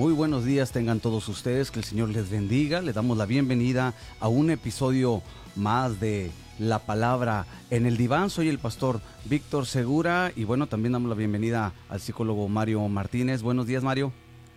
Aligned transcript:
Muy 0.00 0.14
buenos 0.14 0.46
días 0.46 0.72
tengan 0.72 0.98
todos 0.98 1.28
ustedes, 1.28 1.70
que 1.70 1.78
el 1.78 1.84
Señor 1.84 2.08
les 2.08 2.30
bendiga. 2.30 2.80
Le 2.80 2.94
damos 2.94 3.18
la 3.18 3.26
bienvenida 3.26 3.92
a 4.18 4.28
un 4.28 4.48
episodio 4.48 5.20
más 5.56 6.00
de 6.00 6.30
La 6.58 6.78
Palabra 6.78 7.44
en 7.68 7.84
el 7.84 7.98
Diván. 7.98 8.30
Soy 8.30 8.48
el 8.48 8.58
pastor 8.58 9.02
Víctor 9.26 9.66
Segura 9.66 10.32
y 10.34 10.44
bueno, 10.44 10.68
también 10.68 10.92
damos 10.92 11.10
la 11.10 11.16
bienvenida 11.16 11.74
al 11.90 12.00
psicólogo 12.00 12.48
Mario 12.48 12.88
Martínez. 12.88 13.42
Buenos 13.42 13.66
días, 13.66 13.82
Mario. 13.82 14.10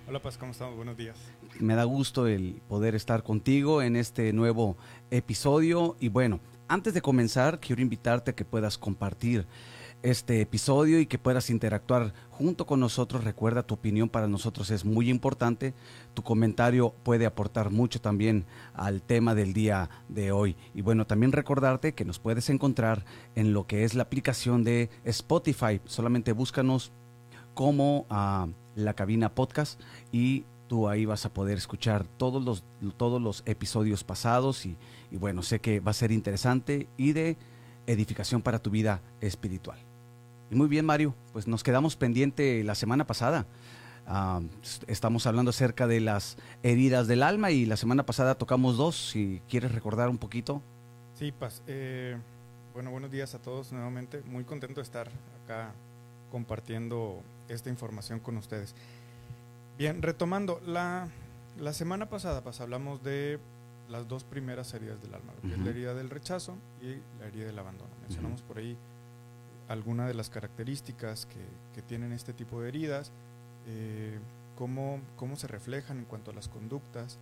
Hola, 0.08 0.22
Paz, 0.22 0.38
¿cómo 0.38 0.54
estamos? 0.54 0.78
Buenos 0.78 0.96
días. 0.96 1.18
Me 1.60 1.76
da 1.76 1.84
gusto 1.84 2.26
el 2.26 2.62
poder 2.70 2.96
estar 2.96 3.22
contigo 3.22 3.82
en 3.82 3.98
este 3.98 4.32
nuevo 4.32 4.78
episodio 5.12 5.98
y 6.00 6.08
bueno, 6.08 6.40
antes 6.70 6.94
de 6.94 7.02
comenzar, 7.02 7.60
quiero 7.60 7.82
invitarte 7.82 8.32
a 8.32 8.34
que 8.34 8.46
puedas 8.46 8.78
compartir 8.78 9.46
este 10.04 10.42
episodio 10.42 11.00
y 11.00 11.06
que 11.06 11.18
puedas 11.18 11.50
interactuar 11.50 12.14
junto 12.30 12.66
con 12.66 12.80
nosotros. 12.80 13.24
Recuerda, 13.24 13.64
tu 13.64 13.74
opinión 13.74 14.10
para 14.10 14.28
nosotros 14.28 14.70
es 14.70 14.86
muy 14.86 15.10
importante. 15.10 15.74
Tu 16.14 16.22
comentario 16.22 16.94
puede 17.04 17.26
aportar 17.26 17.72
mucho 17.72 18.02
también 18.02 18.46
al 18.74 19.02
tema 19.02 19.34
del 19.34 19.54
día 19.54 19.90
de 20.10 20.32
hoy. 20.32 20.56
Y 20.76 20.82
bueno, 20.82 21.08
también 21.08 21.32
recordarte 21.32 21.94
que 21.94 22.06
nos 22.06 22.20
puedes 22.20 22.50
encontrar 22.50 23.06
en 23.36 23.54
lo 23.54 23.66
que 23.66 23.86
es 23.86 23.96
la 23.96 24.04
aplicación 24.04 24.64
de 24.64 24.90
Spotify. 25.06 25.80
Solamente 25.86 26.34
búscanos 26.34 26.92
como 27.54 28.06
a 28.10 28.48
la 28.76 28.94
cabina 28.94 29.34
podcast 29.34 29.80
y 30.12 30.44
tú 30.68 30.90
ahí 30.90 31.06
vas 31.06 31.26
a 31.26 31.34
poder 31.34 31.58
escuchar 31.58 32.06
todos 32.18 32.44
los, 32.44 32.64
todos 32.98 33.22
los 33.22 33.44
episodios 33.46 34.04
pasados 34.04 34.66
y, 34.66 34.76
y 35.12 35.18
bueno, 35.18 35.44
sé 35.44 35.60
que 35.60 35.80
va 35.80 35.92
a 35.92 35.94
ser 35.94 36.12
interesante 36.12 36.88
y 36.98 37.14
de 37.14 37.38
edificación 37.88 38.42
para 38.42 38.60
tu 38.60 38.70
vida 38.70 39.02
espiritual. 39.22 39.93
Muy 40.56 40.68
bien, 40.68 40.86
Mario, 40.86 41.16
pues 41.32 41.48
nos 41.48 41.64
quedamos 41.64 41.96
pendiente 41.96 42.64
la 42.64 42.76
semana 42.76 43.06
pasada. 43.06 43.46
Ah, 44.06 44.42
estamos 44.88 45.26
hablando 45.28 45.50
acerca 45.50 45.88
de 45.88 46.00
las 46.00 46.38
heridas 46.62 47.08
del 47.08 47.24
alma 47.24 47.52
y 47.52 47.66
la 47.66 47.78
semana 47.78 48.06
pasada 48.06 48.36
tocamos 48.36 48.78
dos, 48.78 49.10
si 49.12 49.42
quieres 49.48 49.72
recordar 49.72 50.10
un 50.10 50.18
poquito. 50.18 50.62
Sí, 51.14 51.32
Paz. 51.32 51.64
Eh, 51.68 52.18
bueno, 52.74 52.92
buenos 52.92 53.12
días 53.12 53.34
a 53.36 53.40
todos 53.40 53.72
nuevamente. 53.72 54.22
Muy 54.26 54.44
contento 54.44 54.82
de 54.82 54.84
estar 54.84 55.10
acá 55.44 55.74
compartiendo 56.32 57.22
esta 57.48 57.70
información 57.70 58.20
con 58.20 58.38
ustedes. 58.38 58.76
Bien, 59.78 60.02
retomando, 60.02 60.62
la, 60.66 61.08
la 61.60 61.74
semana 61.74 62.10
pasada 62.10 62.42
pues, 62.42 62.60
hablamos 62.62 63.04
de 63.04 63.40
las 63.90 64.08
dos 64.08 64.24
primeras 64.24 64.74
heridas 64.74 65.02
del 65.02 65.14
alma, 65.14 65.34
lo 65.36 65.42
que 65.42 65.56
es 65.56 65.60
la 65.60 65.70
herida 65.70 65.94
del 65.94 66.10
rechazo 66.10 66.58
y 66.82 66.98
la 67.20 67.28
herida 67.28 67.46
del 67.46 67.60
abandono. 67.60 67.92
Mencionamos 68.02 68.42
por 68.42 68.58
ahí 68.58 68.78
algunas 69.74 70.08
de 70.08 70.14
las 70.14 70.30
características 70.30 71.26
que, 71.26 71.44
que, 71.74 71.82
tienen 71.82 72.14
este 72.14 72.32
tipo 72.32 72.62
de 72.62 72.70
heridas, 72.70 73.12
eh, 73.68 74.20
cómo, 74.56 75.02
cómo, 75.16 75.36
se 75.36 75.48
reflejan 75.48 75.98
en 75.98 76.06
cuanto 76.06 76.32
a 76.32 76.34
las 76.34 76.48
conductas 76.48 77.18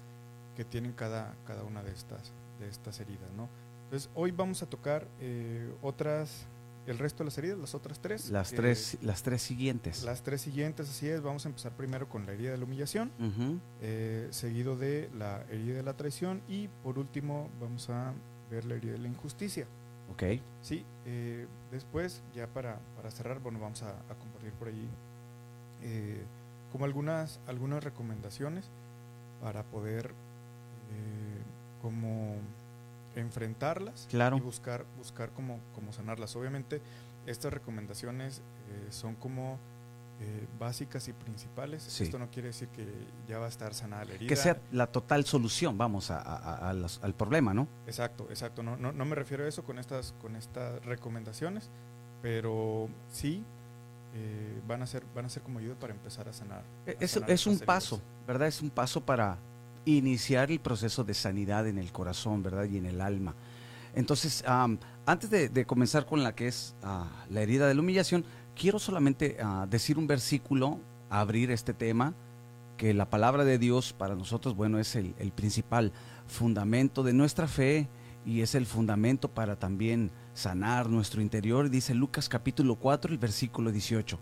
que 0.56 0.66
tienen 0.66 0.92
cada, 0.92 1.34
cada 1.48 1.64
una 1.64 1.82
de 1.82 1.92
estas, 1.92 2.34
de 2.60 2.68
estas 2.68 3.00
heridas. 3.00 3.32
¿no? 3.38 3.48
Entonces, 3.86 4.10
hoy 4.16 4.32
vamos 4.32 4.62
a 4.62 4.66
tocar 4.66 5.08
eh, 5.22 5.74
otras, 5.82 6.46
el 6.88 6.98
resto 6.98 7.20
de 7.24 7.26
las 7.26 7.38
heridas, 7.38 7.58
las 7.58 7.74
otras 7.74 8.02
tres. 8.02 8.30
Las, 8.30 8.52
tres, 8.52 8.98
las 9.02 9.24
tres 9.24 9.42
siguientes. 9.42 10.04
Las 10.04 10.22
tres 10.22 10.42
siguientes, 10.42 10.90
así 10.90 11.08
es. 11.08 11.22
Vamos 11.22 11.46
a 11.46 11.50
empezar 11.50 11.72
primero 11.72 12.10
con 12.10 12.26
la 12.26 12.34
herida 12.34 12.52
de 12.52 12.58
la 12.58 12.66
humillación, 12.66 13.12
uh 13.18 13.24
-huh. 13.24 13.60
eh, 13.82 14.28
seguido 14.32 14.76
de 14.76 15.10
la 15.18 15.46
herida 15.50 15.78
de 15.78 15.84
la 15.84 15.94
traición 15.94 16.42
y 16.50 16.68
por 16.84 17.00
último 17.00 17.50
vamos 17.62 17.90
a 17.90 18.14
ver 18.50 18.66
la 18.66 18.76
herida 18.76 18.92
de 18.92 19.00
la 19.00 19.08
injusticia. 19.08 19.68
Ok. 20.12 20.24
Sí, 20.62 20.86
eh, 21.06 21.48
después, 21.72 22.22
ya 22.36 22.48
para, 22.48 22.80
para, 22.96 23.12
cerrar, 23.12 23.40
bueno, 23.40 23.60
vamos 23.60 23.82
a, 23.84 23.90
a 23.90 24.16
compartir 24.20 24.52
por 24.54 24.68
ahí 24.68 24.90
eh, 25.82 26.24
como 26.72 26.86
algunas, 26.86 27.40
algunas 27.48 27.84
recomendaciones 27.84 28.66
para 29.42 29.64
poder 29.64 30.08
eh, 30.08 31.42
como 31.82 32.36
enfrentarlas 33.16 34.08
claro. 34.10 34.38
y 34.38 34.42
buscar, 34.42 34.86
buscar 34.98 35.30
cómo, 35.32 35.60
cómo 35.74 35.92
sanarlas. 35.94 36.36
Obviamente, 36.36 36.82
estas 37.26 37.54
recomendaciones 37.54 38.42
son 38.90 39.16
como 39.16 39.58
eh, 40.24 40.48
básicas 40.60 41.08
y 41.08 41.14
principales. 41.14 41.82
Sí. 41.82 42.04
Esto 42.04 42.20
no 42.20 42.30
quiere 42.30 42.50
decir 42.50 42.68
que 42.68 42.86
ya 43.28 43.40
va 43.40 43.48
a 43.48 43.50
estar 43.50 43.74
sanada 43.74 44.06
la 44.06 44.14
herida. 44.14 44.30
Que 44.30 44.36
sea 44.36 44.62
la 44.72 44.86
total 44.86 45.26
solución, 45.26 45.80
vamos, 45.80 46.12
a, 46.12 46.22
a, 46.22 46.70
a 46.70 46.74
las, 46.74 47.00
al 47.02 47.16
problema, 47.16 47.56
¿no? 47.56 47.68
Exacto, 47.88 48.28
exacto. 48.30 48.62
No, 48.62 48.78
no, 48.78 48.92
no, 48.92 49.06
me 49.06 49.16
refiero 49.16 49.44
a 49.44 49.48
eso 49.48 49.64
con 49.64 49.80
estas, 49.80 50.14
con 50.22 50.36
estas 50.36 50.86
recomendaciones, 50.86 51.72
pero 52.22 52.88
sí 53.12 53.44
eh, 54.14 54.62
van, 54.68 54.84
a 54.84 54.86
ser, 54.86 55.04
van 55.16 55.26
a 55.26 55.30
ser 55.30 55.42
como 55.42 55.58
ayuda 55.58 55.74
para 55.74 55.94
empezar 55.94 56.30
a 56.30 56.34
sanar. 56.34 56.64
Es, 56.86 57.18
a 57.18 57.20
sanar 57.20 57.32
es 57.32 57.48
un 57.48 57.60
paso, 57.60 58.00
¿verdad? 58.28 58.48
Es 58.48 58.62
un 58.62 58.70
paso 58.70 59.02
para 59.02 59.40
iniciar 59.86 60.52
el 60.52 60.60
proceso 60.60 61.04
de 61.04 61.16
sanidad 61.16 61.68
en 61.68 61.80
el 61.80 61.92
corazón, 61.92 62.44
¿verdad? 62.44 62.66
Y 62.66 62.78
en 62.78 62.86
el 62.86 63.02
alma. 63.02 63.34
Entonces, 63.96 64.44
um, 64.48 64.78
antes 65.06 65.32
de, 65.32 65.50
de, 65.50 65.66
comenzar 65.66 66.06
con 66.06 66.24
la 66.24 66.36
que 66.36 66.48
es 66.48 66.76
uh, 66.84 67.06
la 67.34 67.42
herida 67.42 67.68
de 67.68 67.74
la 67.74 67.82
humillación, 67.82 68.24
quiero 68.62 68.78
solamente 68.78 69.38
uh, 69.44 69.66
decir 69.68 69.98
un 69.98 70.06
versículo, 70.06 70.80
abrir 71.10 71.50
este 71.50 71.74
tema, 71.74 72.14
que 72.78 72.94
la 72.94 73.10
palabra 73.10 73.44
de 73.44 73.58
Dios 73.58 73.92
para 73.92 74.14
nosotros, 74.14 74.56
bueno, 74.56 74.78
es 74.78 74.96
el, 74.96 75.16
el, 75.18 75.32
principal 75.32 75.92
fundamento 76.28 77.02
de 77.02 77.12
nuestra 77.12 77.48
fe 77.48 77.90
y 78.24 78.42
es 78.42 78.54
el 78.54 78.68
fundamento 78.68 79.30
para 79.30 79.56
también 79.56 80.12
sanar 80.36 80.90
nuestro 80.90 81.24
interior. 81.24 81.72
Dice 81.72 81.96
Lucas 81.96 82.30
capítulo 82.30 82.76
4, 82.76 83.12
el 83.12 83.18
versículo 83.18 83.72
18. 83.72 84.20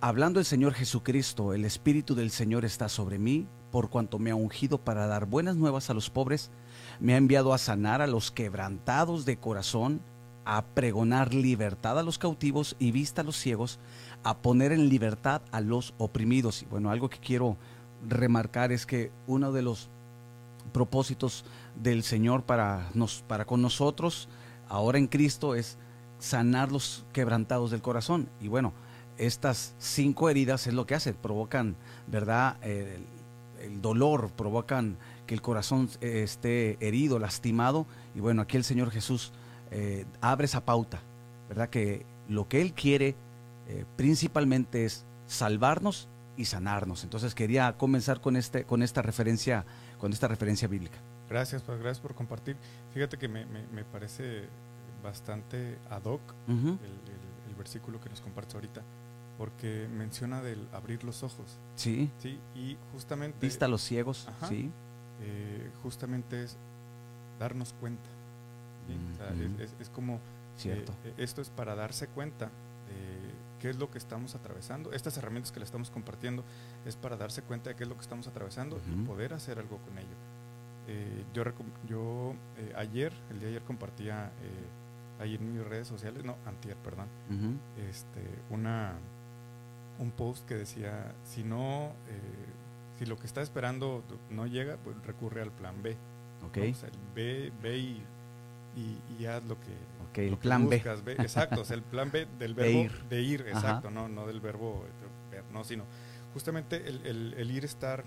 Hablando 0.00 0.40
el 0.40 0.46
Señor 0.46 0.72
Jesucristo, 0.72 1.52
el 1.52 1.66
Espíritu 1.66 2.14
del 2.14 2.30
Señor 2.30 2.64
está 2.64 2.88
sobre 2.88 3.18
mí, 3.18 3.46
por 3.70 3.90
cuanto 3.90 4.18
me 4.18 4.30
ha 4.30 4.34
ungido 4.34 4.78
para 4.78 5.06
dar 5.06 5.26
buenas 5.26 5.56
nuevas 5.56 5.90
a 5.90 5.94
los 5.94 6.08
pobres, 6.08 6.50
me 7.00 7.12
ha 7.12 7.18
enviado 7.18 7.52
a 7.52 7.58
sanar 7.58 8.00
a 8.00 8.06
los 8.06 8.30
quebrantados 8.30 9.26
de 9.26 9.36
corazón, 9.36 10.00
a 10.50 10.64
pregonar 10.64 11.34
libertad 11.34 11.98
a 11.98 12.02
los 12.02 12.16
cautivos 12.16 12.74
y 12.78 12.90
vista 12.90 13.20
a 13.20 13.24
los 13.24 13.36
ciegos, 13.36 13.78
a 14.22 14.38
poner 14.38 14.72
en 14.72 14.88
libertad 14.88 15.42
a 15.52 15.60
los 15.60 15.92
oprimidos. 15.98 16.62
Y 16.62 16.64
bueno, 16.64 16.90
algo 16.90 17.10
que 17.10 17.18
quiero 17.18 17.58
remarcar 18.08 18.72
es 18.72 18.86
que 18.86 19.12
uno 19.26 19.52
de 19.52 19.60
los 19.60 19.90
propósitos 20.72 21.44
del 21.76 22.02
Señor 22.02 22.44
para, 22.44 22.88
nos, 22.94 23.22
para 23.28 23.44
con 23.44 23.60
nosotros, 23.60 24.30
ahora 24.70 24.96
en 24.96 25.06
Cristo, 25.08 25.54
es 25.54 25.76
sanar 26.18 26.72
los 26.72 27.04
quebrantados 27.12 27.70
del 27.70 27.82
corazón. 27.82 28.30
Y 28.40 28.48
bueno, 28.48 28.72
estas 29.18 29.74
cinco 29.78 30.30
heridas 30.30 30.66
es 30.66 30.72
lo 30.72 30.86
que 30.86 30.94
hacen, 30.94 31.14
provocan, 31.14 31.76
¿verdad? 32.06 32.56
El, 32.64 33.04
el 33.60 33.82
dolor, 33.82 34.30
provocan 34.30 34.96
que 35.26 35.34
el 35.34 35.42
corazón 35.42 35.90
esté 36.00 36.78
herido, 36.80 37.18
lastimado. 37.18 37.84
Y 38.14 38.20
bueno, 38.20 38.40
aquí 38.40 38.56
el 38.56 38.64
Señor 38.64 38.90
Jesús 38.90 39.30
eh, 39.70 40.06
abre 40.20 40.46
esa 40.46 40.64
pauta, 40.64 41.00
¿verdad? 41.48 41.68
Que 41.70 42.04
lo 42.28 42.48
que 42.48 42.60
Él 42.60 42.72
quiere 42.72 43.14
eh, 43.68 43.84
principalmente 43.96 44.84
es 44.84 45.04
salvarnos 45.26 46.08
y 46.36 46.46
sanarnos. 46.46 47.04
Entonces 47.04 47.34
quería 47.34 47.76
comenzar 47.76 48.20
con, 48.20 48.36
este, 48.36 48.64
con, 48.64 48.82
esta, 48.82 49.02
referencia, 49.02 49.66
con 49.98 50.12
esta 50.12 50.28
referencia 50.28 50.68
bíblica. 50.68 50.98
Gracias, 51.28 51.62
pues, 51.62 51.78
gracias 51.78 52.00
por 52.00 52.14
compartir. 52.14 52.56
Fíjate 52.94 53.18
que 53.18 53.28
me, 53.28 53.44
me, 53.46 53.66
me 53.66 53.84
parece 53.84 54.44
bastante 55.02 55.78
ad 55.90 56.04
hoc 56.04 56.20
uh 56.48 56.52
-huh. 56.52 56.78
el, 56.80 56.90
el, 56.90 57.48
el, 57.48 57.54
versículo 57.56 58.00
que 58.00 58.08
nos 58.08 58.20
compartes 58.20 58.54
ahorita, 58.54 58.82
porque 59.36 59.88
menciona 59.92 60.40
del 60.40 60.66
abrir 60.72 61.04
los 61.04 61.22
ojos. 61.22 61.58
Sí. 61.76 62.10
Sí, 62.18 62.38
y 62.54 62.78
justamente... 62.92 63.38
Vista 63.40 63.66
a 63.66 63.68
los 63.68 63.82
ciegos, 63.82 64.26
ajá, 64.28 64.48
sí. 64.48 64.70
Eh, 65.20 65.70
justamente 65.82 66.44
es 66.44 66.56
darnos 67.38 67.74
cuenta. 67.74 68.08
Es, 68.88 69.70
es, 69.70 69.76
es, 69.80 69.90
como... 69.90 70.20
Cierto. 70.56 70.92
Eh, 71.04 71.14
esto 71.18 71.40
es 71.40 71.50
para 71.50 71.74
darse 71.74 72.08
cuenta 72.08 72.46
de 72.46 73.32
qué 73.60 73.70
es 73.70 73.76
lo 73.76 73.90
que 73.90 73.98
estamos 73.98 74.34
atravesando. 74.34 74.92
Estas 74.92 75.16
herramientas 75.16 75.52
que 75.52 75.60
le 75.60 75.64
estamos 75.64 75.90
compartiendo 75.90 76.44
es 76.86 76.96
para 76.96 77.16
darse 77.16 77.42
cuenta 77.42 77.70
de 77.70 77.76
qué 77.76 77.84
es 77.84 77.88
lo 77.88 77.96
que 77.96 78.02
estamos 78.02 78.26
atravesando 78.26 78.76
uh 78.76 78.80
-huh. 78.80 79.02
y 79.02 79.06
poder 79.06 79.34
hacer 79.34 79.58
algo 79.58 79.78
con 79.78 79.98
ello. 79.98 80.16
Eh, 80.86 81.24
yo 81.34 81.44
yo 81.86 82.34
eh, 82.56 82.72
ayer, 82.76 83.12
el 83.30 83.38
día 83.38 83.48
de 83.48 83.56
ayer 83.56 83.62
compartía 83.62 84.32
ahí 85.20 85.34
en 85.34 85.52
mis 85.52 85.64
redes 85.64 85.86
sociales, 85.88 86.24
no, 86.24 86.36
antier, 86.46 86.76
perdón, 86.76 87.08
uh 87.30 87.34
-huh. 87.34 87.88
este, 87.88 88.22
una, 88.50 88.94
un 89.98 90.10
post 90.12 90.46
que 90.46 90.54
decía, 90.54 91.14
si 91.24 91.42
no, 91.42 91.92
si 92.98 93.06
lo 93.06 93.16
que 93.16 93.26
está 93.26 93.42
esperando 93.42 94.02
no 94.30 94.46
llega, 94.46 94.76
pues 94.76 94.96
recurre 95.04 95.42
al 95.42 95.52
plan 95.52 95.82
B. 95.82 95.96
Okay. 96.48 96.70
¿no? 96.70 96.76
O 96.76 96.80
sea, 96.80 96.90
ve, 97.14 97.52
ve 97.62 97.78
y, 97.78 98.02
y, 98.78 99.22
y, 99.22 99.26
haz 99.26 99.44
lo 99.44 99.56
que, 99.56 99.72
okay, 100.10 100.28
lo 100.28 100.34
el 100.34 100.38
plan 100.38 100.68
que 100.68 100.76
buscas, 100.76 101.04
B. 101.04 101.12
Exacto, 101.12 101.64
sea, 101.64 101.76
el 101.76 101.82
plan 101.82 102.10
B 102.10 102.26
del 102.38 102.54
verbo 102.54 102.70
de 102.70 102.72
ir, 102.78 103.04
de 103.08 103.22
ir 103.22 103.40
exacto, 103.48 103.90
no, 103.90 104.08
no 104.08 104.26
del 104.26 104.40
verbo 104.40 104.84
ver, 105.30 105.44
no, 105.52 105.64
sino 105.64 105.84
justamente 106.32 106.88
el, 106.88 107.04
el, 107.06 107.34
el 107.34 107.50
ir 107.50 107.64
estar, 107.64 108.04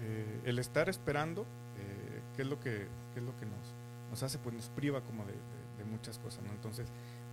eh, 0.00 0.40
el 0.44 0.58
estar 0.58 0.88
esperando, 0.88 1.42
eh, 1.42 2.22
qué 2.36 2.42
es 2.42 2.48
lo 2.48 2.58
que, 2.58 2.86
qué 3.12 3.20
es 3.20 3.22
lo 3.22 3.36
que 3.36 3.46
nos, 3.46 3.74
nos 4.10 4.22
hace, 4.22 4.38
pues 4.38 4.54
nos 4.54 4.68
priva 4.70 5.00
como 5.02 5.24
de, 5.24 5.32
de, 5.32 5.84
de 5.84 5.84
muchas 5.84 6.18
cosas, 6.18 6.42
¿no? 6.44 6.50
Entonces, 6.52 6.88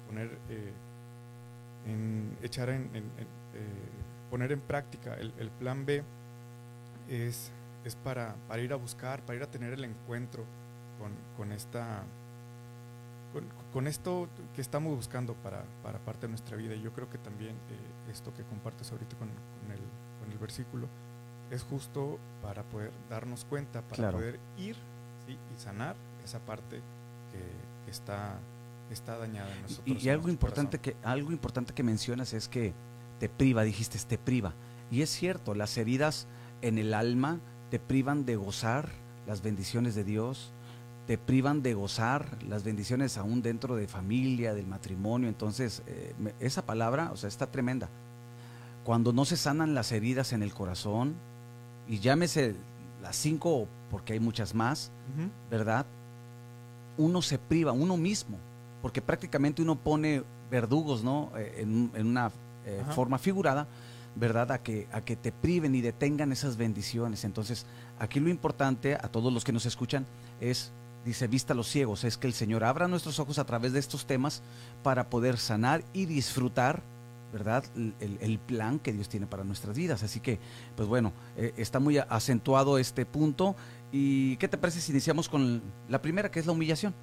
poner, 0.07 0.37
eh, 0.49 0.73
en, 1.85 2.37
echar 2.43 2.69
en, 2.69 2.83
en, 2.93 3.03
en 3.17 3.27
eh, 3.53 3.89
poner 4.29 4.51
en 4.51 4.61
práctica 4.61 5.15
el, 5.15 5.33
el 5.39 5.49
plan 5.49 5.85
B 5.85 6.03
es, 7.09 7.51
es 7.83 7.95
para, 7.95 8.35
para 8.47 8.61
ir 8.61 8.73
a 8.73 8.75
buscar, 8.75 9.21
para 9.25 9.37
ir 9.37 9.43
a 9.43 9.47
tener 9.51 9.73
el 9.73 9.83
encuentro 9.83 10.45
con, 10.99 11.11
con 11.35 11.51
esta 11.51 12.03
con, 13.73 13.87
esto 13.87 14.27
que 14.55 14.61
estamos 14.61 14.95
buscando 14.95 15.33
para, 15.35 15.63
para, 15.83 15.99
parte 15.99 16.27
de 16.27 16.29
nuestra 16.29 16.57
vida. 16.57 16.75
Y 16.75 16.81
yo 16.81 16.91
creo 16.93 17.09
que 17.09 17.17
también 17.17 17.51
eh, 17.51 18.11
esto 18.11 18.33
que 18.33 18.43
compartes 18.43 18.91
ahorita 18.91 19.15
con, 19.17 19.27
con, 19.27 19.71
el, 19.71 19.79
con, 20.19 20.31
el, 20.31 20.37
versículo 20.37 20.87
es 21.49 21.63
justo 21.63 22.19
para 22.41 22.63
poder 22.63 22.91
darnos 23.09 23.45
cuenta, 23.45 23.81
para 23.81 23.95
claro. 23.95 24.17
poder 24.17 24.39
ir 24.57 24.75
¿sí? 25.27 25.33
y 25.33 25.59
sanar 25.59 25.95
esa 26.23 26.39
parte 26.39 26.77
que, 27.31 27.85
que 27.85 27.91
está, 27.91 28.39
está 28.89 29.17
dañada 29.17 29.53
en 29.53 29.61
nosotros. 29.63 30.01
Y, 30.01 30.05
y 30.05 30.09
algo, 30.09 30.29
importante 30.29 30.79
que, 30.79 30.95
algo 31.03 31.31
importante 31.31 31.73
que 31.73 31.83
mencionas 31.83 32.33
es 32.33 32.47
que 32.47 32.73
te 33.19 33.29
priva, 33.29 33.63
dijiste, 33.63 33.97
te 33.99 34.17
priva. 34.17 34.53
Y 34.89 35.01
es 35.01 35.09
cierto, 35.09 35.55
las 35.55 35.77
heridas 35.77 36.27
en 36.61 36.77
el 36.77 36.93
alma 36.93 37.39
te 37.69 37.79
privan 37.79 38.25
de 38.25 38.35
gozar 38.35 38.89
las 39.27 39.41
bendiciones 39.41 39.95
de 39.95 40.03
Dios, 40.03 40.51
te 41.07 41.17
privan 41.17 41.61
de 41.61 41.73
gozar 41.73 42.25
las 42.47 42.63
bendiciones 42.63 43.17
aún 43.17 43.41
dentro 43.41 43.75
de 43.75 43.87
familia, 43.87 44.53
del 44.53 44.67
matrimonio. 44.67 45.27
Entonces, 45.27 45.81
eh, 45.87 46.13
esa 46.39 46.65
palabra, 46.65 47.11
o 47.11 47.17
sea, 47.17 47.27
está 47.27 47.47
tremenda. 47.47 47.89
Cuando 48.83 49.13
no 49.13 49.25
se 49.25 49.37
sanan 49.37 49.73
las 49.73 49.91
heridas 49.91 50.33
en 50.33 50.43
el 50.43 50.53
corazón, 50.53 51.15
y 51.87 51.99
llámese 51.99 52.55
las 53.01 53.15
cinco, 53.15 53.67
porque 53.89 54.13
hay 54.13 54.19
muchas 54.19 54.53
más, 54.55 54.91
uh 55.17 55.21
-huh. 55.21 55.29
¿verdad? 55.49 55.85
Uno 56.97 57.21
se 57.21 57.37
priva, 57.37 57.71
uno 57.71 57.97
mismo, 57.97 58.37
porque 58.81 59.01
prácticamente 59.01 59.61
uno 59.61 59.75
pone 59.75 60.23
verdugos, 60.49 61.03
¿no? 61.03 61.31
Eh, 61.35 61.61
en, 61.61 61.91
en, 61.95 62.07
una 62.07 62.31
eh, 62.65 62.83
forma 62.91 63.17
figurada, 63.17 63.67
¿verdad? 64.15 64.51
A 64.51 64.59
que, 64.59 64.87
a 64.91 65.01
que 65.01 65.15
te 65.15 65.31
priven 65.31 65.73
y 65.75 65.81
detengan 65.81 66.31
esas 66.31 66.57
bendiciones. 66.57 67.23
Entonces, 67.23 67.65
aquí 67.99 68.19
lo 68.19 68.29
importante 68.29 68.95
a 68.95 69.07
todos 69.09 69.33
los 69.33 69.43
que 69.43 69.51
nos 69.51 69.65
escuchan 69.65 70.05
es 70.39 70.71
dice, 71.05 71.27
vista 71.27 71.53
a 71.53 71.55
los 71.55 71.67
ciegos, 71.67 72.03
es 72.03 72.17
que 72.17 72.27
el 72.27 72.33
Señor 72.33 72.63
abra 72.63 72.87
nuestros 72.87 73.19
ojos 73.19 73.39
a 73.39 73.45
través 73.45 73.73
de 73.73 73.79
estos 73.79 74.05
temas 74.05 74.41
para 74.83 75.09
poder 75.09 75.37
sanar 75.37 75.83
y 75.93 76.05
disfrutar, 76.05 76.81
¿verdad? 77.33 77.63
El, 77.75 78.17
el 78.21 78.39
plan 78.39 78.79
que 78.79 78.93
Dios 78.93 79.09
tiene 79.09 79.25
para 79.27 79.43
nuestras 79.43 79.75
vidas. 79.75 80.03
Así 80.03 80.19
que, 80.19 80.39
pues 80.75 80.87
bueno, 80.87 81.11
eh, 81.37 81.53
está 81.57 81.79
muy 81.79 81.97
acentuado 81.97 82.77
este 82.77 83.05
punto. 83.05 83.55
¿Y 83.91 84.37
qué 84.37 84.47
te 84.47 84.57
parece 84.57 84.79
si 84.81 84.91
iniciamos 84.91 85.27
con 85.27 85.61
la 85.89 86.01
primera, 86.01 86.29
que 86.29 86.39
es 86.39 86.45
la 86.45 86.51
humillación? 86.51 86.93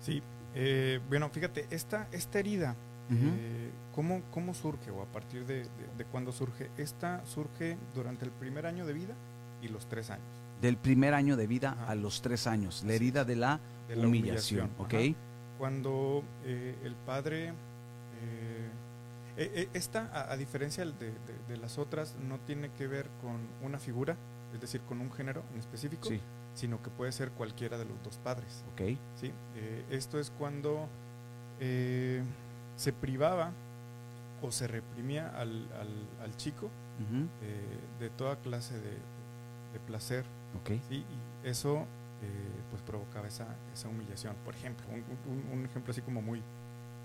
Sí, 0.00 0.22
eh, 0.54 1.00
bueno, 1.08 1.30
fíjate, 1.30 1.66
esta, 1.70 2.08
esta 2.12 2.38
herida, 2.38 2.74
uh 3.10 3.14
-huh. 3.14 3.34
eh, 3.38 3.70
¿cómo, 3.94 4.22
¿cómo, 4.30 4.52
surge 4.52 4.90
o 4.90 5.02
a 5.02 5.06
partir 5.06 5.46
de, 5.46 5.60
de, 5.60 5.68
de 5.96 6.04
cuándo 6.04 6.32
surge? 6.32 6.70
Esta 6.76 7.24
surge 7.24 7.78
durante 7.94 8.24
el 8.24 8.30
primer 8.32 8.66
año 8.66 8.84
de 8.84 8.92
vida 8.92 9.14
y 9.62 9.68
los 9.68 9.86
tres 9.86 10.10
años 10.10 10.41
del 10.62 10.76
primer 10.76 11.12
año 11.12 11.36
de 11.36 11.46
vida 11.46 11.72
Ajá. 11.72 11.90
a 11.90 11.94
los 11.96 12.22
tres 12.22 12.46
años, 12.46 12.84
la 12.86 12.94
herida 12.94 13.24
de 13.24 13.36
la, 13.36 13.60
de 13.88 13.96
la 13.96 14.06
humillación, 14.06 14.70
humillación, 14.78 15.12
¿ok? 15.12 15.16
Cuando 15.58 16.22
eh, 16.44 16.76
el 16.84 16.94
padre, 16.94 17.52
eh, 19.36 19.68
esta, 19.74 20.06
a, 20.14 20.32
a 20.32 20.36
diferencia 20.36 20.84
de, 20.84 20.92
de, 20.92 21.12
de, 21.48 21.56
las 21.56 21.78
otras, 21.78 22.14
no 22.28 22.38
tiene 22.46 22.70
que 22.78 22.86
ver 22.86 23.08
con 23.20 23.38
una 23.66 23.78
figura, 23.78 24.16
es 24.54 24.60
decir, 24.60 24.80
con 24.82 25.00
un 25.00 25.10
género 25.12 25.42
en 25.52 25.58
específico, 25.58 26.08
sí. 26.08 26.20
sino 26.54 26.80
que 26.80 26.90
puede 26.90 27.10
ser 27.10 27.30
cualquiera 27.32 27.76
de 27.76 27.84
los 27.84 28.00
dos 28.04 28.18
padres, 28.18 28.64
¿ok? 28.72 28.96
¿sí? 29.20 29.32
Eh, 29.56 29.84
esto 29.90 30.18
es 30.20 30.30
cuando 30.30 30.88
se 32.76 32.92
privaba 32.92 33.52
o 34.42 34.50
se 34.50 34.66
reprimía 34.66 35.28
al, 35.28 35.68
al, 35.80 36.24
al 36.24 36.36
chico 36.36 36.66
uh 36.66 37.14
-huh. 37.14 37.28
de 38.00 38.10
toda 38.10 38.34
clase 38.36 38.74
de, 38.74 38.90
de 39.72 39.78
placer, 39.86 40.24
Okay. 40.60 40.80
¿sí? 40.88 41.04
Y 41.44 41.48
eso 41.48 41.86
eh, 42.22 42.62
pues 42.70 42.82
provocaba 42.82 43.26
esa, 43.26 43.46
esa 43.72 43.88
humillación. 43.88 44.34
Por 44.44 44.54
ejemplo, 44.54 44.86
un, 44.88 45.04
un, 45.32 45.58
un, 45.58 45.64
ejemplo 45.64 45.90
así 45.90 46.02
como 46.02 46.22
muy, 46.22 46.42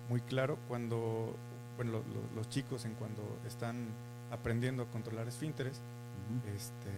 muy 0.09 0.21
claro, 0.21 0.57
cuando 0.67 1.35
bueno, 1.75 1.91
lo, 1.93 1.97
lo, 1.99 2.35
los 2.35 2.49
chicos 2.49 2.85
en 2.85 2.93
cuando 2.93 3.23
están 3.45 3.87
aprendiendo 4.31 4.83
a 4.83 4.85
controlar 4.87 5.27
esfínteres, 5.27 5.77
uh 5.77 6.47
-huh. 6.49 6.55
este, 6.55 6.91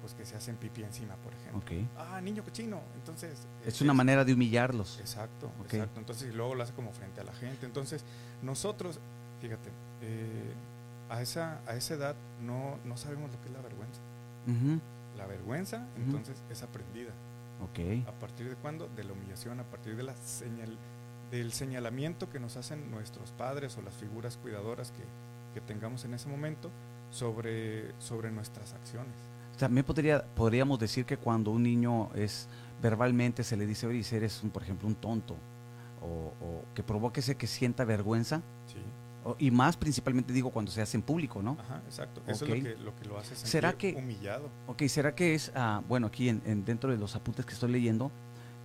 pues 0.00 0.14
que 0.14 0.26
se 0.26 0.36
hacen 0.36 0.56
pipí 0.56 0.82
encima, 0.82 1.14
por 1.16 1.32
ejemplo. 1.32 1.60
Okay. 1.60 1.88
Ah, 1.96 2.20
niño 2.20 2.42
cochino. 2.42 2.80
Entonces... 2.96 3.46
Es, 3.62 3.74
es 3.74 3.80
una 3.80 3.94
manera 3.94 4.24
de 4.24 4.34
humillarlos. 4.34 4.98
Exacto, 5.00 5.50
okay. 5.60 5.80
exacto. 5.80 6.00
Entonces, 6.00 6.30
y 6.30 6.36
luego 6.36 6.54
lo 6.54 6.62
hace 6.62 6.74
como 6.74 6.92
frente 6.92 7.20
a 7.20 7.24
la 7.24 7.32
gente. 7.32 7.64
Entonces, 7.64 8.04
nosotros, 8.42 9.00
fíjate, 9.40 9.70
eh, 10.02 10.52
a, 11.08 11.22
esa, 11.22 11.60
a 11.66 11.74
esa 11.74 11.94
edad 11.94 12.16
no, 12.42 12.78
no 12.84 12.96
sabemos 12.96 13.30
lo 13.30 13.40
que 13.40 13.48
es 13.48 13.54
la 13.54 13.62
vergüenza. 13.62 14.00
Uh 14.46 14.50
-huh 14.50 14.80
la 15.16 15.26
vergüenza, 15.26 15.76
uh 15.78 15.80
-huh. 15.80 16.04
entonces 16.04 16.42
es 16.50 16.62
aprendida. 16.62 17.12
¿A 18.06 18.12
partir 18.12 18.48
de 18.48 18.56
cuándo? 18.56 18.88
De 18.94 19.04
la 19.04 19.12
humillación, 19.12 19.58
a 19.58 19.64
partir 19.64 19.96
de 19.96 20.02
la 20.02 20.14
señal, 20.16 20.76
del 21.30 21.52
señalamiento 21.52 22.28
que 22.28 22.38
nos 22.38 22.56
hacen 22.56 22.90
nuestros 22.90 23.30
padres 23.32 23.78
o 23.78 23.82
las 23.82 23.94
figuras 23.94 24.36
cuidadoras 24.36 24.90
que, 24.90 25.02
que 25.54 25.60
tengamos 25.60 26.04
en 26.04 26.12
ese 26.14 26.28
momento 26.28 26.70
sobre, 27.10 27.98
sobre 28.00 28.30
nuestras 28.30 28.74
acciones. 28.74 29.14
También 29.58 29.86
podría, 29.86 30.24
podríamos 30.34 30.78
decir 30.78 31.06
que 31.06 31.16
cuando 31.16 31.52
un 31.52 31.62
niño 31.62 32.10
es 32.14 32.48
verbalmente 32.82 33.42
se 33.44 33.56
le 33.56 33.66
dice, 33.66 33.86
oye, 33.86 34.04
eres 34.12 34.42
un, 34.42 34.50
por 34.50 34.62
ejemplo, 34.62 34.86
un 34.86 34.96
tonto, 34.96 35.36
o, 36.02 36.34
o 36.44 36.64
que 36.74 36.82
provoque 36.82 37.20
ese 37.20 37.36
que 37.36 37.46
sienta 37.46 37.84
vergüenza. 37.84 38.42
Sí. 38.66 38.82
Y 39.38 39.50
más 39.50 39.76
principalmente 39.76 40.32
digo 40.32 40.50
cuando 40.50 40.70
se 40.70 40.82
hace 40.82 40.96
en 40.96 41.02
público, 41.02 41.42
¿no? 41.42 41.56
Ajá, 41.60 41.80
exacto. 41.86 42.22
Eso 42.26 42.44
okay. 42.44 42.58
es 42.58 42.64
lo 42.64 42.70
que, 42.76 42.84
lo 42.84 42.96
que, 42.96 43.04
lo 43.06 43.18
hace 43.18 43.34
sentir 43.34 43.50
¿Será 43.50 43.72
que, 43.72 43.94
humillado. 43.94 44.50
Ok, 44.66 44.82
¿será 44.88 45.14
que 45.14 45.34
es, 45.34 45.50
uh, 45.56 45.82
bueno, 45.88 46.08
aquí 46.08 46.28
en, 46.28 46.42
en, 46.44 46.64
dentro 46.64 46.90
de 46.90 46.98
los 46.98 47.16
apuntes 47.16 47.46
que 47.46 47.54
estoy 47.54 47.70
leyendo, 47.70 48.10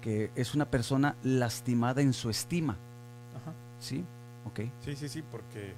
que 0.01 0.31
es 0.35 0.55
una 0.55 0.65
persona 0.69 1.15
lastimada 1.23 2.01
en 2.01 2.13
su 2.13 2.29
estima? 2.29 2.73
Ajá. 3.35 3.53
¿Sí? 3.79 4.03
Ok. 4.45 4.61
Sí, 4.83 4.95
sí, 4.95 5.07
sí, 5.07 5.21
porque 5.21 5.73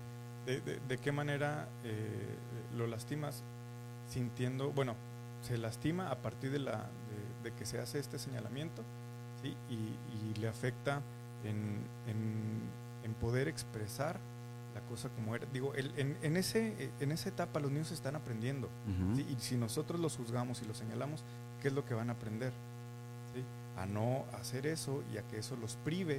de, 0.45 0.61
de, 0.61 0.79
de 0.87 0.97
qué 0.97 1.11
manera 1.11 1.67
eh, 1.83 2.35
lo 2.75 2.87
lastimas 2.87 3.43
sintiendo, 4.09 4.71
bueno, 4.71 4.95
se 5.41 5.57
lastima 5.57 6.09
a 6.09 6.15
partir 6.17 6.51
de, 6.51 6.59
la, 6.59 6.77
de, 7.43 7.49
de 7.51 7.55
que 7.55 7.65
se 7.65 7.79
hace 7.79 7.99
este 7.99 8.17
señalamiento, 8.19 8.83
¿sí? 9.41 9.55
Y, 9.69 9.75
y 9.75 10.39
le 10.39 10.47
afecta 10.47 11.01
en, 11.43 11.77
en, 12.07 12.61
en 13.03 13.13
poder 13.15 13.47
expresar 13.47 14.19
la 14.73 14.81
cosa 14.81 15.09
como 15.09 15.35
era. 15.35 15.45
Digo, 15.51 15.73
el, 15.75 15.91
en, 15.97 16.17
en, 16.21 16.37
ese, 16.37 16.91
en 16.99 17.11
esa 17.11 17.29
etapa 17.29 17.59
los 17.59 17.71
niños 17.71 17.91
están 17.91 18.15
aprendiendo. 18.15 18.67
Uh 18.67 18.91
-huh. 18.91 19.15
¿sí? 19.15 19.25
Y 19.29 19.39
si 19.39 19.57
nosotros 19.57 19.99
los 19.99 20.15
juzgamos 20.17 20.61
y 20.61 20.65
los 20.65 20.77
señalamos, 20.77 21.23
¿qué 21.61 21.67
es 21.69 21.73
lo 21.73 21.85
que 21.85 21.93
van 21.93 22.09
a 22.09 22.13
aprender? 22.13 22.53
¿sí? 23.33 23.43
A 23.77 23.85
no 23.85 24.25
hacer 24.33 24.67
eso 24.67 25.03
y 25.13 25.17
a 25.17 25.23
que 25.23 25.37
eso 25.37 25.55
los 25.55 25.75
prive, 25.77 26.15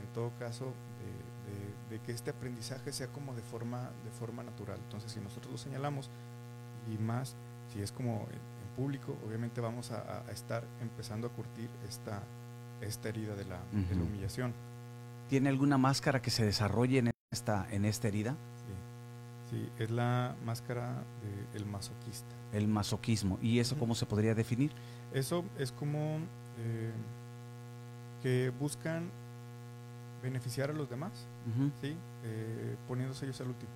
en 0.00 0.06
todo 0.14 0.32
caso, 0.38 0.66
de, 0.66 1.92
de, 1.92 1.98
de, 1.98 2.04
que 2.04 2.12
este 2.12 2.30
aprendizaje 2.30 2.92
sea 2.92 3.08
como 3.08 3.34
de 3.34 3.42
forma, 3.42 3.90
de 4.04 4.10
forma 4.10 4.42
natural. 4.42 4.78
Entonces, 4.84 5.12
si 5.12 5.20
nosotros 5.20 5.52
lo 5.52 5.58
señalamos, 5.58 6.10
y 6.90 6.96
más, 6.98 7.36
si 7.72 7.80
es 7.82 7.92
como 7.92 8.26
en, 8.30 8.50
público, 8.76 9.18
obviamente 9.26 9.60
vamos 9.60 9.90
a, 9.90 10.22
a, 10.26 10.30
estar 10.30 10.64
empezando 10.80 11.26
a 11.26 11.30
curtir 11.30 11.68
esta, 11.88 12.22
esta 12.80 13.08
herida 13.08 13.34
de 13.34 13.44
la, 13.44 13.56
uh 13.56 13.76
-huh. 13.76 13.88
de 13.88 13.94
la 13.96 14.02
humillación. 14.02 14.54
¿Tiene 15.28 15.48
alguna 15.50 15.76
máscara 15.76 16.22
que 16.22 16.30
se 16.30 16.44
desarrolle 16.46 16.98
en 16.98 17.09
esta, 17.32 17.64
en 17.70 17.84
esta 17.84 18.08
herida? 18.08 18.34
Sí, 19.48 19.56
sí 19.56 19.72
es 19.78 19.90
la 19.90 20.34
máscara 20.44 21.04
del 21.52 21.64
de 21.64 21.70
masoquista. 21.70 22.34
El 22.52 22.66
masoquismo. 22.66 23.38
¿Y 23.40 23.60
eso 23.60 23.78
cómo 23.78 23.94
se 23.94 24.04
podría 24.04 24.34
definir? 24.34 24.72
Eso 25.12 25.44
es 25.56 25.70
como 25.70 26.18
eh, 26.58 26.92
que 28.20 28.50
buscan 28.58 29.08
beneficiar 30.24 30.70
a 30.70 30.72
los 30.72 30.90
demás, 30.90 31.12
uh 31.46 31.62
-huh. 31.62 31.70
¿sí? 31.80 31.96
Eh, 32.24 32.76
poniéndose 32.88 33.26
ellos 33.26 33.40
al 33.40 33.48
último. 33.48 33.70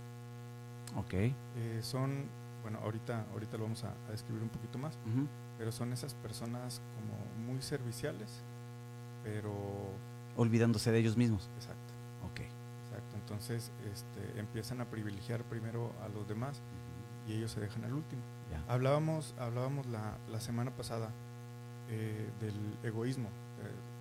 Ok. 0.97 1.15
Eh, 1.15 1.79
son, 1.81 2.25
bueno, 2.63 2.81
ahorita, 2.83 3.25
ahorita 3.33 3.57
lo 3.57 3.65
vamos 3.65 3.85
a, 3.85 3.95
a 4.09 4.11
describir 4.11 4.43
un 4.43 4.49
poquito 4.49 4.79
más, 4.79 4.97
uh 5.07 5.21
-huh. 5.21 5.27
pero 5.59 5.71
son 5.71 5.93
esas 5.93 6.15
personas 6.15 6.83
como 6.97 7.47
muy 7.47 7.63
serviciales, 7.63 8.43
pero... 9.23 9.53
Olvidándose 10.37 10.91
de 10.91 10.99
ellos 10.99 11.17
mismos. 11.17 11.49
Exacto. 11.57 11.95
Ok. 12.33 12.41
Entonces 13.25 13.73
este, 13.93 14.38
empiezan 14.38 14.81
a 14.81 14.85
privilegiar 14.85 15.43
primero 15.45 15.93
a 16.04 16.09
los 16.09 16.28
demás 16.28 16.61
y 17.26 17.33
ellos 17.33 17.52
se 17.52 17.61
dejan 17.61 17.85
al 17.85 17.95
último. 17.95 18.23
Hablábamos, 18.69 19.35
hablábamos 19.38 19.87
la, 19.87 20.16
la 20.31 20.40
semana 20.40 20.71
pasada 20.71 21.11
eh, 21.90 22.28
del 22.40 22.54
egoísmo. 22.83 23.28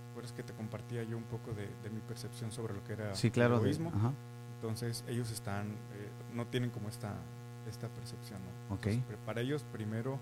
¿Recuerdas 0.09 0.33
que 0.33 0.43
te 0.43 0.53
compartía 0.53 1.03
yo 1.03 1.17
un 1.17 1.23
poco 1.23 1.53
de, 1.53 1.67
de, 1.81 1.89
mi 1.89 1.99
percepción 2.01 2.51
sobre 2.51 2.75
lo 2.75 2.83
que 2.83 2.93
era 2.93 3.15
sí, 3.15 3.31
claro, 3.31 3.55
el 3.55 3.61
egoísmo? 3.61 3.89
De, 3.89 3.97
ajá. 3.97 4.13
Entonces 4.55 5.03
ellos 5.07 5.31
están, 5.31 5.71
eh, 5.71 6.09
no 6.33 6.45
tienen 6.47 6.69
como 6.69 6.89
esta, 6.89 7.15
esta 7.67 7.87
percepción. 7.87 8.39
¿no? 8.69 8.75
Okay. 8.75 8.95
Entonces, 8.95 9.19
para 9.25 9.41
ellos 9.41 9.65
primero 9.71 10.19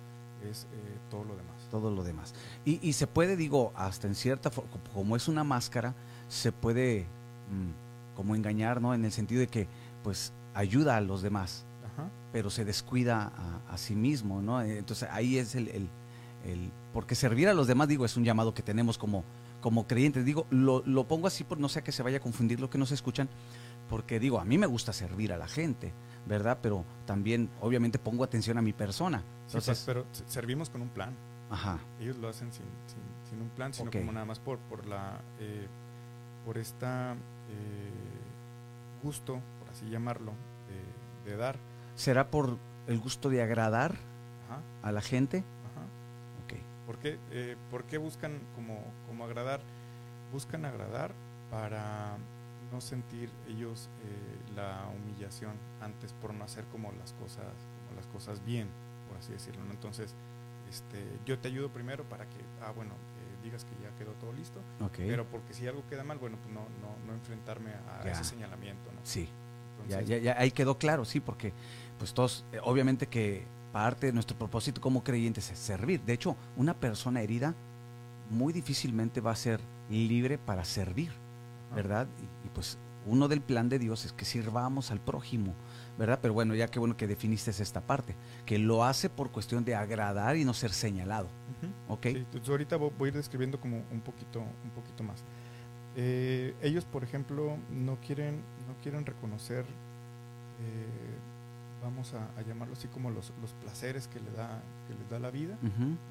es 0.50 0.64
eh, 0.72 0.98
todo 1.10 1.26
lo 1.26 1.36
demás. 1.36 1.56
Todo 1.70 1.92
lo 1.92 2.04
demás. 2.04 2.34
Y, 2.64 2.80
y, 2.88 2.94
se 2.94 3.06
puede, 3.08 3.36
digo, 3.36 3.74
hasta 3.76 4.08
en 4.08 4.16
cierta 4.16 4.50
forma, 4.50 4.72
como 4.94 5.16
es 5.16 5.28
una 5.28 5.44
máscara, 5.44 5.94
se 6.30 6.52
puede 6.52 7.06
mmm, 7.52 7.91
como 8.22 8.36
engañar, 8.36 8.84
¿no? 8.84 8.94
En 8.94 9.04
el 9.04 9.12
sentido 9.12 9.40
de 9.40 9.48
que, 9.48 9.68
pues, 10.04 10.32
ayuda 10.54 10.96
a 10.96 11.02
los 11.02 11.24
demás. 11.24 11.66
Ajá. 11.84 12.08
pero 12.32 12.52
se 12.52 12.64
descuida 12.64 13.34
a, 13.68 13.78
sí 13.78 13.96
mismo, 13.96 14.42
¿no? 14.42 14.62
Entonces 14.62 15.10
ahí 15.12 15.40
es 15.40 15.56
el, 15.56 15.68
el, 15.68 16.72
porque 16.94 17.16
servir 17.16 17.50
a 17.50 17.54
los 17.56 17.66
demás, 17.66 17.88
digo, 17.88 18.06
es 18.06 18.16
un 18.16 18.24
llamado 18.24 18.54
que 18.54 18.62
tenemos 18.62 19.00
como, 19.00 19.24
como 19.60 19.88
creyentes. 19.88 20.24
Digo, 20.24 20.46
lo, 20.52 20.84
lo 20.86 21.08
pongo 21.08 21.26
así 21.26 21.44
por 21.44 21.58
no 21.58 21.68
sea 21.68 21.84
que 21.84 21.92
se 21.92 22.04
vaya 22.04 22.18
a 22.18 22.20
confundir 22.20 22.60
lo 22.60 22.70
que 22.70 22.78
nos 22.78 22.92
escuchan, 22.92 23.28
porque 23.90 24.20
digo, 24.20 24.40
a 24.40 24.46
mí 24.46 24.60
me 24.60 24.68
gusta 24.68 24.94
servir 24.94 25.34
a 25.34 25.38
la 25.38 25.48
gente, 25.48 25.92
¿verdad? 26.28 26.60
Pero 26.62 26.86
también, 27.08 27.50
obviamente, 27.60 27.98
pongo 27.98 28.24
atención 28.24 28.60
a 28.60 28.62
mi 28.62 28.72
persona. 28.72 29.24
Entonces, 29.48 29.84
pero 29.84 30.06
servimos 30.28 30.70
con 30.70 30.84
un 30.84 30.90
plan. 30.90 31.16
Ajá. 31.50 31.80
Ellos 32.00 32.18
lo 32.20 32.30
hacen 32.30 32.52
sin, 32.54 32.64
sin, 33.28 33.42
un 33.42 33.50
plan, 33.50 33.74
sino 33.74 33.90
como 33.90 34.12
nada 34.12 34.26
más 34.26 34.40
por, 34.40 34.60
por 34.60 34.86
la, 34.86 35.20
eh, 35.40 35.68
por 36.46 36.58
esta 36.58 37.14
eh, 37.14 37.91
gusto, 39.02 39.40
por 39.60 39.70
así 39.70 39.90
llamarlo, 39.90 40.34
de, 41.26 41.36
dar. 41.36 41.58
¿Será 41.96 42.30
por 42.30 42.58
el 42.88 43.00
gusto 43.00 43.30
de 43.30 43.42
agradar 43.42 43.96
a 44.82 44.92
la 44.92 45.02
gente? 45.02 45.38
Ajá. 45.38 45.86
Okay. 46.46 46.62
¿Por 46.86 46.98
qué, 46.98 47.20
eh, 47.32 47.56
¿Por 47.70 47.84
qué 47.86 47.98
buscan 47.98 48.40
como, 48.56 48.84
como 49.08 49.26
agradar? 49.26 49.62
Buscan 50.34 50.66
agradar 50.66 51.12
para 51.50 52.18
no 52.72 52.82
sentir 52.82 53.30
ellos 53.48 53.90
eh, 54.04 54.56
la 54.56 54.88
humillación 54.96 55.56
antes 55.82 56.14
por 56.14 56.34
no 56.34 56.46
hacer 56.46 56.64
como 56.72 56.92
las 56.94 57.14
cosas 57.14 57.46
como 57.86 57.98
las 57.98 58.08
cosas 58.08 58.44
bien 58.46 58.70
por 59.10 59.18
así 59.18 59.34
decirlo 59.34 59.62
entonces 59.70 60.16
este 60.70 61.06
yo 61.26 61.38
te 61.38 61.50
ayudo 61.50 61.70
primero 61.70 62.06
para 62.06 62.26
que 62.26 62.38
ah 62.62 62.72
bueno 62.74 62.92
digas 63.42 63.66
que 63.66 63.72
ya 63.84 63.90
quedó 63.98 64.12
todo 64.14 64.34
listo 64.34 64.60
pero 64.98 65.26
porque 65.26 65.54
si 65.54 65.68
algo 65.68 65.84
queda 65.90 66.04
mal 66.04 66.18
bueno 66.18 66.38
pues 66.38 66.54
no 66.54 66.62
no, 66.82 67.08
no 67.08 67.14
enfrentarme 67.14 67.72
a 67.72 68.08
ese 68.10 68.24
señalamiento 68.24 68.92
¿no? 68.92 69.00
sí. 69.04 69.28
Ya, 69.90 70.02
ya, 70.02 70.36
ahí 70.38 70.52
quedó 70.52 70.78
claro 70.78 71.06
sí 71.06 71.20
porque 71.20 71.54
pues 71.98 72.14
todos 72.14 72.46
eh, 72.54 72.60
obviamente 72.64 73.08
que 73.08 73.46
parte 73.74 74.08
de 74.08 74.14
nuestro 74.14 74.38
propósito 74.38 74.80
como 74.80 75.04
creyentes 75.04 75.50
es 75.50 75.58
servir. 75.58 76.02
De 76.02 76.14
hecho 76.14 76.36
una 76.56 76.76
persona 76.76 77.22
herida 77.22 77.56
muy 78.30 78.54
difícilmente 78.54 79.20
va 79.20 79.32
a 79.32 79.36
ser 79.36 79.60
libre 79.90 80.38
para 80.38 80.64
servir 80.66 81.12
¿verdad? 81.76 82.08
Y, 82.46 82.50
pues 82.50 82.78
uno 83.06 83.28
del 83.28 83.42
plan 83.42 83.70
de 83.70 83.80
Dios 83.80 84.06
es 84.06 84.14
que 84.14 84.26
sirvamos 84.26 84.92
al 84.92 85.00
prójimo, 85.00 85.54
¿verdad? 85.98 86.20
Pero 86.22 86.34
bueno, 86.34 86.56
ya 86.56 86.68
que 86.68 86.80
bueno 86.80 86.96
que 86.96 87.08
definiste 87.08 87.52
esta 87.52 87.82
parte, 87.82 88.16
que 88.46 88.60
lo 88.60 88.84
hace 88.84 89.10
por 89.10 89.32
cuestión 89.32 89.66
de 89.66 89.76
agradar 89.76 90.38
y 90.38 90.46
no 90.46 90.54
ser 90.54 90.72
señalado. 90.72 91.28
¿Ok? 91.88 92.08
ahorita 92.48 92.78
voy 92.78 92.92
a 93.02 93.08
ir 93.08 93.14
describiendo 93.14 93.60
como 93.60 93.84
un 93.92 94.02
poquito, 94.02 94.40
un 94.40 94.72
poquito 94.72 95.04
más. 95.04 95.24
Eh, 95.96 96.56
ellos, 96.62 96.86
por 96.86 97.04
ejemplo, 97.04 97.58
no 97.70 97.98
quieren, 97.98 98.36
no 98.68 98.82
quieren 98.82 99.06
reconocer, 99.06 99.66
eh, 99.66 101.84
vamos 101.84 102.14
a, 102.14 102.42
llamarlo 102.44 102.74
así 102.74 102.88
como 102.88 103.10
los, 103.10 103.34
los, 103.42 103.52
placeres 103.54 104.08
que 104.08 104.20
le 104.20 104.32
da, 104.32 104.62
que 104.88 104.94
les 104.94 105.10
da 105.10 105.20
la 105.20 105.32
vida, 105.32 105.58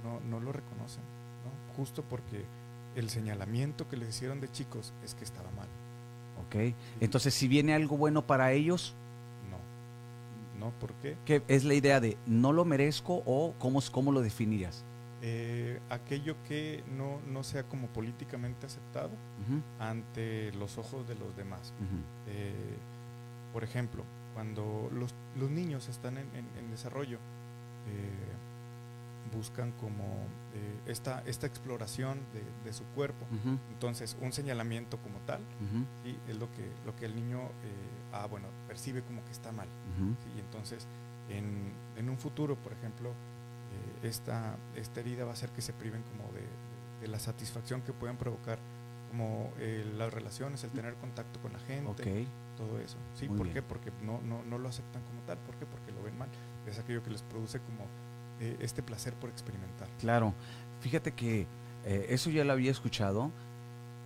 no, 0.05 0.21
no 0.29 0.41
lo 0.41 0.53
reconocen, 0.53 1.03
¿no? 1.45 1.75
Justo 1.77 2.03
porque 2.03 2.45
el 2.95 3.09
señalamiento 3.09 3.89
que 3.89 3.97
les 3.97 4.11
hicieron 4.11 4.41
de 4.41 4.51
chicos 4.51 4.93
es 5.05 5.15
que 5.15 5.25
estaba 5.25 5.51
mal. 5.53 5.69
Ok. 6.51 6.75
Entonces, 7.01 7.33
si 7.33 7.49
viene 7.49 7.75
algo 7.75 7.97
bueno 7.97 8.27
para 8.27 8.53
ellos. 8.53 8.95
No. 9.51 10.67
¿No? 10.67 10.73
¿Por 10.81 10.93
qué? 10.95 11.17
¿Qué 11.25 11.43
es 11.49 11.65
la 11.65 11.75
idea 11.75 12.01
de 12.01 12.17
no 12.27 12.53
lo 12.53 12.65
merezco 12.65 13.23
o 13.25 13.55
cómo, 13.59 13.81
cómo 13.93 14.13
lo 14.13 14.21
definirías? 14.21 14.85
Eh, 15.23 15.79
aquello 15.91 16.35
que 16.49 16.83
no, 16.97 17.21
no, 17.31 17.45
sea 17.45 17.63
como 17.65 17.89
políticamente 17.89 18.67
aceptado 18.67 19.11
ante 19.79 20.51
los 20.53 20.79
ojos 20.79 21.07
de 21.07 21.15
los 21.15 21.37
demás. 21.37 21.75
Eh, 22.27 22.53
por 23.53 23.63
ejemplo, 23.63 24.03
cuando 24.33 24.91
los, 24.95 25.15
los 25.39 25.51
niños 25.51 25.89
están 25.89 26.17
en, 26.17 26.27
en 26.35 26.71
desarrollo, 26.71 27.19
eh, 27.89 28.40
buscan 29.35 29.73
como 29.73 30.05
eh, 30.55 30.81
esta, 30.87 31.23
esta 31.27 31.47
exploración 31.47 32.19
de, 32.65 32.73
su 32.73 32.85
cuerpo. 32.95 33.27
Entonces, 33.73 34.17
un 34.21 34.33
señalamiento 34.33 34.99
como 34.99 35.19
tal 35.27 35.41
es 36.29 36.37
lo 36.37 36.51
que, 36.53 36.71
lo 36.87 36.95
que 36.95 37.07
el 37.07 37.17
niño 37.17 37.41
eh, 37.41 38.13
ah, 38.13 38.27
bueno, 38.27 38.47
percibe 38.69 39.03
como 39.03 39.25
que 39.25 39.33
está 39.33 39.51
mal. 39.51 39.69
Y 40.37 40.41
entonces, 40.41 40.87
en, 41.29 41.73
en, 41.97 42.09
un 42.09 42.17
futuro, 42.17 42.55
por 42.57 42.73
ejemplo, 42.73 43.11
eh, 43.11 44.09
esta, 44.09 44.57
esta 44.77 45.01
herida 45.01 45.25
va 45.25 45.31
a 45.31 45.35
hacer 45.35 45.51
que 45.51 45.63
se 45.63 45.73
priven 45.73 46.03
como 46.03 46.33
de, 46.33 46.43
de 47.01 47.09
la 47.09 47.19
satisfacción 47.19 47.83
que 47.83 47.93
puedan 47.93 48.17
provocar 48.17 48.59
como 49.11 49.51
las 49.97 50.15
relaciones, 50.15 50.63
el 50.63 50.71
tener 50.71 50.95
contacto 50.95 51.41
con 51.41 51.53
la 51.53 51.59
gente, 51.59 52.27
todo 52.57 52.79
eso. 52.79 52.97
¿Sí? 53.15 53.27
¿Por 53.27 53.49
qué? 53.53 53.63
Porque 53.63 53.91
no, 54.03 54.21
no, 54.23 54.45
no 54.45 54.59
lo 54.59 54.69
aceptan 54.69 55.03
como 55.03 55.21
tal. 55.23 55.39
¿Por 55.39 55.57
qué? 55.57 55.67
Porque 55.67 55.91
lo 55.91 56.03
ven 56.03 56.17
mal. 56.17 56.29
Es 56.67 56.79
aquello 56.79 57.03
que 57.03 57.11
les 57.11 57.23
produce 57.23 57.59
como 57.59 57.87
eh, 58.41 58.57
este 58.61 58.83
placer 58.83 59.15
por 59.15 59.31
experimentar. 59.31 59.89
Claro, 59.99 60.35
fíjate 60.81 61.13
que 61.13 61.47
eh, 61.85 62.07
eso 62.11 62.31
ya 62.31 62.45
lo 62.45 62.53
había 62.53 62.71
escuchado 62.71 63.31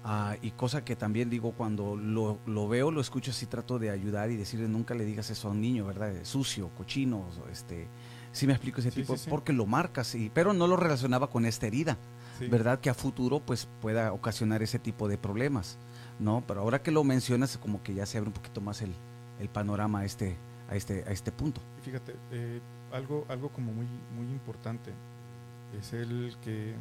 ah, 0.05 0.37
y 0.42 0.51
cosa 0.53 0.85
que 0.85 0.97
también 0.97 1.31
digo 1.31 1.53
cuando 1.53 1.97
lo, 1.97 2.38
lo, 2.47 2.68
veo, 2.68 2.90
lo 2.90 3.01
escucho 3.01 3.31
así, 3.31 3.47
trato 3.47 3.79
de 3.79 3.90
ayudar 3.90 4.31
y 4.31 4.37
decirle 4.37 4.68
nunca 4.68 4.94
le 4.94 5.05
digas 5.05 5.31
eso 5.31 5.49
a 5.49 5.51
un 5.53 5.61
niño, 5.61 5.87
¿verdad? 5.87 6.12
Sucio, 6.23 6.70
cochino, 6.77 7.25
este, 7.51 7.87
sí 8.33 8.47
me 8.47 8.53
explico 8.53 8.81
ese 8.81 8.90
tipo, 8.90 9.14
porque 9.31 9.53
lo 9.53 9.66
marcas, 9.66 10.14
y, 10.14 10.31
pero 10.31 10.53
no 10.53 10.66
lo 10.66 10.77
relacionaba 10.77 11.31
con 11.31 11.47
esta 11.47 11.66
herida, 11.66 11.97
¿verdad? 12.51 12.81
Que 12.81 12.90
a 12.90 12.94
futuro 12.94 13.40
pues 13.40 13.68
pueda 13.81 14.12
ocasionar 14.12 14.62
ese 14.62 14.79
tipo 14.79 15.09
de 15.09 15.16
problemas, 15.16 15.79
¿no? 16.18 16.42
Pero 16.47 16.61
ahora 16.61 16.83
que 16.83 16.90
lo 16.90 17.05
mencionas, 17.05 17.57
como 17.59 17.83
que 17.83 17.94
ya 17.94 18.05
se 18.05 18.18
abre 18.18 18.29
un 18.29 18.35
poquito 18.35 18.61
más 18.61 18.83
el, 18.83 18.92
el 19.40 19.49
panorama 19.49 20.01
a 20.01 20.05
este, 20.05 20.37
a 20.68 20.77
este, 20.77 21.05
a 21.07 21.12
este 21.12 21.31
punto. 21.33 21.61
Y 21.79 21.85
fíjate, 21.85 22.16
eh, 22.33 22.61
algo, 22.94 23.26
algo 23.28 23.48
como 23.50 23.72
muy, 23.72 23.87
muy 24.16 24.26
importante 24.26 24.92
es 25.78 25.92
el 25.92 26.37
que 26.42 26.74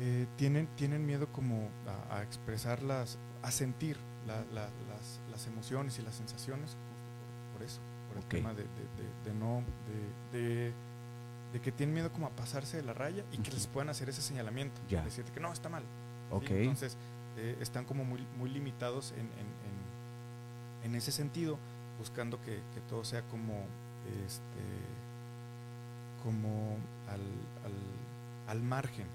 eh, 0.00 0.26
tienen, 0.36 0.66
tienen 0.76 1.06
miedo 1.06 1.28
como 1.28 1.68
a, 2.10 2.22
expresarlas, 2.22 3.16
a 3.42 3.50
sentir 3.52 3.96
las, 4.26 4.44
las, 4.52 5.46
emociones 5.46 5.98
y 5.98 6.02
las 6.02 6.14
sensaciones 6.14 6.76
por, 7.52 7.62
eso, 7.62 7.80
por 8.08 8.16
el 8.16 8.24
tema 8.24 8.54
de, 8.54 8.64
no, 9.38 9.62
de, 10.32 10.72
que 11.60 11.70
tienen 11.70 11.94
miedo 11.94 12.10
como 12.10 12.26
a 12.26 12.30
pasarse 12.30 12.78
de 12.78 12.82
la 12.82 12.94
raya 12.94 13.22
y 13.30 13.38
que 13.38 13.52
les 13.52 13.68
puedan 13.68 13.88
hacer 13.88 14.08
ese 14.08 14.22
señalamiento, 14.22 14.80
ya. 14.88 15.02
decirte 15.02 15.30
que 15.30 15.40
no, 15.40 15.52
está 15.52 15.68
mal. 15.68 15.84
Entonces, 16.32 16.96
eh, 17.36 17.56
están 17.60 17.84
como 17.84 18.04
muy, 18.04 18.26
muy 18.36 18.50
limitados 18.50 19.12
en, 19.12 19.20
en, 19.20 19.28
en, 19.28 20.90
en 20.90 20.94
ese 20.96 21.12
sentido, 21.12 21.58
buscando 21.98 22.40
que, 22.40 22.60
que 22.74 22.80
todo 22.88 23.04
sea 23.04 23.22
como 23.22 23.64
este, 24.26 24.64
como 26.22 26.76
al, 27.08 28.62
margen 28.62 29.06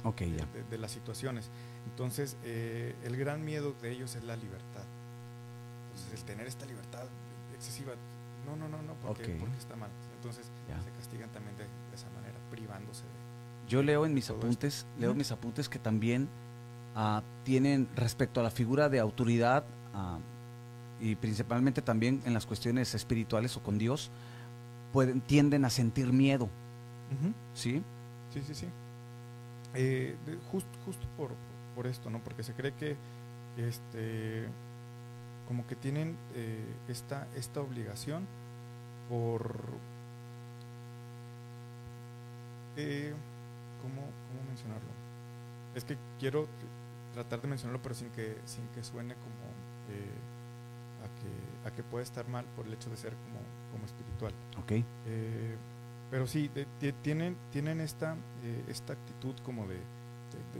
de, 0.70 0.78
las 0.78 0.92
situaciones. 0.92 1.50
Entonces, 1.90 2.36
eh, 2.44 2.94
el 3.04 3.16
gran 3.16 3.46
miedo 3.46 3.74
de 3.82 3.92
ellos 3.92 4.16
es 4.16 4.24
la 4.24 4.36
libertad. 4.36 4.84
Entonces, 5.88 6.20
el 6.20 6.26
tener 6.26 6.48
esta 6.48 6.66
libertad 6.66 7.06
excesiva, 7.56 7.94
no, 8.46 8.56
no, 8.56 8.68
no, 8.68 8.82
no, 8.82 8.94
porque, 9.06 9.38
está 9.58 9.76
mal. 9.76 9.90
Entonces, 10.18 10.46
se 10.46 10.92
castigan 10.92 11.30
también 11.30 11.56
de, 11.58 11.66
esa 11.96 12.10
manera, 12.10 12.38
privándose 12.52 13.04
Yo 13.68 13.82
leo 13.82 14.06
en 14.06 14.14
mis 14.14 14.30
apuntes, 14.30 14.86
leo 15.00 15.14
mis 15.14 15.32
apuntes 15.32 15.70
que 15.70 15.80
también 15.80 16.28
ah, 16.96 17.24
tienen 17.46 17.88
respecto 17.96 18.40
a 18.40 18.44
la 18.44 18.52
figura 18.52 18.90
de 18.90 19.00
autoridad 19.00 19.64
ah, 19.94 20.20
y 21.00 21.16
principalmente 21.16 21.82
también 21.82 22.22
en 22.26 22.34
las 22.34 22.46
cuestiones 22.46 22.94
espirituales 22.94 23.56
o 23.56 23.64
con 23.64 23.78
Dios, 23.78 24.12
pueden, 24.94 25.22
tienden 25.22 25.66
a 25.66 25.70
sentir 25.70 26.12
miedo. 26.12 26.50
¿Sí? 27.54 27.82
Sí, 28.34 28.42
sí, 28.46 28.54
sí. 28.54 28.68
Eh, 29.74 30.16
justo 30.52 31.08
por, 31.18 31.32
por, 31.76 31.88
esto, 31.88 32.10
¿no? 32.10 32.20
Porque 32.20 32.44
se 32.44 32.54
cree 32.54 32.74
que 32.74 32.96
este 33.58 34.48
como 35.48 35.66
que 35.66 35.76
tienen 35.76 36.16
eh, 36.36 36.64
esta, 36.88 37.28
esta 37.36 37.62
obligación 37.62 38.28
por 39.10 39.56
eh, 42.78 43.14
¿cómo, 43.82 44.02
mencionarlo? 44.48 44.90
Es 45.76 45.84
que 45.84 45.98
quiero 46.20 46.48
tratar 47.14 47.42
de 47.42 47.48
mencionarlo 47.48 47.82
pero 47.82 47.96
sin 47.96 48.10
que, 48.10 48.38
sin 48.46 48.68
que 48.76 48.84
suene 48.84 49.16
como 49.16 49.50
a, 51.02 51.08
que, 51.20 51.49
a 51.66 51.72
que 51.72 51.84
puede 51.84 52.04
estar 52.04 52.28
mal 52.28 52.46
por 52.56 52.66
el 52.66 52.74
hecho 52.74 52.90
de 52.90 52.98
ser 52.98 53.14
como 53.14 53.40
como 53.70 53.86
espiritual. 53.86 54.34
Ok. 54.58 54.72
Eh, 55.06 55.56
pero 56.12 56.26
sí, 56.28 56.50
tienen, 57.04 57.38
tienen 57.52 57.80
esta, 57.82 58.16
eh, 58.44 58.64
esta 58.68 58.94
actitud 58.94 59.36
como 59.44 59.68
de, 59.68 59.78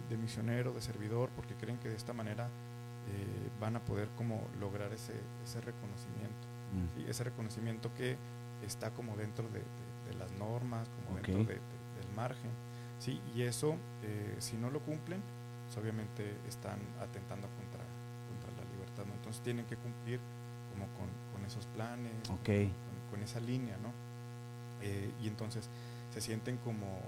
de, 0.10 0.18
misionero, 0.18 0.74
de 0.74 0.82
servidor, 0.82 1.30
porque 1.36 1.56
creen 1.56 1.78
que 1.80 1.90
de 1.90 1.96
esta 1.96 2.14
manera 2.14 2.46
eh, 2.46 3.50
van 3.60 3.76
a 3.76 3.80
poder 3.80 4.10
como 4.16 4.48
lograr 4.60 4.94
ese, 4.94 5.14
ese 5.44 5.60
reconocimiento. 5.62 6.48
Mm. 6.74 7.10
Ese 7.10 7.24
reconocimiento 7.24 7.92
que 7.96 8.16
está 8.64 8.92
como 8.92 9.16
dentro 9.16 9.50
de, 9.50 9.64
las 10.18 10.32
normas, 10.34 10.88
como 11.06 11.18
dentro 11.18 11.44
del 11.46 12.16
margen. 12.16 12.50
¿sí? 13.00 13.22
Y 13.36 13.44
eso, 13.44 13.76
si 14.40 14.58
no 14.58 14.70
lo 14.70 14.80
cumplen, 14.80 15.22
pues 15.66 15.78
obviamente 15.78 16.36
están 16.48 16.80
atentando 17.00 17.48
contra, 17.48 17.86
contra 18.28 18.52
la 18.58 18.72
libertad. 18.72 19.06
Entonces 19.16 19.42
tienen 19.44 19.66
que 19.66 19.78
cumplir 19.78 20.20
como 20.80 20.86
con, 20.98 21.10
con 21.34 21.46
esos 21.46 21.66
planes, 21.68 22.30
okay 22.30 22.72
con 23.10 23.22
esa 23.24 23.40
línea, 23.40 23.78
¿no? 23.78 23.92
Eh, 24.82 25.12
y 25.22 25.28
entonces 25.28 25.70
se 26.14 26.22
sienten 26.22 26.58
como 26.58 27.02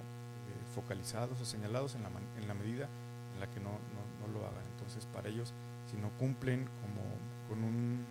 focalizados 0.75 1.39
o 1.41 1.45
señalados 1.45 1.95
en 1.95 2.03
la, 2.03 2.09
en 2.09 2.47
la 2.47 2.53
medida 2.53 2.87
en 3.33 3.39
la 3.39 3.47
que 3.47 3.59
no, 3.59 3.71
no, 3.71 4.27
no, 4.27 4.33
lo 4.33 4.45
hagan. 4.45 4.63
Entonces, 4.73 5.05
para 5.05 5.29
ellos, 5.29 5.53
si 5.89 5.97
no 5.97 6.09
cumplen 6.17 6.67
como 6.81 7.01
con 7.49 7.63
un, 7.63 8.05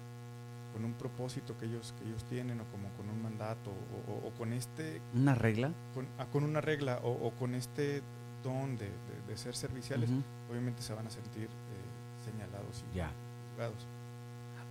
con 0.72 0.84
un 0.84 0.92
propósito 0.94 1.56
que 1.58 1.66
ellos, 1.66 1.94
que 1.98 2.08
ellos 2.08 2.24
tienen 2.24 2.60
o 2.60 2.64
como 2.66 2.88
con 2.96 3.08
un 3.08 3.22
mandato 3.22 3.70
o, 3.70 4.28
o, 4.28 4.30
con 4.32 4.52
este... 4.52 5.00
¿Una 5.14 5.34
regla? 5.34 5.72
Con, 5.94 6.06
ah, 6.18 6.26
con 6.30 6.44
una 6.44 6.60
regla 6.60 7.00
o, 7.02 7.10
o, 7.10 7.30
con 7.32 7.54
este 7.54 8.02
don 8.42 8.76
de, 8.76 8.90
de, 9.26 9.36
ser 9.36 9.54
serviciales, 9.54 10.10
uh 10.10 10.14
-huh. 10.14 10.50
obviamente 10.50 10.82
se 10.82 10.94
van 10.94 11.06
a 11.06 11.10
sentir 11.10 11.44
eh, 11.44 12.30
señalados 12.30 12.84
y 12.92 12.96
ya. 12.96 13.10
juzgados. 13.50 13.86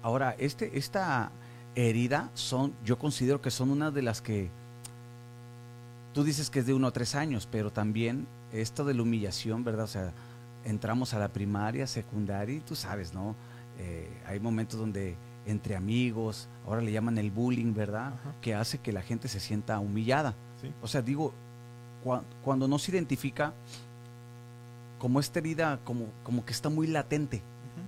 Ahora, 0.01 0.35
este, 0.39 0.77
esta 0.77 1.31
herida 1.75 2.29
son, 2.33 2.73
yo 2.85 2.97
considero 2.97 3.41
que 3.41 3.51
son 3.51 3.69
una 3.69 3.91
de 3.91 4.01
las 4.01 4.21
que 4.21 4.49
tú 6.13 6.23
dices 6.23 6.49
que 6.49 6.59
es 6.59 6.65
de 6.65 6.73
uno 6.73 6.88
a 6.88 6.91
tres 6.91 7.15
años, 7.15 7.47
pero 7.51 7.71
también 7.71 8.27
esto 8.51 8.83
de 8.85 8.93
la 8.93 9.03
humillación, 9.03 9.63
¿verdad? 9.63 9.85
O 9.85 9.88
sea, 9.88 10.12
entramos 10.65 11.13
a 11.13 11.19
la 11.19 11.27
primaria, 11.29 11.85
secundaria, 11.88 12.55
y 12.55 12.59
tú 12.62 12.75
sabes, 12.75 13.13
¿no? 13.13 13.35
Eh, 13.77 14.09
hay 14.27 14.39
momentos 14.39 14.79
donde 14.79 15.15
entre 15.45 15.75
amigos, 15.75 16.47
ahora 16.65 16.81
le 16.81 16.91
llaman 16.91 17.17
el 17.17 17.31
bullying, 17.31 17.73
¿verdad? 17.73 18.07
Ajá. 18.07 18.35
Que 18.41 18.53
hace 18.53 18.77
que 18.79 18.91
la 18.91 19.01
gente 19.01 19.27
se 19.27 19.39
sienta 19.39 19.79
humillada. 19.79 20.33
Sí. 20.62 20.71
O 20.81 20.88
sea, 20.88 21.01
digo, 21.01 21.33
cua- 22.03 22.23
cuando 22.43 22.67
no 22.67 22.77
se 22.77 22.91
identifica 22.91 23.53
como 24.99 25.19
esta 25.19 25.39
herida, 25.39 25.79
como, 25.85 26.05
como 26.23 26.45
que 26.45 26.51
está 26.51 26.69
muy 26.69 26.88
latente. 26.88 27.41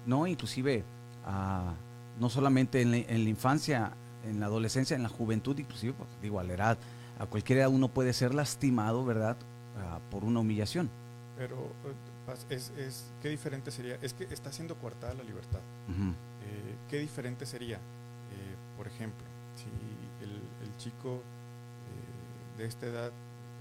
¿no? 0.05 0.25
Inclusive, 0.25 0.83
ah, 1.25 1.73
no 2.19 2.29
solamente 2.29 2.81
en 2.81 2.91
la, 2.91 2.97
en 2.97 3.23
la 3.23 3.29
infancia, 3.29 3.91
en 4.25 4.39
la 4.39 4.45
adolescencia, 4.47 4.95
en 4.95 5.03
la 5.03 5.09
juventud, 5.09 5.57
inclusive, 5.57 5.93
pues, 5.93 6.09
digo, 6.21 6.39
a 6.39 6.43
la 6.43 6.53
edad, 6.53 6.77
a 7.19 7.25
cualquier 7.25 7.59
edad 7.59 7.69
uno 7.69 7.87
puede 7.87 8.13
ser 8.13 8.33
lastimado, 8.33 9.05
¿verdad? 9.05 9.37
Ah, 9.77 9.99
por 10.09 10.23
una 10.23 10.39
humillación. 10.39 10.89
Pero 11.37 11.55
eh, 11.85 12.35
es, 12.49 12.71
es, 12.77 13.05
¿qué 13.21 13.29
diferente 13.29 13.71
sería? 13.71 13.97
Es 14.01 14.13
que 14.13 14.25
está 14.25 14.51
siendo 14.51 14.75
coartada 14.75 15.13
la 15.13 15.23
libertad. 15.23 15.59
Eh, 15.89 16.75
¿Qué 16.89 16.99
diferente 16.99 17.45
sería? 17.45 17.77
Eh, 17.77 18.55
por 18.77 18.87
ejemplo, 18.87 19.23
si 19.55 20.23
el, 20.23 20.31
el 20.31 20.77
chico 20.77 21.15
eh, 21.15 22.57
de 22.59 22.65
esta 22.65 22.85
edad 22.85 23.11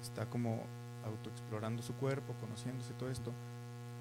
está 0.02 0.26
como 0.26 0.62
autoexplorando 1.04 1.82
su 1.82 1.94
cuerpo, 1.94 2.34
conociéndose 2.40 2.92
todo 2.94 3.10
esto, 3.10 3.32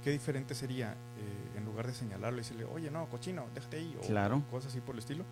¿qué 0.03 0.11
diferente 0.11 0.55
sería 0.55 0.93
eh, 0.93 1.57
en 1.57 1.65
lugar 1.65 1.87
de 1.87 1.93
señalarlo 1.93 2.37
y 2.39 2.41
decirle, 2.41 2.65
oye, 2.65 2.89
no, 2.91 3.07
cochino, 3.09 3.45
déjate 3.53 3.77
ahí, 3.77 3.97
o 4.01 4.05
Claro. 4.05 4.43
cosas 4.51 4.71
así 4.71 4.81
por 4.81 4.95
el 4.95 4.99
estilo? 4.99 5.23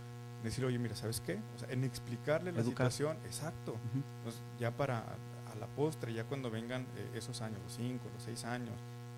Decirle, 0.43 0.67
oye, 0.67 0.79
mira, 0.79 0.95
¿sabes 0.95 1.19
qué? 1.21 1.39
O 1.55 1.59
sea, 1.59 1.69
en 1.71 1.83
explicarle 1.83 2.51
la 2.51 2.59
Educar. 2.59 2.91
situación, 2.91 3.17
exacto. 3.25 3.75
Entonces, 4.17 4.41
ya 4.59 4.71
para 4.71 4.99
a 4.99 5.55
la 5.59 5.67
postre, 5.67 6.13
ya 6.13 6.23
cuando 6.25 6.51
vengan 6.51 6.83
eh, 6.95 7.11
esos 7.15 7.41
años, 7.41 7.59
los 7.63 7.73
5, 7.73 8.03
los 8.13 8.23
6 8.23 8.45
años, 8.45 8.73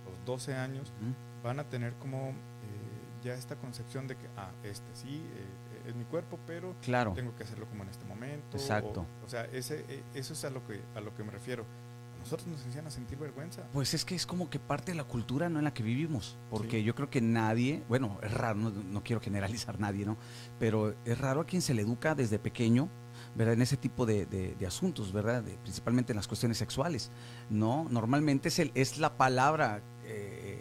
los 0.05 0.25
12 0.25 0.55
años, 0.55 0.91
van 1.43 1.59
a 1.59 1.63
tener 1.65 1.93
como 1.95 2.29
eh, 2.29 2.33
ya 3.23 3.33
esta 3.33 3.55
concepción 3.57 4.07
de 4.07 4.15
que, 4.15 4.27
ah, 4.37 4.51
este 4.63 4.87
sí, 4.95 5.17
eh, 5.35 5.89
es 5.89 5.95
mi 5.95 6.05
cuerpo, 6.05 6.39
pero 6.47 6.73
Claro. 6.81 7.11
tengo 7.13 7.35
que 7.35 7.43
hacerlo 7.43 7.65
como 7.67 7.83
en 7.83 7.89
este 7.89 8.05
momento. 8.05 8.55
Exacto. 8.57 9.05
O, 9.21 9.25
o 9.25 9.29
sea, 9.29 9.45
ese, 9.45 9.83
eh, 9.89 10.03
eso 10.13 10.33
es 10.33 10.45
a 10.45 10.49
lo, 10.49 10.65
que, 10.65 10.79
a 10.95 11.01
lo 11.01 11.13
que 11.15 11.23
me 11.23 11.31
refiero. 11.31 11.65
Nosotros 12.19 12.47
nos 12.47 12.61
enseñan 12.65 12.87
a 12.87 12.91
sentir 12.91 13.17
vergüenza. 13.17 13.63
Pues 13.73 13.93
es 13.93 14.05
que 14.05 14.13
es 14.15 14.25
como 14.25 14.49
que 14.49 14.59
parte 14.59 14.91
de 14.91 14.97
la 14.97 15.03
cultura 15.05 15.49
¿no? 15.49 15.57
en 15.59 15.65
la 15.65 15.73
que 15.73 15.83
vivimos, 15.83 16.37
porque 16.49 16.79
Sí. 16.79 16.83
yo 16.83 16.93
creo 16.95 17.09
que 17.09 17.21
nadie, 17.21 17.83
bueno, 17.89 18.19
es 18.21 18.31
raro, 18.33 18.55
no, 18.59 18.69
no 18.71 19.03
quiero 19.03 19.21
generalizar 19.21 19.79
nadie, 19.79 20.05
¿no? 20.05 20.17
Pero 20.59 20.95
es 21.05 21.17
raro 21.17 21.41
a 21.41 21.45
quien 21.45 21.61
se 21.61 21.73
le 21.73 21.81
educa 21.81 22.13
desde 22.15 22.37
pequeño, 22.39 22.89
¿verdad? 23.35 23.53
En 23.53 23.61
ese 23.61 23.77
tipo 23.77 24.05
de, 24.05 24.25
de- 24.25 24.55
de 24.55 24.67
asuntos, 24.67 25.11
¿verdad? 25.13 25.41
De- 25.43 25.57
principalmente 25.57 26.11
en 26.11 26.17
las 26.17 26.27
cuestiones 26.27 26.57
sexuales, 26.57 27.09
¿no? 27.49 27.87
Normalmente 27.89 28.49
es, 28.49 28.59
el, 28.59 28.71
es 28.75 28.97
la 28.99 29.17
palabra 29.17 29.81
eh, 30.05 30.59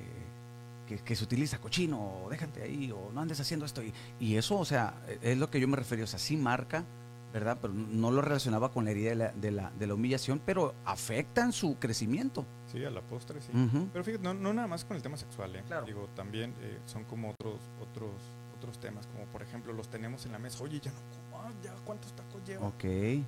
que, 0.87 0.97
que 0.99 1.17
se 1.17 1.25
utiliza, 1.25 1.59
cochino, 1.59 2.23
o 2.25 2.31
déjate 2.31 2.63
ahí, 2.63 2.91
o 2.93 3.11
no 3.13 3.21
andes 3.21 3.41
haciendo 3.41 3.67
esto. 3.67 3.83
Y, 3.83 3.93
y 4.21 4.37
eso, 4.37 4.59
o 4.59 4.65
sea, 4.65 4.95
es 5.23 5.37
lo 5.37 5.51
que 5.51 5.61
yo 5.61 5.69
me 5.69 5.77
refería, 5.77 6.05
o 6.05 6.09
sea, 6.09 6.19
sí 6.19 6.37
marca, 6.37 6.85
¿verdad? 7.33 7.59
Pero 7.61 7.75
no 7.75 8.11
lo 8.11 8.23
relacionaba 8.23 8.71
con 8.71 8.85
la 8.87 8.91
herida 8.93 9.11
de 9.11 9.17
la, 9.17 9.33
de 9.33 9.51
la, 9.51 9.71
de 9.71 9.87
la 9.87 9.95
humillación, 9.95 10.41
pero 10.45 10.75
afectan 10.85 11.53
su 11.53 11.77
crecimiento. 11.79 12.45
Sí, 12.73 12.85
a 12.85 12.91
la 12.91 13.01
postre, 13.03 13.41
sí. 13.41 13.51
Pero 13.93 14.05
fíjate, 14.05 14.23
no, 14.25 14.35
no 14.35 14.53
nada 14.53 14.67
más 14.69 14.85
con 14.85 14.97
el 14.97 15.03
tema 15.03 15.17
sexual, 15.17 15.55
¿eh? 15.57 15.63
Claro. 15.67 15.87
Digo, 15.87 16.09
también 16.15 16.55
eh, 16.61 16.79
son 16.87 17.05
como 17.05 17.31
otros, 17.31 17.61
otros, 17.81 18.11
otros 18.57 18.79
temas, 18.79 19.07
como 19.09 19.25
por 19.27 19.43
ejemplo 19.43 19.73
los 19.73 19.89
tenemos 19.89 20.25
en 20.27 20.33
la 20.33 20.39
mesa. 20.39 20.63
Oye, 20.65 20.81
ya 20.81 20.91
no 20.91 20.97
como, 21.31 21.53
ya 21.63 21.75
cuántos 21.85 22.13
tacos 22.15 22.43
llevo. 22.47 22.67
Ok, 22.67 22.83
¿Sí? 22.83 23.25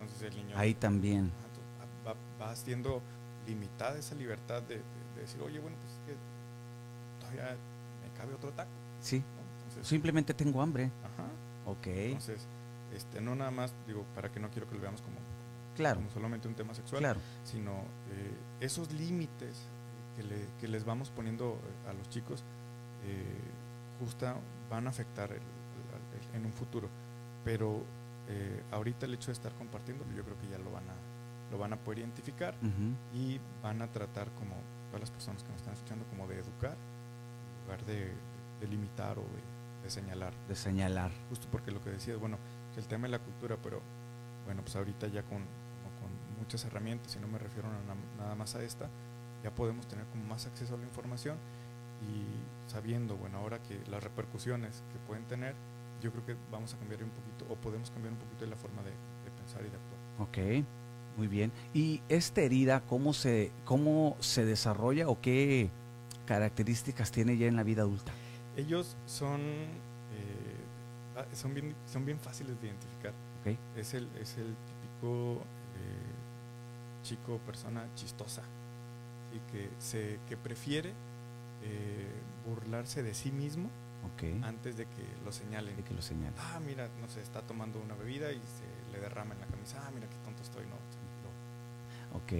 Entonces 0.00 0.22
el 0.22 0.36
niño 0.36 0.56
ahí 0.58 0.74
también. 0.74 1.30
Ah, 1.40 1.46
entonces, 1.46 2.18
va, 2.40 2.46
va 2.46 2.56
siendo 2.56 3.00
limitada 3.46 3.98
esa 3.98 4.14
libertad 4.14 4.62
de, 4.62 4.76
de- 4.76 4.82
de 5.14 5.20
decir, 5.22 5.40
oye, 5.42 5.58
bueno, 5.60 5.76
pues 5.80 5.92
es 5.92 5.98
que 6.06 7.20
todavía 7.20 7.56
me 8.02 8.18
cabe 8.18 8.34
otro 8.34 8.50
taco. 8.52 8.70
Sí, 9.00 9.18
¿no? 9.18 9.24
Entonces, 9.68 9.86
simplemente 9.88 10.34
tengo 10.34 10.60
hambre. 10.62 10.84
ajá. 11.04 11.28
Ok, 11.70 11.86
Entonces, 11.86 12.46
este, 12.94 13.20
no 13.20 13.34
nada 13.34 13.50
más, 13.50 13.74
digo, 13.86 14.04
para 14.14 14.30
que 14.30 14.40
no 14.40 14.50
quiero 14.50 14.68
que 14.68 14.74
lo 14.74 14.80
veamos 14.80 15.00
como, 15.02 15.16
claro, 15.76 15.96
como 16.00 16.10
solamente 16.10 16.48
un 16.48 16.54
tema 16.54 16.74
sexual, 16.74 17.00
claro. 17.00 17.20
sino 17.44 17.72
eh, 18.10 18.34
esos 18.60 18.92
límites 18.92 19.66
que, 20.16 20.22
le- 20.22 20.48
que 20.60 20.68
les 20.68 20.84
vamos 20.84 21.10
poniendo 21.10 21.58
eh, 21.86 21.90
a 21.90 21.92
los 21.92 22.08
chicos, 22.10 22.42
eh, 23.04 23.24
justa 24.00 24.36
van 24.70 24.86
a 24.86 24.90
afectar 24.90 25.30
el- 25.30 25.36
el- 25.38 26.30
el- 26.30 26.36
en 26.40 26.46
un 26.46 26.52
futuro. 26.52 26.88
Pero 27.44 27.82
eh, 28.28 28.62
ahorita 28.70 29.06
el 29.06 29.14
hecho 29.14 29.26
de 29.28 29.32
estar 29.32 29.52
compartiendo, 29.54 30.04
yo 30.16 30.22
creo 30.22 30.38
que 30.38 30.48
ya 30.48 30.58
lo 30.58 30.70
van 30.70 30.84
a, 30.88 30.94
lo 31.50 31.58
van 31.58 31.72
a 31.72 31.76
poder 31.76 31.98
identificar 32.00 32.54
y 33.14 33.38
van 33.62 33.82
a 33.82 33.86
tratar 33.88 34.28
como 34.38 34.54
todas 34.88 35.00
las 35.00 35.10
personas 35.10 35.42
que 35.42 35.48
nos 35.50 35.58
están 35.58 35.74
escuchando 35.74 36.04
como 36.06 36.26
de 36.28 36.38
educar 36.38 36.76
en 36.76 37.64
lugar 37.64 37.84
de, 37.84 38.12
de 38.60 38.68
limitar 38.68 39.18
o 39.18 39.22
de, 39.22 39.82
de 39.84 39.90
señalar 39.90 40.32
De 40.48 40.54
señalar. 40.54 41.10
justo 41.28 41.48
porque 41.50 41.70
lo 41.72 41.82
que 41.82 41.90
decías 41.90 42.18
bueno 42.18 42.38
el 42.76 42.86
tema 42.86 43.06
de 43.06 43.12
la 43.12 43.18
cultura 43.18 43.56
pero 43.62 43.80
bueno 44.46 44.62
pues 44.62 44.74
ahorita 44.76 45.06
ya 45.08 45.22
con, 45.22 45.38
con 45.38 46.10
muchas 46.38 46.64
herramientas 46.64 47.14
y 47.16 47.20
no 47.20 47.28
me 47.28 47.38
refiero 47.38 47.68
a 47.68 47.72
na- 47.72 48.22
nada 48.24 48.34
más 48.34 48.54
a 48.54 48.62
esta 48.62 48.88
ya 49.44 49.50
podemos 49.50 49.86
tener 49.86 50.04
como 50.06 50.24
más 50.24 50.46
acceso 50.46 50.74
a 50.74 50.78
la 50.78 50.84
información 50.84 51.36
y 52.02 52.70
sabiendo 52.70 53.16
bueno 53.16 53.38
ahora 53.38 53.58
que 53.62 53.78
las 53.90 54.02
repercusiones 54.02 54.82
que 54.92 54.98
pueden 55.06 55.24
tener 55.24 55.54
yo 56.02 56.10
creo 56.10 56.26
que 56.26 56.36
vamos 56.50 56.74
a 56.74 56.78
cambiar 56.78 57.02
un 57.04 57.10
poquito 57.10 57.52
o 57.52 57.56
podemos 57.56 57.90
cambiar 57.90 58.12
un 58.12 58.18
poquito 58.18 58.44
de 58.44 58.50
la 58.50 58.56
forma 58.56 58.82
de, 58.82 58.90
de 58.90 59.30
pensar 59.40 59.60
y 59.60 59.70
de 59.70 59.76
actuar 59.76 59.92
Ok, 60.18 60.64
muy 61.16 61.26
bien. 61.26 61.50
¿Y 61.74 62.00
esta 62.08 62.42
herida 62.42 62.80
cómo 62.88 63.12
se, 63.12 63.50
cómo 63.64 64.16
se 64.20 64.44
desarrolla 64.44 65.08
o 65.08 65.20
qué 65.20 65.70
características 66.26 67.10
tiene 67.10 67.36
ya 67.36 67.46
en 67.46 67.56
la 67.56 67.62
vida 67.62 67.82
adulta? 67.82 68.12
Ellos 68.56 68.96
son, 69.06 69.40
ah, 71.16 71.24
son, 71.34 71.54
bien, 71.54 71.74
son 71.90 72.04
bien 72.04 72.18
fáciles 72.18 72.60
de 72.60 72.68
identificar. 72.68 73.12
Ok. 73.42 73.56
Es 73.76 73.94
el, 73.94 74.08
es 74.20 74.36
el 74.38 74.54
típico 74.54 75.42
eh, 75.76 77.02
chico, 77.02 77.38
persona 77.46 77.86
chistosa, 77.94 78.42
y 79.34 79.38
que, 79.52 79.68
se, 79.78 80.18
que 80.28 80.36
prefiere 80.36 80.92
eh, 81.62 82.08
burlarse 82.46 83.02
de 83.02 83.14
sí 83.14 83.30
mismo 83.32 83.70
Ok, 84.14 84.24
antes 84.44 84.76
de 84.76 84.84
que 84.86 85.04
lo 85.24 85.30
señalen. 85.32 85.76
de 85.76 85.82
que 85.84 85.94
lo 85.94 86.02
señala. 86.02 86.34
Ah, 86.38 86.60
mira, 86.64 86.88
no 87.00 87.08
sé, 87.08 87.20
está 87.22 87.40
tomando 87.42 87.80
una 87.80 87.94
bebida 87.94 88.32
y 88.32 88.36
se 88.40 88.92
le 88.92 89.00
derrama 89.00 89.34
en 89.34 89.40
la 89.40 89.46
camisa. 89.46 89.80
Ah, 89.86 89.90
mira 89.94 90.08
qué 90.08 90.16
tonto 90.24 90.42
estoy, 90.42 90.64
¿no? 90.66 90.74
Lo- 90.74 92.18
Ok, 92.18 92.32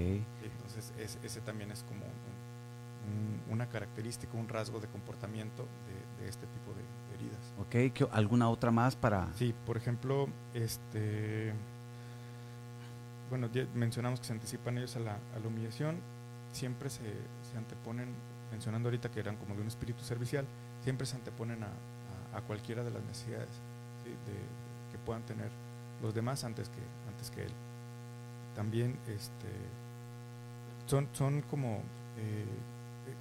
entonces, 0.42 0.92
es- 0.98 1.18
ese 1.22 1.40
también 1.40 1.70
es 1.70 1.82
como 1.84 2.04
un- 2.04 3.42
un- 3.48 3.52
una 3.54 3.68
característica, 3.68 4.36
un 4.36 4.48
rasgo 4.48 4.80
de 4.80 4.88
comportamiento 4.88 5.66
de, 6.18 6.22
de 6.24 6.28
este 6.28 6.46
tipo 6.48 6.72
de, 6.74 6.82
ok. 7.60 7.92
¿Qué- 7.94 8.08
¿Alguna 8.12 8.48
otra 8.48 8.70
más 8.70 8.96
para...? 8.96 9.28
Sí, 9.36 9.54
por 9.66 9.76
ejemplo, 9.76 10.28
este. 10.54 11.52
Bueno, 13.30 13.48
ya 13.52 13.66
mencionamos 13.74 14.20
que 14.20 14.26
se 14.26 14.32
anticipan 14.32 14.76
ellos 14.78 14.94
a 14.96 15.00
la, 15.00 15.12
a 15.34 15.38
la 15.40 15.48
humillación. 15.48 15.96
Siempre 16.52 16.90
se, 16.90 17.00
se 17.50 17.56
anteponen, 17.56 18.08
mencionando 18.50 18.88
ahorita 18.88 19.10
que 19.10 19.20
eran 19.20 19.36
como 19.36 19.54
de 19.54 19.62
un 19.62 19.68
espíritu 19.68 20.02
servicial, 20.04 20.44
siempre 20.84 21.06
se 21.06 21.16
anteponen 21.16 21.62
a, 21.62 21.66
a- 21.66 22.38
a 22.38 22.40
cualquiera 22.42 22.84
de 22.84 22.90
las 22.90 23.02
necesidades 23.04 23.48
¿sí? 24.04 24.10
de- 24.10 24.92
que 24.92 24.98
puedan 25.06 25.22
tener 25.22 25.48
los 26.02 26.12
demás 26.14 26.44
antes 26.44 26.68
que, 26.68 26.80
antes 27.10 27.30
que 27.30 27.42
él. 27.44 27.52
También 28.54 28.98
este, 29.08 29.48
son, 30.86 31.08
son 31.14 31.40
como. 31.42 31.76
eh, 32.18 32.44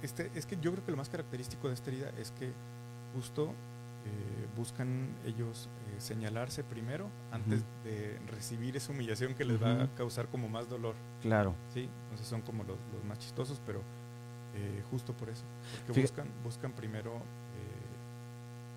este, 0.02 0.30
es 0.34 0.44
que 0.46 0.56
yo 0.60 0.72
creo 0.72 0.84
que 0.84 0.90
lo 0.90 0.96
más 0.98 1.08
característico 1.08 1.68
de 1.68 1.74
esta 1.74 1.90
herida 1.90 2.10
es 2.18 2.32
que 2.32 2.52
justo 3.14 3.52
eh, 4.04 4.46
buscan 4.56 5.08
ellos 5.24 5.68
eh, 5.88 6.00
señalarse 6.00 6.64
primero 6.64 7.08
antes 7.30 7.64
de 7.84 8.18
recibir 8.28 8.76
esa 8.76 8.92
humillación 8.92 9.34
que 9.34 9.44
les 9.44 9.62
va 9.62 9.82
a 9.84 9.94
causar 9.94 10.26
como 10.28 10.48
más 10.48 10.68
dolor. 10.68 10.94
Claro, 11.20 11.54
¿sí? 11.72 11.88
Entonces 12.04 12.26
son 12.26 12.42
como 12.42 12.64
los, 12.64 12.78
los 12.92 13.04
más 13.04 13.18
chistosos, 13.18 13.60
pero 13.64 13.80
eh, 14.54 14.82
justo 14.90 15.12
por 15.14 15.28
eso. 15.30 15.44
Porque 15.86 15.92
Fíjate- 16.00 16.00
buscan, 16.02 16.28
buscan 16.44 16.72
primero 16.72 17.22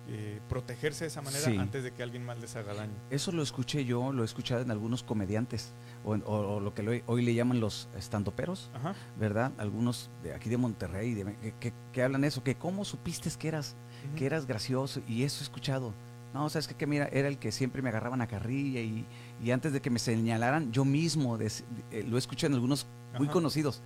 eh, 0.08 0.40
protegerse 0.48 1.04
de 1.04 1.08
esa 1.08 1.20
manera 1.22 1.44
Sí. 1.44 1.56
antes 1.56 1.82
de 1.82 1.90
que 1.92 2.02
alguien 2.02 2.24
más 2.24 2.38
les 2.38 2.54
haga 2.54 2.74
daño. 2.74 2.92
Eso 3.10 3.32
lo 3.32 3.42
escuché 3.42 3.84
yo, 3.84 4.12
lo 4.12 4.22
he 4.22 4.24
escuchado 4.24 4.60
en 4.62 4.70
algunos 4.70 5.02
comediantes, 5.02 5.72
o, 6.04 6.14
en- 6.14 6.22
o- 6.24 6.56
o 6.56 6.60
lo 6.60 6.74
que 6.74 7.02
hoy 7.06 7.22
le 7.22 7.34
llaman 7.34 7.58
los 7.58 7.88
estandoperos, 7.98 8.70
Ajá. 8.74 8.94
¿verdad? 9.18 9.50
Algunos 9.58 10.08
de 10.22 10.32
aquí 10.34 10.48
de 10.48 10.56
Monterrey, 10.58 11.14
de- 11.14 11.24
que, 11.42 11.52
que- 11.58 11.72
que 11.92 12.02
hablan 12.02 12.22
eso, 12.24 12.44
que 12.44 12.54
cómo 12.54 12.84
supiste 12.84 13.28
que 13.36 13.48
eras, 13.48 13.74
que 14.14 14.26
eras 14.26 14.46
gracioso, 14.46 15.00
y 15.08 15.24
eso 15.24 15.40
he 15.40 15.42
escuchado. 15.42 15.92
No, 16.34 16.48
sabes 16.50 16.68
que, 16.68 16.74
que 16.74 16.86
mira, 16.86 17.08
era 17.12 17.26
el 17.28 17.38
que 17.38 17.50
siempre 17.50 17.82
me 17.82 17.88
agarraban 17.88 18.20
a 18.20 18.26
carrilla 18.28 18.80
y, 18.80 19.04
y 19.42 19.50
antes 19.50 19.72
de 19.72 19.80
que 19.80 19.90
me 19.90 19.98
señalaran, 19.98 20.70
yo 20.70 20.84
mismo, 20.84 21.36
des- 21.38 21.64
eh, 21.90 22.04
lo 22.06 22.16
he 22.16 22.18
escuchado 22.18 22.48
en 22.52 22.54
algunos 22.54 22.86
muy 23.18 23.26
conocidos, 23.28 23.80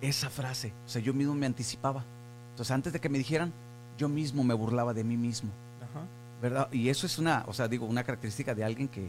esa 0.00 0.28
frase, 0.30 0.72
o 0.86 0.88
sea, 0.88 1.00
yo 1.02 1.14
mismo 1.14 1.34
me 1.34 1.46
anticipaba. 1.46 2.04
Entonces, 2.50 2.72
antes 2.72 2.92
de 2.92 2.98
que 3.00 3.08
me 3.08 3.18
dijeran, 3.18 3.52
yo 4.02 4.08
mismo 4.08 4.42
me 4.44 4.54
burlaba 4.54 4.92
de 4.92 5.04
mí 5.04 5.16
mismo. 5.16 5.50
Ajá. 5.80 6.04
¿verdad? 6.42 6.68
Y 6.72 6.88
eso 6.88 7.06
es 7.06 7.18
una, 7.18 7.44
o 7.46 7.52
sea, 7.52 7.68
digo, 7.68 7.86
una 7.86 8.02
característica 8.02 8.52
de 8.54 8.64
alguien 8.64 8.88
que, 8.88 9.08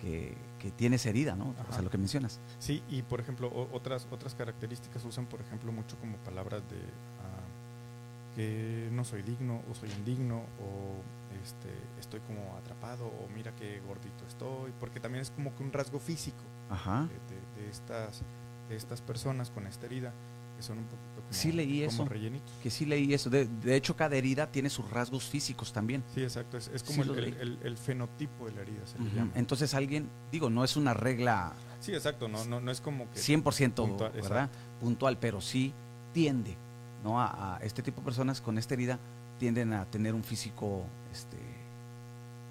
que, 0.00 0.34
que 0.60 0.70
tiene 0.70 0.94
esa 0.96 1.08
herida, 1.08 1.34
¿no? 1.34 1.54
O 1.68 1.72
sea, 1.72 1.82
lo 1.82 1.90
que 1.90 1.98
mencionas. 1.98 2.38
Sí, 2.60 2.82
y 2.88 3.02
por 3.02 3.18
ejemplo, 3.20 3.48
o- 3.48 3.68
otras, 3.72 4.06
otras 4.12 4.34
características 4.36 5.04
usan, 5.04 5.26
por 5.26 5.40
ejemplo, 5.40 5.72
mucho 5.72 5.96
como 5.98 6.16
palabras 6.18 6.62
de 6.70 6.76
ah, 6.78 8.36
que 8.36 8.88
no 8.92 9.04
soy 9.04 9.22
digno 9.22 9.60
o 9.70 9.74
soy 9.74 9.90
indigno 9.90 10.36
o 10.38 11.02
este, 11.44 11.68
estoy 12.00 12.20
como 12.20 12.56
atrapado 12.56 13.06
o 13.06 13.28
mira 13.34 13.52
qué 13.56 13.80
gordito 13.86 14.24
estoy, 14.28 14.72
porque 14.78 15.00
también 15.00 15.22
es 15.22 15.30
como 15.32 15.54
que 15.56 15.62
un 15.64 15.72
rasgo 15.72 15.98
físico 15.98 16.42
Ajá. 16.70 17.08
de, 17.08 17.60
de- 17.60 17.62
de 17.64 17.70
estas, 17.70 18.22
de 18.68 18.76
estas 18.76 19.00
personas 19.00 19.50
con 19.50 19.66
esta 19.66 19.86
herida 19.86 20.12
que 20.56 20.62
son 20.62 20.78
un 20.78 20.84
poquito 20.84 21.00
como, 21.22 21.32
Sí, 21.32 21.50
leí 21.52 21.78
como 21.86 21.88
eso. 22.02 22.04
rellenitos. 22.06 22.50
Que 22.62 22.70
sí 22.70 22.84
leí 22.86 23.14
eso. 23.14 23.30
De, 23.30 23.46
de 23.46 23.76
hecho, 23.76 23.96
cada 23.96 24.16
herida 24.16 24.46
tiene 24.46 24.68
sus 24.70 24.88
rasgos 24.90 25.24
físicos 25.24 25.72
también. 25.72 26.02
Sí, 26.14 26.22
exacto, 26.22 26.56
es, 26.58 26.68
es 26.68 26.82
como 26.82 27.02
el, 27.04 27.18
el- 27.18 27.58
el 27.62 27.76
fenotipo 27.76 28.46
de 28.46 28.52
la 28.52 28.60
herida, 28.62 28.86
se 28.86 28.98
le 28.98 29.10
llama. 29.10 29.30
Entonces, 29.34 29.74
alguien, 29.74 30.08
digo, 30.30 30.50
no 30.50 30.62
es 30.64 30.76
una 30.76 30.94
regla 30.94 31.52
Sí, 31.80 31.92
exacto, 31.92 32.28
no, 32.28 32.44
no, 32.44 32.60
no 32.60 32.70
es 32.70 32.80
como 32.80 33.10
que... 33.10 33.18
100%, 33.18 33.74
Puntual, 33.74 34.12
¿verdad? 34.12 34.48
Puntual, 34.80 35.18
pero 35.18 35.40
sí 35.40 35.72
tiende, 36.14 36.54
¿no? 37.02 37.20
A, 37.20 37.56
a 37.56 37.58
este 37.58 37.82
tipo 37.82 38.00
de 38.00 38.04
personas 38.04 38.40
con 38.40 38.56
esta 38.58 38.74
herida 38.74 38.98
tienden 39.40 39.72
a 39.72 39.84
tener 39.86 40.14
un 40.14 40.22
físico, 40.22 40.84
este, 41.12 41.36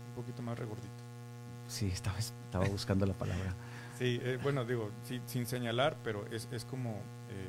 Un 0.09 0.15
poquito 0.15 0.41
más 0.41 0.57
regordito. 0.59 0.87
sí, 1.69 1.85
estaba, 1.87 2.17
estaba 2.19 2.65
buscando 2.67 3.05
la 3.05 3.13
palabra. 3.13 3.53
Sí, 3.99 4.19
eh, 4.23 4.39
bueno, 4.41 4.65
digo, 4.65 4.89
sí, 5.07 5.21
sin 5.27 5.45
señalar, 5.45 5.95
pero 6.03 6.25
es, 6.31 6.47
es 6.51 6.65
como 6.65 6.89
eh, 6.89 7.47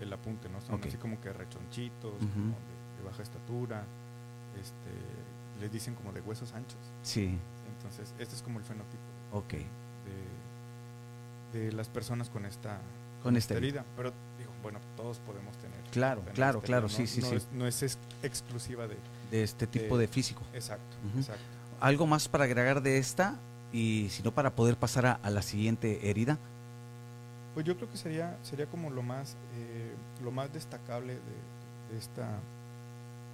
el 0.00 0.12
apunte, 0.12 0.48
¿no? 0.48 0.60
Son 0.60 0.80
así 0.84 0.96
como 0.96 1.20
que 1.20 1.32
rechonchitos, 1.32 2.12
como 2.12 2.54
de, 2.56 2.98
de 2.98 3.04
baja 3.04 3.22
estatura, 3.22 3.84
este, 4.60 5.60
les 5.60 5.72
dicen 5.72 5.94
como 5.94 6.12
de 6.12 6.20
huesos 6.20 6.52
anchos. 6.54 6.78
Sí, 7.02 7.36
Entonces, 7.76 8.12
este 8.18 8.34
es 8.34 8.42
como 8.42 8.58
el 8.58 8.64
fenotipo 8.64 9.02
ok. 9.32 9.54
de, 11.52 11.58
de 11.60 11.72
las 11.72 11.88
personas 11.88 12.28
con 12.30 12.44
esta, 12.44 12.78
Con 13.22 13.36
esta 13.36 13.54
herida. 13.54 13.84
Pero 13.96 14.12
digo, 14.38 14.50
bueno, 14.62 14.78
todos 14.96 15.18
podemos 15.20 15.56
tener. 15.58 15.78
Claro, 15.90 16.20
tener 16.20 16.34
claro, 16.34 16.58
esta 16.58 16.66
claro, 16.66 16.86
herida, 16.86 16.96
sí, 16.96 17.02
¿no? 17.02 17.08
sí, 17.08 17.20
no 17.20 17.26
sí. 17.28 17.34
Es, 17.36 17.48
no 17.52 17.66
es 17.66 17.82
ex- 17.82 17.98
exclusiva 18.22 18.86
de... 18.86 18.96
De 19.30 19.42
este 19.42 19.66
tipo 19.66 19.96
De- 19.98 20.06
de 20.06 20.12
físico. 20.12 20.42
Exacto, 20.54 20.96
exacto. 21.16 21.42
¿Algo 21.80 22.06
más 22.06 22.28
para 22.28 22.44
agregar 22.44 22.82
de 22.82 22.98
esta? 22.98 23.36
Y 23.72 24.08
si 24.10 24.22
no, 24.22 24.32
para 24.32 24.54
poder 24.54 24.76
pasar 24.76 25.04
a, 25.06 25.12
a 25.14 25.30
la 25.30 25.42
siguiente 25.42 26.08
herida. 26.10 26.38
Pues 27.54 27.66
yo 27.66 27.76
creo 27.76 27.90
que 27.90 27.96
sería, 27.98 28.38
sería 28.42 28.66
como 28.66 28.88
lo 28.90 29.02
más, 29.02 29.36
eh, 29.56 29.67
lo 30.22 30.30
más 30.30 30.52
destacable 30.52 31.14
de, 31.14 31.92
de 31.92 31.98
esta, 31.98 32.38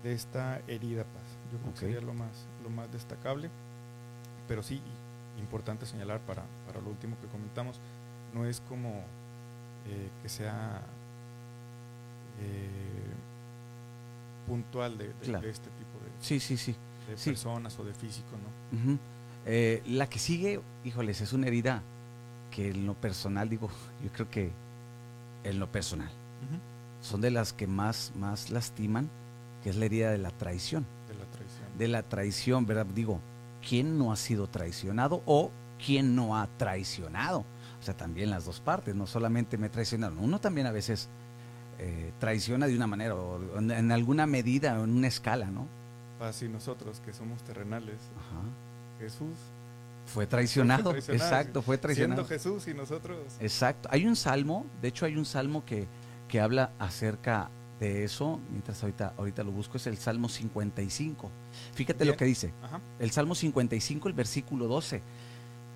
de 0.02 0.12
esta 0.12 0.60
herida, 0.68 1.04
Paz. 1.04 1.22
Yo 1.52 1.58
creo 1.58 1.72
que 1.74 1.80
sería 1.80 2.00
lo 2.00 2.14
más, 2.14 2.46
lo 2.62 2.70
más 2.70 2.90
destacable. 2.92 3.50
Pero 4.48 4.62
sí, 4.62 4.80
importante 5.38 5.86
señalar 5.86 6.20
para, 6.20 6.42
para 6.66 6.80
lo 6.80 6.90
último 6.90 7.16
que 7.20 7.26
comentamos, 7.28 7.80
no 8.34 8.44
es 8.46 8.60
como 8.62 8.90
eh, 9.86 10.08
que 10.22 10.28
sea 10.28 10.82
eh, 12.40 12.68
puntual 14.46 14.98
de, 14.98 15.08
de- 15.08 15.14
Claro. 15.14 15.44
de 15.44 15.50
este 15.50 15.70
tipo 15.70 15.98
de, 16.04 16.10
Sí, 16.24 16.40
sí, 16.40 16.56
sí. 16.56 16.74
de 17.08 17.16
Sí. 17.16 17.30
personas 17.30 17.78
o 17.78 17.84
de 17.84 17.94
físico, 17.94 18.28
¿no? 18.32 18.98
Eh, 19.46 19.82
la 19.86 20.06
que 20.08 20.18
sigue, 20.18 20.60
híjoles, 20.84 21.20
es 21.20 21.32
una 21.32 21.46
herida 21.48 21.82
que 22.50 22.70
en 22.70 22.86
lo 22.86 22.94
personal, 22.94 23.48
digo, 23.48 23.68
yo 24.04 24.10
creo 24.12 24.30
que 24.30 24.50
en 25.44 25.58
lo 25.58 25.70
personal, 25.70 26.10
son 27.04 27.20
de 27.20 27.30
las 27.30 27.52
que 27.52 27.66
más, 27.66 28.12
más 28.16 28.50
lastiman, 28.50 29.10
que 29.62 29.70
es 29.70 29.76
la 29.76 29.84
herida 29.84 30.10
de 30.10 30.18
la 30.18 30.30
traición. 30.30 30.86
De 31.06 31.14
la 31.14 31.24
traición. 31.26 31.78
De 31.78 31.88
la 31.88 32.02
traición, 32.02 32.66
¿verdad? 32.66 32.86
Digo, 32.86 33.20
¿quién 33.66 33.98
no 33.98 34.10
ha 34.10 34.16
sido 34.16 34.46
traicionado 34.46 35.22
o 35.26 35.50
quién 35.84 36.16
no 36.16 36.36
ha 36.38 36.48
traicionado? 36.56 37.40
O 37.80 37.82
sea, 37.84 37.94
también 37.94 38.30
las 38.30 38.46
dos 38.46 38.60
partes, 38.60 38.94
no 38.94 39.06
solamente 39.06 39.58
me 39.58 39.68
traicionaron, 39.68 40.18
uno 40.18 40.40
también 40.40 40.66
a 40.66 40.72
veces 40.72 41.08
eh, 41.78 42.10
traiciona 42.18 42.66
de 42.66 42.74
una 42.74 42.86
manera 42.86 43.14
o 43.14 43.58
en, 43.58 43.70
en 43.70 43.92
alguna 43.92 44.26
medida 44.26 44.80
o 44.80 44.84
en 44.84 44.96
una 44.96 45.08
escala, 45.08 45.50
¿no? 45.50 45.66
Paz 46.18 46.42
y 46.42 46.48
nosotros 46.48 47.02
que 47.04 47.12
somos 47.12 47.42
terrenales, 47.42 47.96
Ajá. 48.16 48.40
Jesús, 48.98 49.36
Fue 50.06 50.26
traicionado, 50.26 50.90
traicionado, 50.90 51.24
exacto, 51.24 51.60
fue 51.60 51.76
traicionado. 51.76 52.24
siendo 52.24 52.42
Jesús 52.42 52.68
y 52.68 52.74
nosotros... 52.74 53.18
Exacto. 53.40 53.88
Hay 53.92 54.06
un 54.06 54.16
salmo, 54.16 54.64
de 54.80 54.88
hecho 54.88 55.04
hay 55.04 55.16
un 55.18 55.26
salmo 55.26 55.64
que, 55.66 55.86
que 56.34 56.40
habla 56.40 56.72
acerca 56.80 57.48
de 57.78 58.02
eso, 58.02 58.40
mientras 58.50 58.82
ahorita, 58.82 59.14
ahorita 59.16 59.44
lo 59.44 59.52
busco, 59.52 59.76
es 59.76 59.86
el 59.86 59.96
Salmo 59.98 60.28
55. 60.28 61.30
Fíjate 61.74 62.04
lo 62.04 62.16
que 62.16 62.24
dice. 62.24 62.52
Ajá. 62.60 62.80
El 62.98 63.12
Salmo 63.12 63.36
55, 63.36 64.08
el 64.08 64.14
versículo 64.14 64.66
12. 64.66 65.00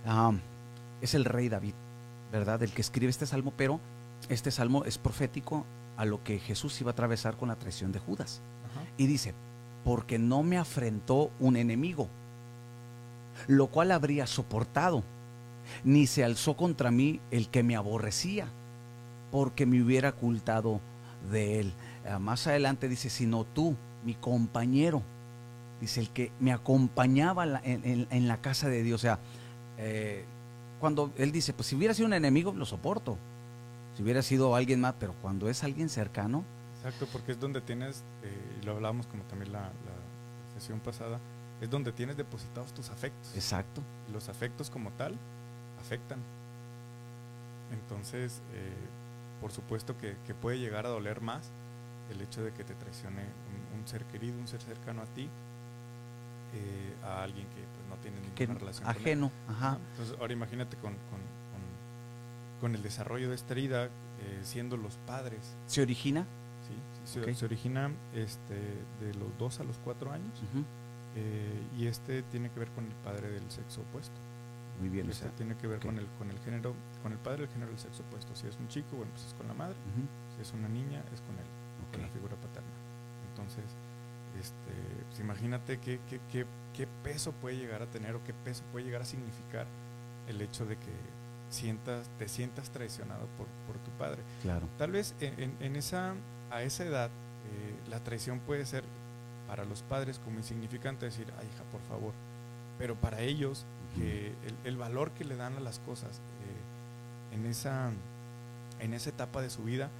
Ah, 0.04 0.32
es 1.00 1.14
el 1.14 1.24
rey 1.24 1.48
David, 1.48 1.74
¿verdad? 2.32 2.60
El 2.64 2.72
que 2.72 2.80
escribe 2.80 3.08
este 3.08 3.24
salmo, 3.24 3.52
pero 3.56 3.78
este 4.28 4.50
salmo 4.50 4.84
es 4.84 4.98
profético 4.98 5.64
a 5.96 6.04
lo 6.04 6.24
que 6.24 6.40
Jesús 6.40 6.80
iba 6.80 6.90
a 6.90 6.94
atravesar 6.94 7.36
con 7.36 7.50
la 7.50 7.54
traición 7.54 7.92
de 7.92 8.00
Judas. 8.00 8.40
Ajá. 8.68 8.84
Y 8.96 9.06
dice, 9.06 9.34
porque 9.84 10.18
no 10.18 10.42
me 10.42 10.58
afrentó 10.58 11.30
un 11.38 11.56
enemigo, 11.56 12.08
lo 13.46 13.68
cual 13.68 13.92
habría 13.92 14.26
soportado, 14.26 15.04
ni 15.84 16.08
se 16.08 16.24
alzó 16.24 16.56
contra 16.56 16.90
mí 16.90 17.20
el 17.30 17.48
que 17.48 17.62
me 17.62 17.76
aborrecía, 17.76 18.48
porque 19.30 19.66
me 19.66 19.82
hubiera 19.82 20.10
ocultado 20.10 20.80
de 21.30 21.60
él. 21.60 21.72
Ah, 22.08 22.18
más 22.18 22.46
adelante 22.46 22.88
dice, 22.88 23.10
sino 23.10 23.44
tú, 23.44 23.76
mi 24.04 24.14
compañero, 24.14 25.02
dice 25.80 26.00
el 26.00 26.10
que 26.10 26.32
me 26.40 26.52
acompañaba 26.52 27.44
en 27.44 27.52
la, 27.52 27.60
en- 27.64 27.84
en- 27.84 28.06
en 28.10 28.28
la 28.28 28.38
casa 28.40 28.68
de 28.68 28.82
Dios. 28.82 29.00
O 29.00 29.02
sea, 29.02 29.18
eh, 29.78 30.24
cuando 30.80 31.12
él 31.18 31.32
dice, 31.32 31.52
pues 31.52 31.66
si 31.68 31.76
hubiera 31.76 31.92
sido 31.94 32.06
un 32.06 32.14
enemigo, 32.14 32.52
lo 32.52 32.64
soporto. 32.64 33.18
Si 33.96 34.02
hubiera 34.02 34.22
sido 34.22 34.54
alguien 34.54 34.80
más, 34.80 34.94
pero 34.98 35.12
cuando 35.20 35.48
es 35.48 35.64
alguien 35.64 35.88
cercano, 35.88 36.44
Exacto, 36.78 37.08
porque 37.12 37.32
es 37.32 37.40
donde 37.40 37.60
tienes, 37.60 38.04
eh, 38.22 38.58
y 38.62 38.64
lo 38.64 38.76
hablábamos 38.76 39.08
como 39.08 39.24
también 39.24 39.50
la, 39.52 39.62
la 39.62 40.54
sesión 40.60 40.78
pasada, 40.78 41.18
es 41.60 41.68
donde 41.68 41.90
tienes 41.90 42.16
depositados 42.16 42.72
tus 42.72 42.88
afectos. 42.90 43.34
exacto. 43.34 43.82
Los 44.12 44.28
afectos 44.28 44.70
como 44.70 44.90
tal 44.92 45.16
afectan. 45.80 46.20
Entonces, 47.72 48.40
eh, 48.54 48.72
por 49.40 49.52
supuesto 49.52 49.96
que, 49.98 50.16
que 50.26 50.34
puede 50.34 50.58
llegar 50.58 50.86
a 50.86 50.88
doler 50.88 51.20
más 51.20 51.50
el 52.10 52.20
hecho 52.22 52.42
de 52.42 52.52
que 52.52 52.64
te 52.64 52.74
traicione 52.74 53.22
un, 53.22 53.80
un 53.80 53.86
ser 53.88 54.04
querido, 54.06 54.38
un 54.38 54.48
ser 54.48 54.60
cercano 54.62 55.02
a 55.02 55.06
ti, 55.06 55.28
eh, 56.54 56.94
a 57.04 57.22
alguien 57.22 57.46
que 57.48 57.60
pues, 57.60 57.88
no 57.88 57.96
tiene 57.96 58.16
ninguna 58.16 58.34
Que 58.34 58.46
relación 58.46 58.84
con 58.86 58.94
él. 58.96 59.00
ajeno, 59.02 59.32
ajá. 59.48 59.78
Entonces, 59.92 60.16
ahora 60.18 60.32
imagínate 60.32 60.76
con, 60.76 60.92
con, 60.92 61.00
con- 61.20 62.60
con 62.60 62.74
el 62.74 62.82
desarrollo 62.82 63.28
de 63.28 63.34
esta 63.36 63.52
herida, 63.52 63.84
eh, 63.86 64.40
siendo 64.42 64.76
los 64.76 64.96
padres, 65.06 65.54
Se 65.66 65.82
origina. 65.82 66.22
¿sí? 66.66 67.10
se, 67.12 67.20
Ok. 67.22 67.32
se 67.36 67.44
origina 67.44 67.90
este, 68.14 68.54
de 69.00 69.14
los 69.14 69.28
2 69.38 69.60
a 69.60 69.64
los 69.64 69.76
4 69.84 70.10
años 70.12 70.40
eh, 71.16 71.62
y 71.78 71.86
este 71.86 72.22
tiene 72.24 72.50
que 72.50 72.58
ver 72.60 72.68
con 72.70 72.84
el 72.84 72.92
padre 73.04 73.30
del 73.30 73.48
sexo 73.50 73.82
opuesto. 73.82 74.14
Muy 74.80 74.88
bien, 74.88 75.10
o 75.10 75.12
sea, 75.12 75.30
tiene 75.30 75.56
que 75.56 75.66
ver 75.66 75.80
con, 75.80 75.98
el, 75.98 76.06
con 76.18 76.30
el 76.30 76.38
género, 76.40 76.74
con 77.02 77.12
el 77.12 77.18
padre 77.18 77.42
del 77.42 77.48
género 77.50 77.70
del 77.72 77.80
sexo 77.80 78.02
opuesto. 78.04 78.34
Si 78.36 78.46
es 78.46 78.56
un 78.58 78.68
chico, 78.68 78.96
bueno, 78.96 79.10
pues 79.12 79.26
es 79.26 79.34
con 79.34 79.48
la 79.48 79.54
madre. 79.54 79.74
Si 80.36 80.42
es 80.42 80.52
una 80.52 80.68
niña, 80.68 81.02
es 81.12 81.20
con 81.22 81.34
él, 81.36 81.46
con 81.92 82.02
la 82.02 82.08
figura 82.08 82.36
paterna. 82.36 82.68
Entonces, 83.30 83.64
este, 84.40 84.72
pues 85.08 85.20
imagínate 85.20 85.78
qué, 85.78 85.98
qué, 86.08 86.20
qué, 86.30 86.46
qué 86.76 86.86
peso 87.02 87.32
puede 87.32 87.56
llegar 87.56 87.82
a 87.82 87.86
tener 87.86 88.14
o 88.14 88.22
qué 88.24 88.32
peso 88.32 88.62
puede 88.70 88.84
llegar 88.84 89.02
a 89.02 89.04
significar 89.04 89.66
el 90.28 90.40
hecho 90.40 90.64
de 90.66 90.76
que 90.76 90.92
sientas, 91.50 92.08
te 92.18 92.28
sientas 92.28 92.70
traicionado 92.70 93.26
por, 93.36 93.46
por 93.66 93.76
tu 93.82 93.90
padre. 93.98 94.22
Claro. 94.42 94.68
Tal 94.78 94.92
vez 94.92 95.14
en, 95.20 95.40
en- 95.40 95.56
en 95.60 95.76
esa, 95.76 96.14
a 96.50 96.62
esa 96.62 96.84
edad 96.84 97.06
eh, 97.08 97.90
la 97.90 97.98
traición 98.04 98.38
puede 98.40 98.64
ser 98.66 98.84
para 99.48 99.64
los 99.64 99.82
padres 99.82 100.18
como 100.20 100.38
insignificante 100.38 101.06
decir, 101.06 101.26
ay 101.38 101.46
hija, 101.52 101.64
por 101.72 101.80
favor. 101.88 102.12
Pero 102.78 102.94
para 102.94 103.20
ellos, 103.20 103.66
que 103.96 104.28
el, 104.46 104.56
el 104.64 104.76
valor 104.76 105.10
que 105.12 105.24
le 105.24 105.36
dan 105.36 105.56
a 105.56 105.60
las 105.60 105.78
cosas 105.80 106.20
eh, 106.20 107.34
en, 107.34 107.46
esa, 107.46 107.90
en 108.80 108.94
esa 108.94 109.10
etapa 109.10 109.42
de 109.42 109.50
su 109.50 109.64
vida 109.64 109.90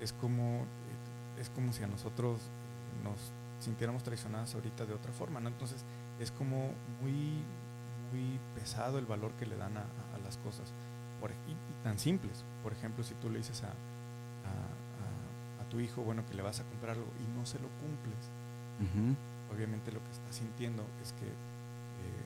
es 0.00 0.12
como, 0.12 0.62
eh, 0.62 1.40
es 1.40 1.50
como 1.50 1.72
si 1.72 1.82
a 1.82 1.86
nosotros 1.86 2.40
nos 3.02 3.16
sintiéramos 3.60 4.02
traicionadas 4.02 4.54
ahorita 4.54 4.86
de 4.86 4.94
otra 4.94 5.12
forma, 5.12 5.40
¿no? 5.40 5.48
Entonces 5.48 5.84
es 6.20 6.30
como 6.30 6.70
muy, 7.02 7.42
muy 8.12 8.38
pesado 8.54 8.98
el 8.98 9.06
valor 9.06 9.32
que 9.32 9.46
le 9.46 9.56
dan 9.56 9.76
a, 9.76 9.82
a 9.82 10.18
las 10.24 10.36
cosas. 10.38 10.72
Por, 11.20 11.30
y, 11.30 11.34
y, 11.50 11.82
tan 11.82 11.98
simples. 11.98 12.44
Por 12.62 12.72
ejemplo, 12.72 13.02
si 13.02 13.14
tú 13.14 13.28
le 13.28 13.38
dices 13.38 13.62
a, 13.64 13.68
a, 13.68 15.62
a, 15.62 15.68
tu 15.68 15.80
hijo, 15.80 16.02
bueno, 16.02 16.24
que 16.26 16.34
le 16.34 16.42
vas 16.42 16.60
a 16.60 16.64
comprar 16.64 16.92
algo 16.96 17.08
y 17.18 17.38
no 17.38 17.44
se 17.44 17.58
lo 17.58 17.68
cumples, 17.80 18.30
uh 18.80 18.84
-huh. 18.84 19.54
obviamente 19.56 19.90
lo 19.90 19.98
que 19.98 20.10
está 20.12 20.32
sintiendo 20.32 20.84
es 21.02 21.12
que 21.14 21.26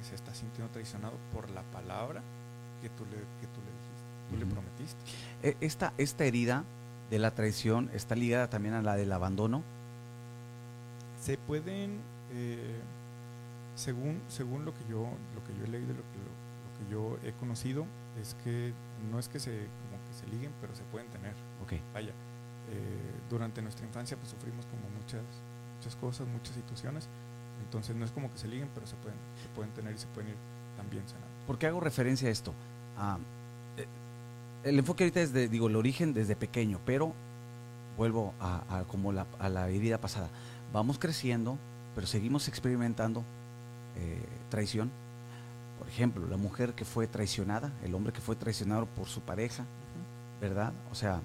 se 0.03 0.15
está 0.15 0.35
sintiendo 0.35 0.73
traicionado 0.73 1.15
por 1.33 1.51
la 1.51 1.63
palabra 1.63 2.23
que 2.81 2.89
tú 2.91 3.05
le, 3.05 3.17
que 3.17 3.47
tú 3.53 3.61
le 3.61 3.71
dijiste, 3.79 4.03
tú 4.29 4.35
uh 4.35 4.37
-huh. 4.37 4.41
le 4.41 4.47
prometiste. 4.47 5.01
E, 5.43 5.57
esta, 5.61 5.93
esta 5.99 6.25
herida 6.25 6.65
de 7.11 7.19
la 7.19 7.31
traición 7.33 7.91
está 7.93 8.15
ligada 8.15 8.49
también 8.49 8.75
a 8.75 8.83
la 8.83 8.97
del 8.97 9.13
abandono. 9.13 9.63
Se 11.21 11.39
pueden, 11.39 12.01
eh, 12.33 12.81
según, 13.77 14.21
según 14.29 14.65
lo 14.65 14.73
que 14.73 14.85
yo, 14.91 15.09
lo 15.35 15.45
que 15.45 15.55
yo 15.59 15.65
he 15.65 15.69
leído, 15.69 15.95
lo 15.95 16.03
que, 16.03 16.19
lo, 16.19 16.33
lo 16.65 17.19
que 17.19 17.21
yo 17.23 17.29
he 17.29 17.33
conocido, 17.35 17.87
es 18.21 18.35
que 18.43 18.73
no 19.11 19.19
es 19.19 19.29
que 19.29 19.39
se, 19.39 19.51
como 19.51 20.03
que 20.07 20.15
se 20.15 20.27
liguen, 20.27 20.53
pero 20.61 20.75
se 20.75 20.83
pueden 20.85 21.09
tener. 21.09 21.35
Okay. 21.65 21.81
Vaya, 21.95 22.13
eh, 22.71 23.21
durante 23.31 23.63
nuestra 23.63 23.87
infancia 23.87 24.17
pues 24.17 24.31
sufrimos 24.31 24.67
como 24.67 24.89
muchas, 24.99 25.23
muchas 25.77 25.97
cosas, 25.97 26.27
muchas 26.29 26.55
situaciones. 26.55 27.09
Entonces 27.65 27.97
no 27.97 28.05
es 28.05 28.11
como 28.11 28.31
que 28.33 28.39
se 28.39 28.49
liguen, 28.49 28.69
pero 28.75 28.87
se 28.87 28.97
pueden, 28.97 29.19
se 29.43 29.49
pueden 29.55 29.73
tener 29.73 29.95
y 29.95 29.99
se 29.99 30.07
pueden 30.09 30.31
ir 30.31 30.37
también 30.77 31.03
sanando. 31.07 31.29
¿Por 31.47 31.59
qué 31.59 31.67
hago 31.67 31.81
referencia 31.81 32.29
a 32.29 32.31
esto? 32.31 32.53
Ah, 32.99 33.19
eh, 33.77 33.87
el 34.65 34.79
enfoque 34.79 35.05
ahorita 35.05 35.21
es 35.21 35.33
de, 35.33 35.49
digo, 35.49 35.69
el 35.69 35.77
origen 35.77 36.15
desde 36.15 36.37
pequeño, 36.37 36.81
pero 36.85 37.13
vuelvo 37.97 38.35
a, 38.41 38.79
a 38.79 38.85
como 38.85 39.13
la, 39.13 39.27
a 39.39 39.49
la 39.49 39.69
herida 39.69 39.99
pasada. 39.99 40.29
Vamos 40.73 40.99
creciendo, 40.99 41.59
pero 41.95 42.07
seguimos 42.07 42.49
experimentando 42.49 43.23
eh, 43.97 44.25
traición. 44.51 44.91
Por 45.79 45.89
ejemplo, 45.89 46.27
la 46.29 46.37
mujer 46.37 46.75
que 46.75 46.85
fue 46.85 47.07
traicionada, 47.07 47.73
el 47.85 47.95
hombre 47.95 48.13
que 48.13 48.21
fue 48.21 48.37
traicionado 48.37 48.87
por 48.87 49.09
su 49.09 49.21
pareja. 49.21 49.65
¿verdad? 50.43 50.73
O 50.91 50.97
sea, 50.97 51.21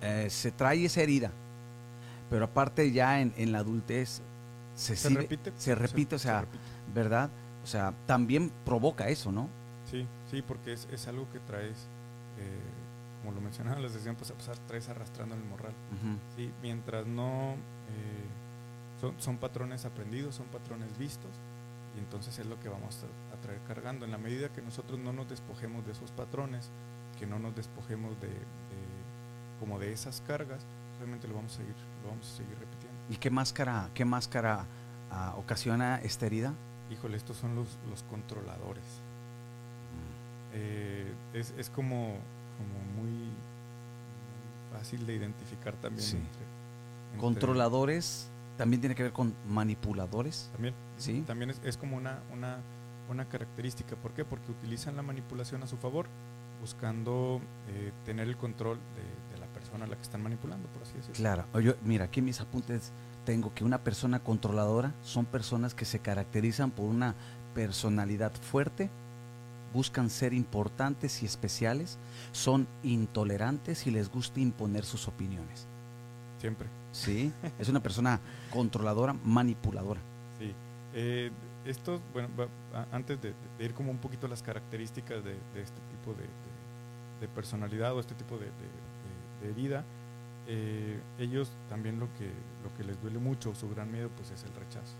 eh, 0.00 0.28
se 0.30 0.50
trae 0.50 0.86
esa 0.86 1.02
herida, 1.02 1.30
pero 2.30 2.46
aparte 2.46 2.90
ya 2.92 3.20
en, 3.20 3.34
en 3.36 3.52
la 3.52 3.58
adultez 3.58 4.22
se, 4.80 4.96
se 4.96 5.08
sigue, 5.08 5.20
repite, 5.20 5.52
se 5.56 5.74
repite, 5.74 6.10
se, 6.10 6.14
o 6.16 6.18
sea, 6.18 6.40
repite. 6.40 6.58
¿verdad? 6.94 7.30
O 7.62 7.66
sea, 7.66 7.92
también 8.06 8.50
provoca 8.64 9.08
eso, 9.08 9.30
¿no? 9.30 9.48
Sí, 9.90 10.06
sí, 10.30 10.42
porque 10.42 10.72
es, 10.72 10.88
es 10.90 11.06
algo 11.06 11.30
que 11.30 11.38
traes, 11.40 11.76
eh, 12.38 12.60
como 13.20 13.34
lo 13.34 13.40
mencionaba 13.40 13.76
en 13.76 13.82
la 13.82 13.88
sesión 13.90 14.16
pues, 14.16 14.32
pasada, 14.32 14.58
traes 14.66 14.88
arrastrando 14.88 15.34
en 15.34 15.42
el 15.42 15.48
morral. 15.48 15.72
Uh 15.72 16.06
-huh. 16.06 16.18
Sí, 16.36 16.50
mientras 16.62 17.06
no 17.06 17.52
eh, 17.52 19.00
son, 19.00 19.14
son, 19.18 19.36
patrones 19.36 19.84
aprendidos, 19.84 20.34
son 20.34 20.46
patrones 20.46 20.96
vistos, 20.96 21.30
y 21.96 21.98
entonces 21.98 22.38
es 22.38 22.46
lo 22.46 22.58
que 22.60 22.68
vamos 22.68 23.04
a, 23.04 23.36
a, 23.36 23.40
traer 23.40 23.60
cargando. 23.68 24.06
En 24.06 24.12
la 24.12 24.18
medida 24.18 24.48
que 24.48 24.62
nosotros 24.62 24.98
no 24.98 25.12
nos 25.12 25.28
despojemos 25.28 25.84
de 25.84 25.92
esos 25.92 26.10
patrones, 26.12 26.70
que 27.18 27.26
no 27.26 27.38
nos 27.38 27.54
despojemos 27.54 28.18
de, 28.20 28.28
de 28.28 28.80
como 29.58 29.78
de 29.78 29.92
esas 29.92 30.22
cargas, 30.22 30.64
obviamente 30.98 31.28
lo 31.28 31.34
vamos 31.34 31.52
a 31.52 31.56
seguir, 31.58 31.74
lo 32.02 32.08
vamos 32.08 32.26
a 32.26 32.36
seguir 32.36 32.58
repitiendo. 32.58 32.89
¿Y 33.10 33.16
qué 33.16 33.30
máscara, 33.30 33.90
qué 33.92 34.04
máscara 34.04 34.64
uh, 35.10 35.38
ocasiona 35.38 36.00
esta 36.02 36.26
herida? 36.26 36.54
Híjole, 36.90 37.16
estos 37.16 37.36
son 37.36 37.54
los, 37.56 37.76
los 37.90 38.02
controladores. 38.04 38.84
Mm. 39.92 40.52
Eh, 40.54 41.12
es, 41.34 41.52
es 41.58 41.70
como, 41.70 42.16
como 42.56 43.02
muy, 43.02 43.30
fácil 44.72 45.06
de 45.06 45.14
identificar 45.16 45.74
también. 45.74 46.06
Sí. 46.06 46.16
Entre, 46.16 46.42
entre 47.08 47.20
Controladores 47.20 48.30
también 48.56 48.80
tiene 48.80 48.94
que 48.94 49.02
ver 49.04 49.12
con 49.12 49.34
manipuladores. 49.48 50.50
También, 50.52 50.74
sí. 50.96 51.24
También 51.26 51.50
es, 51.50 51.60
es 51.64 51.76
como 51.76 51.96
una, 51.96 52.20
una, 52.32 52.58
una, 53.08 53.24
característica. 53.28 53.96
¿Por 53.96 54.12
qué? 54.12 54.24
Porque 54.24 54.50
utilizan 54.50 54.96
la 54.96 55.02
manipulación 55.02 55.62
a 55.62 55.66
su 55.66 55.76
favor, 55.76 56.06
buscando 56.60 57.40
eh, 57.68 57.92
tener 58.04 58.28
el 58.28 58.36
control 58.36 58.78
de, 58.78 59.29
persona 59.60 59.84
a 59.84 59.88
la 59.88 59.96
que 59.96 60.02
están 60.02 60.22
manipulando, 60.22 60.68
por 60.68 60.82
así 60.82 60.94
decirlo. 60.94 61.14
Claro. 61.14 61.60
Yo, 61.60 61.74
mira, 61.84 62.06
aquí 62.06 62.20
en 62.20 62.26
mis 62.26 62.40
apuntes 62.40 62.92
tengo 63.24 63.54
que 63.54 63.64
una 63.64 63.78
persona 63.78 64.20
controladora 64.20 64.92
son 65.02 65.26
personas 65.26 65.74
que 65.74 65.84
se 65.84 66.00
caracterizan 66.00 66.70
por 66.70 66.86
una 66.86 67.14
personalidad 67.54 68.32
fuerte, 68.32 68.90
buscan 69.72 70.10
ser 70.10 70.32
importantes 70.32 71.22
y 71.22 71.26
especiales, 71.26 71.98
son 72.32 72.66
intolerantes 72.82 73.86
y 73.86 73.90
les 73.90 74.10
gusta 74.10 74.40
imponer 74.40 74.84
sus 74.84 75.06
opiniones. 75.06 75.66
Siempre. 76.38 76.68
Sí, 76.92 77.32
es 77.58 77.68
una 77.68 77.80
persona 77.80 78.20
controladora, 78.50 79.12
manipuladora. 79.12 80.00
Sí. 80.38 80.52
Eh, 80.94 81.30
esto, 81.64 82.00
bueno, 82.12 82.28
antes 82.90 83.20
de, 83.20 83.34
de, 83.58 83.64
ir 83.64 83.74
como 83.74 83.90
un 83.90 83.98
poquito 83.98 84.26
a 84.26 84.30
las 84.30 84.42
características 84.42 85.22
de, 85.22 85.32
de 85.54 85.62
este 85.62 85.80
tipo 85.90 86.14
de, 86.14 86.26
de, 87.20 87.28
personalidad 87.28 87.94
o 87.94 88.00
este 88.00 88.14
tipo 88.14 88.38
de, 88.38 88.46
herida, 89.42 89.84
eh, 90.46 90.98
ellos 91.18 91.50
también 91.68 92.00
lo 92.00 92.06
que, 92.18 92.26
lo 92.64 92.74
que 92.76 92.84
les 92.84 93.00
duele 93.00 93.18
mucho, 93.18 93.54
su 93.54 93.68
gran 93.70 93.90
miedo, 93.90 94.08
pues 94.16 94.30
es 94.30 94.42
el 94.44 94.54
rechazo. 94.54 94.94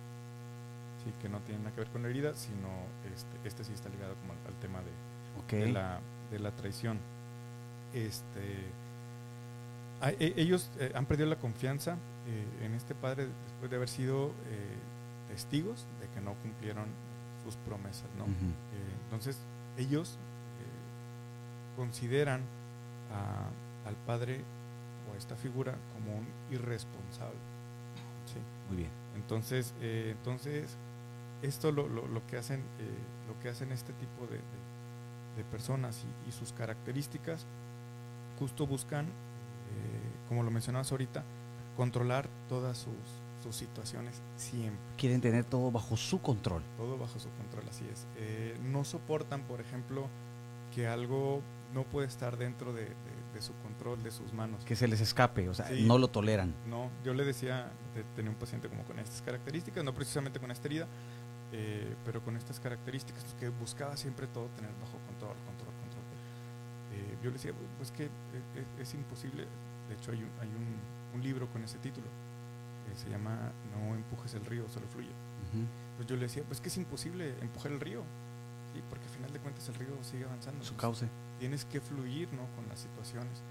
Sí, 1.05 1.13
que 1.23 1.29
no 1.29 1.41
tiene 1.41 1.61
nada 1.61 1.75
que 1.75 1.81
ver 1.81 1.91
con 1.91 2.03
la 2.03 2.09
herida, 2.09 2.35
sino 2.35 2.69
este, 3.15 3.49
este 3.49 3.65
sí 3.65 3.73
está 3.73 3.89
ligado 3.89 4.15
como 4.17 4.33
al, 4.35 4.39
al 4.47 4.55
tema 4.61 4.81
de, 4.81 4.91
okay. 5.43 5.61
de, 5.61 5.73
la, 5.73 6.01
de 6.31 6.39
la 6.39 6.51
traición. 6.53 6.99
Este, 7.95 8.67
a, 10.01 10.11
e, 10.11 10.35
ellos 10.37 10.71
eh, 10.79 10.93
han 10.95 11.07
perdido 11.07 11.29
la 11.29 11.37
confianza 11.37 11.97
eh, 12.27 12.65
en 12.67 12.75
este 12.75 12.95
padre 12.95 13.29
después 13.45 13.71
de 13.71 13.77
haber 13.77 13.89
sido 13.89 14.29
eh, 14.29 14.77
testigos 15.29 15.87
de 16.01 16.09
que 16.15 16.21
no 16.21 16.35
cumplieron 16.35 16.87
sus 17.45 17.57
promesas, 17.57 18.09
¿no? 18.19 18.25
Uh 18.25 18.29
-huh. 18.29 19.05
entonces, 19.05 19.39
ellos 19.79 20.19
consideran 21.77 22.43
a, 23.11 23.49
al 23.91 23.97
padre 24.07 24.41
o 25.11 25.15
a 25.15 25.19
esta 25.19 25.37
figura 25.37 25.77
como 25.95 26.17
un 26.17 26.27
irresponsable. 26.51 27.39
¿sí? 28.27 28.39
Muy 28.69 28.79
bien. 28.79 28.91
Entonces, 29.17 29.75
eh, 29.81 30.15
entonces 30.17 30.77
esto 31.43 31.73
lo, 31.73 31.89
lo, 31.89 32.07
lo, 32.07 32.27
que 32.27 32.37
hacen, 32.37 32.61
eh, 32.61 33.29
lo 33.29 33.39
que 33.41 33.49
hacen 33.49 33.73
este 33.73 33.93
tipo 33.95 34.27
de, 34.27 34.37
de, 34.37 35.37
de 35.37 35.45
personas 35.51 36.05
y, 36.05 36.29
y, 36.29 36.33
sus 36.33 36.53
características, 36.53 37.47
justo 38.39 38.67
buscan, 38.67 39.07
eh, 39.07 39.11
como 40.29 40.43
lo 40.43 40.51
mencionabas 40.51 40.91
ahorita, 40.93 41.25
controlar 41.77 42.29
todas 42.49 42.79
sus, 42.79 42.95
sus, 43.43 43.57
situaciones 43.57 44.21
siempre. 44.37 44.79
Quieren 44.97 45.21
tener 45.21 45.45
todo 45.45 45.71
bajo 45.71 45.97
su 45.97 46.21
control. 46.21 46.63
Todo 46.77 46.97
bajo 46.99 47.19
su 47.19 47.31
control, 47.31 47.65
así 47.69 47.87
es. 47.91 48.07
no 48.63 48.85
soportan, 48.85 49.43
por 49.43 49.61
ejemplo, 49.61 50.09
que 50.75 50.87
algo 50.87 51.41
no 51.75 51.85
puede 51.85 52.07
estar 52.07 52.37
dentro 52.37 52.73
de, 52.73 52.83
de, 52.83 52.95
de, 53.35 53.43
su 53.43 53.53
control, 53.81 54.03
de 54.03 54.11
sus 54.11 54.33
manos. 54.33 54.65
Que 54.65 54.77
se 54.77 54.87
les 54.87 55.01
escape, 55.01 55.49
o 55.49 55.55
sea, 55.55 55.69
sí. 55.69 55.85
no 55.87 55.99
lo 55.99 56.09
toleran. 56.09 56.55
No, 56.69 56.91
yo 57.05 57.15
le 57.15 57.25
decía, 57.25 57.71
de, 57.95 58.05
tenía 58.15 58.31
un 58.31 58.37
paciente 58.37 58.69
como 58.69 58.85
con 58.85 58.99
estas 58.99 59.23
características, 59.23 59.83
no 59.85 59.95
precisamente 59.95 60.39
con 60.39 60.51
esta 60.51 60.69
herida, 60.69 60.87
eh, 61.53 61.95
pero 62.05 62.23
con 62.23 62.37
estas 62.37 62.61
características, 62.61 63.25
que 63.39 63.49
buscaba 63.49 63.97
siempre 63.97 64.27
todo 64.27 64.47
tener 64.57 64.71
bajo 64.81 64.99
control, 65.07 65.37
control, 65.47 65.75
control. 65.81 66.05
Eh, 66.93 67.17
yo 67.23 67.31
le 67.31 67.37
decía, 67.37 67.53
pues 67.79 67.91
que 67.91 68.05
es, 68.05 68.89
es, 68.89 68.95
imposible, 68.95 69.47
de 69.89 69.95
hecho 69.95 70.13
hay 70.13 70.19
un, 70.19 70.31
hay 70.41 70.49
un, 70.49 70.77
un 71.15 71.23
libro 71.23 71.49
con 71.49 71.65
ese 71.65 71.79
título, 71.79 72.07
que 72.89 72.97
se 72.97 73.09
llama 73.09 73.53
No 73.73 73.95
empujes 73.95 74.35
el 74.35 74.45
río, 74.45 74.69
solo 74.69 74.87
fluye. 74.89 75.09
Uh 75.09 75.59
-huh. 75.59 75.67
Pues 75.97 76.09
yo 76.09 76.17
le 76.17 76.23
decía, 76.23 76.43
pues 76.47 76.61
que 76.61 76.69
es 76.69 76.77
imposible 76.77 77.35
empujar 77.41 77.73
el 77.73 77.81
río, 77.81 78.03
¿sí? 78.75 78.83
porque 78.89 79.05
al 79.05 79.11
final 79.11 79.33
de 79.33 79.39
cuentas 79.39 79.69
el 79.69 79.75
río 79.75 79.89
sigue 80.03 80.25
avanzando. 80.25 80.65
Su 80.65 80.77
cauce 80.77 81.09
tienes 81.39 81.65
que 81.65 81.81
fluir 81.81 82.29
¿no? 82.33 82.47
con 82.55 82.69
las 82.69 82.81
situaciones. 82.81 83.43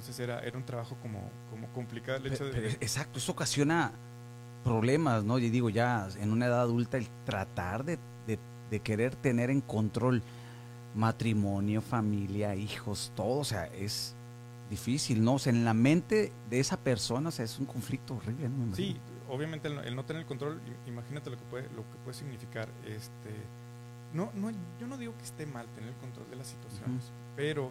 Entonces 0.00 0.18
era, 0.18 0.40
era 0.40 0.56
un 0.56 0.64
trabajo 0.64 0.96
como, 1.02 1.30
como 1.50 1.68
complicado 1.74 2.16
el 2.16 2.32
hecho 2.32 2.44
pero, 2.44 2.54
de... 2.54 2.60
Pero 2.62 2.68
exacto, 2.80 3.18
eso 3.18 3.32
ocasiona 3.32 3.92
problemas, 4.64 5.24
¿no? 5.24 5.38
Y 5.38 5.50
digo, 5.50 5.68
ya 5.68 6.08
en 6.18 6.32
una 6.32 6.46
edad 6.46 6.62
adulta 6.62 6.96
el 6.96 7.06
tratar 7.26 7.84
de, 7.84 7.98
de, 8.26 8.38
de, 8.70 8.80
querer 8.80 9.14
tener 9.14 9.50
en 9.50 9.60
control 9.60 10.22
matrimonio, 10.94 11.82
familia, 11.82 12.54
hijos, 12.54 13.12
todo, 13.14 13.40
o 13.40 13.44
sea, 13.44 13.66
es 13.66 14.14
difícil, 14.70 15.22
¿no? 15.22 15.34
O 15.34 15.38
sea, 15.38 15.52
en 15.52 15.66
la 15.66 15.74
mente 15.74 16.32
de 16.48 16.60
esa 16.60 16.78
persona, 16.78 17.28
o 17.28 17.32
sea, 17.32 17.44
es 17.44 17.58
un 17.58 17.66
conflicto 17.66 18.14
horrible, 18.14 18.48
¿no? 18.48 18.74
Sí, 18.74 18.96
obviamente 19.28 19.68
el, 19.68 19.80
el, 19.80 19.94
no 19.94 20.06
tener 20.06 20.22
el 20.22 20.26
control, 20.26 20.62
imagínate 20.86 21.28
lo 21.28 21.36
que 21.36 21.44
puede, 21.44 21.64
lo 21.76 21.82
que 21.82 21.98
puede 22.04 22.16
significar, 22.16 22.70
este... 22.86 23.36
No, 24.14 24.30
no, 24.34 24.50
yo 24.80 24.86
no 24.86 24.96
digo 24.96 25.14
que 25.18 25.24
esté 25.24 25.44
mal 25.44 25.66
tener 25.74 25.90
el 25.90 25.96
control 25.96 26.28
de 26.30 26.36
las 26.36 26.46
situaciones, 26.46 27.04
uh 27.04 27.08
-huh. 27.08 27.36
pero 27.36 27.70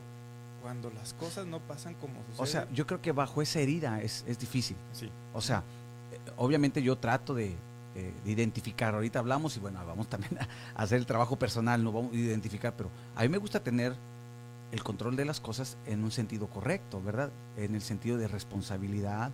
cuando 0.62 0.89
las 0.91 1.14
cosas 1.14 1.45
no 1.45 1.60
pasan 1.60 1.95
como 1.95 2.16
sucede. 2.28 2.43
O 2.43 2.45
sea, 2.45 2.68
yo 2.72 2.86
creo 2.88 3.01
que 3.01 3.12
bajo 3.12 3.41
esa 3.41 3.60
herida 3.60 4.01
es, 4.01 4.24
es 4.28 4.39
difícil. 4.39 4.78
Sí. 4.93 5.10
O 5.34 5.41
sea, 5.41 5.64
eh, 6.12 6.32
obviamente 6.38 6.82
yo 6.82 6.97
trato 6.97 7.34
de, 7.34 7.55
de, 7.93 8.14
identificar, 8.26 8.93
ahorita 8.93 9.20
hablamos 9.20 9.55
y 9.57 9.60
bueno, 9.60 9.86
vamos 9.86 10.07
también 10.07 10.38
a 10.39 10.82
hacer 10.82 10.99
el 10.99 11.05
trabajo 11.05 11.38
personal, 11.38 11.84
no 11.84 11.91
vamos 11.91 12.14
a 12.14 12.16
identificar, 12.16 12.74
pero 12.76 12.89
a 13.16 13.22
mí 13.24 13.30
me 13.30 13.38
gusta 13.38 13.62
tener 13.62 13.95
el 14.72 14.84
control 14.84 15.16
de 15.16 15.26
las 15.26 15.39
cosas 15.39 15.78
en 15.86 16.03
un 16.03 16.12
sentido 16.12 16.47
correcto, 16.47 17.01
¿verdad? 17.01 17.32
En 17.57 17.76
el 17.76 17.82
sentido 17.82 18.18
de 18.18 18.28
responsabilidad, 18.28 19.32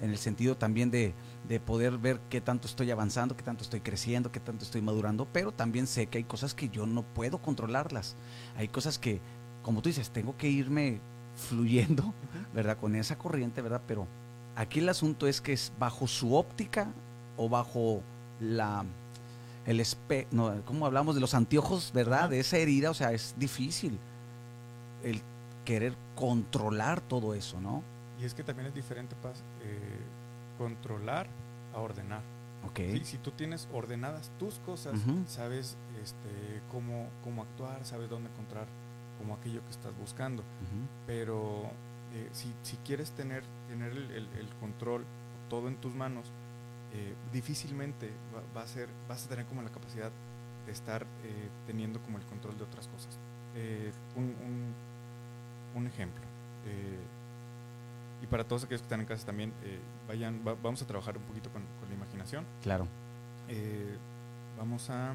en 0.00 0.10
el 0.10 0.18
sentido 0.18 0.56
también 0.56 0.90
de, 0.90 1.12
de 1.48 1.60
poder 1.60 1.98
ver 1.98 2.20
qué 2.30 2.40
tanto 2.40 2.66
estoy 2.66 2.90
avanzando, 2.90 3.36
qué 3.36 3.42
tanto 3.42 3.64
estoy 3.64 3.80
creciendo, 3.80 4.32
qué 4.32 4.40
tanto 4.40 4.64
estoy 4.64 4.80
madurando, 4.80 5.26
pero 5.32 5.52
también 5.52 5.86
sé 5.86 6.06
que 6.06 6.18
hay 6.18 6.24
cosas 6.24 6.54
que 6.54 6.68
yo 6.68 6.86
no 6.86 7.02
puedo 7.02 7.38
controlarlas. 7.38 8.16
Hay 8.56 8.68
cosas 8.68 8.98
que, 8.98 9.20
como 9.68 9.82
tú 9.82 9.90
dices, 9.90 10.08
tengo 10.08 10.34
que 10.34 10.48
irme 10.48 10.98
fluyendo, 11.36 12.14
¿verdad? 12.54 12.78
Con 12.78 12.94
esa 12.94 13.18
corriente, 13.18 13.60
¿verdad? 13.60 13.82
Pero 13.86 14.06
aquí 14.56 14.78
el 14.78 14.88
asunto 14.88 15.26
es 15.26 15.42
que 15.42 15.52
es 15.52 15.74
bajo 15.78 16.06
su 16.06 16.34
óptica 16.34 16.90
o 17.36 17.50
bajo 17.50 18.00
la 18.40 18.86
el 19.66 19.80
espe 19.80 20.26
no, 20.30 20.62
¿cómo 20.64 20.86
hablamos 20.86 21.16
de 21.16 21.20
los 21.20 21.34
anteojos, 21.34 21.92
verdad? 21.92 22.30
De 22.30 22.40
esa 22.40 22.56
herida, 22.56 22.90
o 22.90 22.94
sea, 22.94 23.12
es 23.12 23.34
difícil 23.38 23.98
el 25.04 25.20
querer 25.66 25.92
controlar 26.16 27.02
todo 27.02 27.34
eso, 27.34 27.60
¿no? 27.60 27.82
Y 28.18 28.24
es 28.24 28.32
que 28.32 28.44
también 28.44 28.68
es 28.68 28.74
diferente, 28.74 29.16
Paz, 29.22 29.42
eh, 29.62 29.98
controlar 30.56 31.26
a 31.74 31.80
ordenar. 31.80 32.22
Ok. 32.66 32.78
Sí, 32.78 33.04
si 33.04 33.18
tú 33.18 33.32
tienes 33.32 33.68
ordenadas 33.74 34.30
tus 34.38 34.60
cosas, 34.60 34.98
sabes 35.26 35.76
este, 36.02 36.62
cómo, 36.72 37.10
cómo 37.22 37.42
actuar, 37.42 37.84
sabes 37.84 38.08
dónde 38.08 38.30
encontrar 38.30 38.66
como 39.18 39.34
aquello 39.34 39.60
que 39.64 39.70
estás 39.70 39.92
buscando. 39.98 40.42
Ujú. 40.42 40.86
Pero 41.06 41.64
eh, 42.14 42.28
si, 42.32 42.52
si 42.62 42.76
quieres 42.78 43.10
tener, 43.12 43.42
tener 43.68 43.92
el, 43.92 44.10
el- 44.12 44.28
el 44.38 44.48
control 44.60 45.04
todo 45.50 45.68
en 45.68 45.76
tus 45.76 45.94
manos, 45.94 46.30
eh, 46.94 47.14
difícilmente 47.32 48.10
va, 48.34 48.42
va 48.56 48.62
a 48.64 48.66
ser, 48.66 48.88
vas 49.08 49.26
a 49.26 49.28
tener 49.28 49.44
como 49.46 49.62
la 49.62 49.70
capacidad 49.70 50.10
de 50.66 50.72
estar 50.72 51.02
eh, 51.24 51.48
teniendo 51.66 52.00
como 52.00 52.18
el 52.18 52.24
control 52.24 52.56
de 52.58 52.64
otras 52.64 52.86
cosas. 52.88 53.18
Eh, 53.54 53.92
un, 54.16 54.24
un- 54.24 54.74
un 55.74 55.86
ejemplo. 55.86 56.22
eh, 56.66 56.98
y 58.22 58.26
para 58.26 58.42
todos 58.44 58.64
aquellos 58.64 58.80
que 58.82 58.86
están 58.86 59.00
en 59.00 59.06
casa 59.06 59.24
también, 59.26 59.52
eh, 59.62 59.78
vayan, 60.08 60.42
va- 60.46 60.56
vamos 60.60 60.82
a 60.82 60.86
trabajar 60.86 61.16
un 61.16 61.22
poquito 61.24 61.50
con, 61.50 61.62
con 61.78 61.88
la 61.88 61.94
imaginación. 61.94 62.44
Claro. 62.62 62.86
Vamos 64.58 64.90
a 64.90 65.14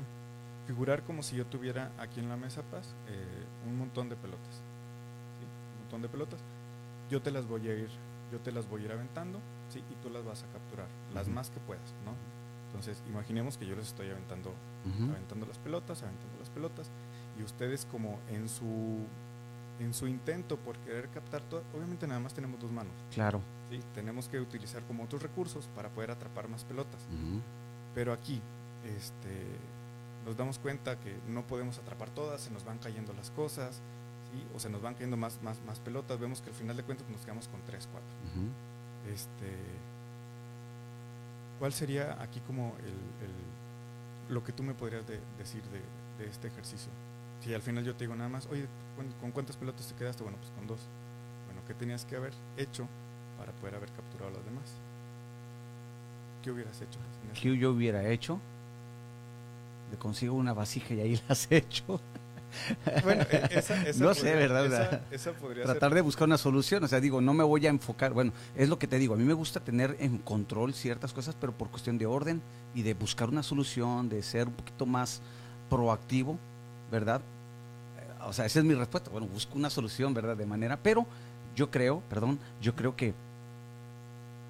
figurar 0.68 1.04
como 1.04 1.24
si 1.24 1.36
yo 1.36 1.46
tuviera 1.46 1.92
aquí 1.98 2.20
en 2.20 2.30
la 2.30 2.38
mesa 2.38 2.62
Paz 2.64 2.94
eh, 3.08 3.26
un 3.68 3.78
montón 3.78 4.10
de 4.10 4.16
pelotas. 4.16 4.56
¿sí? 4.56 5.46
Un 5.76 5.80
montón 5.84 6.02
de 6.02 6.10
pelotas. 6.10 6.40
Yo 7.10 7.22
te 7.22 7.32
las 7.32 7.46
voy 7.48 7.68
a 7.70 7.74
ir, 7.76 7.90
yo 8.32 8.40
te 8.40 8.52
las 8.52 8.68
voy 8.70 8.82
a 8.82 8.86
ir 8.86 8.92
aventando, 8.92 9.40
¿sí? 9.70 9.80
Y 9.92 9.96
tú 10.04 10.10
las 10.10 10.24
vas 10.26 10.44
a 10.44 10.48
capturar, 10.54 10.88
las 11.14 11.28
más 11.28 11.50
que 11.50 11.60
puedas, 11.60 11.94
¿no? 12.06 12.14
Entonces, 12.68 13.04
imaginemos 13.08 13.58
que 13.58 13.68
yo 13.68 13.76
les 13.76 13.88
estoy 13.88 14.10
aventando, 14.10 14.52
aventando 15.12 15.46
las 15.46 15.60
pelotas, 15.60 16.02
aventando 16.02 16.40
las 16.40 16.50
pelotas, 16.50 16.90
y 17.40 17.44
ustedes 17.44 17.86
como 17.92 18.20
en 18.30 18.50
su 18.50 19.06
en 19.80 19.94
su 19.94 20.08
intento 20.08 20.56
por 20.58 20.78
querer 20.78 21.10
captar 21.10 21.42
todo, 21.42 21.64
obviamente 21.76 22.08
nada 22.08 22.20
más 22.20 22.34
tenemos 22.34 22.60
dos 22.60 22.72
manos, 22.72 22.94
Claro. 23.12 23.42
¿sí? 23.70 23.80
Tenemos 23.96 24.28
que 24.30 24.40
utilizar 24.40 24.82
como 24.84 25.04
otros 25.04 25.22
recursos 25.22 25.68
para 25.76 25.90
poder 25.90 26.12
atrapar 26.12 26.48
más 26.48 26.64
pelotas. 26.64 27.02
Pero 27.94 28.14
aquí 28.14 28.40
este, 28.86 29.46
nos 30.26 30.38
damos 30.38 30.60
cuenta 30.60 31.00
que 31.00 31.16
no 31.28 31.44
podemos 31.46 31.78
atrapar 31.80 32.10
todas, 32.10 32.42
se 32.42 32.52
nos 32.52 32.64
van 32.66 32.78
cayendo 32.80 33.14
las 33.14 33.30
cosas, 33.32 33.82
¿sí? 34.32 34.44
o 34.56 34.60
se 34.60 34.70
nos 34.70 34.82
van 34.82 34.94
cayendo 34.94 35.18
más, 35.18 35.42
más, 35.42 35.60
más 35.66 35.80
pelotas. 35.80 36.20
Vemos 36.20 36.42
que 36.42 36.50
al 36.50 36.56
final 36.56 36.76
de 36.78 36.84
cuentas 36.84 37.08
nos 37.10 37.22
quedamos 37.22 37.48
con 37.48 37.62
3, 37.62 37.88
4. 37.92 38.10
Ujú. 38.42 39.14
Este, 39.14 39.52
¿Cuál 41.60 41.74
sería 41.74 42.22
aquí 42.22 42.40
como 42.42 42.76
el, 42.80 42.88
el- 42.88 44.34
lo 44.34 44.44
que 44.44 44.52
tú 44.54 44.64
me 44.64 44.74
podrías 44.74 45.06
de- 45.08 45.20
decir 45.38 45.62
de, 45.66 46.24
de 46.24 46.30
este 46.30 46.48
ejercicio? 46.48 46.92
Si 47.42 47.54
al 47.54 47.62
final 47.62 47.84
yo 47.84 47.94
te 47.96 48.06
digo 48.06 48.16
nada 48.16 48.30
más, 48.30 48.48
oye, 48.48 48.66
¿con, 48.96 49.12
con 49.20 49.32
cuántas 49.32 49.58
pelotas 49.58 49.88
te 49.88 49.96
quedaste? 49.96 50.24
Bueno, 50.24 50.38
pues 50.40 50.52
con 50.52 50.66
dos. 50.68 50.80
Bueno, 51.46 51.62
¿qué 51.68 51.74
tenías 51.74 52.06
que 52.06 52.16
haber 52.16 52.34
hecho 52.58 52.88
para 53.38 53.52
poder 53.54 53.76
haber 53.76 53.92
capturado 53.92 54.32
las 54.32 54.46
demás? 54.46 54.64
¿Qué 56.42 56.52
hubieras 56.52 56.80
hecho? 56.82 57.00
¿Qué 57.42 57.58
yo 57.58 57.72
hubiera 57.72 58.08
hecho? 58.10 58.40
Consigo 59.98 60.36
una 60.36 60.54
vasija 60.54 60.94
y 60.94 61.02
ahí 61.02 61.22
las 61.30 61.48
he 61.52 61.58
hecho. 61.58 62.00
Bueno, 63.04 63.24
e- 63.32 63.50
esa, 63.58 63.82
esa 63.88 64.04
No 64.04 64.14
sé, 64.14 64.36
¿verdad? 64.36 64.66
Esa, 64.68 65.02
esa 65.10 65.32
podría 65.34 65.64
Tratar 65.64 65.90
ser. 65.90 65.96
de 65.96 66.02
buscar 66.02 66.28
una 66.28 66.38
solución. 66.38 66.84
O 66.84 66.88
sea, 66.88 67.00
digo, 67.00 67.20
no 67.20 67.34
me 67.34 67.44
voy 67.44 67.66
a 67.66 67.70
enfocar. 67.70 68.14
Bueno, 68.14 68.32
es 68.56 68.70
lo 68.70 68.78
que 68.78 68.86
te 68.88 69.00
digo. 69.00 69.16
A 69.16 69.18
mí 69.18 69.24
me 69.24 69.34
gusta 69.34 69.60
tener 69.60 69.98
en 70.00 70.20
control 70.20 70.74
ciertas 70.74 71.14
cosas, 71.14 71.36
pero 71.40 71.52
por 71.52 71.70
cuestión 71.70 71.98
de 71.98 72.06
orden 72.06 72.42
y 72.76 72.84
de 72.84 72.94
buscar 72.94 73.30
una 73.30 73.42
solución, 73.44 74.08
de 74.10 74.22
ser 74.22 74.48
un 74.48 74.54
poquito 74.54 74.86
más 74.86 75.22
proactivo, 75.70 76.38
¿verdad? 76.92 77.22
Eh, 78.00 78.24
O 78.28 78.34
sea, 78.34 78.46
esa 78.46 78.60
es 78.60 78.66
mi 78.66 78.76
respuesta. 78.76 79.10
Bueno, 79.10 79.26
busco 79.28 79.58
una 79.58 79.72
solución, 79.72 80.14
¿verdad? 80.14 80.38
De 80.38 80.46
manera. 80.46 80.78
Pero 80.78 81.08
yo 81.56 81.72
creo, 81.72 82.02
perdón, 82.10 82.38
yo 82.62 82.76
creo 82.76 82.96
que, 82.96 83.16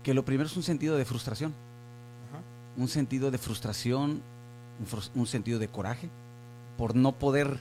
que 0.04 0.14
lo 0.14 0.26
primero 0.26 0.48
es 0.50 0.58
un 0.58 0.64
sentido 0.64 0.98
de 0.98 1.06
frustración. 1.06 1.54
Ajá. 2.32 2.42
un 2.76 2.88
sentido 2.90 3.32
de 3.32 3.38
frustración, 3.38 4.22
un, 5.16 5.28
sentido 5.28 5.60
de 5.60 5.68
coraje 5.68 6.10
por 6.78 6.96
no 6.96 7.12
poder. 7.12 7.60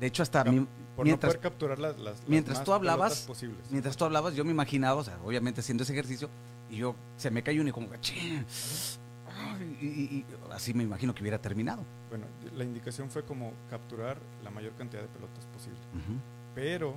De 0.00 0.06
hecho, 0.06 0.22
hasta 0.22 0.44
mi- 0.44 0.66
Por 0.96 1.04
mientras, 1.04 1.34
no 1.34 1.38
poder 1.40 1.50
capturar 1.50 1.78
las, 1.78 1.98
las- 1.98 2.18
las 2.20 2.28
mientras 2.28 2.58
más 2.58 2.64
tú 2.64 2.72
hablabas, 2.72 3.20
posibles. 3.26 3.58
mientras 3.70 3.96
tú 3.96 4.04
hablabas, 4.04 4.34
yo 4.34 4.44
me 4.44 4.50
imaginaba, 4.50 5.00
o 5.00 5.04
sea, 5.04 5.18
obviamente 5.24 5.60
haciendo 5.60 5.82
ese 5.84 5.92
ejercicio, 5.92 6.28
y 6.70 6.76
yo 6.76 6.94
se 7.16 7.30
me 7.30 7.42
cayó 7.42 7.60
uno 7.60 7.70
y 7.70 7.72
como. 7.72 7.88
Ay, 7.92 9.78
y, 9.80 9.86
y- 9.86 10.18
y 10.18 10.24
así 10.52 10.74
me 10.74 10.82
imagino 10.82 11.14
que 11.14 11.22
hubiera 11.22 11.38
terminado. 11.38 11.82
Bueno, 12.10 12.26
la 12.56 12.64
indicación 12.64 13.10
fue 13.10 13.22
como 13.24 13.52
capturar 13.70 14.18
la 14.44 14.50
mayor 14.50 14.72
cantidad 14.72 15.02
de 15.02 15.08
pelotas 15.08 15.44
posible. 15.46 15.78
Ujú. 15.94 16.18
Pero 16.54 16.94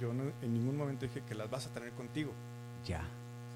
yo 0.00 0.12
no- 0.12 0.24
en 0.42 0.52
ningún 0.54 0.76
momento 0.76 1.06
dije 1.06 1.22
que 1.28 1.34
las 1.34 1.48
vas 1.50 1.66
a 1.66 1.70
tener 1.70 1.92
contigo. 1.92 2.32
Ya. 2.86 3.02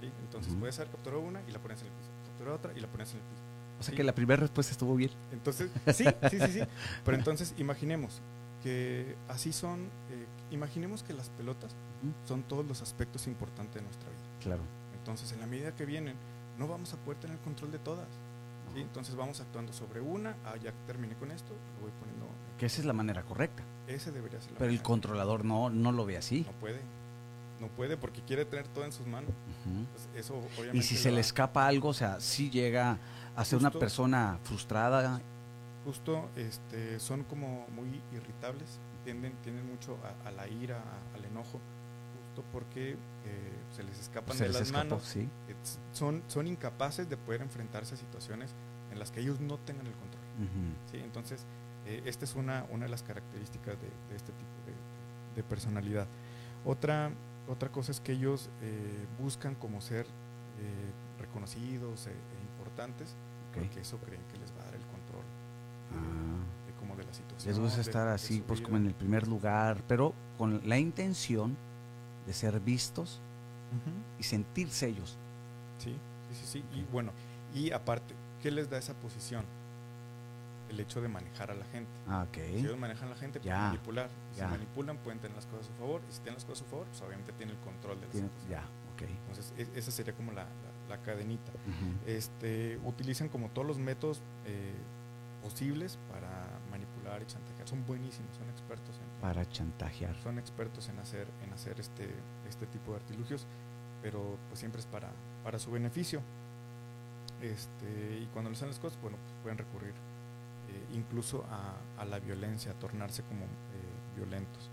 ¿sí? 0.01 0.11
Entonces 0.25 0.53
Ujú. 0.53 0.61
puedes 0.61 0.79
haber 0.79 0.91
capturado 0.93 1.23
una 1.23 1.41
y 1.49 1.51
la 1.53 1.59
pones 1.59 1.81
en 1.81 1.87
el 1.89 1.93
piso. 1.93 2.09
Capturar 2.29 2.55
otra 2.55 2.73
y 2.77 2.81
la 2.81 2.87
pones 2.89 3.11
en 3.13 3.17
el 3.19 3.23
piso. 3.23 3.40
O 3.81 3.83
sea 3.83 3.93
Sí. 3.93 3.97
que 3.97 4.05
la 4.05 4.15
primera 4.15 4.41
respuesta 4.41 4.73
estuvo 4.73 4.95
bien. 4.95 5.11
Entonces, 5.33 5.71
sí, 5.95 6.05
sí, 6.31 6.39
sí, 6.39 6.53
sí. 6.53 6.61
Pero 7.05 7.17
entonces 7.17 7.55
imaginemos 7.59 8.21
que 8.63 9.17
así 9.29 9.53
son, 9.53 9.85
eh, 10.11 10.27
imaginemos 10.51 11.03
que 11.03 11.15
las 11.15 11.31
pelotas 11.31 11.75
son 12.27 12.43
todos 12.43 12.65
los 12.67 12.83
aspectos 12.83 13.27
importantes 13.27 13.77
de 13.77 13.83
nuestra 13.83 14.09
vida. 14.11 14.21
Claro. 14.43 14.63
Entonces, 14.99 15.33
en 15.33 15.41
la 15.41 15.47
medida 15.47 15.75
que 15.75 15.87
vienen, 15.87 16.15
no 16.59 16.69
vamos 16.69 16.93
a 16.93 16.97
poder 16.99 17.19
tener 17.21 17.39
control 17.39 17.73
de 17.73 17.79
todas. 17.79 18.07
¿sí? 18.75 18.83
Entonces 18.83 19.17
vamos 19.17 19.41
actuando 19.41 19.73
sobre 19.73 20.01
una, 20.01 20.37
ah, 20.45 20.55
ya 20.63 20.73
terminé 20.87 21.15
con 21.15 21.31
esto, 21.31 21.49
lo 21.77 21.81
voy 21.83 21.91
poniendo. 21.99 22.27
Que 22.59 22.67
esa 22.67 22.81
es 22.81 22.85
la 22.87 22.93
manera 22.93 23.23
correcta. 23.23 23.63
Ese 23.89 24.13
debería 24.13 24.41
ser 24.41 24.53
la 24.53 24.59
Pero 24.59 24.71
el 24.71 24.83
controlador 24.83 25.45
no, 25.45 25.71
no 25.71 25.91
lo 25.91 26.05
ve 26.05 26.19
así. 26.19 26.43
No 26.47 26.53
puede. 26.61 26.81
No 27.61 27.69
puede 27.69 27.97
porque 27.97 28.23
quiere 28.23 28.45
tener 28.47 28.67
todo 28.69 28.85
en 28.85 28.93
sus 28.93 29.07
manos. 29.07 29.31
Pues 29.93 30.09
eso 30.25 30.35
obviamente. 30.57 30.79
Y 30.79 30.83
si 30.83 30.97
se 30.97 31.11
le 31.13 31.21
escapa 31.21 31.67
algo, 31.67 31.91
o 31.91 31.95
sea, 31.95 32.19
si 32.21 32.49
llega 32.51 32.99
a 33.37 33.45
ser 33.45 33.59
una 33.59 33.71
persona 33.71 34.39
frustrada, 34.45 35.21
Justo 35.85 36.29
este, 36.37 37.01
son 37.01 37.25
como 37.25 37.67
muy 37.75 38.03
irritables, 38.13 38.79
tienden, 39.03 39.33
tienden 39.43 39.67
mucho 39.67 39.97
a, 40.25 40.29
a 40.29 40.31
la 40.31 40.47
ira, 40.47 40.77
a- 40.77 41.17
al 41.17 41.25
enojo, 41.25 41.59
justo 42.29 42.45
porque 42.53 42.91
eh, 42.93 42.97
se 43.75 43.83
les 43.83 43.99
escapan 43.99 44.37
se 44.37 44.43
de 44.45 44.49
les 44.51 44.59
las 44.59 44.69
escapó, 44.69 44.85
manos. 44.91 45.05
sí. 45.05 45.27
Son, 45.93 46.23
son 46.29 46.47
incapaces 46.47 47.09
de 47.09 47.17
poder 47.17 47.41
enfrentarse 47.41 47.95
a 47.95 47.97
situaciones 47.97 48.51
en 48.93 48.99
las 48.99 49.11
que 49.11 49.21
ellos 49.21 49.41
no 49.41 49.57
tengan 49.59 49.87
el 49.87 49.95
control. 49.95 50.23
Ujú. 50.39 50.91
¿sí? 50.93 50.99
Entonces, 51.03 51.47
eh, 51.87 52.03
esta 52.05 52.27
es 52.27 52.35
una, 52.35 52.67
una 52.71 52.85
de 52.85 52.91
las 52.91 53.03
características 53.03 53.75
de, 53.81 53.89
de 54.11 54.17
este 54.17 54.33
tipo 54.33 54.51
de, 54.67 55.37
de 55.37 55.43
personalidad. 55.49 56.07
Otra, 56.67 57.11
otra 57.51 57.69
cosa 57.71 57.93
es 57.93 58.01
que 58.01 58.13
ellos 58.13 58.49
eh, 58.63 59.07
buscan 59.21 59.55
como 59.55 59.81
ser 59.81 60.07
eh, 60.07 61.21
reconocidos 61.21 62.07
e, 62.07 62.11
e 62.11 62.15
importantes, 62.53 63.09
Ok. 63.51 63.59
porque 63.59 63.81
eso 63.81 63.99
creen 63.99 64.23
que 64.33 64.39
les 64.39 64.51
va 64.53 64.63
a 64.63 64.65
dar 64.67 64.75
el 64.75 64.83
control 64.83 65.25
eh, 65.25 65.97
Ah. 65.97 66.67
de, 66.67 66.73
como 66.79 66.95
de 66.97 67.05
la 67.05 67.13
situación. 67.13 67.49
Les 67.53 67.59
gusta 67.59 67.81
estar 67.81 68.07
de 68.09 68.15
así, 68.15 68.43
pues 68.47 68.61
vida. 68.61 68.67
como 68.69 68.77
en 68.79 68.87
el 68.87 68.95
primer 68.95 69.27
lugar, 69.27 69.83
pero 69.89 70.15
con 70.39 70.61
la 70.69 70.79
intención 70.79 71.57
de 72.27 72.33
ser 72.33 72.61
vistos 72.61 73.21
y 74.19 74.23
sentirse 74.23 74.89
ellos. 74.89 75.17
Sí, 75.79 75.95
sí, 76.33 76.37
sí, 76.45 76.47
sí. 76.47 76.65
Y 76.79 76.83
bueno, 76.93 77.13
y 77.55 77.71
aparte, 77.73 78.15
¿qué 78.43 78.51
les 78.51 78.69
da 78.71 78.79
esa 78.79 78.95
posición? 78.95 79.45
El 80.71 80.81
hecho 80.81 81.01
de 81.03 81.09
manejar 81.09 81.51
a 81.51 81.55
la 81.55 81.65
gente. 81.67 81.91
Ah, 82.07 82.25
ok. 82.29 82.35
Si 82.37 82.59
ellos 82.61 82.79
manejan 82.79 83.09
a 83.09 83.11
la 83.11 83.17
gente, 83.17 83.41
pueden 83.41 83.57
Ya, 83.57 83.67
manipular. 83.67 84.09
Si 84.33 84.39
ya. 84.41 84.49
manipulan, 84.49 84.97
pueden 84.99 85.19
tener 85.21 85.35
las 85.37 85.47
cosas 85.47 85.67
a 85.67 85.69
su 85.69 85.75
favor. 85.75 86.01
Y 86.09 86.13
si 86.13 86.21
tienen 86.21 86.35
las 86.35 86.45
cosas 86.45 86.63
a 86.63 86.65
su 86.65 86.71
favor, 86.71 86.87
pues 86.87 87.03
obviamente 87.03 87.33
tienen 87.33 87.57
el 87.57 87.63
control 87.63 88.01
de 88.01 88.07
la 88.07 88.13
Tiene- 88.13 88.29
situación. 88.29 88.51
ya, 88.51 88.65
ok. 88.95 89.11
Entonces, 89.29 89.53
e- 89.59 89.79
esa 89.79 89.91
sería 89.91 90.15
como 90.15 90.31
la, 90.33 90.45
la- 90.45 90.97
la 90.97 91.03
cadenita. 91.03 91.53
Este, 92.07 92.79
utilizan 92.85 93.29
como 93.29 93.49
todos 93.51 93.67
los 93.67 93.79
métodos 93.79 94.23
eh, 94.47 94.73
posibles 95.43 95.99
para 96.11 96.29
manipular 96.71 97.21
y 97.23 97.27
chantajear. 97.27 97.67
Son 97.69 97.85
buenísimos, 97.87 98.35
son 98.37 98.49
expertos 98.51 98.97
en, 98.97 99.21
Para 99.21 99.49
chantajear. 99.49 100.17
son 100.23 100.39
expertos 100.39 100.89
en 100.89 100.99
hacer, 101.01 101.27
en 101.45 101.53
hacer 101.53 101.79
este, 101.81 102.11
este 102.49 102.67
tipo 102.67 102.93
de 102.93 102.97
artilugios, 102.99 103.47
pero 104.03 104.37
pues 104.49 104.59
siempre 104.61 104.81
es 104.81 104.87
para, 104.87 105.11
para 105.45 105.59
su 105.59 105.71
beneficio. 105.71 106.21
Este, 107.41 108.19
y 108.23 108.27
cuando 108.33 108.51
les 108.51 108.59
hacen 108.59 108.69
las 108.69 108.79
cosas, 108.79 109.01
bueno, 109.01 109.17
pues 109.23 109.33
pueden 109.43 109.59
recurrir 109.59 109.95
eh, 110.71 110.95
incluso 110.95 111.45
a, 111.51 111.75
a 112.01 112.05
la 112.05 112.21
violencia, 112.21 112.73
a 112.73 112.75
tornarse 112.75 113.23
como 113.25 113.45
eh, 113.45 114.17
violentos. 114.17 114.71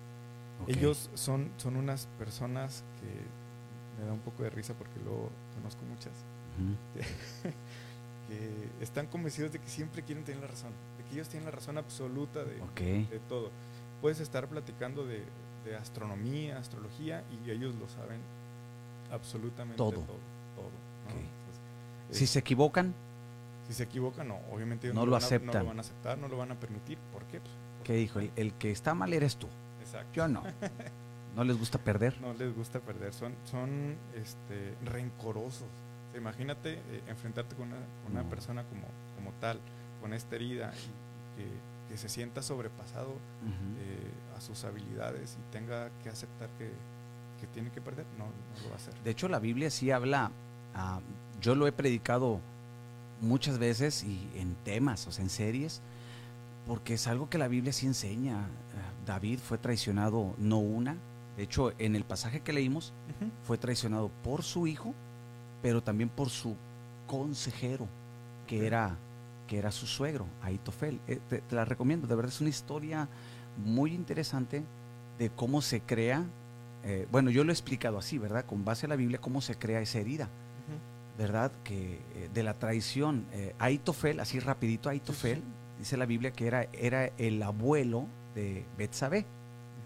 Ok. 0.62 0.70
Ellos 0.70 1.10
son, 1.16 1.52
son 1.58 1.76
unas 1.76 2.08
personas 2.20 2.84
que 3.00 4.02
me 4.02 4.08
da 4.08 4.14
un 4.14 4.20
poco 4.20 4.44
de 4.44 4.50
risa 4.50 4.74
porque 4.76 5.00
luego 5.04 5.30
conozco 5.56 5.84
muchas 5.86 6.14
que 8.28 8.84
están 8.84 9.08
convencidos 9.08 9.52
de 9.52 9.60
que 9.60 9.68
siempre 9.68 10.04
quieren 10.04 10.24
tener 10.24 10.42
la 10.42 10.48
razón, 10.48 10.72
de 10.98 11.04
que 11.06 11.16
ellos 11.16 11.30
tienen 11.30 11.46
la 11.46 11.52
razón 11.52 11.78
absoluta 11.78 12.44
de, 12.44 12.56
de 13.06 13.20
todo. 13.30 13.52
Puedes 14.02 14.20
estar 14.20 14.48
platicando 14.48 15.06
de, 15.06 15.24
de, 15.66 15.76
astronomía, 15.76 16.58
astrología 16.58 17.24
y 17.32 17.50
ellos 17.50 17.76
lo 17.76 17.88
saben 17.90 18.20
absolutamente 19.12 19.78
todo. 19.78 19.92
todo, 19.92 20.08
si 22.12 22.26
se 22.26 22.40
equivocan, 22.40 22.94
si 23.68 23.74
se 23.74 23.84
equivocan, 23.84 24.30
no, 24.30 24.40
obviamente 24.52 24.94
no, 24.94 25.06
lo, 25.06 25.16
aceptan. 25.16 25.54
no 25.54 25.60
lo 25.60 25.66
van 25.66 25.78
a 25.78 25.82
aceptar, 25.82 26.18
no 26.18 26.28
lo 26.28 26.38
van 26.38 26.52
a 26.52 26.56
permitir. 26.56 26.98
¿Por 27.12 27.24
qué? 27.24 27.40
Pues, 27.40 27.54
¿Qué 27.84 27.94
dijo? 27.94 28.20
El, 28.36 28.54
que 28.54 28.72
está 28.72 28.94
mal 28.94 29.14
eres 29.14 29.36
tú. 29.36 29.48
Exacto. 29.82 30.10
Yo 30.14 30.28
no. 30.28 30.44
¿No 31.36 31.44
les 31.44 31.58
gusta 31.58 31.78
perder? 31.78 32.20
No 32.22 32.34
les 32.34 32.56
gusta 32.56 32.80
perder. 32.80 33.14
Son, 33.14 33.34
son 33.46 33.96
este, 34.16 34.74
rencorosos. 34.86 35.68
imagínate 36.18 36.74
eh, 36.74 37.04
enfrentarte 37.08 37.56
con 37.56 37.70
una, 38.12 38.24
persona 38.24 38.64
como, 38.64 38.88
como 39.16 39.38
tal, 39.40 39.60
con 40.02 40.14
esta 40.14 40.36
herida, 40.36 40.74
y 41.38 41.92
que, 41.92 41.98
se 41.98 42.10
sienta 42.10 42.44
sobrepasado 42.44 43.10
eh, 43.10 44.36
a 44.38 44.42
sus 44.42 44.66
habilidades 44.66 45.36
y 45.40 45.52
tenga 45.52 45.90
que 46.04 46.10
aceptar 46.10 46.50
que, 46.58 46.70
tiene 47.54 47.72
que 47.72 47.82
perder. 47.82 48.06
No, 48.18 48.26
no, 48.26 48.64
lo 48.64 48.70
va 48.70 48.74
a 48.74 48.78
hacer. 48.78 48.94
De 49.04 49.12
hecho, 49.12 49.28
la 49.28 49.40
Biblia 49.40 49.70
sí 49.70 49.90
habla. 49.90 50.32
Ah, 50.76 51.00
yo 51.40 51.56
lo 51.56 51.66
he 51.66 51.72
predicado 51.72 52.42
muchas 53.22 53.58
veces 53.58 54.04
y 54.04 54.30
en 54.36 54.56
temas, 54.64 55.08
o 55.08 55.12
sea, 55.12 55.24
en 55.24 55.30
series, 55.30 55.82
porque 56.66 56.96
es 56.96 57.08
algo 57.08 57.30
que 57.30 57.38
la 57.38 57.48
Biblia 57.48 57.74
sí 57.74 57.86
enseña. 57.86 58.42
Eh, 58.42 59.06
David 59.06 59.40
fue 59.40 59.58
traicionado 59.58 60.36
no 60.38 60.60
una, 60.60 60.98
de 61.38 61.44
hecho, 61.44 61.72
en 61.78 61.96
el 61.96 62.04
pasaje 62.04 62.42
que 62.42 62.52
leímos, 62.52 62.94
fue 63.44 63.58
traicionado 63.58 64.10
por 64.24 64.44
su 64.44 64.68
hijo, 64.68 64.94
pero 65.62 65.82
también 65.84 66.10
por 66.10 66.30
su 66.30 66.56
consejero, 67.06 67.88
que 68.48 68.66
era 68.66 68.98
que 69.48 69.58
era 69.58 69.72
su 69.72 69.88
suegro, 69.88 70.28
Aitofel. 70.42 71.00
Eh, 71.08 71.20
te, 71.30 71.42
la 71.52 71.66
recomiendo, 71.66 72.06
de 72.06 72.16
verdad 72.16 72.32
es 72.32 72.42
una 72.42 72.50
historia 72.50 73.08
muy 73.64 73.94
interesante 73.94 74.64
de 75.18 75.30
cómo 75.32 75.62
se 75.62 75.82
crea, 75.82 76.26
eh, 76.84 77.08
bueno, 77.12 77.32
yo 77.32 77.44
lo 77.44 77.52
he 77.52 77.54
explicado 77.54 77.98
así, 77.98 78.18
¿verdad? 78.18 78.46
Con 78.46 78.64
base 78.64 78.86
a 78.86 78.90
la 78.90 78.96
Biblia, 78.96 79.20
cómo 79.20 79.42
se 79.42 79.56
crea 79.56 79.82
esa 79.82 80.00
herida. 80.00 80.30
¿Verdad? 81.18 81.52
Que 81.64 81.96
eh, 82.16 82.30
de 82.34 82.44
la 82.44 82.54
traición, 82.54 83.26
eh, 83.34 83.56
Aitofel, 83.60 84.20
así 84.20 84.40
rapidito, 84.40 84.90
Aitofel, 84.90 85.42
dice 85.80 85.98
la 85.98 86.06
Biblia 86.06 86.32
que 86.32 86.48
era, 86.48 86.68
era 86.74 87.12
el 87.18 87.42
abuelo 87.42 88.06
de 88.36 88.66
Betsabé. 88.78 89.26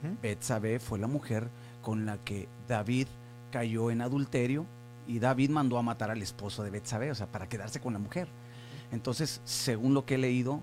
Uh 0.04 0.80
fue 0.80 0.98
la 0.98 1.06
mujer 1.06 1.48
con 1.84 2.08
la 2.08 2.18
que 2.18 2.48
David 2.68 3.08
cayó 3.52 3.92
en 3.92 4.02
adulterio 4.02 4.66
y 5.08 5.20
David 5.20 5.52
mandó 5.52 5.78
a 5.78 5.84
matar 5.84 6.10
al 6.10 6.22
esposo 6.22 6.64
de 6.64 6.72
Betsabé, 6.72 7.12
o 7.12 7.16
sea, 7.16 7.28
para 7.28 7.48
quedarse 7.48 7.80
con 7.80 7.94
la 7.94 8.00
mujer. 8.00 8.28
Entonces, 8.92 9.42
según 9.46 9.94
lo 9.94 10.06
que 10.06 10.16
he 10.16 10.18
leído, 10.18 10.62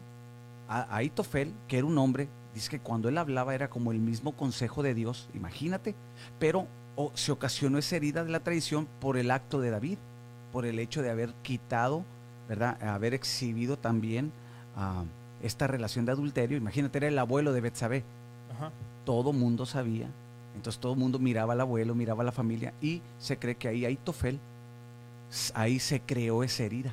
Aitofel, 0.69 1.55
que 1.69 1.79
era 1.79 1.87
un 1.87 1.99
hombre, 1.99 2.29
dice 2.53 2.69
que 2.69 2.81
cuando 2.81 3.09
él 3.09 3.16
hablaba 3.16 3.55
era 3.55 3.71
como 3.71 3.93
el 3.93 4.01
mismo 4.01 4.33
consejo 4.33 4.83
de 4.83 4.95
Dios, 4.95 5.29
imagínate, 5.35 5.95
pero 6.41 6.66
se 7.14 7.31
ocasionó 7.31 7.79
esa 7.79 7.97
herida 7.97 8.25
de 8.25 8.31
la 8.31 8.41
traición 8.41 8.89
por 9.01 9.16
el 9.16 9.31
acto 9.31 9.61
de 9.61 9.71
David 9.71 9.99
por 10.59 10.66
el 10.66 10.80
hecho 10.80 11.02
de 11.02 11.11
haber 11.11 11.32
quitado, 11.42 12.04
¿verdad? 12.48 12.82
Haber 12.82 13.14
exhibido 13.14 13.78
también 13.78 14.32
ah, 14.74 15.04
esta 15.40 15.68
relación 15.68 16.04
de 16.04 16.11
adulterio. 16.11 16.56
Imagínate, 16.56 16.98
era 16.98 17.06
el 17.06 17.16
abuelo 17.20 17.52
de 17.52 17.61
Betsabé. 17.61 18.02
Todo 19.04 19.32
mundo 19.32 19.66
sabía. 19.66 20.09
Entonces 20.56 20.80
todo 20.80 20.94
el 20.94 20.98
mundo 20.98 21.20
miraba 21.20 21.52
al 21.52 21.61
abuelo, 21.61 21.94
miraba 21.94 22.24
a 22.24 22.26
la 22.26 22.32
familia 22.32 22.74
y 22.82 23.02
se 23.20 23.38
cree 23.38 23.54
que 23.54 23.68
ahí 23.68 23.84
hay 23.84 23.94
Tofel, 23.94 24.40
ahí 25.54 25.78
se 25.78 26.00
creó 26.00 26.42
esa 26.42 26.64
herida. 26.64 26.92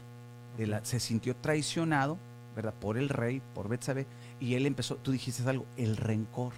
De 0.59 0.67
la, 0.67 0.85
se 0.85 0.99
sintió 0.99 1.35
traicionado, 1.35 2.19
¿verdad? 2.55 2.75
Por 2.79 2.99
el 2.99 3.09
rey, 3.09 3.41
por 3.55 3.67
Betsabé, 3.67 4.05
y 4.39 4.53
él 4.53 4.67
empezó, 4.67 4.97
tú 4.97 5.11
dijiste 5.11 5.41
algo, 5.49 5.65
el 5.75 5.97
rencor. 5.97 6.53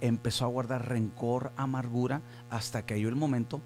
Empezó 0.00 0.46
a 0.46 0.48
guardar 0.48 0.88
rencor, 0.88 1.52
amargura, 1.58 2.22
hasta 2.48 2.86
que 2.86 2.94
halló 2.94 3.10
el 3.10 3.16
momento 3.16 3.60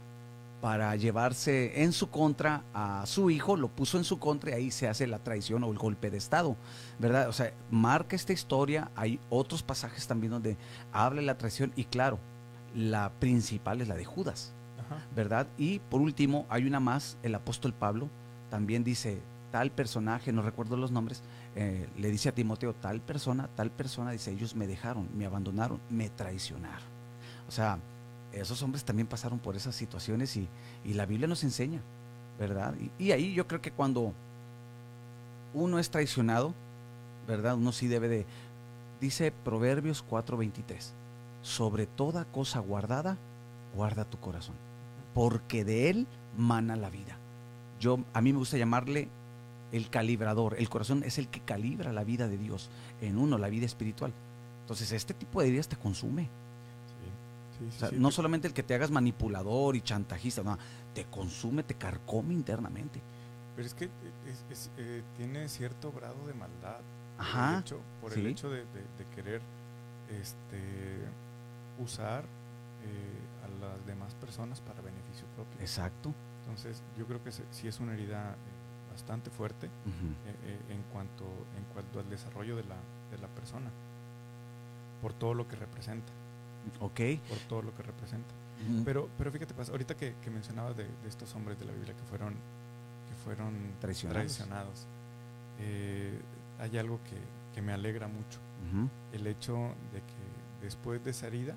para 0.62 0.94
llevarse 0.94 1.82
en 1.82 1.92
su 1.92 2.08
contra 2.08 2.62
a 2.72 3.04
su 3.04 3.30
hijo, 3.30 3.56
lo 3.56 3.66
puso 3.66 3.98
en 3.98 4.04
su 4.04 4.20
contra 4.20 4.52
y 4.52 4.54
ahí 4.54 4.70
se 4.70 4.86
hace 4.86 5.08
la 5.08 5.18
traición 5.18 5.64
o 5.64 5.72
el 5.72 5.76
golpe 5.76 6.08
de 6.08 6.18
Estado, 6.18 6.56
¿verdad? 7.00 7.28
O 7.28 7.32
sea, 7.32 7.52
marca 7.68 8.14
esta 8.14 8.32
historia, 8.32 8.88
hay 8.94 9.18
otros 9.28 9.64
pasajes 9.64 10.06
también 10.06 10.30
donde 10.30 10.56
habla 10.92 11.20
de 11.20 11.26
la 11.26 11.36
traición 11.36 11.72
y 11.74 11.86
claro, 11.86 12.20
la 12.76 13.10
principal 13.18 13.80
es 13.80 13.88
la 13.88 13.96
de 13.96 14.04
Judas, 14.04 14.54
¿verdad? 15.16 15.48
Y 15.58 15.80
por 15.80 16.00
último, 16.00 16.46
hay 16.48 16.64
una 16.64 16.78
más, 16.78 17.18
el 17.24 17.34
apóstol 17.34 17.74
Pablo 17.74 18.08
también 18.48 18.84
dice, 18.84 19.20
tal 19.50 19.72
personaje, 19.72 20.32
no 20.32 20.42
recuerdo 20.42 20.76
los 20.76 20.92
nombres, 20.92 21.24
eh, 21.56 21.88
le 21.98 22.08
dice 22.08 22.28
a 22.28 22.36
Timoteo, 22.36 22.72
tal 22.72 23.00
persona, 23.00 23.48
tal 23.56 23.72
persona, 23.72 24.12
dice, 24.12 24.30
ellos 24.30 24.54
me 24.54 24.68
dejaron, 24.68 25.08
me 25.18 25.26
abandonaron, 25.26 25.80
me 25.90 26.08
traicionaron. 26.08 26.86
O 27.48 27.50
sea, 27.50 27.80
esos 28.32 28.62
hombres 28.62 28.84
también 28.84 29.06
pasaron 29.06 29.38
por 29.38 29.56
esas 29.56 29.74
situaciones 29.74 30.36
y, 30.36 30.48
la 30.84 31.06
Biblia 31.06 31.28
nos 31.28 31.44
enseña, 31.44 31.80
¿verdad? 32.38 32.74
Y, 32.98 33.12
ahí 33.12 33.34
yo 33.34 33.46
creo 33.46 33.60
que 33.60 33.72
cuando 33.72 34.12
uno 35.54 35.78
es 35.78 35.90
traicionado, 35.90 36.54
¿verdad? 37.26 37.56
Uno 37.56 37.72
sí 37.72 37.88
debe 37.88 38.08
de, 38.08 38.26
dice 39.00 39.32
Proverbios 39.32 40.04
4:23, 40.08 40.92
sobre 41.42 41.86
toda 41.86 42.24
cosa 42.24 42.60
guardada, 42.60 43.18
guarda 43.74 44.04
tu 44.04 44.18
corazón, 44.18 44.54
porque 45.14 45.64
de 45.64 45.90
él 45.90 46.06
mana 46.36 46.76
la 46.76 46.90
vida. 46.90 47.18
Yo, 47.80 47.98
a 48.14 48.20
mí 48.20 48.32
me 48.32 48.38
gusta 48.38 48.56
llamarle 48.56 49.08
el 49.72 49.90
calibrador. 49.90 50.54
El 50.58 50.68
corazón 50.68 51.02
es 51.02 51.18
el 51.18 51.28
que 51.28 51.40
calibra 51.40 51.92
la 51.92 52.04
vida 52.04 52.28
de 52.28 52.38
Dios 52.38 52.70
en 53.00 53.18
uno, 53.18 53.38
la 53.38 53.48
vida 53.48 53.66
espiritual. 53.66 54.12
Entonces, 54.60 54.92
este 54.92 55.14
tipo 55.14 55.42
de 55.42 55.48
ideas 55.48 55.66
te 55.66 55.76
consume 55.76 56.28
no 57.92 58.10
solamente 58.10 58.48
el 58.48 58.54
que 58.54 58.62
te 58.62 58.74
hagas 58.74 58.90
manipulador 58.90 59.76
y 59.76 59.80
chantajista, 59.82 60.42
no, 60.42 60.58
te 60.94 61.04
consume, 61.04 61.62
te 61.62 61.74
carcome 61.74 62.34
internamente. 62.34 63.00
Pero 63.56 63.66
es 63.66 63.74
que 63.74 63.88
eh, 64.78 65.02
tiene 65.16 65.48
cierto 65.48 65.92
grado 65.92 66.26
de 66.26 66.34
maldad. 66.34 66.80
Ajá. 67.18 67.62
Por 68.00 68.12
el 68.14 68.26
hecho, 68.26 68.50
de, 68.50 68.64
querer 69.14 69.40
este, 70.10 70.60
usar 71.78 72.24
eh, 72.24 73.44
a 73.44 73.64
las 73.64 73.86
demás 73.86 74.14
personas 74.14 74.60
para 74.60 74.80
beneficio 74.80 75.26
propio. 75.36 75.60
Exacto. 75.60 76.14
Entonces, 76.40 76.82
yo 76.98 77.06
creo 77.06 77.22
que 77.22 77.30
sí 77.30 77.68
es 77.68 77.78
una 77.78 77.94
herida 77.94 78.32
eh, 78.32 78.92
bastante 78.92 79.30
fuerte 79.30 79.68
en, 80.68 80.82
cuanto, 80.92 81.24
en 81.56 81.64
cuanto 81.72 82.00
al 82.00 82.10
desarrollo 82.10 82.56
de 82.56 82.64
la, 82.64 82.76
de 83.10 83.18
la 83.18 83.28
persona, 83.28 83.70
por 85.00 85.12
todo 85.12 85.34
lo 85.34 85.46
que 85.46 85.56
representa. 85.56 86.12
Ok. 86.80 87.00
Por 87.28 87.38
todo 87.48 87.62
lo 87.62 87.74
que 87.74 87.82
representa. 87.82 88.34
pero, 88.84 89.08
pero 89.18 89.32
fíjate, 89.32 89.54
pues, 89.54 89.68
ahorita 89.70 89.96
que, 89.96 90.14
que 90.22 90.30
mencionabas 90.30 90.76
de, 90.76 90.86
estos 91.06 91.34
hombres 91.34 91.58
de 91.58 91.64
la 91.64 91.72
Biblia 91.72 91.94
que 91.94 92.02
fueron, 92.04 92.34
que 92.34 93.14
fueron 93.24 93.54
traicionados, 93.80 94.86
eh, 95.58 96.18
hay 96.58 96.78
algo 96.78 97.00
que, 97.04 97.16
que, 97.54 97.62
me 97.62 97.72
alegra 97.72 98.08
mucho. 98.08 98.38
El 99.12 99.26
hecho 99.26 99.74
de 99.92 99.98
que 100.00 100.64
después 100.64 101.04
de 101.04 101.10
esa 101.10 101.26
herida 101.26 101.56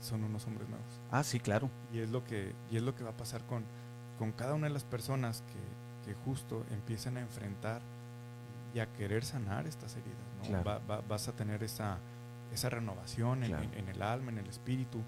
son 0.00 0.24
unos 0.24 0.46
hombres 0.46 0.68
nuevos. 0.68 1.00
Ah, 1.10 1.22
sí, 1.22 1.38
claro. 1.38 1.70
Y 1.92 2.00
es 2.00 2.10
lo 2.10 2.24
que, 2.24 2.52
y 2.70 2.76
es 2.76 2.82
lo 2.82 2.96
que 2.96 3.04
va 3.04 3.10
a 3.10 3.16
pasar 3.16 3.42
con, 3.44 3.64
con 4.18 4.32
cada 4.32 4.54
una 4.54 4.66
de 4.66 4.72
las 4.72 4.84
personas 4.84 5.42
que, 5.42 6.10
que 6.10 6.14
justo 6.24 6.64
empiezan 6.70 7.16
a 7.16 7.20
enfrentar 7.20 7.82
y 8.74 8.80
a 8.80 8.86
querer 8.86 9.24
sanar 9.24 9.66
estas 9.66 9.96
heridas. 9.96 10.64
¿no? 10.64 11.02
vas 11.08 11.28
a 11.28 11.32
tener 11.32 11.62
esa 11.62 11.98
esa 12.52 12.68
renovación 12.68 13.44
en, 13.44 13.88
el 13.88 14.02
alma, 14.02 14.30
en 14.30 14.38
el 14.38 14.46
espíritu, 14.46 14.98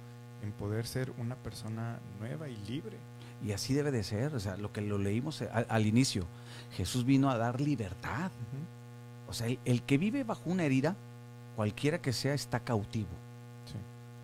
en 0.42 0.52
poder 0.52 0.86
ser 0.86 1.12
una 1.18 1.36
persona 1.36 1.98
nueva 2.18 2.48
y 2.48 2.56
libre. 2.68 2.96
Y 3.44 3.52
así 3.52 3.74
debe 3.74 3.90
de 3.90 4.02
ser, 4.02 4.34
o 4.34 4.40
sea, 4.40 4.56
lo 4.56 4.72
que 4.72 4.80
lo 4.80 4.98
leímos 4.98 5.42
eh, 5.42 5.50
al, 5.50 5.86
inicio, 5.86 6.24
Jesús 6.72 7.04
vino 7.04 7.30
a 7.30 7.36
dar 7.36 7.60
libertad. 7.60 8.30
O 9.28 9.32
sea, 9.32 9.48
el, 9.64 9.82
que 9.82 9.98
vive 9.98 10.24
bajo 10.24 10.48
una 10.48 10.64
herida, 10.64 10.96
cualquiera 11.56 12.00
que 12.00 12.12
sea, 12.12 12.34
está 12.34 12.60
cautivo. 12.60 13.08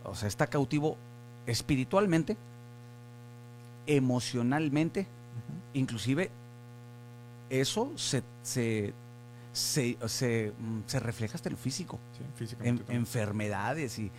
O 0.04 0.14
sea, 0.14 0.28
está 0.28 0.46
cautivo 0.46 0.96
espiritualmente, 1.46 2.36
emocionalmente, 3.86 5.06
inclusive 5.74 6.30
eso 7.50 7.92
se, 7.96 8.22
se 8.42 8.94
se, 9.52 9.98
se, 10.06 10.52
mm, 10.58 10.80
se 10.86 11.00
refleja 11.00 11.34
hasta 11.34 11.48
en 11.48 11.54
lo 11.54 11.58
físico. 11.58 11.98
en, 12.60 12.82
enfermedades 12.88 13.98
y 13.98 14.10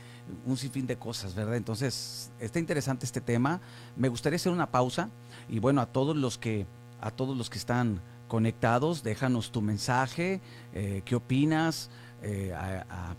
un 0.45 0.57
sinfín 0.57 0.87
de 0.87 0.97
cosas, 0.97 1.35
¿verdad? 1.35 1.55
Entonces, 1.55 2.31
está 2.39 2.59
interesante 2.59 3.05
este 3.05 3.21
tema. 3.21 3.61
Me 3.95 4.09
gustaría 4.09 4.35
hacer 4.35 4.51
una 4.51 4.71
pausa 4.71 5.09
y 5.49 5.59
bueno, 5.59 5.81
a 5.81 5.85
todos 5.85 6.15
los 6.15 6.37
que, 6.37 6.65
a 6.99 7.11
todos 7.11 7.37
los 7.37 7.49
que 7.49 7.57
están 7.57 8.01
conectados, 8.27 9.03
déjanos 9.03 9.51
tu 9.51 9.61
mensaje, 9.61 10.41
eh, 10.73 11.01
qué 11.03 11.15
opinas, 11.15 11.89
eh, 12.21 12.53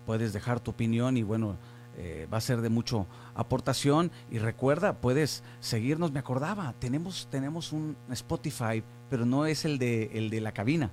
puedes 0.07 0.33
dejar 0.33 0.61
tu 0.61 0.71
opinión 0.71 1.17
y 1.17 1.23
bueno, 1.23 1.59
eh, 1.99 2.27
va 2.33 2.39
a 2.39 2.41
ser 2.41 2.63
de 2.63 2.71
mucho 2.71 3.07
aportación 3.35 4.11
y 4.31 4.39
recuerda, 4.39 4.95
puedes 4.95 5.43
seguirnos, 5.61 6.13
me 6.13 6.21
acordaba, 6.21 6.75
tenemos, 6.79 7.29
tenemos 7.31 7.73
un 7.73 7.97
Spotify, 8.11 8.83
pero 9.11 9.27
no 9.27 9.45
es 9.45 9.67
el 9.67 9.79
de, 9.79 10.05
el 10.15 10.31
de 10.31 10.41
la 10.41 10.53
cabina, 10.53 10.91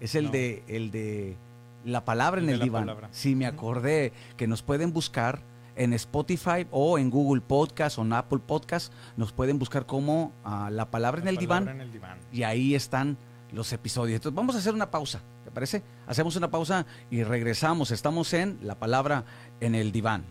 es 0.00 0.14
el, 0.14 0.26
No. 0.26 0.30
de, 0.32 0.62
el 0.68 0.90
de 0.90 1.36
la 1.84 2.04
palabra 2.04 2.40
El 2.40 2.48
en 2.48 2.54
el 2.54 2.60
diván. 2.60 2.82
palabra. 2.84 3.08
Sí, 3.12 3.34
me 3.34 3.46
acordé 3.46 4.12
que 4.36 4.46
nos 4.46 4.62
pueden 4.62 4.92
buscar 4.92 5.42
en 5.76 5.92
Spotify 5.92 6.66
o 6.70 6.98
en 6.98 7.10
Google 7.10 7.40
Podcast 7.42 7.98
o 7.98 8.02
en 8.02 8.12
Apple 8.12 8.38
Podcast, 8.46 8.92
nos 9.16 9.32
pueden 9.32 9.58
buscar 9.58 9.86
como 9.86 10.32
ah, 10.44 10.70
la 10.70 10.90
palabra 10.90 11.20
en 11.20 11.26
el 11.28 11.36
diván 11.36 11.64
palabra 11.64 11.82
en 11.82 11.88
el 11.88 11.92
diván. 11.92 12.18
y 12.32 12.44
ahí 12.44 12.74
están 12.76 13.16
los 13.52 13.72
episodios. 13.72 14.16
Entonces 14.16 14.36
vamos 14.36 14.54
a 14.54 14.58
hacer 14.58 14.72
una 14.74 14.90
pausa, 14.90 15.20
¿te 15.44 15.50
parece? 15.50 15.82
Hacemos 16.06 16.36
una 16.36 16.50
pausa 16.50 16.86
y 17.10 17.22
regresamos. 17.24 17.90
Estamos 17.90 18.32
en 18.34 18.58
la 18.62 18.78
palabra 18.78 19.24
en 19.60 19.74
el 19.74 19.90
diván. 19.92 20.24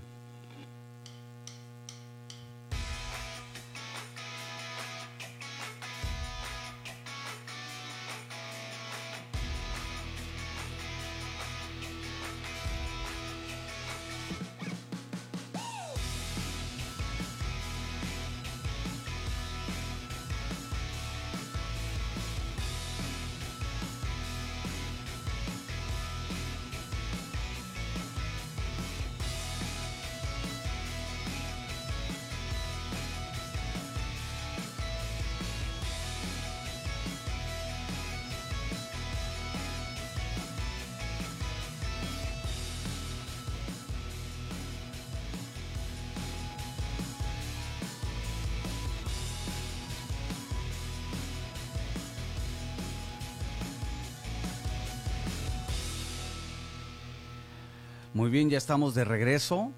Bien, 58.33 58.49
ya 58.49 58.57
estamos 58.57 58.95
de 58.95 59.05
regreso. 59.05 59.71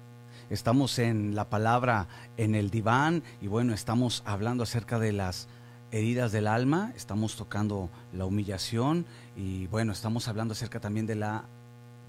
Estamos 0.48 0.98
en 0.98 1.34
la 1.34 1.44
palabra 1.50 2.06
en 2.36 2.54
el 2.54 2.70
diván 2.70 3.22
y 3.42 3.48
bueno, 3.48 3.74
estamos 3.74 4.22
hablando 4.26 4.62
acerca 4.62 4.98
de 4.98 5.12
las 5.12 5.46
heridas 5.90 6.32
del 6.32 6.46
alma, 6.46 6.92
estamos 6.96 7.36
tocando 7.36 7.90
la 8.12 8.24
humillación 8.26 9.04
y 9.36 9.66
bueno, 9.66 9.92
estamos 9.92 10.26
hablando 10.28 10.52
acerca 10.52 10.78
también 10.80 11.04
de 11.06 11.16
la 11.16 11.44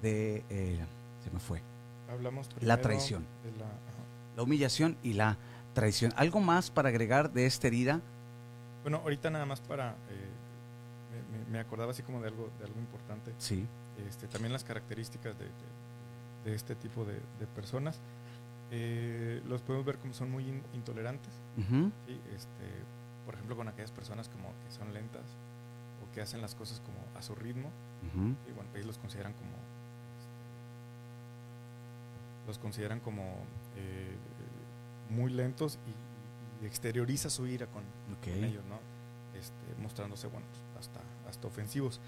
de 0.02 0.44
eh, 0.50 0.80
se 1.24 1.32
me 1.32 1.40
fue, 1.40 1.62
Hablamos 2.12 2.48
La 2.62 2.80
traición. 2.80 3.26
de 3.44 3.52
la- 4.38 4.44
humillación 4.44 4.96
y 5.04 5.14
la 5.14 5.36
traición. 5.74 6.14
¿Algo 6.16 6.40
más 6.40 6.70
para 6.72 6.90
agregar 6.90 7.34
de 7.34 7.48
esta 7.48 7.66
herida? 7.68 8.00
Bueno, 8.84 8.98
ahorita 9.04 9.30
nada 9.32 9.46
más 9.48 9.60
para... 9.62 9.92
eh, 9.92 9.96
me, 11.32 11.38
me- 11.40 11.46
me 11.54 11.60
acordaba 11.60 11.92
así 11.92 12.04
como 12.04 12.22
de 12.22 12.28
algo, 12.28 12.50
de 12.60 12.66
algo 12.66 12.80
importante. 12.80 13.34
Sí. 13.40 13.66
Este, 14.08 14.28
también 14.28 14.54
las 14.54 14.64
características 14.64 15.38
de, 15.40 15.46
de- 15.46 15.52
de 16.48 16.56
este 16.56 16.76
tipo 16.76 17.04
de, 17.06 17.14
de 17.40 17.48
personas. 17.54 18.00
Eh, 18.72 19.42
los 19.48 19.62
podemos 19.62 19.86
ver 19.86 19.98
como 19.98 20.14
son 20.14 20.32
muy 20.32 20.44
in- 20.48 20.64
intolerantes. 20.74 21.34
Este, 22.36 22.68
por 23.26 23.34
ejemplo, 23.36 23.56
con 23.58 23.68
aquellas 23.68 23.92
personas 23.92 24.30
como 24.30 24.50
que 24.66 24.72
son 24.72 24.94
lentas 24.94 25.24
o 26.02 26.12
que 26.14 26.22
hacen 26.22 26.42
las 26.42 26.56
cosas 26.56 26.80
como 26.82 26.98
a 27.18 27.22
su 27.22 27.36
ritmo. 27.36 27.70
Ujú. 28.14 28.34
Y 28.50 28.54
bueno, 28.54 28.70
ellos 28.74 28.88
los 28.88 28.98
consideran 28.98 29.34
como 29.34 29.52
este, 30.18 30.32
los 32.48 32.58
consideran 32.60 33.00
como 33.02 33.24
eh, 33.76 34.16
muy 35.10 35.32
lentos 35.32 35.78
y, 35.86 36.64
y 36.64 36.68
exterioriza 36.68 37.30
su 37.30 37.46
ira 37.48 37.68
con 37.68 37.84
ellos, 38.46 38.64
¿no? 38.66 38.80
Este, 39.38 39.82
mostrándose, 39.82 40.28
bueno, 40.28 40.46
pues, 40.50 40.62
hasta, 40.88 41.00
hasta 41.30 41.48
ofensivos. 41.48 42.00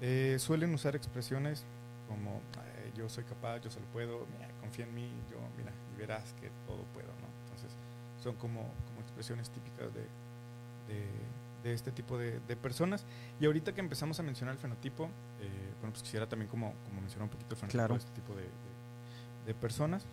Eh, 0.00 0.36
suelen 0.38 0.72
usar 0.74 0.96
expresiones 0.96 1.64
como 2.10 2.40
"Ay, 2.58 2.92
yo 2.94 3.08
soy 3.08 3.24
capaz, 3.24 3.58
yo 3.60 3.70
se 3.70 3.78
lo 3.80 3.86
puedo, 3.86 4.26
mira, 4.36 4.48
confía 4.60 4.84
en 4.84 4.94
mí, 4.94 5.08
yo, 5.30 5.38
mira, 5.56 5.72
y 5.94 5.96
verás 5.98 6.34
que 6.40 6.50
todo 6.66 6.82
puedo, 6.92 7.06
¿no? 7.22 7.28
Entonces, 7.44 7.70
son 8.22 8.34
como, 8.36 8.60
como 8.88 9.00
expresiones 9.00 9.48
típicas 9.50 9.94
de, 9.94 10.00
de, 10.92 11.06
de 11.62 11.72
este 11.72 11.92
tipo 11.92 12.18
de, 12.18 12.40
de 12.40 12.56
personas. 12.56 13.06
Y 13.40 13.46
ahorita 13.46 13.72
que 13.72 13.80
empezamos 13.80 14.18
a 14.18 14.22
mencionar 14.24 14.54
el 14.56 14.60
fenotipo, 14.60 15.04
eh, 15.40 15.72
bueno, 15.80 15.92
pues 15.92 16.02
quisiera 16.02 16.28
también 16.28 16.50
como, 16.50 16.74
como 16.84 17.00
mencionar 17.00 17.24
un 17.24 17.30
poquito 17.30 17.54
el 17.54 17.60
fenotipo 17.60 17.78
Claro. 17.78 17.94
de 17.94 17.98
este 18.00 18.12
tipo 18.12 18.34
de, 18.34 18.48
personas. 19.60 20.04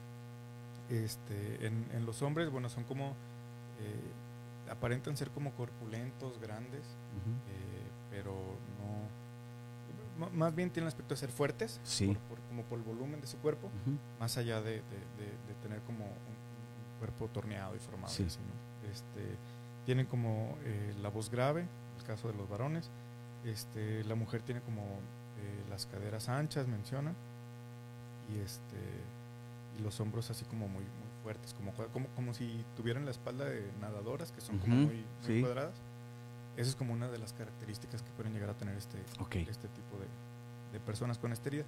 Este, 0.89 1.67
en, 1.67 1.85
en 1.93 2.05
los 2.05 2.21
hombres, 2.23 2.49
bueno, 2.49 2.69
son 2.69 2.83
como, 2.85 3.09
eh, 3.79 4.71
aparentan 4.71 5.15
ser 5.17 5.29
como 5.31 5.51
corpulentos, 5.51 6.39
grandes, 6.39 6.81
eh, 6.81 7.87
pero 8.09 8.33
más 10.33 10.55
bien 10.55 10.69
tienen 10.69 10.85
el 10.85 10.89
aspecto 10.89 11.13
de 11.13 11.19
ser 11.19 11.29
fuertes, 11.31 11.79
Sí. 11.83 12.07
por- 12.07 12.17
por- 12.37 12.47
como 12.47 12.63
por 12.63 12.79
el 12.79 12.83
volumen 12.85 13.21
de 13.21 13.27
su 13.27 13.37
cuerpo, 13.37 13.69
más 14.19 14.37
allá 14.37 14.61
de, 14.61 14.71
de- 14.71 14.79
de- 14.81 15.37
de 15.47 15.53
tener 15.61 15.81
como 15.81 16.05
un, 16.05 16.11
un 16.11 16.97
cuerpo 16.99 17.27
torneado 17.29 17.75
y 17.75 17.79
formado. 17.79 18.09
Sí. 18.13 18.23
y 18.23 18.27
así, 18.27 18.39
¿no? 18.39 18.89
Este, 18.91 19.35
tienen 19.85 20.05
como 20.05 20.57
eh, 20.63 20.93
la 21.01 21.09
voz 21.09 21.29
grave, 21.29 21.61
en 21.61 21.67
el 21.99 22.03
caso 22.05 22.27
de 22.29 22.33
los 22.35 22.47
varones. 22.49 22.89
Este, 23.45 24.03
la 24.05 24.15
mujer 24.15 24.41
tiene 24.41 24.61
como 24.61 24.81
eh, 24.81 25.63
las 25.69 25.85
caderas 25.85 26.27
anchas, 26.29 26.67
mencionan, 26.67 27.15
y 28.33 28.39
este 28.39 28.75
y 29.77 29.81
los 29.83 29.99
hombros 29.99 30.29
así 30.31 30.43
como 30.45 30.67
muy, 30.67 30.81
muy 30.83 31.07
fuertes, 31.23 31.53
como, 31.53 31.71
como, 31.93 32.07
como 32.15 32.33
si 32.33 32.65
tuvieran 32.75 33.05
la 33.05 33.11
espalda 33.11 33.45
de 33.45 33.71
nadadoras, 33.79 34.31
que 34.31 34.41
son 34.41 34.57
como 34.57 34.75
muy, 34.75 34.85
muy 34.85 35.05
sí. 35.21 35.41
cuadradas. 35.41 35.75
Esa 36.57 36.69
es 36.71 36.75
como 36.75 36.91
una 36.93 37.07
de 37.07 37.17
las 37.19 37.33
características 37.33 38.01
que 38.03 38.09
pueden 38.11 38.33
llegar 38.33 38.49
a 38.49 38.53
tener 38.55 38.75
este, 38.75 38.97
este 38.99 39.67
tipo 39.69 39.97
de, 39.99 40.07
de 40.73 40.79
personas 40.83 41.17
con 41.19 41.31
esta 41.31 41.49
herida. 41.49 41.63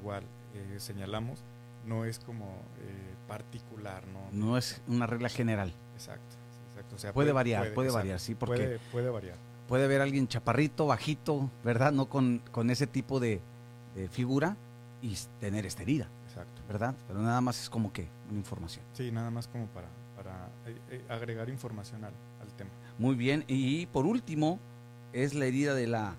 Igual, 0.00 0.24
eh, 0.54 0.76
señalamos, 0.80 1.44
no 1.86 2.04
es 2.06 2.18
como 2.18 2.46
eh, 2.46 3.14
particular, 3.28 4.02
¿no? 4.08 4.20
No 4.32 4.56
es 4.56 4.80
una 4.88 5.06
regla 5.06 5.28
general. 5.28 5.72
Exacto, 5.94 6.36
exacto. 6.70 6.96
O 6.96 6.98
sea, 6.98 7.12
Puede 7.12 7.32
variar, 7.32 7.72
puede 7.74 7.90
variar, 7.90 8.18
sí, 8.18 8.34
porque 8.34 8.56
Puede, 8.56 8.78
puede 8.90 9.10
variar. 9.10 9.36
puede 9.68 9.84
haber 9.84 10.00
alguien 10.00 10.26
chaparrito, 10.26 10.86
bajito, 10.86 11.50
¿verdad? 11.62 11.92
No 11.92 12.08
con, 12.08 12.42
con 12.50 12.70
ese 12.70 12.86
tipo 12.86 13.20
de, 13.20 13.40
de 13.94 14.08
figura 14.08 14.56
y 15.02 15.16
tener 15.38 15.66
esta 15.66 15.82
herida, 15.82 16.08
Exacto. 16.26 16.62
¿verdad? 16.66 16.94
Pero 17.08 17.20
nada 17.20 17.42
más 17.42 17.60
es 17.62 17.68
como 17.68 17.92
que 17.92 18.08
una 18.30 18.38
información. 18.38 18.84
Sí, 18.94 19.10
nada 19.12 19.30
más 19.30 19.48
como 19.48 19.66
para, 19.66 19.88
para 20.16 20.48
eh, 20.66 20.78
eh, 20.90 21.04
agregar 21.10 21.50
información 21.50 22.04
al. 22.04 22.14
Muy 23.00 23.16
bien. 23.16 23.44
Y 23.48 23.86
por 23.86 24.04
último, 24.04 24.60
es 25.14 25.32
la 25.32 25.46
herida 25.46 25.72
de 25.72 25.86
la 25.86 26.16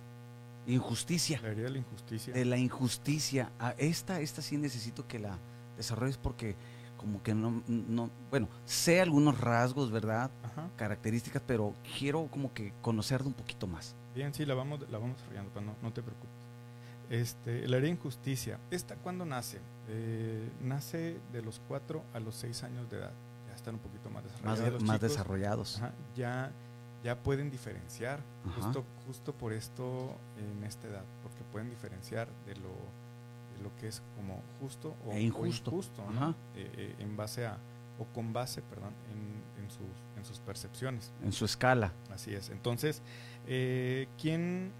injusticia. 0.65 1.39
La 1.43 1.49
herida 1.49 1.65
de 1.65 1.69
la 1.69 1.77
injusticia. 1.77 2.33
De 2.33 2.43
la 2.43 2.57
injusticia. 2.57 3.51
Ah, 3.59 3.75
esta, 3.77 4.19
esta 4.19 4.41
sí 4.41 4.57
necesito 4.57 5.07
que 5.07 5.19
la 5.19 5.37
desarrolles 5.77 6.17
porque 6.17 6.55
como 6.97 7.21
que 7.21 7.35
no, 7.35 7.61
no, 7.67 8.09
bueno, 8.31 8.47
sé 8.65 8.99
algunos 8.99 9.39
rasgos, 9.39 9.91
¿verdad? 9.91 10.31
Ajá. 10.43 10.69
Características, 10.75 11.43
pero 11.45 11.75
quiero 11.99 12.27
como 12.31 12.51
que 12.51 12.73
conocerla 12.81 13.27
un 13.27 13.33
poquito 13.33 13.67
más. 13.67 13.95
Bien, 14.15 14.33
sí, 14.33 14.43
la 14.45 14.55
vamos, 14.55 14.81
la 14.89 14.97
vamos 14.97 15.17
desarrollando, 15.17 15.51
pero 15.53 15.65
no, 15.67 15.75
no 15.83 15.93
te 15.93 16.01
preocupes. 16.01 16.35
Este, 17.11 17.67
la 17.67 17.77
herida 17.77 17.89
de 17.89 17.97
injusticia. 17.97 18.59
¿Esta 18.71 18.95
cuándo 18.95 19.23
nace? 19.23 19.59
Eh, 19.87 20.49
nace 20.63 21.19
de 21.31 21.43
los 21.43 21.61
4 21.67 22.03
a 22.11 22.19
los 22.19 22.33
6 22.35 22.63
años 22.63 22.89
de 22.89 22.97
edad. 22.97 23.13
Ya 23.47 23.53
están 23.53 23.75
un 23.75 23.81
poquito 23.81 24.09
más 24.09 24.23
desarrollados. 24.23 24.73
los 24.73 24.83
más 24.83 24.97
chicos. 24.97 25.09
desarrollados. 25.11 25.77
Ajá, 25.77 25.93
ya, 26.15 26.51
ya 27.03 27.15
pueden 27.17 27.49
diferenciar 27.49 28.19
Ajá. 28.45 28.61
justo, 28.61 28.85
justo 29.07 29.33
por 29.33 29.53
esto 29.53 30.15
en 30.37 30.63
esta 30.63 30.87
edad, 30.87 31.03
porque 31.23 31.43
pueden 31.51 31.69
diferenciar 31.69 32.27
de 32.45 32.55
lo, 32.55 32.69
de 33.57 33.63
lo 33.63 33.75
que 33.79 33.87
es 33.87 34.01
como 34.15 34.41
justo 34.59 34.95
o, 35.05 35.11
E 35.13 35.31
o 35.31 35.45
injusto. 35.45 36.03
Ajá. 36.09 36.35
Eh, 36.55 36.71
eh, 36.77 36.95
en 36.99 37.17
base 37.17 37.45
a, 37.45 37.57
o 37.99 38.05
con 38.13 38.33
base, 38.33 38.61
perdón, 38.61 38.93
en, 39.11 39.63
en 39.63 39.69
sus, 39.71 39.87
en 40.17 40.25
sus 40.25 40.39
percepciones. 40.39 41.11
En 41.23 41.31
su 41.31 41.45
escala. 41.45 41.91
Así 42.13 42.33
es. 42.33 42.49
Entonces, 42.49 43.01
eh, 43.47 44.07
¿quién, 44.19 44.71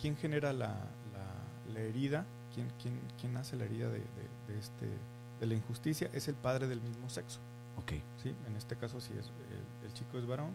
quién 0.00 0.16
genera 0.16 0.52
la, 0.52 0.68
la- 1.12 1.72
la 1.74 1.80
herida? 1.80 2.24
¿Quién, 2.54 2.72
quién, 2.82 3.00
quién 3.20 3.36
hace 3.36 3.56
la 3.56 3.64
herida 3.66 3.88
de, 3.88 3.98
de- 3.98 4.52
de 4.52 4.58
este, 4.58 4.86
de 5.40 5.46
la 5.46 5.54
injusticia? 5.54 6.10
Es 6.12 6.26
el 6.28 6.34
padre 6.34 6.66
del 6.66 6.80
mismo 6.80 7.08
sexo. 7.08 7.38
Ok. 7.76 7.92
¿sí? 8.22 8.34
En 8.48 8.56
este 8.56 8.74
caso, 8.76 9.00
si 9.00 9.12
es 9.12 9.26
el, 9.50 9.86
el 9.86 9.92
chico 9.94 10.18
es 10.18 10.26
varón, 10.26 10.50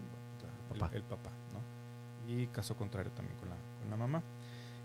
El 0.74 1.04
papá, 1.04 1.30
¿no? 1.54 2.34
Y 2.34 2.48
caso 2.48 2.76
contrario 2.76 3.12
también 3.12 3.38
con 3.40 3.50
la, 3.50 3.56
con 3.82 3.90
la 3.90 3.98
mamá. 3.98 4.24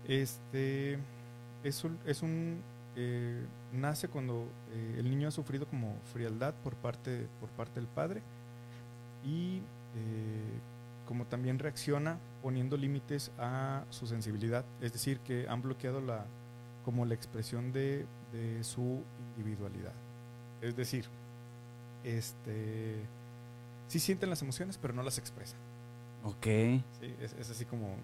Este 0.07 0.97
es 1.63 1.83
un, 1.83 1.99
es 2.05 2.21
un 2.21 2.61
eh, 2.95 3.45
nace 3.71 4.07
cuando 4.07 4.47
eh, 4.71 4.95
el 4.97 5.09
niño 5.09 5.27
ha 5.27 5.31
sufrido 5.31 5.67
como 5.67 5.95
frialdad 6.11 6.53
por 6.63 6.75
parte, 6.75 7.27
por 7.39 7.49
parte 7.49 7.79
del 7.79 7.87
padre 7.87 8.21
y 9.23 9.57
eh, 9.95 10.59
como 11.07 11.25
también 11.25 11.59
reacciona 11.59 12.17
poniendo 12.41 12.77
límites 12.77 13.31
a 13.37 13.83
su 13.89 14.05
sensibilidad, 14.07 14.65
es 14.81 14.93
decir, 14.93 15.19
que 15.19 15.47
han 15.47 15.61
bloqueado 15.61 16.01
la, 16.01 16.25
como 16.85 17.05
la 17.05 17.13
expresión 17.13 17.71
de, 17.71 18.05
de 18.31 18.63
su 18.63 19.03
individualidad. 19.37 19.93
Es 20.61 20.75
decir, 20.75 21.05
este, 22.03 22.95
sí 23.87 23.99
sienten 23.99 24.29
las 24.29 24.41
emociones, 24.41 24.77
pero 24.77 24.93
no 24.93 25.03
las 25.03 25.17
expresan. 25.17 25.59
Ok. 26.23 26.45
Sí, 26.99 27.15
es, 27.21 27.33
es 27.33 27.49
así 27.49 27.65
como 27.65 27.95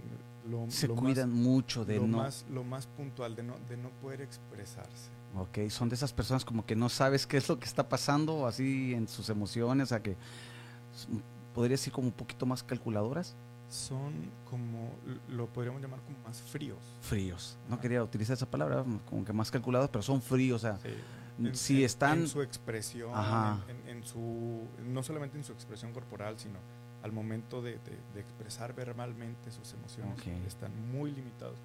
lo, 0.49 0.69
Se 0.69 0.87
lo 0.87 0.95
cuidan 0.95 1.29
más, 1.29 1.37
mucho 1.39 1.83
de 1.85 1.97
lo 1.97 2.07
no... 2.07 2.17
más, 2.19 2.45
lo 2.49 2.63
más 2.63 2.87
puntual, 2.87 3.35
de 3.35 3.43
no, 3.43 3.55
de 3.67 3.77
no 3.77 3.89
poder 4.01 4.21
expresarse. 4.21 5.09
Ok, 5.35 5.69
son 5.69 5.89
de 5.89 5.95
esas 5.95 6.13
personas 6.13 6.45
como 6.45 6.65
que 6.65 6.75
no 6.77 6.87
sabes 6.87 7.27
qué 7.27 7.37
es 7.37 7.49
lo 7.49 7.59
que 7.59 7.65
está 7.65 7.89
pasando 7.89 8.47
así 8.47 8.93
en 8.93 9.07
sus 9.07 9.27
emociones, 9.29 9.85
o 9.85 9.89
sea 9.89 10.01
que 10.01 10.15
podría 11.53 11.73
decir 11.73 11.91
como 11.91 12.07
un 12.07 12.13
poquito 12.13 12.45
más 12.45 12.63
calculadoras, 12.63 13.35
Son 13.67 14.13
como, 14.49 14.91
lo 15.27 15.47
podríamos 15.47 15.81
llamar 15.81 15.99
como 16.01 16.17
más 16.25 16.39
fríos. 16.41 16.77
fríos. 17.01 17.57
No 17.67 17.73
Ajá. 17.75 17.81
quería 17.81 18.03
utilizar 18.03 18.35
esa 18.35 18.49
palabra, 18.49 18.85
como 19.09 19.25
que 19.25 19.33
más 19.33 19.51
calculados, 19.51 19.89
pero 19.89 20.01
son 20.03 20.21
fríos, 20.21 20.63
o 20.63 20.67
sea, 20.67 20.77
Sí. 20.79 21.49
si 21.53 21.83
están... 21.83 22.19
en 22.19 22.27
su 22.29 22.41
expresión, 22.41 23.11
en, 23.67 23.75
en- 23.89 23.97
en 23.97 24.03
su, 24.05 24.61
no 24.85 25.03
solamente 25.03 25.37
en 25.37 25.43
su 25.43 25.51
expresión 25.51 25.91
corporal, 25.91 26.37
sino 26.39 26.59
al 27.05 27.11
momento 27.11 27.61
de, 27.61 27.73
de- 27.73 27.99
de 28.15 28.19
expresar 28.19 28.73
verbalmente 28.73 29.51
sus 29.51 29.71
emociones, 29.73 30.19
Ok. 30.19 30.25
están 30.47 30.71
muy 30.91 31.11
limitados. 31.11 31.59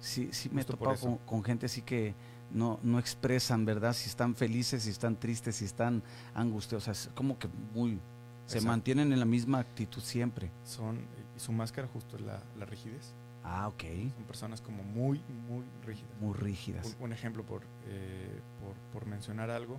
Sí, 0.00 0.30
sí 0.32 0.48
me 0.50 0.62
he 0.62 0.64
topado 0.64 0.96
con, 0.98 1.18
con 1.18 1.44
gente 1.44 1.66
así 1.66 1.82
que 1.82 2.14
no, 2.50 2.80
no 2.82 2.98
expresan, 2.98 3.66
¿verdad? 3.66 3.92
Si 3.92 4.08
están 4.08 4.34
felices, 4.34 4.84
si 4.84 4.90
están 4.90 5.16
tristes, 5.16 5.56
si 5.56 5.66
están 5.66 6.02
angustiosas, 6.34 7.10
como 7.14 7.38
que 7.38 7.48
muy... 7.74 7.98
Se 8.46 8.58
Exacto. 8.58 8.68
mantienen 8.68 9.12
en 9.12 9.18
la 9.18 9.24
misma 9.26 9.58
actitud 9.58 10.00
siempre. 10.00 10.50
Son, 10.64 11.00
y 11.36 11.40
su 11.40 11.50
máscara 11.52 11.88
justo 11.92 12.16
es 12.16 12.22
la, 12.22 12.40
la 12.56 12.64
rigidez. 12.64 13.12
Ah, 13.42 13.66
ok. 13.68 13.82
Son 14.14 14.24
personas 14.24 14.60
como 14.62 14.82
muy, 14.84 15.20
muy 15.48 15.64
rígidas. 15.84 16.20
Muy 16.20 16.34
rígidas. 16.34 16.96
Un, 16.98 17.06
un 17.06 17.12
ejemplo 17.12 17.44
por, 17.44 17.62
eh, 17.88 18.40
por, 18.60 18.74
por 18.92 19.06
mencionar 19.08 19.50
algo, 19.50 19.78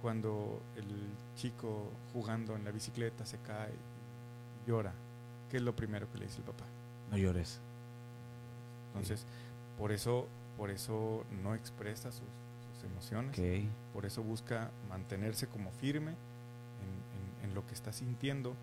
cuando 0.00 0.62
el 0.76 0.86
chico 1.36 1.90
jugando 2.14 2.56
en 2.56 2.64
la 2.64 2.70
bicicleta 2.70 3.26
se 3.26 3.36
cae 3.40 3.74
llora, 4.66 4.92
¿qué 5.50 5.56
es 5.58 5.62
lo 5.62 5.74
primero 5.74 6.10
que 6.10 6.18
le 6.18 6.26
dice 6.26 6.38
el 6.38 6.44
papá? 6.44 6.64
No 7.10 7.16
llores. 7.16 7.60
Entonces, 8.88 9.24
por 9.78 9.92
eso, 9.92 10.26
por 10.56 10.70
eso 10.70 11.24
no 11.42 11.54
expresa 11.54 12.10
sus, 12.12 12.22
sus 12.74 12.84
emociones, 12.90 13.36
por 13.94 14.04
eso 14.06 14.22
busca 14.22 14.70
mantenerse 14.88 15.46
como 15.46 15.70
firme 15.72 16.10
en, 16.10 17.44
en- 17.44 17.50
en 17.50 17.54
lo 17.54 17.66
que 17.66 17.74
está 17.74 17.92
sintiendo 17.92 18.54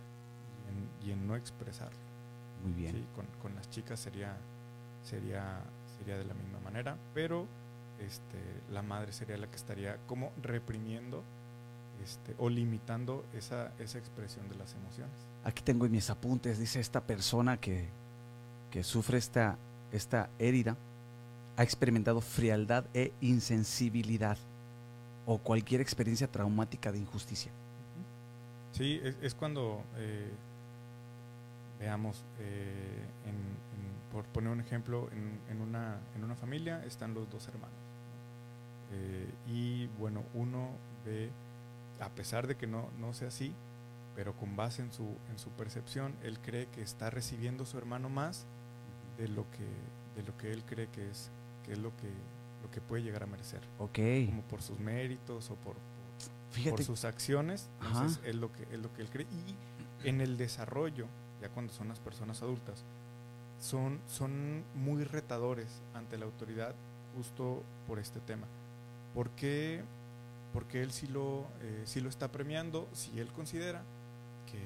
y 1.01 1.05
en, 1.05 1.09
y 1.09 1.11
en 1.13 1.27
no 1.27 1.35
expresarlo. 1.35 1.97
Muy 2.63 2.73
bien. 2.73 2.93
Sí, 2.95 3.05
con, 3.15 3.25
con 3.41 3.55
las 3.55 3.69
chicas 3.69 3.99
sería, 3.99 4.35
sería, 5.03 5.59
sería 5.97 6.17
de 6.17 6.25
la 6.25 6.33
misma 6.33 6.59
manera, 6.59 6.97
pero 7.13 7.45
este, 7.99 8.37
la 8.71 8.81
madre 8.81 9.11
sería 9.13 9.37
la 9.37 9.47
que 9.47 9.55
estaría 9.55 9.97
como 10.07 10.31
reprimiendo 10.41 11.23
este, 12.03 12.35
o 12.37 12.49
limitando 12.49 13.25
esa, 13.33 13.71
esa 13.79 13.97
expresión 13.97 14.47
de 14.49 14.55
las 14.55 14.73
emociones. 14.73 15.13
Aquí 15.43 15.61
tengo 15.63 15.85
en 15.85 15.91
mis 15.91 16.09
apuntes, 16.09 16.59
dice 16.59 16.79
esta 16.79 17.01
persona 17.01 17.57
que, 17.57 17.87
que 18.71 18.83
sufre 18.83 19.17
esta, 19.17 19.57
esta 19.91 20.29
herida, 20.39 20.75
ha 21.57 21.63
experimentado 21.63 22.21
frialdad 22.21 22.85
e 22.93 23.11
insensibilidad 23.21 24.37
o 25.25 25.37
cualquier 25.39 25.81
experiencia 25.81 26.27
traumática 26.27 26.91
de 26.91 26.99
injusticia. 26.99 27.51
Sí, 28.73 28.99
es, 29.03 29.15
es 29.21 29.33
cuando, 29.33 29.81
eh, 29.97 30.29
veamos, 31.79 32.23
eh, 32.39 33.05
en- 33.25 33.31
en- 33.33 34.11
por 34.11 34.23
poner 34.25 34.51
un 34.51 34.59
ejemplo, 34.61 35.09
en, 35.11 35.39
en 35.49 35.61
una, 35.61 35.97
en 36.15 36.23
una 36.23 36.35
familia 36.35 36.83
están 36.85 37.13
los 37.13 37.29
dos 37.29 37.47
hermanos. 37.47 37.75
¿no? 37.75 38.97
Eh, 38.97 39.29
y 39.47 39.87
bueno, 39.99 40.23
uno 40.33 40.69
ve, 41.05 41.29
a 41.99 42.09
pesar 42.09 42.47
de 42.47 42.55
que 42.55 42.67
no, 42.67 42.89
no 42.99 43.13
sea 43.13 43.29
así, 43.29 43.53
pero 44.15 44.35
con 44.35 44.55
base 44.55 44.81
en 44.81 44.91
su, 44.91 45.15
en 45.29 45.37
su 45.37 45.49
percepción, 45.51 46.15
él 46.23 46.39
cree 46.39 46.67
que 46.67 46.81
está 46.81 47.09
recibiendo 47.09 47.65
su 47.65 47.77
hermano 47.77 48.09
más 48.09 48.45
de 49.17 49.27
lo 49.27 49.49
que, 49.51 49.65
de 50.15 50.23
lo 50.25 50.35
que 50.37 50.51
él 50.51 50.63
cree 50.65 50.87
que 50.87 51.09
es, 51.09 51.29
que 51.63 51.73
es 51.73 51.77
lo 51.77 51.95
que, 51.97 52.09
lo 52.63 52.71
que 52.71 52.81
puede 52.81 53.03
llegar 53.03 53.23
a 53.23 53.27
merecer. 53.27 53.61
Ok. 53.79 53.99
Como 54.27 54.41
por 54.43 54.61
sus 54.61 54.79
méritos 54.79 55.49
o 55.51 55.55
por, 55.55 55.75
por 55.75 55.81
Fíjate. 56.51 56.71
por 56.77 56.83
sus 56.83 57.05
acciones, 57.05 57.69
Ajá. 57.79 57.89
entonces 57.89 58.19
es 58.25 58.35
lo 58.35 58.51
que 58.51 58.63
es 58.71 58.79
lo 58.79 58.91
que 58.93 59.01
él 59.01 59.09
cree 59.09 59.27
y 59.31 59.55
en 60.07 60.21
el 60.21 60.37
desarrollo, 60.37 61.05
ya 61.41 61.49
cuando 61.49 61.73
son 61.73 61.87
las 61.87 61.99
personas 61.99 62.41
adultas, 62.41 62.83
son 63.59 63.99
son 64.07 64.63
muy 64.75 65.03
retadores 65.03 65.81
ante 65.93 66.17
la 66.17 66.25
autoridad 66.25 66.73
justo 67.15 67.63
por 67.87 67.99
este 67.99 68.19
tema. 68.19 68.47
¿Por 69.13 69.29
qué? 69.31 69.83
Porque 70.53 70.81
él 70.81 70.91
sí 70.91 71.07
lo 71.07 71.45
eh, 71.61 71.83
sí 71.85 72.01
lo 72.01 72.09
está 72.09 72.31
premiando, 72.31 72.87
si 72.93 73.19
él 73.19 73.27
considera 73.29 73.83
que 74.51 74.59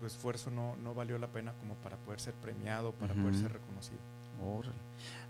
su 0.00 0.06
esfuerzo 0.06 0.50
no, 0.50 0.76
no 0.76 0.94
valió 0.94 1.18
la 1.18 1.26
pena 1.28 1.52
como 1.60 1.74
para 1.76 1.96
poder 1.96 2.20
ser 2.20 2.34
premiado, 2.34 2.92
para 2.92 3.14
poder 3.14 3.34
ser 3.34 3.52
reconocido. 3.52 3.98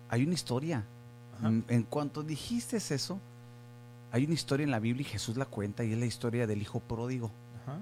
Hay 0.08 0.24
una 0.24 0.34
historia. 0.34 0.84
Ajá. 1.38 1.50
Mm, 1.50 1.64
En 1.68 1.82
cuanto 1.84 2.22
dijiste 2.22 2.76
eso, 2.76 3.18
hay 4.12 4.24
una 4.24 4.34
historia 4.34 4.64
en 4.64 4.70
la 4.70 4.78
Biblia 4.80 5.02
y 5.06 5.10
Jesús 5.10 5.36
la 5.36 5.44
cuenta 5.46 5.84
y 5.84 5.92
es 5.92 5.98
la 5.98 6.06
historia 6.06 6.46
del 6.46 6.60
hijo 6.62 6.80
pródigo. 6.80 7.30
Ajá. 7.62 7.78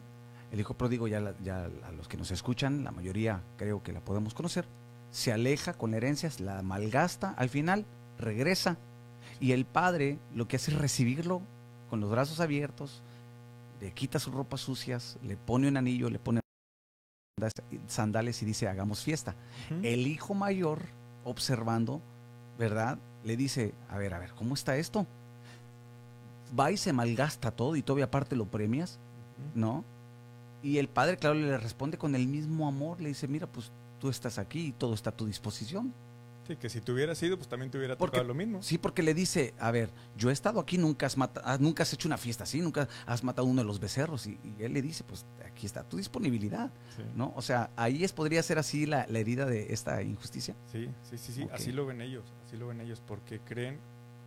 El 0.52 0.60
hijo 0.60 0.74
pródigo, 0.74 1.08
ya, 1.08 1.20
la- 1.20 1.34
ya 1.42 1.64
a 1.64 1.92
los 1.92 2.06
que 2.08 2.16
nos 2.16 2.30
escuchan, 2.30 2.84
la 2.84 2.90
mayoría 2.92 3.42
creo 3.58 3.82
que 3.82 3.92
la 3.92 4.00
podemos 4.00 4.34
conocer, 4.34 4.66
se 5.10 5.32
aleja 5.32 5.74
con 5.74 5.90
la 5.90 5.96
herencia, 5.98 6.30
la 6.38 6.62
malgasta, 6.62 7.30
al 7.36 7.48
final 7.48 7.84
regresa 8.18 8.76
y 9.40 9.52
el 9.52 9.64
padre 9.64 10.18
lo 10.34 10.46
que 10.46 10.56
hace 10.56 10.70
es 10.70 10.78
recibirlo 10.78 11.42
con 11.90 12.00
los 12.00 12.10
brazos 12.10 12.40
abiertos, 12.40 13.02
le 13.80 13.92
quita 13.92 14.18
sus 14.18 14.34
ropas 14.34 14.60
sucias, 14.60 15.18
le 15.22 15.36
pone 15.36 15.68
un 15.68 15.76
anillo, 15.76 16.10
le 16.10 16.18
pone 16.18 16.40
sandales 17.86 18.42
y 18.42 18.46
dice 18.46 18.68
hagamos 18.68 19.02
fiesta. 19.02 19.34
El 19.82 20.06
hijo 20.06 20.34
mayor, 20.34 20.82
observando, 21.24 22.00
¿verdad? 22.58 22.98
Le 23.24 23.36
dice, 23.36 23.74
a 23.88 23.98
ver, 23.98 24.14
a 24.14 24.18
ver, 24.18 24.32
¿cómo 24.34 24.54
está 24.54 24.76
esto? 24.76 25.06
Va 26.58 26.70
y 26.70 26.76
se 26.76 26.92
malgasta 26.92 27.50
todo 27.50 27.76
y 27.76 27.82
todavía 27.82 28.06
aparte 28.06 28.36
lo 28.36 28.46
premias. 28.46 28.98
¿no? 29.54 29.84
Y 30.62 30.78
el 30.78 30.88
padre, 30.88 31.16
claro, 31.16 31.34
le 31.34 31.58
responde 31.58 31.98
con 31.98 32.14
el 32.14 32.26
mismo 32.26 32.66
amor, 32.66 33.00
le 33.00 33.08
dice, 33.08 33.28
mira, 33.28 33.46
pues 33.46 33.70
tú 34.00 34.08
estás 34.08 34.38
aquí 34.38 34.68
y 34.68 34.72
todo 34.72 34.94
está 34.94 35.10
a 35.10 35.16
tu 35.16 35.26
disposición. 35.26 35.92
Sí, 36.46 36.56
que 36.56 36.68
si 36.68 36.80
te 36.80 36.92
hubieras 36.92 37.22
ido, 37.22 37.36
pues 37.38 37.48
también 37.48 37.70
te 37.70 37.78
hubiera 37.78 37.96
Porque- 37.96 38.16
tocado 38.18 38.28
lo 38.28 38.34
mismo. 38.34 38.62
Sí, 38.62 38.76
porque 38.76 39.02
le 39.02 39.14
dice, 39.14 39.54
a 39.58 39.70
ver, 39.70 39.88
yo 40.16 40.28
he 40.28 40.32
estado 40.32 40.60
aquí, 40.60 40.76
nunca 40.76 41.06
has, 41.06 41.16
mata- 41.16 41.40
ah, 41.44 41.56
nunca 41.58 41.82
has 41.84 41.92
hecho 41.94 42.06
una 42.06 42.18
fiesta 42.18 42.44
así, 42.44 42.60
nunca 42.60 42.86
has 43.06 43.24
matado 43.24 43.46
uno 43.48 43.62
de 43.62 43.66
los 43.66 43.80
becerros. 43.80 44.26
Y, 44.26 44.38
y 44.44 44.62
él 44.62 44.74
le 44.74 44.82
dice, 44.82 45.04
pues 45.04 45.24
aquí 45.46 45.64
está 45.64 45.84
tu 45.84 45.96
disponibilidad, 45.96 46.70
Sí. 46.96 47.02
¿no? 47.14 47.32
O 47.36 47.40
sea, 47.42 47.70
ahí 47.76 48.04
es, 48.04 48.12
podría 48.12 48.42
ser 48.42 48.58
así 48.58 48.84
la, 48.84 49.06
la 49.08 49.18
herida 49.18 49.46
de 49.46 49.72
esta 49.72 50.02
injusticia. 50.02 50.54
Sí, 50.70 50.88
sí, 51.08 51.16
sí, 51.16 51.32
sí, 51.32 51.48
así 51.52 51.72
lo 51.72 51.86
ven 51.86 52.00
ellos, 52.02 52.24
así 52.46 52.56
lo 52.58 52.66
ven 52.66 52.80
ellos, 52.82 53.02
porque 53.06 53.40
creen, 53.40 53.78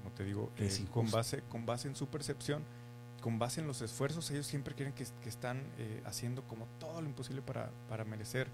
como 0.01 0.15
te 0.15 0.23
digo, 0.23 0.51
eh, 0.57 0.71
con, 0.91 1.11
base, 1.11 1.43
con 1.49 1.65
base 1.67 1.87
en 1.87 1.95
su 1.95 2.07
percepción, 2.07 2.63
con 3.21 3.37
base 3.39 3.61
en 3.61 3.67
los 3.67 3.81
esfuerzos, 3.81 4.31
ellos 4.31 4.47
siempre 4.47 4.73
creen 4.73 4.93
que, 4.93 5.05
que 5.21 5.29
están 5.29 5.61
eh, 5.77 6.01
haciendo 6.05 6.41
como 6.47 6.65
todo 6.79 6.99
lo 7.01 7.07
imposible 7.07 7.41
para, 7.43 7.69
para 7.89 8.05
merecer 8.05 8.47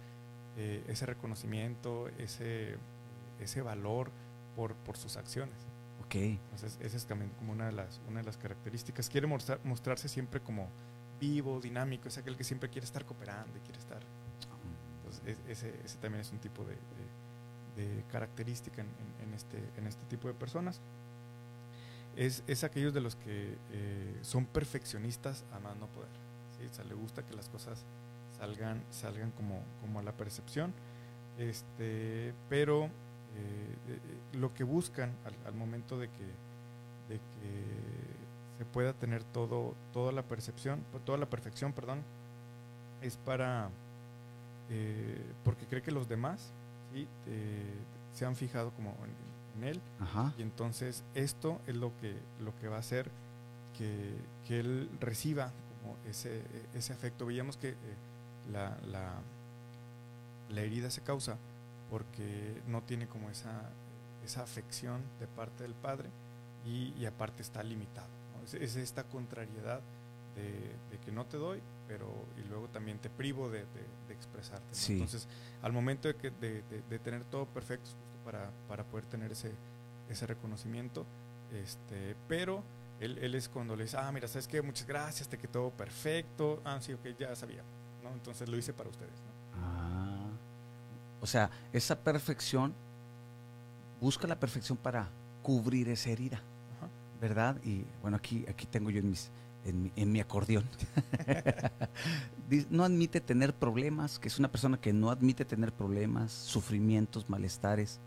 eh, 0.57 0.83
ese 0.87 1.05
reconocimiento, 1.05 2.09
ese, 2.17 2.75
ese 3.39 3.61
valor 3.61 4.11
por, 4.55 4.75
por 4.75 4.97
sus 4.97 5.17
acciones. 5.17 5.55
Ok, 6.05 6.15
Entonces, 6.15 6.77
esa 6.81 6.97
es 6.97 7.05
también 7.05 7.31
como 7.39 7.53
una 7.53 7.65
de 7.67 7.71
las, 7.71 7.99
una 8.07 8.19
de 8.19 8.25
las 8.25 8.37
características. 8.37 9.09
Quiere 9.09 9.25
mostrar, 9.27 9.59
mostrarse 9.63 10.07
siempre 10.07 10.39
como 10.41 10.67
vivo, 11.19 11.59
dinámico, 11.61 12.07
es 12.07 12.17
aquel 12.17 12.35
que 12.35 12.43
siempre 12.43 12.69
quiere 12.69 12.85
estar 12.85 13.05
cooperando 13.05 13.57
y 13.57 13.61
quiere 13.61 13.79
estar 13.79 14.01
entonces, 14.97 15.21
es- 15.47 15.57
ese, 15.63 15.79
ese 15.85 15.97
también 15.99 16.21
es 16.21 16.31
un 16.31 16.39
tipo 16.39 16.63
de, 16.65 16.75
de- 16.75 17.83
de 17.95 18.03
característica 18.11 18.81
en, 18.81 18.87
en- 18.87 19.27
en 19.29 19.33
este, 19.33 19.57
en 19.77 19.87
este 19.87 20.05
tipo 20.05 20.27
de 20.27 20.33
personas. 20.33 20.79
Es, 22.15 22.43
es 22.47 22.63
aquellos 22.63 22.93
de 22.93 23.01
los 23.01 23.15
que 23.15 23.57
eh, 23.71 24.19
son 24.21 24.45
perfeccionistas 24.45 25.45
a 25.51 25.59
más 25.59 25.75
no 25.77 25.87
poder. 25.87 26.09
¿sí? 26.59 26.65
O 26.69 26.73
sea, 26.73 26.85
le 26.85 26.93
gusta 26.93 27.25
que 27.25 27.33
las 27.33 27.49
cosas 27.49 27.83
salgan, 28.37 28.83
salgan 28.91 29.31
como, 29.31 29.63
como 29.81 29.99
a 29.99 30.03
la 30.03 30.11
percepción. 30.11 30.73
Este, 31.39 32.33
pero 32.49 32.89
eh, 33.35 34.37
lo 34.37 34.53
que 34.53 34.63
buscan 34.63 35.11
al, 35.25 35.33
al 35.47 35.53
momento 35.53 35.97
de 35.97 36.07
que, 36.07 36.25
de 37.09 37.15
que 37.15 38.57
se 38.57 38.65
pueda 38.65 38.93
tener 38.93 39.23
todo, 39.23 39.75
toda 39.91 40.11
la 40.11 40.23
percepción, 40.23 40.83
toda 41.05 41.17
la 41.17 41.25
perfección, 41.25 41.73
perdón, 41.73 42.01
es 43.01 43.17
para 43.17 43.69
eh, 44.69 45.21
porque 45.43 45.65
cree 45.65 45.81
que 45.81 45.91
los 45.91 46.07
demás 46.07 46.51
¿sí? 46.93 47.07
Eh, 47.27 47.73
se 48.13 48.25
han 48.25 48.35
fijado 48.35 48.71
como 48.71 48.95
en, 49.03 49.61
en 49.61 49.69
él. 49.69 49.81
Ajá. 49.99 50.33
Y 50.37 50.41
entonces 50.41 51.03
esto 51.15 51.59
es 51.67 51.75
lo 51.75 51.91
que, 51.97 52.15
lo 52.39 52.55
que 52.59 52.67
va 52.67 52.77
a 52.77 52.79
hacer 52.79 53.09
que, 53.77 54.13
que 54.47 54.59
él 54.59 54.89
reciba 54.99 55.51
como 55.81 55.97
ese, 56.07 56.41
ese 56.73 56.93
afecto. 56.93 57.25
Veíamos 57.25 57.57
que 57.57 57.69
eh, 57.69 57.75
la, 58.51 58.77
la, 58.87 59.13
la 60.49 60.61
herida 60.61 60.89
se 60.89 61.01
causa 61.01 61.37
porque 61.93 62.59
no 62.65 62.81
tiene 62.81 63.05
como 63.07 63.29
esa, 63.29 63.69
esa 64.25 64.41
afección 64.41 65.03
de 65.19 65.27
parte 65.27 65.61
del 65.61 65.75
padre 65.75 66.09
y, 66.65 66.91
y 66.97 67.05
aparte 67.05 67.43
está 67.43 67.61
limitado. 67.61 68.07
¿no? 68.35 68.43
Es, 68.43 68.55
es 68.55 68.75
esta 68.77 69.03
contrariedad 69.03 69.79
de, 70.35 70.75
de 70.89 70.97
que 71.05 71.11
no 71.11 71.27
te 71.27 71.37
doy, 71.37 71.61
pero 71.87 72.11
y 72.35 72.47
luego 72.49 72.67
también 72.69 72.97
te 72.97 73.11
privo 73.11 73.47
de, 73.47 73.59
de- 73.59 73.93
de 74.07 74.13
expresarte. 74.15 74.65
¿no? 74.69 74.75
Sí. 74.75 74.93
Entonces, 74.93 75.27
al 75.61 75.71
momento 75.71 76.07
de, 76.07 76.15
que, 76.15 76.31
de, 76.31 76.99
tener 76.99 77.25
todo 77.25 77.45
perfecto, 77.45 77.83
es 77.89 77.93
justo 77.93 78.25
para, 78.25 78.49
para 78.67 78.83
poder 78.85 79.05
tener 79.05 79.31
ese, 79.31 79.51
ese 80.09 80.25
reconocimiento, 80.25 81.05
este, 81.53 82.15
pero 82.27 82.63
él, 83.01 83.19
él 83.19 83.35
es 83.35 83.47
cuando 83.49 83.75
le 83.75 83.83
dice, 83.83 83.97
ah, 83.97 84.11
mira, 84.11 84.27
¿sabes 84.27 84.47
qué? 84.47 84.63
Muchas 84.63 84.87
gracias, 84.87 85.29
te 85.29 85.37
quedó 85.37 85.69
perfecto. 85.69 86.59
Ah, 86.65 86.79
sí, 86.81 86.91
ok, 86.93 87.05
ya 87.19 87.35
sabía. 87.35 87.61
¿no? 88.01 88.09
Entonces 88.13 88.49
lo 88.49 88.57
hice 88.57 88.73
para 88.73 88.89
ustedes. 88.89 89.13
¿no? 89.21 89.61
Ah. 89.61 90.02
O 91.23 91.25
sea, 91.25 91.49
esa 91.71 91.97
perfección, 91.97 92.73
busca 94.01 94.27
la 94.27 94.37
perfección 94.37 94.77
para 94.77 95.07
cubrir 95.41 95.87
esa 95.87 96.09
herida, 96.09 96.41
Ajá. 96.75 96.89
¿verdad? 97.21 97.55
Y 97.63 97.85
bueno, 98.01 98.17
aquí, 98.17 98.45
aquí 98.49 98.65
tengo 98.65 98.89
yo 98.89 98.99
en, 98.99 99.09
mis, 99.09 99.31
en, 99.63 99.83
mi, 99.83 99.91
en 99.95 100.11
mi 100.11 100.19
acordeón. 100.19 100.65
No 102.69 102.83
admite 102.83 103.19
tener 103.19 103.55
problemas, 103.55 104.19
que 104.19 104.27
es 104.27 104.37
una 104.37 104.51
persona 104.51 104.79
que 104.79 104.93
no 104.93 105.09
admite 105.09 105.43
tener 105.43 105.71
problemas, 105.71 106.31
sufrimientos, 106.31 107.27
malestares, 107.27 107.99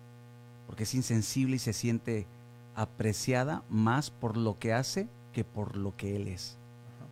porque 0.67 0.85
es 0.85 0.95
insensible 0.95 1.57
y 1.57 1.59
se 1.59 1.73
siente 1.73 2.27
apreciada 2.77 3.65
más 3.69 4.11
por 4.11 4.37
lo 4.37 4.59
que 4.59 4.73
hace 4.73 5.09
que 5.33 5.43
por 5.43 5.77
lo 5.77 5.97
que 5.97 6.15
él 6.15 6.29
es. 6.29 6.59
Ajá. 6.95 7.09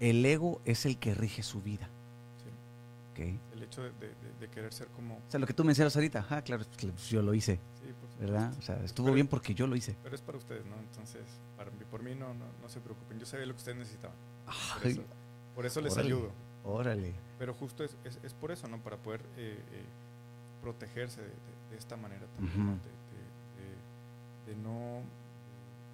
El 0.00 0.24
ego 0.24 0.62
es 0.64 0.86
el 0.86 0.96
que 0.96 1.14
rige 1.14 1.42
su 1.42 1.60
vida. 1.60 1.90
Sí. 2.42 3.10
¿ok? 3.10 3.53
Hecho 3.74 3.82
de, 3.82 3.90
de- 3.92 4.08
de- 4.14 4.38
de 4.40 4.48
querer 4.48 4.72
ser 4.72 4.86
como... 4.88 5.16
O 5.16 5.30
sea, 5.30 5.40
lo 5.40 5.46
que 5.46 5.52
tú 5.54 5.64
mencionas 5.64 5.94
ahorita, 5.96 6.26
ah, 6.30 6.42
claro, 6.42 6.64
pues, 6.80 7.08
yo 7.08 7.22
lo 7.22 7.34
hice, 7.34 7.56
Sí, 7.74 7.86
por 8.00 8.08
supuesto. 8.10 8.20
¿verdad? 8.20 8.52
O 8.58 8.62
sea, 8.62 8.76
estuvo 8.84 9.06
Pero- 9.06 9.14
bien 9.14 9.26
porque 9.28 9.54
yo 9.54 9.66
lo 9.66 9.74
hice. 9.76 9.96
Pero 10.02 10.14
es 10.14 10.20
para 10.22 10.38
ustedes, 10.38 10.64
¿no? 10.66 10.76
Entonces, 10.78 11.22
para 11.56 11.70
mí, 11.72 11.78
por 11.90 12.02
mí 12.02 12.14
no, 12.14 12.32
no, 12.34 12.44
no 12.62 12.68
se 12.68 12.80
preocupen. 12.80 13.18
Yo 13.18 13.26
sabía 13.26 13.46
lo 13.46 13.52
que 13.54 13.58
ustedes 13.58 13.78
necesitaban. 13.78 14.16
Por 14.80 14.86
eso, 14.86 15.02
por 15.54 15.66
eso 15.66 15.80
les 15.80 15.92
órale. 15.94 16.08
ayudo. 16.08 16.32
órale. 16.64 17.14
Pero 17.38 17.52
justo 17.54 17.82
es, 17.84 17.96
es, 18.04 18.18
es 18.22 18.32
por 18.34 18.50
eso, 18.52 18.68
¿no? 18.68 18.78
Para 18.78 18.96
poder 18.96 19.20
eh, 19.36 19.58
eh, 19.72 19.84
protegerse 20.62 21.20
de, 21.22 21.76
esta 21.76 21.96
manera 21.96 22.24
también, 22.36 22.56
¿no? 22.66 22.72
Ujú. 22.74 22.80
de, 24.46 24.52
de- 24.52 24.56
no, 24.62 25.00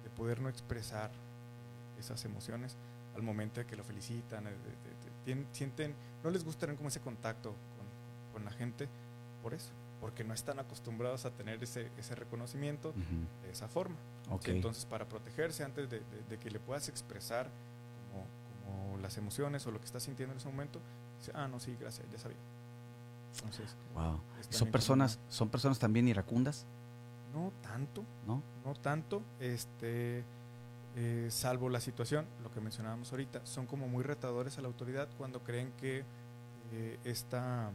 de 0.03 0.09
poder 0.11 0.39
no 0.41 0.49
expresar 0.49 1.09
esas 1.99 2.23
emociones 2.25 2.75
al 3.15 3.23
momento 3.23 3.59
de 3.59 3.65
que 3.65 3.75
lo 3.75 3.83
felicitan, 3.83 4.43
de- 4.43 4.51
de- 4.51 4.57
de- 4.57 5.25
tien- 5.25 5.47
sienten, 5.51 5.95
no 6.23 6.29
les 6.29 6.43
gusta 6.43 6.61
tener 6.61 6.75
como 6.75 6.89
ese 6.89 6.99
contacto 6.99 7.55
con, 8.31 8.45
la 8.45 8.51
gente 8.51 8.87
por 9.41 9.53
eso, 9.53 9.71
porque 9.99 10.23
no 10.23 10.33
están 10.33 10.59
acostumbrados 10.59 11.25
a 11.25 11.31
tener 11.31 11.61
ese, 11.63 11.89
ese 11.97 12.15
reconocimiento 12.15 12.93
de 13.43 13.51
esa 13.51 13.67
forma. 13.67 13.95
Sí, 14.41 14.51
entonces, 14.51 14.85
para 14.85 15.05
protegerse 15.07 15.63
antes 15.63 15.89
de, 15.89 15.99
de- 15.99 16.23
de 16.29 16.37
que 16.37 16.49
le 16.49 16.59
puedas 16.59 16.87
expresar 16.89 17.49
como, 18.11 18.25
como 18.85 18.97
las 18.97 19.17
emociones 19.17 19.65
o 19.67 19.71
lo 19.71 19.79
que 19.79 19.85
estás 19.85 20.03
sintiendo 20.03 20.33
en 20.33 20.37
ese 20.39 20.47
momento, 20.49 20.79
dice, 21.19 21.31
ah, 21.35 21.47
no, 21.47 21.59
sí, 21.59 21.75
gracias, 21.79 22.09
ya 22.11 22.17
sabía. 22.17 22.37
Entonces, 23.35 23.75
wow. 23.93 24.19
¿Son 24.49 24.69
personas, 24.69 25.19
son 25.29 25.49
personas 25.49 25.79
también 25.79 26.07
iracundas? 26.07 26.65
no 27.33 27.53
tanto, 27.61 28.03
¿No? 28.27 28.43
no 28.65 28.73
tanto, 28.73 29.21
este, 29.39 30.25
eh, 30.97 31.27
salvo 31.29 31.69
la 31.69 31.79
situación, 31.79 32.25
lo 32.43 32.51
que 32.51 32.59
mencionábamos 32.59 33.09
ahorita, 33.11 33.45
son 33.45 33.67
como 33.67 33.87
muy 33.87 34.03
retadores 34.03 34.57
a 34.57 34.61
la 34.61 34.67
autoridad 34.67 35.07
cuando 35.17 35.41
creen 35.41 35.71
que 35.79 36.03
eh, 36.73 36.99
esta, 37.05 37.71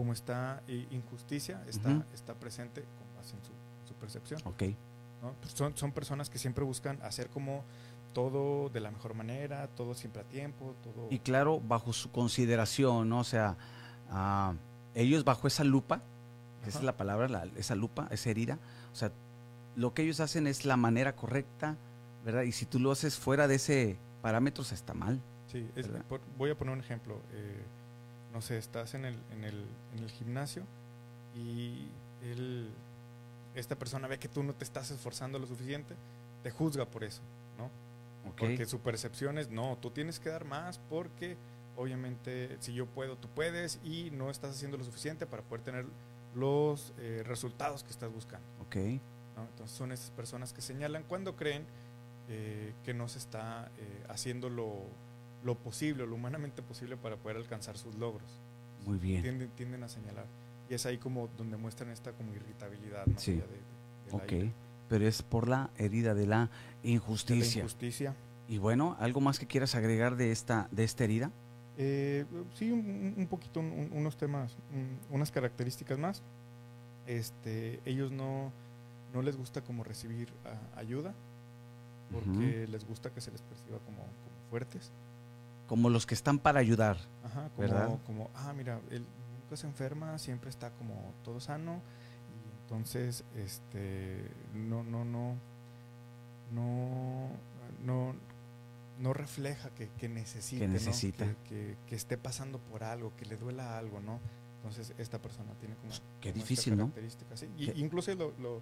como 0.00 0.14
esta 0.14 0.62
eh, 0.66 0.86
injusticia, 0.92 1.62
está, 1.68 1.90
Ujú. 1.90 2.04
está 2.14 2.32
presente 2.32 2.80
con 2.80 3.14
base 3.18 3.36
en 3.36 3.42
su, 3.42 3.50
su 3.86 3.92
percepción. 4.00 4.40
Ok. 4.46 4.62
¿no? 5.20 5.34
Pues 5.42 5.52
son, 5.52 5.76
son 5.76 5.92
personas 5.92 6.30
que 6.30 6.38
siempre 6.38 6.64
buscan 6.64 6.98
hacer 7.02 7.28
como 7.28 7.64
todo 8.14 8.70
de 8.70 8.80
la 8.80 8.90
mejor 8.90 9.12
manera, 9.12 9.68
todo 9.76 9.92
siempre 9.92 10.22
a 10.22 10.24
tiempo, 10.24 10.74
todo... 10.82 11.08
Y 11.10 11.18
claro, 11.18 11.60
bajo 11.60 11.92
su 11.92 12.10
consideración, 12.10 13.10
¿no? 13.10 13.18
O 13.18 13.24
sea, 13.24 13.58
ah, 14.10 14.54
ellos 14.94 15.22
bajo 15.22 15.46
esa 15.46 15.64
lupa, 15.64 16.00
esa 16.66 16.78
es 16.78 16.84
la 16.84 16.96
palabra, 16.96 17.28
la- 17.28 17.44
esa 17.58 17.74
lupa, 17.74 18.08
esa 18.10 18.30
herida, 18.30 18.58
o 18.94 18.96
sea, 18.96 19.12
lo 19.76 19.92
que 19.92 20.00
ellos 20.00 20.20
hacen 20.20 20.46
es 20.46 20.64
la 20.64 20.78
manera 20.78 21.14
correcta, 21.14 21.76
¿verdad? 22.24 22.44
Y 22.44 22.52
si 22.52 22.64
tú 22.64 22.78
lo 22.78 22.90
haces 22.90 23.18
fuera 23.18 23.46
de 23.48 23.56
ese 23.56 23.98
parámetro, 24.22 24.64
está 24.64 24.94
mal. 24.94 25.20
Sí, 25.52 25.68
es- 25.76 25.88
por- 26.08 26.22
voy 26.38 26.48
a 26.50 26.54
poner 26.56 26.72
un 26.72 26.80
ejemplo. 26.80 27.20
eh, 27.32 27.62
no 28.32 28.40
sé, 28.40 28.58
estás 28.58 28.94
en 28.94 29.04
el, 29.04 29.18
en 29.32 29.44
el, 29.44 29.64
en 29.94 30.02
el 30.02 30.10
gimnasio 30.10 30.64
y 31.34 31.88
él, 32.22 32.70
esta 33.54 33.76
persona 33.76 34.08
ve 34.08 34.18
que 34.18 34.28
tú 34.28 34.42
no 34.42 34.54
te 34.54 34.64
estás 34.64 34.90
esforzando 34.90 35.38
lo 35.38 35.46
suficiente, 35.46 35.94
te 36.42 36.50
juzga 36.50 36.86
por 36.86 37.04
eso, 37.04 37.22
¿no? 37.58 37.70
Porque 38.36 38.64
su 38.66 38.80
percepción 38.80 39.38
es, 39.38 39.50
no, 39.50 39.76
tú 39.80 39.90
tienes 39.90 40.20
que 40.20 40.28
dar 40.28 40.44
más 40.44 40.78
porque 40.88 41.36
obviamente 41.76 42.56
si 42.60 42.72
yo 42.72 42.86
puedo, 42.86 43.16
tú 43.16 43.28
puedes 43.28 43.80
y 43.82 44.10
no 44.10 44.30
estás 44.30 44.56
haciendo 44.56 44.76
lo 44.76 44.84
suficiente 44.84 45.26
para 45.26 45.42
poder 45.42 45.64
tener 45.64 45.86
los 46.34 46.92
eh, 46.98 47.22
resultados 47.26 47.82
que 47.82 47.90
estás 47.90 48.12
buscando. 48.12 48.46
Ok. 48.60 48.76
¿no? 49.36 49.44
Entonces 49.48 49.76
son 49.76 49.90
esas 49.92 50.10
personas 50.10 50.52
que 50.52 50.62
señalan 50.62 51.02
cuando 51.02 51.34
creen 51.36 51.64
eh, 52.28 52.74
que 52.84 52.94
no 52.94 53.08
se 53.08 53.18
está 53.18 53.70
eh, 53.78 54.04
haciendo 54.08 54.48
lo, 54.48 54.84
lo 55.44 55.56
posible, 55.58 56.06
lo 56.06 56.14
humanamente 56.14 56.62
posible 56.62 56.96
para 56.96 57.16
poder 57.16 57.36
alcanzar 57.38 57.76
sus 57.78 57.94
logros. 57.96 58.30
Muy 58.86 58.98
bien. 58.98 59.22
Tienden, 59.22 59.50
tienden 59.50 59.82
a 59.82 59.88
señalar. 59.88 60.26
Y 60.68 60.74
es 60.74 60.86
ahí 60.86 60.98
como 60.98 61.28
donde 61.36 61.56
muestran 61.56 61.90
esta 61.90 62.12
como 62.12 62.32
irritabilidad, 62.34 63.06
¿no? 63.06 63.18
Sí. 63.18 63.32
De- 63.32 63.38
de- 63.38 63.46
de 64.10 64.12
Ok. 64.16 64.32
ira, 64.32 64.52
Pero 64.88 65.06
es 65.06 65.22
por 65.22 65.48
la 65.48 65.70
herida 65.76 66.14
de 66.14 66.26
la 66.26 66.40
de 66.40 66.46
la 66.46 66.50
injusticia. 66.90 67.60
injusticia. 67.62 68.14
Y 68.48 68.58
bueno, 68.58 68.96
¿algo 68.98 69.20
más 69.20 69.38
que 69.38 69.46
quieras 69.46 69.74
agregar 69.74 70.16
de 70.16 70.32
esta, 70.32 70.68
de 70.72 70.84
esta 70.84 71.04
herida? 71.04 71.30
Eh, 71.78 72.24
sí, 72.54 72.70
un, 72.72 73.14
un 73.16 73.26
poquito, 73.28 73.60
un- 73.60 73.90
unos 73.92 74.16
temas, 74.16 74.56
un- 74.74 74.98
unas 75.14 75.30
características 75.30 75.98
más. 75.98 76.22
Este, 77.06 77.80
ellos 77.84 78.10
no, 78.12 78.52
no 79.14 79.22
les 79.22 79.36
gusta 79.36 79.62
como 79.62 79.82
recibir 79.84 80.32
ah, 80.44 80.58
ayuda, 80.78 81.14
porque 82.12 82.66
les 82.68 82.84
gusta 82.86 83.10
que 83.10 83.20
se 83.20 83.30
les 83.30 83.40
perciba 83.42 83.78
como, 83.78 83.98
como 83.98 84.50
fuertes. 84.50 84.90
Como 85.70 85.88
los 85.88 86.04
que 86.04 86.14
están 86.14 86.38
para 86.40 86.58
ayudar. 86.60 86.96
Ajá, 87.24 87.48
como, 87.54 87.58
¿Verdad? 87.58 87.98
como, 88.04 88.30
ah, 88.34 88.52
mira, 88.54 88.80
él 88.90 89.06
nunca 89.40 89.56
se 89.56 89.66
enferma, 89.68 90.18
siempre 90.18 90.50
está 90.50 90.70
como 90.72 91.14
todo 91.24 91.38
sano. 91.40 91.80
Y 92.36 92.62
entonces, 92.62 93.24
este, 93.36 94.28
no, 94.52 94.82
no, 94.82 95.04
no, 95.04 95.36
no, 96.52 97.28
no, 97.84 98.14
no 98.98 99.12
refleja 99.12 99.70
que, 99.70 99.88
que 99.98 100.08
necesite, 100.08 100.62
Que 100.62 100.66
¿no? 100.66 100.72
necesita. 100.74 101.24
Que, 101.24 101.36
que- 101.48 101.76
que 101.86 101.94
esté 101.94 102.18
pasando 102.18 102.58
por 102.58 102.82
algo, 102.84 103.12
que 103.16 103.24
le 103.26 103.36
duela 103.36 103.78
algo, 103.78 104.00
¿no? 104.00 104.18
Entonces, 104.56 104.92
esta 104.98 105.20
persona 105.22 105.52
tiene 105.60 105.74
como. 105.76 105.90
Qué 105.92 106.00
como 106.00 106.10
esta 106.28 106.32
difícil, 106.34 106.72
¿no? 106.76 106.84
característica, 106.88 107.36
sí. 107.36 107.48
Y- 107.56 107.66
Qué- 107.68 107.78
incluso 107.78 108.14
lo, 108.14 108.32
lo, 108.38 108.60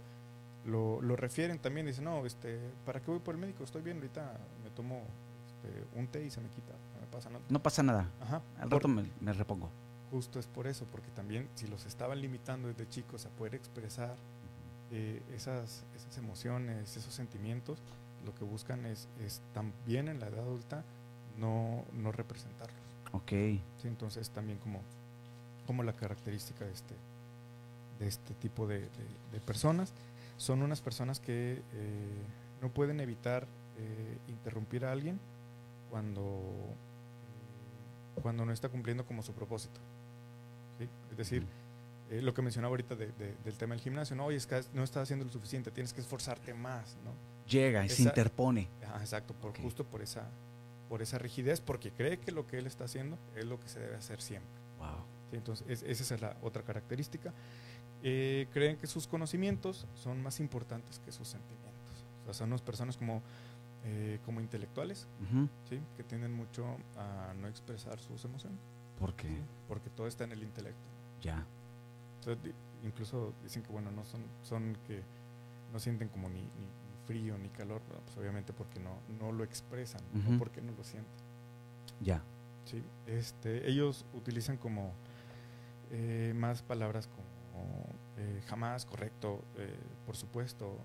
lo, 0.67 1.01
lo 1.03 1.17
refieren 1.17 1.59
también, 1.59 1.87
dicen, 1.87 2.05
no, 2.05 2.25
este, 2.27 2.61
¿para 2.85 3.01
qué 3.01 3.11
voy 3.11 3.21
por 3.21 3.35
el 3.35 3.41
médico? 3.41 3.65
Estoy 3.65 3.83
bien, 3.83 3.97
ahorita 3.97 4.39
me 4.63 4.71
tomo 4.71 5.03
este, 5.49 5.99
un 5.99 6.07
té 6.09 6.25
y 6.25 6.31
se 6.31 6.41
me 6.41 6.49
quita, 6.51 6.73
no 6.98 6.98
pasa 7.19 7.31
nada. 7.31 7.45
No 7.49 7.63
pasa 7.63 7.83
nada. 7.83 8.09
Ajá. 8.21 8.43
Al 8.61 8.71
rato 8.71 8.89
me, 8.89 9.11
me 9.21 9.33
repongo. 9.33 9.71
Justo 10.11 10.39
es 10.39 10.47
por 10.47 10.67
eso, 10.67 10.87
porque 10.91 11.11
también 11.11 11.49
si 11.55 11.67
los 11.67 11.85
estaban 11.85 12.21
limitando 12.21 12.69
desde 12.69 12.89
chicos 12.89 13.27
a 13.27 13.29
poder 13.31 13.55
expresar 13.55 14.17
eh, 14.91 15.23
esas, 15.35 15.85
esas 15.95 16.17
emociones, 16.17 16.97
esos 16.97 17.13
sentimientos, 17.13 17.79
lo 18.25 18.35
que 18.35 18.45
buscan 18.45 18.87
es, 18.87 19.07
es 19.21 19.41
también 19.53 20.09
en 20.09 20.19
la 20.21 20.29
edad 20.29 20.41
adulta 20.41 20.83
no, 21.39 21.85
no 21.93 22.11
representarlos. 22.11 22.81
Ok. 23.13 23.29
¿sí? 23.31 23.61
Entonces 23.89 24.31
también 24.31 24.59
como, 24.59 24.81
como 25.67 25.83
la 25.83 25.93
característica 25.93 26.65
de 26.65 26.73
este, 26.73 26.95
de 28.01 28.07
este 28.09 28.35
tipo 28.35 28.67
de, 28.67 28.81
de- 28.81 28.89
de 29.33 29.41
personas, 29.41 29.93
son 30.39 30.63
unas 30.63 30.81
personas 30.81 31.21
que 31.21 31.63
eh, 31.75 32.23
no 32.63 32.71
pueden 32.71 33.01
evitar 33.01 33.47
eh, 33.77 34.19
interrumpir 34.29 34.85
a 34.87 34.93
alguien 34.93 35.21
cuando, 35.91 36.41
cuando 38.21 38.45
no 38.45 38.53
está 38.53 38.69
cumpliendo 38.69 39.05
como 39.07 39.23
su 39.23 39.33
propósito. 39.33 39.81
¿sí? 40.79 40.89
Es 41.11 41.17
decir, 41.17 41.47
eh, 42.11 42.23
lo 42.23 42.33
que 42.35 42.43
mencionaba 42.43 42.71
ahorita 42.73 42.95
de- 42.95 43.13
de- 43.13 43.37
del 43.45 43.57
tema 43.59 43.75
del 43.75 43.83
gimnasio, 43.83 44.17
no, 44.17 44.27
oye, 44.27 44.37
es 44.37 44.47
que 44.47 44.61
no 44.75 44.83
estás 44.85 45.03
haciendo 45.05 45.25
lo 45.25 45.31
suficiente, 45.31 45.71
tienes 45.71 45.93
que 45.93 46.01
esforzarte 46.01 46.55
más, 46.55 46.97
¿no? 47.05 47.13
Llega 47.49 47.85
y 47.85 47.89
se 47.89 48.03
interpone. 48.03 48.69
Ah, 48.87 48.99
exacto, 49.01 49.35
por, 49.35 49.51
Ok. 49.51 49.61
justo 49.63 49.85
por 49.85 50.03
esa, 50.03 50.29
por 50.89 51.03
esa 51.03 51.19
rigidez, 51.19 51.61
porque 51.61 51.91
cree 51.93 52.19
que 52.19 52.33
lo 52.33 52.47
que 52.47 52.59
él 52.59 52.67
está 52.67 52.85
haciendo 52.85 53.19
es 53.37 53.45
lo 53.45 53.59
que 53.61 53.69
se 53.69 53.79
debe 53.81 53.97
hacer 53.97 54.21
siempre. 54.23 54.51
Wow. 54.79 54.89
¿sí? 55.31 55.37
Entonces, 55.37 55.67
es- 55.69 55.83
esa 56.01 56.15
es 56.15 56.21
la 56.21 56.37
otra 56.43 56.63
característica. 56.63 57.33
eh, 58.01 58.47
creen 58.53 58.77
que 58.77 58.87
sus 58.87 59.09
conocimientos 59.09 59.85
son 59.95 60.23
más 60.23 60.39
importantes 60.39 61.01
que 61.01 61.11
sus 61.11 61.27
sentimientos. 61.27 62.05
O 62.23 62.25
sea, 62.27 62.33
son 62.35 62.51
unas 62.51 62.63
personas 62.63 62.97
como, 62.97 63.23
eh, 63.85 64.19
como 64.25 64.41
intelectuales. 64.41 65.07
¿sí? 65.69 65.81
que 65.97 66.03
tienden 66.05 66.33
mucho 66.33 66.65
a 66.97 67.33
no 67.37 67.47
expresar 67.49 67.99
sus 68.01 68.25
emociones, 68.25 68.59
¿Por 68.99 69.15
qué? 69.15 69.29
porque 69.69 69.91
todo 69.91 70.07
está 70.07 70.25
en 70.25 70.33
el 70.33 70.43
intelecto. 70.43 70.89
Ya. 71.21 71.45
Entonces, 72.21 72.55
incluso 72.83 73.33
dicen 73.43 73.63
que, 73.63 73.71
bueno, 73.73 73.91
no 73.91 74.05
son, 74.05 74.23
son 74.43 74.77
que 74.87 75.03
no 75.73 75.79
sienten 75.79 76.09
como 76.09 76.29
ni, 76.29 76.41
ni- 76.43 76.79
frío 77.07 77.39
ni 77.39 77.49
calor, 77.49 77.81
bueno, 77.89 78.03
pues 78.05 78.19
obviamente 78.19 78.53
porque 78.53 78.79
no, 78.81 78.99
no 79.19 79.33
lo 79.33 79.43
expresan, 79.43 80.03
no 80.13 80.39
porque 80.39 80.61
no 80.61 80.73
lo 80.73 80.85
sienten. 80.85 81.25
Ya. 82.03 82.23
Sí, 82.67 82.85
este, 83.07 83.67
ellos 83.67 84.05
utilizan 84.13 84.59
como 84.59 84.93
eh, 85.91 86.35
más 86.37 86.61
palabras 86.63 87.07
como 87.09 87.87
eh, 88.19 88.43
jamás, 88.47 88.85
correcto, 88.85 89.43
eh, 89.57 89.75
por 90.05 90.17
supuesto, 90.17 90.77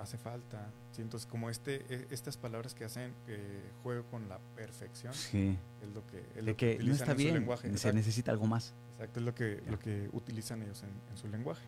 hace 0.00 0.18
falta. 0.18 0.70
Sí, 0.92 1.02
entonces, 1.02 1.26
como 1.26 1.50
este, 1.50 1.84
e- 1.88 2.06
estas 2.10 2.36
palabras 2.36 2.74
que 2.74 2.84
hacen 2.84 3.12
eh, 3.28 3.70
juego 3.82 4.04
con 4.10 4.28
la 4.28 4.38
perfección 4.56 5.12
Sí. 5.14 5.56
es 5.82 5.88
lo 5.94 6.06
que, 6.06 6.18
es 6.34 6.44
lo 6.44 6.56
que 6.56 6.78
que 6.78 6.84
no 6.84 6.92
está 6.92 7.12
en 7.12 7.18
su 7.18 7.22
bien. 7.22 7.34
lenguaje. 7.34 7.68
Se 7.68 7.72
Exacto, 7.74 7.96
necesita 7.96 8.30
algo 8.32 8.46
más. 8.46 8.74
exacto, 8.94 9.20
es 9.20 9.26
lo 9.26 9.34
que, 9.34 9.62
lo 9.68 9.78
que 9.78 10.08
utilizan 10.12 10.62
ellos 10.62 10.82
en, 10.82 10.90
en 11.10 11.16
su 11.16 11.28
lenguaje. 11.28 11.64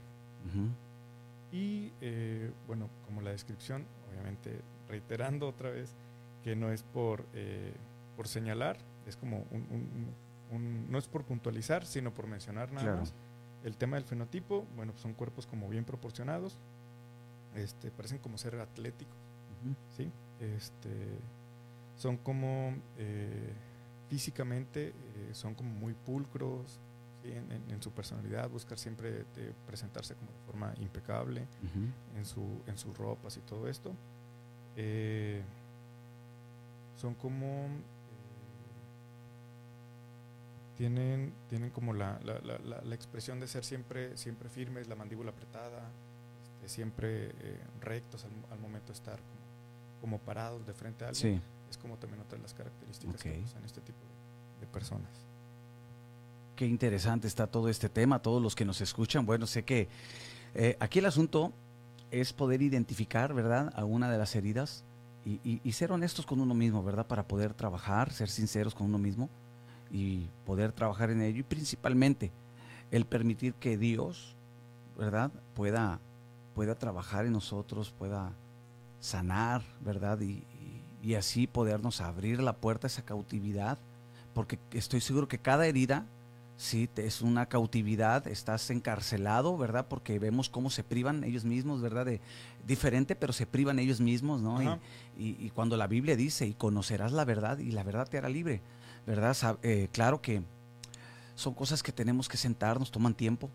Ujú. 0.49 0.69
Y 1.53 1.93
eh, 2.01 2.51
bueno, 2.67 2.89
como 3.05 3.21
la 3.21 3.31
descripción, 3.31 3.87
obviamente 4.11 4.61
reiterando 4.89 5.49
otra 5.49 5.71
vez 5.71 5.95
que 6.43 6.57
no 6.57 6.71
es 6.73 6.83
por, 6.83 7.27
eh, 7.35 7.75
por 8.17 8.27
señalar, 8.29 8.79
es 9.07 9.17
como 9.17 9.47
un, 9.51 9.67
un- 9.71 10.15
un- 10.51 10.91
no 10.91 10.99
es 10.99 11.09
por 11.09 11.25
puntualizar, 11.25 11.85
sino 11.87 12.13
por 12.13 12.27
mencionar 12.27 12.71
nada 12.73 12.83
Claro. 12.85 13.01
más. 13.01 13.15
El 13.65 13.77
tema 13.77 13.97
del 13.97 14.05
fenotipo, 14.05 14.67
bueno, 14.77 14.93
son 14.97 15.15
cuerpos 15.15 15.47
como 15.47 15.69
bien 15.69 15.85
proporcionados, 15.85 16.59
este, 17.55 17.91
parecen 17.91 18.19
como 18.19 18.39
ser 18.39 18.55
atléticos. 18.57 19.17
¿sí? 19.97 20.11
Este, 20.41 20.91
son 21.97 22.17
como 22.17 22.75
eh, 22.99 23.53
físicamente, 24.09 24.89
eh, 24.89 25.31
son 25.33 25.55
como 25.55 25.71
muy 25.71 25.95
pulcros, 25.95 26.81
¿sí? 27.23 27.31
en, 27.33 27.51
en- 27.53 27.71
en 27.71 27.83
su 27.83 27.93
personalidad, 27.93 28.49
buscar 28.51 28.79
siempre 28.79 29.25
de 29.37 29.55
presentarse 29.67 30.15
como 30.17 30.33
de 30.33 30.39
forma 30.47 30.75
impecable 30.81 31.47
en, 32.17 32.25
su, 32.25 32.61
en 32.67 32.77
sus 32.77 32.97
ropas 32.97 33.37
y 33.37 33.41
todo 33.41 33.69
esto. 33.69 33.93
Eh, 34.77 35.43
son 36.97 37.15
como... 37.15 37.47
eh, 37.47 37.71
tienen, 40.77 41.33
tienen 41.49 41.71
como 41.71 41.93
la, 41.93 42.19
la- 42.25 42.41
la- 42.41 42.59
la- 42.59 42.81
la 42.83 42.95
expresión 42.95 43.39
de 43.41 43.47
ser 43.47 43.65
siempre, 43.65 44.17
siempre 44.17 44.49
firmes, 44.49 44.89
la 44.89 44.97
mandíbula 44.97 45.31
apretada, 45.31 45.89
siempre 46.69 47.31
eh, 47.41 47.61
rectos 47.81 48.25
al, 48.25 48.31
al 48.51 48.59
momento 48.59 48.89
de 48.89 48.93
estar 48.95 49.19
como, 49.19 50.01
como 50.01 50.19
parados 50.19 50.67
de 50.67 50.73
frente 50.73 51.05
a 51.05 51.09
alguien. 51.09 51.41
Sí. 51.41 51.47
Es 51.71 51.79
como 51.79 51.97
también 51.97 52.21
otra 52.21 52.37
de 52.37 52.43
las 52.43 52.55
características 52.55 53.15
Ok. 53.17 53.23
que 53.23 53.41
usan 53.45 53.65
este 53.65 53.81
tipo 53.81 53.99
de, 54.61 54.67
de 54.67 54.73
personas. 54.73 55.11
Qué 56.57 56.67
interesante 56.67 57.27
está 57.27 57.47
todo 57.47 57.69
este 57.69 57.89
tema, 57.89 58.21
todos 58.21 58.43
los 58.43 58.55
que 58.55 58.65
nos 58.65 58.81
escuchan. 58.81 59.25
Bueno, 59.25 59.47
sé 59.47 59.65
que 59.65 59.89
eh, 60.55 60.77
aquí 60.81 60.99
el 60.99 61.07
asunto 61.07 61.53
es 62.11 62.33
poder 62.35 62.61
identificar, 62.61 63.33
¿verdad?, 63.33 63.73
alguna 63.75 64.11
de 64.11 64.19
las 64.19 64.37
heridas 64.37 64.85
y, 65.25 65.41
y- 65.43 65.61
y 65.65 65.73
ser 65.73 65.93
honestos 65.93 66.27
con 66.27 66.41
uno 66.41 66.53
mismo, 66.55 66.83
¿verdad?, 66.83 67.07
para 67.07 67.27
poder 67.27 67.55
trabajar, 67.55 68.13
ser 68.13 68.29
sinceros 68.29 68.75
con 68.75 68.87
uno 68.87 68.99
mismo 68.99 69.31
y 69.91 70.29
poder 70.45 70.73
trabajar 70.73 71.11
en 71.11 71.23
ello 71.23 71.41
y 71.41 71.43
principalmente 71.43 72.31
el 72.91 73.07
permitir 73.07 73.55
que 73.55 73.79
Dios, 73.79 74.37
¿verdad?, 74.99 75.31
pueda, 75.55 76.01
pueda 76.55 76.75
trabajar 76.75 77.27
en 77.27 77.33
nosotros, 77.33 77.91
pueda 77.91 78.33
sanar, 79.01 79.63
¿verdad?, 79.81 80.21
y, 80.21 80.45
y- 80.61 80.83
y 81.03 81.15
así 81.17 81.47
podernos 81.49 82.01
abrir 82.01 82.41
la 82.41 82.53
puerta 82.57 82.87
a 82.87 82.89
esa 82.89 83.03
cautividad, 83.05 83.79
porque 84.35 84.59
estoy 84.73 85.01
seguro 85.01 85.29
que 85.29 85.39
cada 85.39 85.67
herida 85.67 86.07
Sí, 86.59 86.87
te- 86.87 87.07
es 87.07 87.23
una 87.23 87.47
cautividad, 87.47 88.29
estás 88.29 88.71
encarcelado, 88.71 89.57
¿verdad? 89.57 89.87
Porque 89.89 90.21
vemos 90.21 90.49
cómo 90.49 90.71
se 90.71 90.85
privan 90.85 91.25
ellos 91.25 91.45
mismos, 91.45 91.81
¿verdad? 91.81 92.05
De, 92.07 92.21
diferente, 92.65 93.17
pero 93.17 93.33
se 93.33 93.47
privan 93.47 93.81
ellos 93.81 94.01
mismos, 94.01 94.43
¿no? 94.43 94.63
Y, 95.17 95.31
y- 95.31 95.37
y 95.47 95.51
cuando 95.51 95.77
la 95.77 95.89
Biblia 95.89 96.15
dice, 96.15 96.47
y 96.47 96.53
conocerás 96.55 97.11
la 97.11 97.25
verdad, 97.25 97.59
y 97.59 97.73
la 97.73 97.83
verdad 97.83 98.07
te 98.07 98.19
hará 98.19 98.29
libre, 98.29 98.61
¿verdad? 99.07 99.37
Eh, 99.63 99.89
claro 99.93 100.21
que 100.23 100.43
son 101.35 101.55
cosas 101.55 101.83
que 101.83 101.91
tenemos 101.91 102.29
que 102.29 102.37
sentarnos, 102.37 102.93
toman 102.93 103.15
tiempo, 103.15 103.51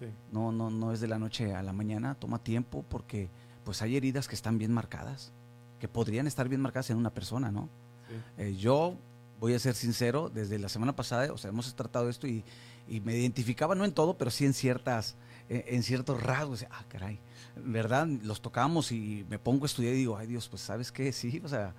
Sí, 0.00 0.06
no, 0.32 0.50
no, 0.50 0.70
no 0.70 0.92
es 0.92 1.00
de 1.00 1.06
la 1.06 1.18
noche 1.18 1.54
a 1.54 1.62
la 1.62 1.72
mañana, 1.72 2.16
toma 2.16 2.42
tiempo 2.42 2.84
porque 2.88 3.28
pues 3.64 3.82
hay 3.82 3.96
heridas 3.96 4.26
que 4.26 4.34
están 4.34 4.58
bien 4.58 4.72
marcadas, 4.72 5.32
que 5.78 5.86
podrían 5.86 6.26
estar 6.26 6.48
bien 6.48 6.60
marcadas 6.60 6.90
en 6.90 6.96
una 6.96 7.10
persona, 7.10 7.52
¿no? 7.52 7.68
sí. 8.08 8.14
Eh, 8.38 8.56
yo 8.56 8.96
voy 9.38 9.54
a 9.54 9.58
ser 9.58 9.74
sincero, 9.74 10.28
desde 10.28 10.58
la 10.58 10.68
semana 10.68 10.94
pasada, 10.94 11.32
o 11.32 11.38
sea, 11.38 11.50
hemos 11.50 11.74
tratado 11.74 12.08
esto 12.08 12.26
y, 12.26 12.44
y 12.88 13.00
me 13.00 13.16
identificaba, 13.16 13.74
no 13.74 13.84
en 13.84 13.92
todo, 13.92 14.18
pero 14.18 14.30
sí 14.30 14.44
en 14.44 14.52
ciertas, 14.52 15.16
eh, 15.48 15.64
en 15.68 15.82
ciertos 15.82 16.22
rasgos. 16.22 16.66
Ah, 16.70 16.84
caray, 16.88 17.18
¿verdad? 17.56 18.06
Los 18.06 18.42
tocamos 18.42 18.92
y 18.92 19.24
me 19.30 19.38
pongo 19.38 19.64
a 19.64 19.66
estudiar 19.66 19.94
y 19.94 19.98
digo, 19.98 20.16
ay 20.16 20.26
Dios, 20.26 20.48
pues 20.48 20.62
sabes 20.62 20.92
qué, 20.92 21.12
sí, 21.12 21.40
o 21.42 21.48
sea, 21.48 21.74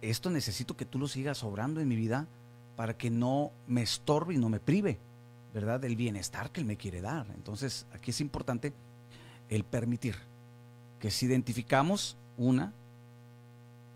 esto 0.00 0.30
necesito 0.30 0.76
que 0.76 0.86
tú 0.86 0.98
lo 0.98 1.08
sigas 1.08 1.42
obrando 1.44 1.80
en 1.80 1.88
mi 1.88 1.96
vida 1.96 2.26
para 2.76 2.96
que 2.96 3.10
no 3.10 3.52
me 3.66 3.82
estorbe 3.82 4.34
y 4.34 4.38
no 4.38 4.48
me 4.48 4.60
prive, 4.60 4.98
¿verdad? 5.54 5.78
Del 5.78 5.94
bienestar 5.94 6.50
que 6.50 6.60
Él 6.60 6.66
me 6.66 6.76
quiere 6.76 7.00
dar. 7.00 7.28
Entonces, 7.34 7.86
aquí 7.92 8.10
es 8.10 8.20
importante 8.20 8.74
el 9.48 9.64
permitir 9.64 10.16
que 10.98 11.10
si 11.12 11.26
identificamos 11.26 12.16
una, 12.36 12.74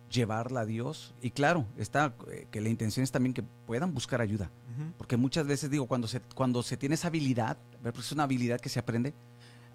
llevarla 0.08 0.60
a 0.60 0.66
Dios. 0.66 1.14
Y 1.20 1.32
claro, 1.32 1.66
está 1.76 2.14
eh, 2.30 2.46
que 2.50 2.60
la 2.60 2.68
intención 2.68 3.02
es 3.02 3.10
también 3.10 3.34
que 3.34 3.42
puedan 3.42 3.92
buscar 3.92 4.20
ayuda. 4.20 4.50
Porque 4.96 5.16
muchas 5.16 5.44
veces 5.44 5.70
digo, 5.70 5.88
cuando 5.88 6.06
se, 6.06 6.20
cuando 6.20 6.62
se 6.62 6.76
tiene 6.76 6.94
esa 6.94 7.08
habilidad, 7.08 7.58
es 7.84 8.12
una 8.12 8.22
habilidad 8.22 8.60
que 8.60 8.68
se 8.68 8.78
aprende 8.78 9.12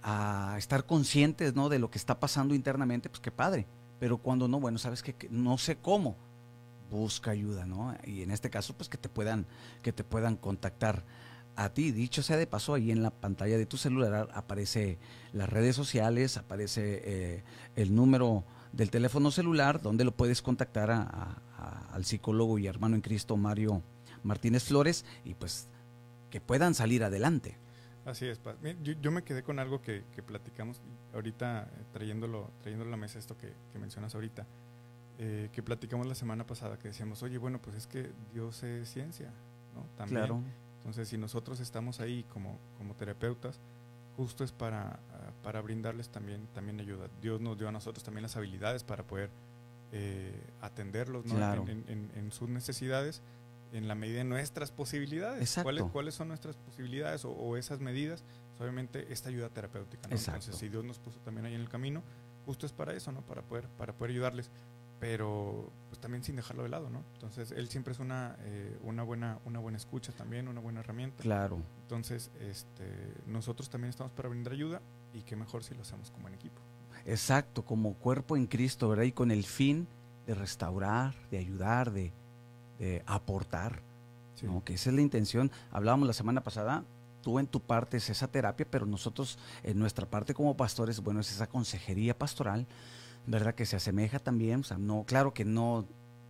a 0.01 0.55
estar 0.57 0.86
conscientes 0.86 1.55
¿no? 1.55 1.67
de 1.67 1.77
lo 1.77 1.91
que 1.91 1.97
está 1.97 2.21
pasando 2.21 2.55
internamente, 2.55 3.09
pues 3.09 3.19
qué 3.19 3.29
padre. 3.29 3.67
Pero 3.99 4.17
cuando 4.17 4.47
no, 4.47 4.61
bueno, 4.61 4.77
sabes 4.77 5.03
que, 5.03 5.13
que 5.13 5.27
no 5.29 5.57
sé 5.57 5.75
cómo, 5.75 6.15
busca 6.89 7.31
ayuda, 7.31 7.65
¿no? 7.65 7.95
Y 8.05 8.21
en 8.21 8.31
este 8.31 8.49
caso, 8.49 8.73
pues 8.75 8.88
que 8.88 8.97
te 8.97 9.09
puedan, 9.09 9.45
que 9.81 9.91
te 9.91 10.03
puedan 10.03 10.38
contactar 10.38 11.03
a 11.56 11.70
ti. 11.74 11.91
Dicho 11.91 12.22
sea 12.24 12.38
de 12.38 12.47
paso, 12.47 12.74
ahí 12.74 12.91
en 12.91 13.04
la 13.04 13.12
pantalla 13.12 13.58
de 13.58 13.66
tu 13.66 13.78
celular 13.78 14.30
aparece 14.34 14.97
las 15.34 15.49
redes 15.49 15.76
sociales, 15.76 16.38
aparece 16.38 17.01
eh, 17.06 17.43
el 17.76 17.93
número 17.95 18.43
del 18.72 18.89
teléfono 18.89 19.30
celular 19.32 19.82
donde 19.82 20.04
lo 20.04 20.12
puedes 20.16 20.41
contactar 20.41 20.89
a- 20.91 21.01
a- 21.04 21.41
a- 21.58 21.93
al 21.93 22.06
psicólogo 22.06 22.58
y 22.60 22.68
hermano 22.68 22.95
en 22.95 23.01
Cristo 23.01 23.38
Mario 23.38 23.84
Martínez 24.24 24.64
Flores 24.64 25.06
y 25.24 25.36
pues 25.36 25.68
que 26.30 26.41
puedan 26.41 26.74
salir 26.74 27.04
adelante. 27.04 27.58
Así 28.06 28.26
es, 28.26 28.39
Paz. 28.39 28.56
Yo, 28.82 28.93
yo 29.01 29.12
me 29.12 29.24
quedé 29.24 29.43
con 29.43 29.60
algo 29.60 29.82
que, 29.82 30.04
que 30.14 30.24
platicamos 30.24 30.82
ahorita, 31.14 31.70
trayéndolo, 31.93 32.51
trayéndolo 32.62 32.89
a 32.89 32.91
la 32.91 32.97
mesa, 32.97 33.20
esto 33.20 33.38
que, 33.38 33.54
que 33.72 33.80
mencionas 33.80 34.14
ahorita, 34.16 34.45
eh, 35.20 35.49
que 35.54 35.62
platicamos 35.64 36.08
la 36.08 36.16
semana 36.16 36.45
pasada, 36.45 36.78
que 36.80 36.88
decíamos, 36.89 37.22
oye, 37.24 37.38
bueno, 37.38 37.62
pues 37.62 37.76
es 37.78 37.88
que 37.88 38.12
Dios 38.34 38.64
es 38.64 38.89
ciencia, 38.89 39.32
¿no? 39.74 39.86
También. 39.95 40.20
Claro, 40.20 40.41
Entonces, 40.84 41.07
si 41.07 41.17
nosotros 41.17 41.59
estamos 41.61 41.99
ahí 42.01 42.23
como, 42.25 42.59
como 42.77 42.93
terapeutas, 42.95 43.59
justo 44.17 44.43
es 44.43 44.51
para, 44.51 44.99
ah, 45.11 45.31
para 45.41 45.61
brindarles 45.61 46.09
también, 46.09 46.47
también 46.53 46.79
ayuda. 46.79 47.07
Dios 47.21 47.39
nos 47.41 47.57
dio 47.57 47.69
a 47.69 47.71
nosotros 47.71 48.03
también 48.03 48.23
las 48.23 48.36
habilidades 48.36 48.84
para 48.84 49.03
poder 49.07 49.29
eh, 49.91 50.49
atenderlos 50.61 51.25
¿no? 51.25 51.36
Claro. 51.36 51.65
en, 51.67 51.86
en- 51.88 52.11
en 52.15 52.31
sus 52.31 52.49
necesidades 52.49 53.21
en 53.71 53.88
la 53.88 53.95
medida 53.95 54.19
de 54.19 54.23
nuestras 54.25 54.71
posibilidades. 54.71 55.57
¿Cuáles, 55.63 55.84
cuáles 55.91 56.13
son 56.15 56.27
nuestras 56.27 56.57
posibilidades 56.57 57.25
o, 57.25 57.31
o 57.31 57.57
esas 57.57 57.79
medidas? 57.79 58.23
Pues, 58.49 58.61
obviamente 58.61 59.11
esta 59.11 59.29
ayuda 59.29 59.49
terapéutica. 59.49 60.07
¿no? 60.09 60.15
Entonces, 60.15 60.55
si 60.57 60.69
Dios 60.69 60.84
nos 60.84 60.99
puso 60.99 61.19
también 61.21 61.45
ahí 61.47 61.55
en 61.55 61.61
el 61.61 61.69
camino, 61.69 62.03
justo 62.45 62.65
es 62.67 62.73
para 62.73 62.93
eso, 62.93 63.11
¿no? 63.11 63.21
Para 63.21 63.41
poder, 63.41 63.67
para 63.69 63.93
poder 63.93 64.11
ayudarles, 64.11 64.51
pero 65.04 65.70
pues 65.89 65.99
también 65.99 66.24
sin 66.24 66.38
dejarlo 66.38 66.64
de 66.64 66.70
lado, 66.70 66.89
¿no? 66.89 67.04
Entonces, 67.16 67.51
él 67.51 67.68
siempre 67.68 67.91
es 67.91 67.99
una, 67.99 68.38
eh, 68.39 68.78
una, 68.84 69.04
buena, 69.04 69.38
una 69.43 69.60
buena 69.60 69.78
escucha 69.78 70.14
también, 70.14 70.47
una 70.47 70.62
buena 70.62 70.80
herramienta. 70.80 71.22
claro. 71.22 71.60
Entonces, 71.82 72.32
este, 72.39 72.86
nosotros 73.28 73.70
también 73.70 73.89
estamos 73.89 74.14
para 74.14 74.30
brindar 74.30 74.54
ayuda 74.54 74.82
y 75.14 75.24
qué 75.24 75.36
mejor 75.36 75.62
si 75.66 75.76
lo 75.76 75.82
hacemos 75.82 76.10
como 76.10 76.30
en 76.30 76.36
equipo. 76.36 76.62
Exacto, 77.06 77.66
como 77.66 77.95
cuerpo 77.95 78.38
en 78.38 78.47
Cristo, 78.47 78.88
¿verdad? 78.88 79.04
Y 79.04 79.12
con 79.12 79.30
el 79.30 79.43
fin 79.43 79.89
de 80.26 80.36
restaurar, 80.36 81.14
de 81.30 81.38
ayudar, 81.38 81.91
de, 81.91 82.14
de 82.80 83.04
aportar, 83.06 83.82
Sí. 84.36 84.45
¿no? 84.45 84.64
Que 84.64 84.76
esa 84.76 84.89
es 84.89 84.95
la 84.95 85.01
intención. 85.01 85.51
Hablábamos 85.70 86.08
la 86.08 86.14
semana 86.14 86.41
pasada, 86.41 86.86
tú 87.22 87.39
en 87.39 87.47
tu 87.47 87.60
parte 87.60 87.97
es 87.97 88.10
esa 88.10 88.30
terapia, 88.30 88.66
pero 88.70 88.86
nosotros 88.86 89.38
en 89.64 89.78
nuestra 89.78 90.10
parte 90.10 90.34
como 90.34 90.56
pastores, 90.56 91.01
bueno, 91.01 91.20
es 91.20 91.30
esa 91.30 91.45
consejería 91.47 92.18
pastoral, 92.18 92.66
¿verdad? 93.26 93.55
Que 93.55 93.65
se 93.65 93.76
asemeja 93.76 94.19
también, 94.19 94.61
o 94.61 94.63
sea, 94.63 94.78
no, 94.78 95.03
claro 95.05 95.34
que 95.34 95.45
no 95.45 95.86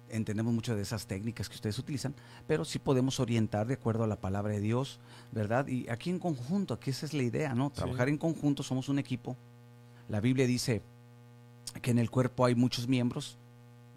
entendemos 0.09 0.53
mucho 0.53 0.75
de 0.75 0.83
esas 0.83 1.07
técnicas 1.07 1.49
que 1.49 1.55
ustedes 1.55 1.79
utilizan, 1.79 2.13
pero 2.47 2.65
sí 2.65 2.77
podemos 2.77 3.19
orientar 3.19 3.67
de 3.67 3.73
acuerdo 3.73 4.03
a 4.03 4.07
la 4.07 4.21
palabra 4.21 4.53
de 4.53 4.59
Dios, 4.59 4.99
¿verdad? 5.31 5.67
Y 5.67 5.89
aquí 5.89 6.09
en 6.09 6.19
conjunto, 6.19 6.75
aquí 6.75 6.91
esa 6.91 7.05
es 7.05 7.13
la 7.13 7.23
idea, 7.23 7.55
¿no? 7.55 7.71
Trabajar 7.71 8.09
en 8.09 8.17
conjunto, 8.17 8.61
somos 8.61 8.89
un 8.89 8.99
equipo. 8.99 9.35
La 10.09 10.19
Biblia 10.19 10.45
dice 10.45 10.83
que 11.81 11.91
en 11.91 11.97
el 11.97 12.11
cuerpo 12.11 12.45
hay 12.45 12.53
muchos 12.53 12.87
miembros, 12.87 13.37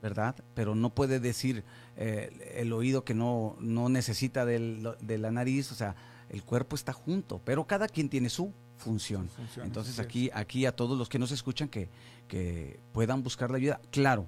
¿verdad? 0.03 0.37
Pero 0.55 0.75
no 0.75 0.95
puede 0.95 1.21
decir 1.21 1.65
eh, 1.97 2.55
el 2.57 2.73
oído 2.73 3.05
que 3.05 3.13
no, 3.13 3.57
no 3.61 3.91
necesita 3.91 4.47
de 4.47 5.19
la 5.19 5.31
nariz, 5.31 5.71
o 5.71 5.75
sea, 5.75 5.97
el 6.31 6.43
cuerpo 6.43 6.77
está 6.77 6.93
junto, 6.93 7.41
pero 7.45 7.67
cada 7.67 7.89
quien 7.89 8.09
tiene 8.09 8.31
su 8.31 8.53
función. 8.77 9.29
Entonces 9.63 9.99
aquí, 9.99 10.31
aquí 10.33 10.67
a 10.67 10.73
todos 10.73 10.97
los 10.99 11.09
que 11.09 11.19
nos 11.19 11.31
escuchan 11.33 11.69
que, 11.69 11.89
que 12.29 12.79
puedan 12.93 13.23
buscar 13.23 13.51
la 13.51 13.57
ayuda, 13.57 13.81
claro, 13.91 14.27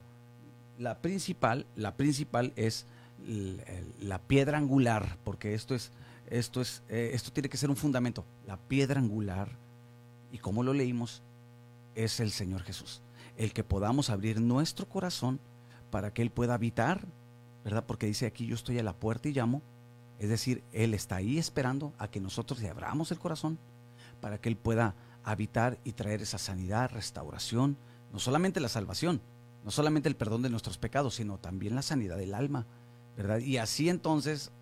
la 0.79 0.99
principal, 0.99 1.67
la 1.77 1.97
principal 1.97 2.53
es 2.57 2.87
la 4.01 4.21
piedra 4.23 4.59
angular, 4.59 5.19
porque 5.25 5.55
esto 5.55 5.75
es, 5.75 5.91
esto 6.31 6.61
es, 6.61 6.83
eh, 6.89 7.11
esto 7.13 7.33
tiene 7.33 7.49
que 7.49 7.57
ser 7.57 7.71
un 7.71 7.77
fundamento. 7.77 8.25
La 8.47 8.57
piedra 8.57 9.01
angular, 9.01 9.51
y 10.31 10.39
como 10.39 10.63
lo 10.63 10.73
leímos, 10.73 11.23
es 11.95 12.21
el 12.21 12.31
Señor 12.31 12.63
Jesús. 12.63 13.03
El 13.37 13.53
que 13.53 13.65
podamos 13.65 14.11
abrir 14.11 14.41
nuestro 14.41 14.89
corazón 14.89 15.41
para 15.91 16.13
que 16.13 16.23
Él 16.23 16.31
pueda 16.31 16.55
habitar, 16.55 17.07
¿verdad? 17.65 17.85
Porque 17.87 18.07
dice 18.07 18.27
aquí, 18.27 18.47
yo 18.47 18.55
estoy 18.55 18.79
a 18.79 18.83
la 18.83 18.93
puerta 18.93 19.29
y 19.29 19.33
llamo. 19.33 19.63
Es 20.19 20.29
decir, 20.29 20.63
Él 20.73 20.95
está 20.95 21.17
ahí 21.17 21.39
esperando 21.39 21.93
a 21.99 22.09
que 22.09 22.21
nosotros 22.21 22.61
le 22.61 22.69
abramos 22.69 23.11
el 23.11 23.19
corazón 23.19 23.59
para 24.21 24.41
que 24.41 24.49
Él 24.49 24.57
pueda 24.57 24.95
habitar 25.25 25.79
y 25.85 25.93
traer 25.93 26.23
esa 26.23 26.39
sanidad, 26.39 26.91
restauración, 26.91 27.77
no 28.13 28.19
solamente 28.19 28.61
la 28.61 28.69
salvación, 28.69 29.21
no 29.65 29.71
solamente 29.71 30.09
el 30.09 30.17
perdón 30.17 30.43
de 30.43 30.51
nuestros 30.51 30.79
pecados, 30.79 31.17
sino 31.17 31.39
también 31.39 31.75
la 31.75 31.83
sanidad 31.83 32.17
del 32.17 32.35
alma, 32.35 32.67
¿verdad? 33.17 33.39
Y 33.39 33.59
así 33.59 33.89
entonces 33.89 34.53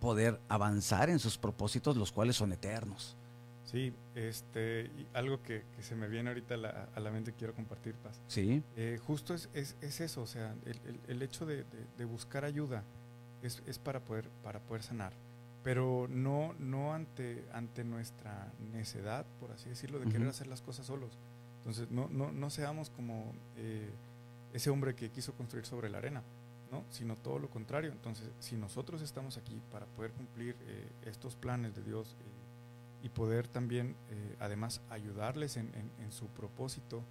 poder 0.00 0.40
avanzar 0.48 1.10
en 1.10 1.18
sus 1.18 1.38
propósitos, 1.38 1.96
los 1.96 2.12
cuales 2.12 2.36
son 2.36 2.52
eternos. 2.52 3.16
Sí, 3.64 3.92
este, 4.14 4.90
algo 5.12 5.42
que, 5.42 5.64
se 5.80 5.96
me 5.96 6.08
viene 6.08 6.30
ahorita 6.30 6.54
a 6.54 7.00
la, 7.00 7.10
mente 7.10 7.32
quiero 7.32 7.52
compartir, 7.52 7.94
Paz. 7.96 8.20
Sí. 8.28 8.62
Eh, 8.76 8.98
justo 9.04 9.34
es, 9.34 9.48
es, 9.54 10.00
eso, 10.00 10.22
o 10.22 10.26
sea, 10.26 10.54
el, 11.08 11.22
hecho 11.22 11.46
de, 11.46 11.64
buscar 12.04 12.44
ayuda 12.44 12.84
es, 13.42 13.78
para, 13.80 14.00
poder, 14.00 14.28
para 14.44 14.60
poder 14.60 14.84
sanar, 14.84 15.12
pero 15.64 16.06
no, 16.08 16.54
no 16.60 16.94
ante, 16.94 17.44
ante 17.52 17.82
nuestra 17.82 18.52
necedad, 18.72 19.26
por 19.40 19.50
así 19.50 19.68
decirlo, 19.68 19.98
de 19.98 20.08
querer 20.08 20.28
hacer 20.28 20.46
las 20.46 20.62
cosas 20.62 20.86
solos. 20.86 21.18
Entonces, 21.66 21.90
no, 21.90 22.08
no, 22.12 22.30
no 22.30 22.48
seamos 22.48 22.90
como 22.90 23.34
eh, 23.56 23.90
ese 24.52 24.70
hombre 24.70 24.94
que 24.94 25.10
quiso 25.10 25.34
construir 25.34 25.66
sobre 25.66 25.90
la 25.90 25.98
arena, 25.98 26.22
¿no? 26.70 26.84
sino 26.90 27.16
todo 27.16 27.40
lo 27.40 27.50
contrario. 27.50 27.90
Entonces, 27.90 28.30
si 28.38 28.54
nosotros 28.54 29.02
estamos 29.02 29.36
aquí 29.36 29.60
para 29.72 29.84
poder 29.86 30.12
cumplir 30.12 30.54
eh, 30.60 30.88
estos 31.06 31.34
planes 31.34 31.74
de 31.74 31.82
Dios, 31.82 32.14
y 33.02 33.08
poder 33.08 33.46
también, 33.46 33.94
eh, 34.10 34.36
además, 34.40 34.80
ayudarles 34.90 35.56
en, 35.56 35.70
su 36.10 36.26
propósito 36.28 37.04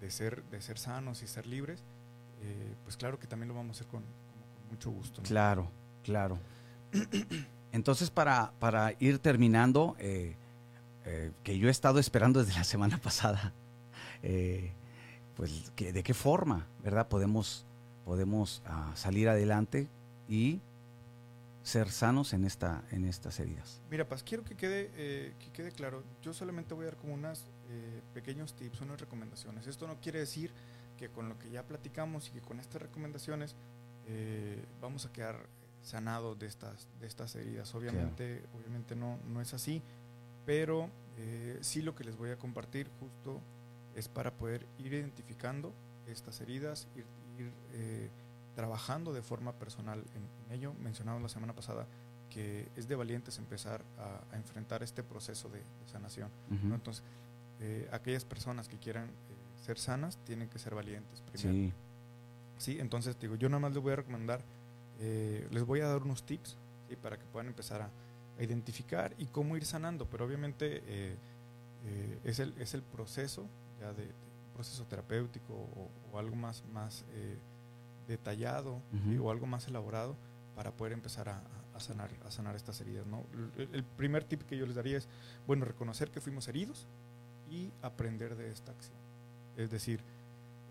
de 0.00 0.10
ser, 0.10 0.44
de 0.44 0.62
ser 0.62 0.78
sanos 0.78 1.22
y 1.22 1.26
ser 1.26 1.46
libres, 1.46 1.82
eh, 2.40 2.74
pues 2.84 2.96
claro 2.96 3.18
que 3.18 3.26
también 3.26 3.48
lo 3.48 3.54
vamos 3.54 3.76
a 3.76 3.80
hacer 3.80 3.90
con, 3.90 4.02
mucho 4.70 4.90
gusto. 4.90 5.22
Claro, 5.22 5.70
claro. 6.04 6.38
Entonces, 7.72 8.10
para, 8.10 8.52
para 8.58 8.94
ir 8.98 9.18
terminando, 9.18 9.96
que 9.98 11.58
yo 11.58 11.68
he 11.68 11.70
estado 11.70 11.98
esperando 11.98 12.42
desde 12.42 12.58
la 12.58 12.64
semana 12.64 12.98
pasada, 13.02 13.52
pues 15.36 15.72
que, 15.74 15.92
de 15.92 16.02
qué 16.02 16.14
forma, 16.14 16.66
¿verdad? 16.82 17.08
Podemos, 17.08 17.66
podemos 18.04 18.62
ah, 18.66 18.92
salir 18.94 19.28
adelante 19.28 19.88
y 20.28 20.60
ser 21.62 21.90
sanos 21.90 22.32
en, 22.32 22.44
esta, 22.44 22.84
en 22.90 23.04
estas 23.04 23.38
heridas. 23.38 23.80
Mira, 23.90 24.08
Paz, 24.08 24.22
quiero 24.22 24.44
que 24.44 24.56
quede, 24.56 24.90
eh, 24.94 25.34
que 25.38 25.50
quede 25.52 25.72
claro, 25.72 26.02
yo 26.20 26.34
solamente 26.34 26.74
voy 26.74 26.84
a 26.84 26.86
dar 26.86 26.96
como 26.96 27.14
unos 27.14 27.46
eh, 27.68 28.02
pequeños 28.14 28.54
tips, 28.54 28.80
unas 28.80 29.00
recomendaciones. 29.00 29.66
Esto 29.66 29.86
no 29.86 30.00
quiere 30.00 30.18
decir 30.18 30.52
que 30.96 31.08
con 31.08 31.28
lo 31.28 31.38
que 31.38 31.50
ya 31.50 31.64
platicamos 31.64 32.28
y 32.28 32.32
que 32.32 32.40
con 32.40 32.58
estas 32.58 32.82
recomendaciones 32.82 33.54
eh, 34.06 34.64
vamos 34.80 35.06
a 35.06 35.12
quedar 35.12 35.46
sanados 35.82 36.38
de 36.38 36.46
estas, 36.46 36.88
de 37.00 37.06
estas 37.06 37.34
heridas. 37.36 37.72
Obviamente, 37.74 38.44
obviamente 38.56 38.96
no, 38.96 39.18
no 39.26 39.40
es 39.40 39.54
así, 39.54 39.82
pero 40.44 40.90
sí 41.60 41.82
lo 41.82 41.94
que 41.94 42.02
les 42.02 42.16
voy 42.16 42.30
a 42.30 42.36
compartir 42.36 42.90
justo 42.98 43.40
es 43.94 44.08
para 44.08 44.32
poder 44.32 44.66
ir 44.78 44.92
identificando 44.92 45.72
estas 46.06 46.40
heridas, 46.40 46.88
ir, 46.96 47.06
ir 47.38 47.52
trabajando 48.54 49.12
de 49.12 49.22
forma 49.22 49.52
personal 49.52 50.04
en, 50.14 50.52
ello. 50.52 50.74
Mencionamos 50.80 51.22
la 51.22 51.28
semana 51.28 51.54
pasada 51.54 51.86
que 52.28 52.68
es 52.76 52.88
de 52.88 52.94
valientes 52.94 53.38
empezar 53.38 53.82
a, 53.98 54.36
enfrentar 54.36 54.82
este 54.82 55.02
proceso 55.02 55.48
de, 55.48 55.62
sanación. 55.86 56.30
Entonces, 56.50 57.02
eh, 57.60 57.88
aquellas 57.92 58.24
personas 58.24 58.68
que 58.68 58.78
quieran 58.78 59.08
eh, 59.08 59.62
ser 59.64 59.78
sanas 59.78 60.18
tienen 60.24 60.48
que 60.48 60.58
ser 60.58 60.74
valientes 60.74 61.20
primero. 61.20 61.72
Sí. 62.58 62.72
sí. 62.72 62.80
entonces 62.80 63.18
digo, 63.18 63.36
yo 63.36 63.48
nada 63.48 63.60
más 63.60 63.72
les 63.72 63.82
voy 63.82 63.92
a 63.92 63.96
recomendar, 63.96 64.42
eh, 64.98 65.46
les 65.50 65.64
voy 65.64 65.80
a 65.80 65.88
dar 65.88 66.02
unos 66.02 66.24
tips 66.24 66.56
para 67.02 67.18
que 67.18 67.24
puedan 67.26 67.48
empezar 67.48 67.82
a, 67.82 67.90
identificar 68.40 69.14
y 69.18 69.26
cómo 69.26 69.56
ir 69.56 69.64
sanando, 69.64 70.06
pero 70.08 70.24
obviamente 70.24 71.16
es, 72.24 72.38
el, 72.40 72.54
es 72.58 72.74
el 72.74 72.82
proceso 72.82 73.46
ya 73.82 73.92
de, 73.92 74.08
proceso 74.54 74.84
terapéutico 74.84 75.54
o, 76.12 76.18
algo 76.18 76.36
más, 76.36 76.62
más 76.72 77.06
detallado 78.06 78.82
o 79.18 79.30
algo 79.30 79.46
más 79.46 79.66
elaborado 79.66 80.14
para 80.54 80.70
poder 80.72 80.92
empezar 80.92 81.28
a, 81.28 81.42
sanar, 81.78 82.10
a 82.24 82.30
sanar 82.30 82.56
estas 82.56 82.80
heridas. 82.80 83.06
¿no? 83.06 83.24
El, 83.56 83.84
primer 83.84 84.24
tip 84.24 84.42
que 84.42 84.56
yo 84.56 84.66
les 84.66 84.74
daría 84.74 84.98
es, 84.98 85.08
bueno, 85.46 85.64
reconocer 85.64 86.10
que 86.10 86.20
fuimos 86.20 86.48
heridos 86.48 86.86
y 87.50 87.72
aprender 87.82 88.36
de 88.36 88.50
esta 88.50 88.72
acción. 88.72 88.96
Es 89.56 89.70
decir, 89.70 90.02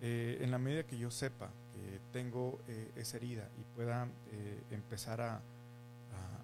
eh, 0.01 0.39
en 0.41 0.51
la 0.51 0.57
medida 0.57 0.83
que 0.83 0.97
yo 0.97 1.11
sepa 1.11 1.51
que 1.73 1.99
tengo 2.11 2.59
eh, 2.67 2.91
esa 2.95 3.17
herida 3.17 3.49
y 3.59 3.63
pueda 3.75 4.07
eh, 4.31 4.63
empezar 4.71 5.21
a, 5.21 5.41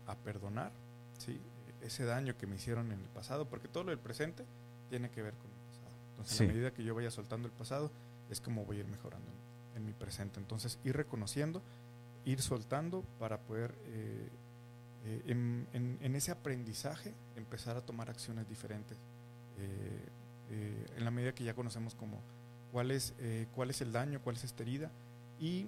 a, 0.05 0.15
perdonar 0.23 0.71
¿sí? 1.17 1.39
ese 1.81 2.05
daño 2.05 2.37
que 2.37 2.47
me 2.47 2.55
hicieron 2.55 2.91
en 2.91 2.99
el 2.99 3.09
pasado, 3.09 3.47
porque 3.49 3.67
todo 3.67 3.83
lo 3.83 3.89
del 3.89 3.99
presente 3.99 4.45
tiene 4.89 5.09
que 5.09 5.21
ver 5.21 5.33
con 5.33 5.46
el. 5.46 5.46
Entonces, 6.17 6.41
en 6.41 6.47
la 6.47 6.53
medida 6.53 6.73
que 6.73 6.83
yo 6.83 6.95
vaya 6.95 7.11
soltando 7.11 7.47
el 7.47 7.53
pasado, 7.53 7.91
es 8.29 8.41
como 8.41 8.65
voy 8.65 8.77
a 8.77 8.79
ir 8.79 8.87
mejorando 8.87 9.31
en 9.75 9.85
mi 9.85 9.93
presente. 9.93 10.39
Entonces, 10.39 10.79
ir 10.83 10.97
reconociendo, 10.97 11.61
ir 12.25 12.41
soltando 12.41 13.03
para 13.19 13.39
poder, 13.39 13.75
eh, 13.85 14.29
eh, 15.05 15.21
en, 15.27 16.15
ese 16.15 16.31
aprendizaje, 16.31 17.13
empezar 17.35 17.77
a 17.77 17.81
tomar 17.81 18.09
acciones 18.09 18.49
diferentes. 18.49 18.97
Eh, 19.59 20.85
en 20.95 21.03
la 21.03 21.11
medida 21.11 21.33
que 21.33 21.43
ya 21.43 21.53
conocemos 21.53 21.93
como 21.93 22.21
cuál 22.71 22.91
es, 22.91 23.13
cuál 23.53 23.69
es 23.69 23.81
el 23.81 23.91
daño, 23.91 24.21
cuál 24.21 24.37
es 24.37 24.45
esta 24.45 24.63
herida 24.63 24.91
y 25.39 25.67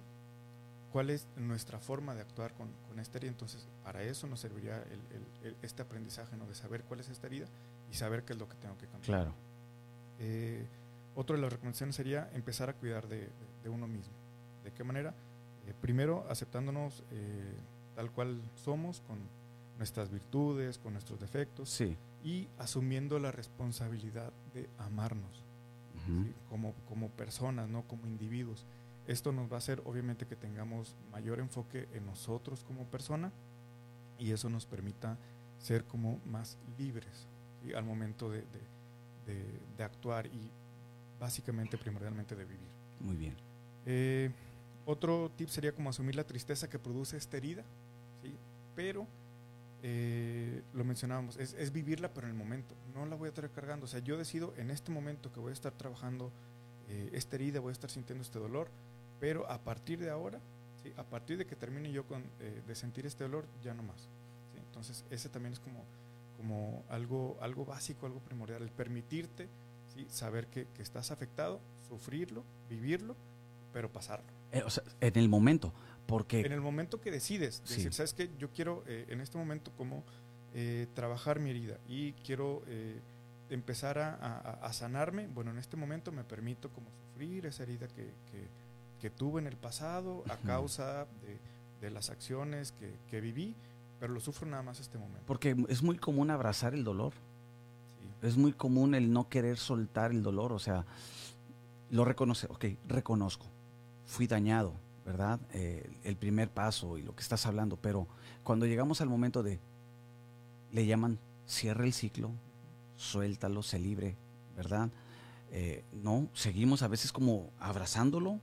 cuál 0.92 1.10
es 1.10 1.28
nuestra 1.36 1.80
forma 1.80 2.16
de 2.16 2.22
actuar 2.22 2.54
con, 2.54 2.70
esta 3.00 3.18
herida. 3.18 3.32
Entonces, 3.32 3.68
para 3.84 4.04
eso 4.04 4.28
nos 4.28 4.40
serviría 4.40 4.84
este 5.62 5.82
aprendizaje, 5.82 6.36
¿no? 6.36 6.46
de 6.48 6.56
saber 6.56 6.84
cuál 6.84 7.00
es 7.00 7.10
esta 7.10 7.28
herida 7.28 7.48
y 7.92 7.96
saber 7.96 8.24
qué 8.24 8.34
es 8.34 8.40
lo 8.40 8.50
que 8.50 8.56
tengo 8.56 8.78
que 8.78 8.88
cambiar. 8.88 9.06
Claro. 9.06 9.49
Otra 11.20 11.36
de 11.36 11.42
las 11.42 11.52
recomendaciones 11.52 11.98
sería 11.98 12.30
empezar 12.34 12.70
a 12.70 12.74
cuidar 12.74 13.08
de, 13.10 13.30
uno 13.66 13.88
mismo. 13.88 14.14
¿De 14.64 14.72
qué 14.72 14.86
manera? 14.86 15.14
Eh, 15.68 15.74
primero, 15.82 16.26
aceptándonos 16.30 17.04
eh, 17.12 17.58
tal 17.94 18.10
cual 18.12 18.42
somos, 18.56 19.02
con 19.02 19.20
nuestras 19.78 20.10
virtudes, 20.10 20.78
con 20.78 20.94
nuestros 20.94 21.20
defectos, 21.20 21.70
sí. 21.70 21.98
y 22.24 22.48
asumiendo 22.58 23.20
la 23.20 23.34
responsabilidad 23.34 24.32
de 24.54 24.70
amarnos 24.78 25.44
como, 26.50 26.74
como 26.88 27.10
personas, 27.10 27.68
no 27.68 27.84
como 27.84 28.08
individuos. 28.08 28.66
Esto 29.06 29.34
nos 29.34 29.52
va 29.52 29.56
a 29.56 29.58
hacer, 29.58 29.82
obviamente, 29.86 30.26
que 30.26 30.38
tengamos 30.38 30.96
mayor 31.12 31.40
enfoque 31.40 31.90
en 31.94 32.06
nosotros 32.06 32.64
como 32.64 32.86
persona 32.86 33.32
y 34.18 34.32
eso 34.32 34.50
nos 34.50 34.66
permita 34.66 35.18
ser 35.60 35.84
como 35.84 36.20
más 36.26 36.58
libres 36.78 37.28
al 37.76 37.84
momento 37.84 38.32
de, 38.32 38.40
de 38.40 38.79
actuar 39.80 40.26
y 40.28 40.52
básicamente, 41.20 41.78
primordialmente 41.78 42.36
de 42.36 42.46
vivir. 42.46 42.70
Muy 43.00 43.16
bien. 43.16 43.36
Eh, 43.86 44.32
otro 44.86 45.32
tip 45.36 45.50
sería 45.50 45.74
como 45.74 45.90
asumir 45.90 46.16
la 46.16 46.24
tristeza 46.24 46.70
que 46.70 46.80
produce 46.80 47.18
esta 47.18 47.38
herida, 47.38 47.64
¿sí? 48.24 48.36
pero 48.76 49.06
eh, 49.84 50.64
lo 50.74 50.84
mencionábamos, 50.84 51.38
es, 51.38 51.72
vivirla 51.72 52.12
pero 52.14 52.28
en 52.28 52.32
el 52.34 52.38
momento, 52.38 52.76
no 52.94 53.06
la 53.06 53.16
voy 53.16 53.28
a 53.28 53.30
estar 53.30 53.50
cargando, 53.52 53.86
o 53.86 53.88
sea, 53.88 54.00
yo 54.00 54.18
decido 54.18 54.54
en 54.58 54.72
este 54.72 54.92
momento 54.92 55.32
que 55.32 55.40
voy 55.40 55.52
a 55.52 55.54
estar 55.54 55.74
trabajando 55.74 56.32
eh, 56.88 57.10
esta 57.14 57.36
herida, 57.36 57.60
voy 57.60 57.70
a 57.70 57.74
estar 57.74 57.90
sintiendo 57.90 58.24
este 58.24 58.40
dolor, 58.40 58.70
pero 59.20 59.50
a 59.50 59.60
partir 59.60 60.00
de 60.00 60.10
ahora, 60.10 60.40
¿sí? 60.82 60.92
a 60.98 61.04
partir 61.04 61.38
de 61.38 61.46
que 61.46 61.56
termine 61.56 61.92
yo 61.92 62.06
con, 62.08 62.24
de 62.40 62.76
sentir 62.76 63.06
este 63.06 63.24
dolor, 63.24 63.46
ya 63.62 63.74
no 63.74 63.84
más. 63.84 64.08
Entonces, 64.56 65.06
ese 65.10 65.30
también 65.30 65.54
es 65.54 65.60
como, 65.60 65.84
como 66.40 66.86
algo, 66.88 67.38
algo 67.42 67.66
básico, 67.66 68.06
algo 68.06 68.20
primordial, 68.22 68.62
el 68.62 68.72
permitirte 68.72 69.50
saber 70.08 70.48
que, 70.48 70.66
estás 70.80 71.12
afectado, 71.12 71.60
sufrirlo, 71.90 72.46
vivirlo, 72.70 73.18
pero 73.74 73.92
pasarlo. 73.92 74.26
Eh, 74.54 74.64
en 75.02 75.18
el 75.18 75.28
momento, 75.28 75.74
Porque 76.08 76.40
en 76.40 76.54
el 76.54 76.62
momento 76.62 77.02
que 77.02 77.12
decides, 77.12 77.62
Sí. 77.66 77.76
decir, 77.76 77.94
¿sabes 77.94 78.14
qué? 78.14 78.30
Yo 78.40 78.50
quiero 78.52 78.84
eh, 78.88 79.06
en 79.10 79.20
este 79.20 79.38
momento 79.38 79.72
como 79.76 80.04
eh, 80.54 80.88
trabajar 80.96 81.40
mi 81.42 81.50
herida 81.50 81.78
y 81.88 82.14
quiero 82.14 82.64
eh, 82.68 83.00
empezar 83.50 84.00
a, 84.00 84.16
a- 84.16 84.66
a 84.66 84.74
sanarme, 84.74 85.28
bueno, 85.28 85.52
en 85.52 85.58
este 85.58 85.76
momento 85.76 86.12
me 86.14 86.24
permito 86.24 86.70
como 86.70 86.88
sufrir 87.12 87.46
esa 87.46 87.64
herida 87.64 87.88
que, 87.90 88.06
que- 88.32 88.48
que 89.02 89.10
tuve 89.10 89.42
en 89.42 89.48
el 89.48 89.58
pasado 89.58 90.24
a 90.30 90.38
causa 90.38 91.06
de, 91.22 91.38
de 91.82 91.92
las 91.92 92.10
acciones 92.10 92.72
que, 92.72 92.94
que 93.10 93.20
viví, 93.22 93.56
pero 94.00 94.14
lo 94.14 94.20
sufro 94.20 94.48
nada 94.48 94.64
más 94.64 94.80
este 94.80 94.98
momento. 94.98 95.24
porque 95.26 95.56
es 95.68 95.84
muy 95.84 95.98
común 95.98 96.32
abrazar 96.32 96.74
el 96.74 96.84
dolor. 96.84 97.14
Sí. 98.00 98.28
Es 98.28 98.38
muy 98.38 98.54
común 98.54 98.96
el 98.96 99.12
no 99.12 99.30
querer 99.30 99.58
soltar 99.58 100.12
el 100.12 100.24
dolor, 100.24 100.54
o 100.54 100.60
sea, 100.60 100.86
lo 101.90 102.06
reconoce, 102.06 102.48
ok, 102.50 102.66
reconozco, 102.88 103.46
fui 104.06 104.28
dañado, 104.28 104.74
¿verdad? 105.06 105.40
Eh, 105.54 105.90
el 106.04 106.16
primer 106.16 106.50
paso 106.50 106.98
y 106.98 107.02
lo 107.02 107.16
que 107.16 107.22
estás 107.22 107.46
hablando, 107.46 107.78
pero 107.78 108.08
cuando 108.44 108.66
llegamos 108.66 109.02
al 109.02 109.10
momento 109.10 109.44
de, 109.44 109.60
le 110.72 110.86
llaman, 110.86 111.20
cierra 111.46 111.84
el 111.84 111.94
ciclo, 111.94 112.32
suéltalo, 112.96 113.64
se 113.64 113.80
libre, 113.80 114.18
¿verdad? 114.56 114.90
Eh, 115.52 115.84
no, 115.92 116.30
seguimos 116.34 116.84
a 116.84 116.88
veces 116.88 117.12
como 117.12 117.50
abrazándolo 117.60 118.40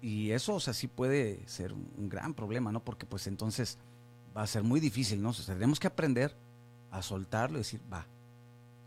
y 0.00 0.30
eso, 0.30 0.54
o 0.54 0.60
sea, 0.60 0.72
sí 0.72 0.86
puede 0.86 1.46
ser 1.48 1.72
un, 1.72 1.90
un 1.96 2.08
gran 2.08 2.34
problema, 2.34 2.70
¿no? 2.70 2.84
Porque 2.84 3.06
pues 3.06 3.26
entonces 3.26 3.78
va 4.36 4.42
a 4.42 4.46
ser 4.46 4.62
muy 4.62 4.80
difícil, 4.80 5.22
¿no? 5.22 5.30
O 5.30 5.32
sea, 5.32 5.54
tenemos 5.54 5.78
que 5.80 5.86
aprender 5.86 6.34
a 6.90 7.02
soltarlo 7.02 7.58
y 7.58 7.60
decir, 7.60 7.80
va, 7.92 8.06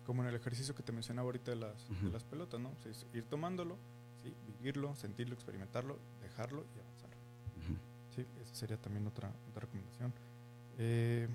Como 0.03 0.22
en 0.22 0.30
el 0.30 0.35
ejercicio 0.35 0.76
que 0.76 0.84
te 0.84 0.91
mencionaba 0.91 1.26
ahorita 1.27 1.51
de 1.51 1.57
las, 1.57 1.93
de 2.01 2.07
Ujú. 2.07 2.11
las 2.11 2.23
pelotas, 2.23 2.59
¿no? 2.59 2.76
Sí, 2.84 2.89
es 2.89 3.05
ir 3.13 3.26
tomándolo, 3.26 3.77
¿sí? 4.23 4.34
vivirlo, 4.45 4.95
sentirlo, 4.95 5.34
experimentarlo, 5.35 5.99
dejarlo 6.22 6.65
y 6.76 6.80
avanzar. 6.80 7.09
ujú, 7.57 7.77
Sí, 8.15 8.26
esa 8.41 8.55
sería 8.55 8.77
también 8.77 9.07
otra, 9.07 9.34
otra 9.49 9.61
recomendación. 9.61 10.13
Eh, 10.77 11.27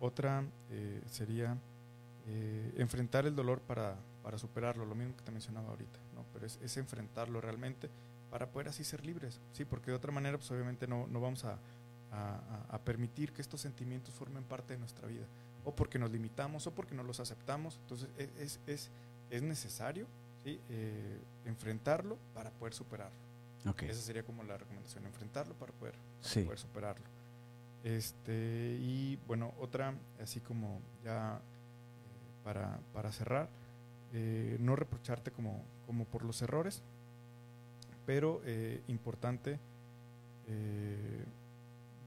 otra 0.00 0.44
eh, 0.70 1.02
sería 1.06 1.56
eh, 2.26 2.74
enfrentar 2.76 3.26
el 3.26 3.34
dolor 3.34 3.60
para, 3.62 3.96
para 4.22 4.38
superarlo, 4.38 4.84
lo 4.84 4.94
mismo 4.94 5.16
que 5.16 5.22
te 5.24 5.32
mencionaba 5.32 5.68
ahorita, 5.70 5.98
¿no? 6.14 6.24
Pero 6.32 6.46
es, 6.46 6.58
es 6.62 6.76
enfrentarlo 6.76 7.40
realmente 7.40 7.88
para 8.30 8.50
poder 8.50 8.68
así 8.68 8.84
ser 8.84 9.04
libres, 9.04 9.40
¿sí? 9.52 9.64
Porque 9.64 9.90
de 9.90 9.96
otra 9.96 10.12
manera, 10.12 10.36
pues 10.38 10.50
obviamente 10.50 10.86
no, 10.86 11.06
no 11.08 11.20
vamos 11.20 11.44
a, 11.44 11.58
a- 12.12 12.78
permitir 12.84 13.32
que 13.32 13.40
estos 13.42 13.60
sentimientos 13.60 14.12
formen 14.14 14.42
parte 14.44 14.72
de 14.74 14.78
nuestra 14.78 15.06
vida, 15.06 15.26
o 15.64 15.74
porque 15.74 15.98
nos 15.98 16.10
limitamos, 16.10 16.66
o 16.66 16.72
porque 16.72 16.94
no 16.94 17.02
los 17.02 17.20
aceptamos. 17.20 17.78
Entonces, 17.82 18.08
es, 18.16 18.28
es, 18.38 18.60
es, 18.66 18.90
es 19.30 19.42
necesario, 19.42 20.06
¿sí? 20.44 20.58
Eh, 20.70 21.18
enfrentarlo 21.44 22.16
para 22.34 22.50
poder 22.50 22.74
superarlo. 22.74 23.16
Esa 23.80 24.00
sería 24.00 24.22
como 24.22 24.42
la 24.42 24.56
recomendación, 24.56 25.04
enfrentarlo 25.06 25.54
para 25.54 25.72
poder, 25.72 25.94
para 25.94 26.28
Sí. 26.28 26.42
poder 26.42 26.58
superarlo. 26.58 27.04
Este, 27.84 28.78
y 28.80 29.16
bueno, 29.26 29.52
otra, 29.60 29.94
así 30.22 30.40
como 30.40 30.80
ya 31.04 31.36
eh, 31.36 31.40
para, 32.44 32.78
para 32.94 33.12
cerrar, 33.12 33.48
eh, 34.12 34.56
no 34.60 34.76
reprocharte 34.76 35.30
como, 35.30 35.62
como 35.86 36.04
por 36.06 36.24
los 36.24 36.40
errores, 36.42 36.82
pero 38.06 38.40
importante 38.88 39.58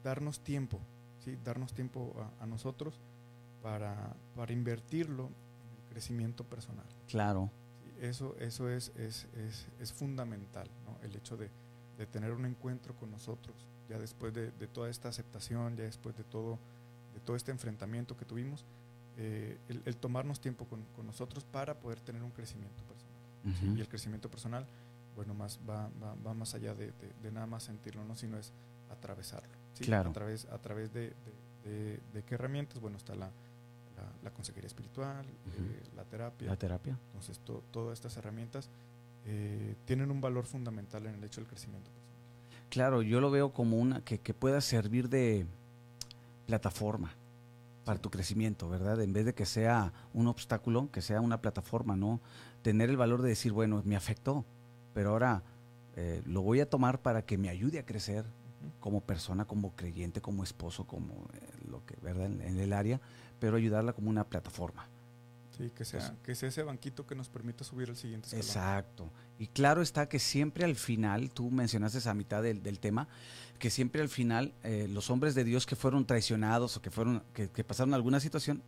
darnos 0.04 0.40
tiempo, 0.44 0.80
¿sí? 1.20 1.38
darnos 1.44 1.74
tiempo 1.74 2.14
a, 2.40 2.44
a 2.44 2.46
nosotros 2.48 3.00
para, 3.62 4.16
para 4.36 4.52
invertirlo 4.54 5.28
en 5.28 5.78
el 5.84 5.90
crecimiento 5.90 6.44
personal. 6.44 6.86
Claro, 7.08 7.50
Sí, 7.84 7.92
Eso, 8.02 8.36
eso 8.40 8.70
es, 8.70 8.92
es, 8.98 9.28
es, 9.36 9.68
es 9.80 9.94
fundamental, 9.94 10.70
¿no? 10.86 10.98
el 11.02 11.16
hecho 11.16 11.38
de, 11.38 11.50
de 11.98 12.06
tener 12.08 12.32
un 12.32 12.46
encuentro 12.46 12.96
con 12.96 13.12
nosotros, 13.12 13.56
ya 13.90 13.98
después 13.98 14.34
de, 14.34 14.52
de 14.52 14.68
toda 14.68 14.90
esta 14.90 15.10
aceptación, 15.10 15.76
ya 15.78 15.84
después 15.84 16.16
de 16.18 16.24
todo, 16.24 16.60
de 17.14 17.20
todo 17.22 17.36
este 17.36 17.52
enfrentamiento 17.52 18.18
que 18.18 18.26
tuvimos, 18.26 18.66
eh, 19.18 19.60
el, 19.70 19.84
el 19.86 19.96
tomarnos 19.98 20.42
tiempo 20.42 20.66
con, 20.66 20.84
con 20.96 21.06
nosotros 21.06 21.46
para 21.46 21.80
poder 21.80 22.00
tener 22.02 22.24
un 22.24 22.32
crecimiento 22.32 22.84
personal. 22.84 23.14
Y 23.78 23.82
el 23.82 23.90
crecimiento 23.90 24.32
personal, 24.32 24.66
bueno, 25.16 25.34
más 25.34 25.60
va, 25.70 25.90
va, 26.02 26.16
va 26.26 26.34
más 26.34 26.56
allá 26.56 26.74
de, 26.74 26.88
de- 26.94 27.14
de 27.22 27.32
nada 27.32 27.46
más 27.46 27.64
sentirlo, 27.64 28.04
¿no? 28.06 28.16
sino 28.16 28.38
es 28.38 28.54
atravesarlo. 28.90 29.52
¿Sí? 29.74 29.84
Claro. 29.86 30.10
A 30.10 30.14
través, 30.14 30.46
a 30.46 30.58
través 30.60 30.94
de, 30.94 31.10
de- 31.64 31.70
de- 31.70 32.00
de 32.14 32.24
qué 32.24 32.36
herramientas, 32.36 32.80
bueno, 32.80 32.98
está 32.98 33.16
la, 33.16 33.28
la, 33.28 34.12
la 34.24 34.32
consejería 34.32 34.68
espiritual, 34.68 35.26
eh, 35.26 35.84
la 35.96 36.04
terapia, 36.04 36.48
la 36.50 36.56
terapia. 36.58 36.98
entonces, 37.08 37.40
to- 37.40 37.64
todas 37.72 37.94
estas 37.94 38.16
herramientas 38.18 38.70
eh, 39.26 39.76
tienen 39.86 40.12
un 40.12 40.20
valor 40.22 40.46
fundamental 40.46 41.06
en 41.06 41.16
el 41.16 41.24
hecho 41.24 41.40
del 41.42 41.48
crecimiento 41.50 41.90
personal. 41.90 42.04
Claro, 42.70 43.02
yo 43.02 43.22
lo 43.22 43.30
veo 43.32 43.54
como 43.54 43.78
una 43.78 44.02
que, 44.04 44.20
que 44.20 44.34
pueda 44.34 44.60
servir 44.60 45.08
de 45.10 45.46
plataforma 46.48 47.14
para 47.86 48.00
tu 48.00 48.10
crecimiento, 48.10 48.70
¿verdad? 48.70 49.02
En 49.02 49.14
vez 49.14 49.26
de 49.26 49.34
que 49.34 49.46
sea 49.46 49.92
un 50.14 50.28
obstáculo, 50.28 50.90
que 50.92 51.02
sea 51.02 51.22
una 51.22 51.42
plataforma, 51.42 51.96
¿no? 51.96 52.20
Tener 52.62 52.90
el 52.90 52.98
valor 52.98 53.22
de 53.22 53.30
decir, 53.30 53.52
bueno, 53.52 53.82
me 53.86 53.96
afectó, 53.96 54.46
pero 54.94 55.12
ahora 55.12 55.44
eh, 55.96 56.22
lo 56.26 56.42
voy 56.42 56.62
a 56.62 56.70
tomar 56.70 57.02
para 57.02 57.24
que 57.26 57.38
me 57.38 57.50
ayude 57.50 57.80
a 57.80 57.86
crecer 57.86 58.26
como 58.80 59.02
persona, 59.02 59.46
como 59.46 59.76
creyente, 59.76 60.22
como 60.22 60.44
esposo, 60.44 60.86
como 60.86 61.28
eh, 61.34 61.40
lo 61.70 61.86
que, 61.86 61.96
¿verdad? 62.02 62.26
En, 62.26 62.42
en 62.42 62.60
el 62.60 62.74
área, 62.74 63.00
pero 63.40 63.58
ayudarla 63.58 63.94
como 63.94 64.10
una 64.10 64.24
plataforma. 64.24 64.88
Sí, 65.58 65.70
que 65.70 65.86
sea, 65.86 66.16
que 66.24 66.34
sea 66.34 66.50
ese 66.50 66.64
banquito 66.64 67.06
que 67.06 67.14
nos 67.14 67.30
permita 67.30 67.64
subir 67.64 67.90
al 67.90 67.96
siguiente 67.96 68.26
escalón. 68.26 68.46
Exacto. 68.46 69.10
Y 69.38 69.48
claro 69.48 69.84
está 69.84 70.10
que 70.10 70.18
siempre 70.18 70.66
al 70.66 70.76
final, 70.76 71.30
tú 71.30 71.52
mencionaste 71.52 72.00
esa 72.00 72.16
mitad 72.16 72.42
del, 72.42 72.64
del 72.64 72.80
tema, 72.80 73.08
que 73.60 73.70
siempre 73.70 74.02
al 74.02 74.10
final 74.10 74.54
eh, 74.64 74.88
los 74.90 75.12
hombres 75.12 75.36
de 75.36 75.44
Dios 75.44 75.68
que 75.68 75.76
fueron 75.76 76.06
traicionados 76.06 76.76
o 76.78 76.82
que 76.82 76.90
fueron, 76.90 77.22
que, 77.36 77.50
que 77.50 77.64
pasaron 77.64 77.94
alguna 77.94 78.20
situación, 78.20 78.64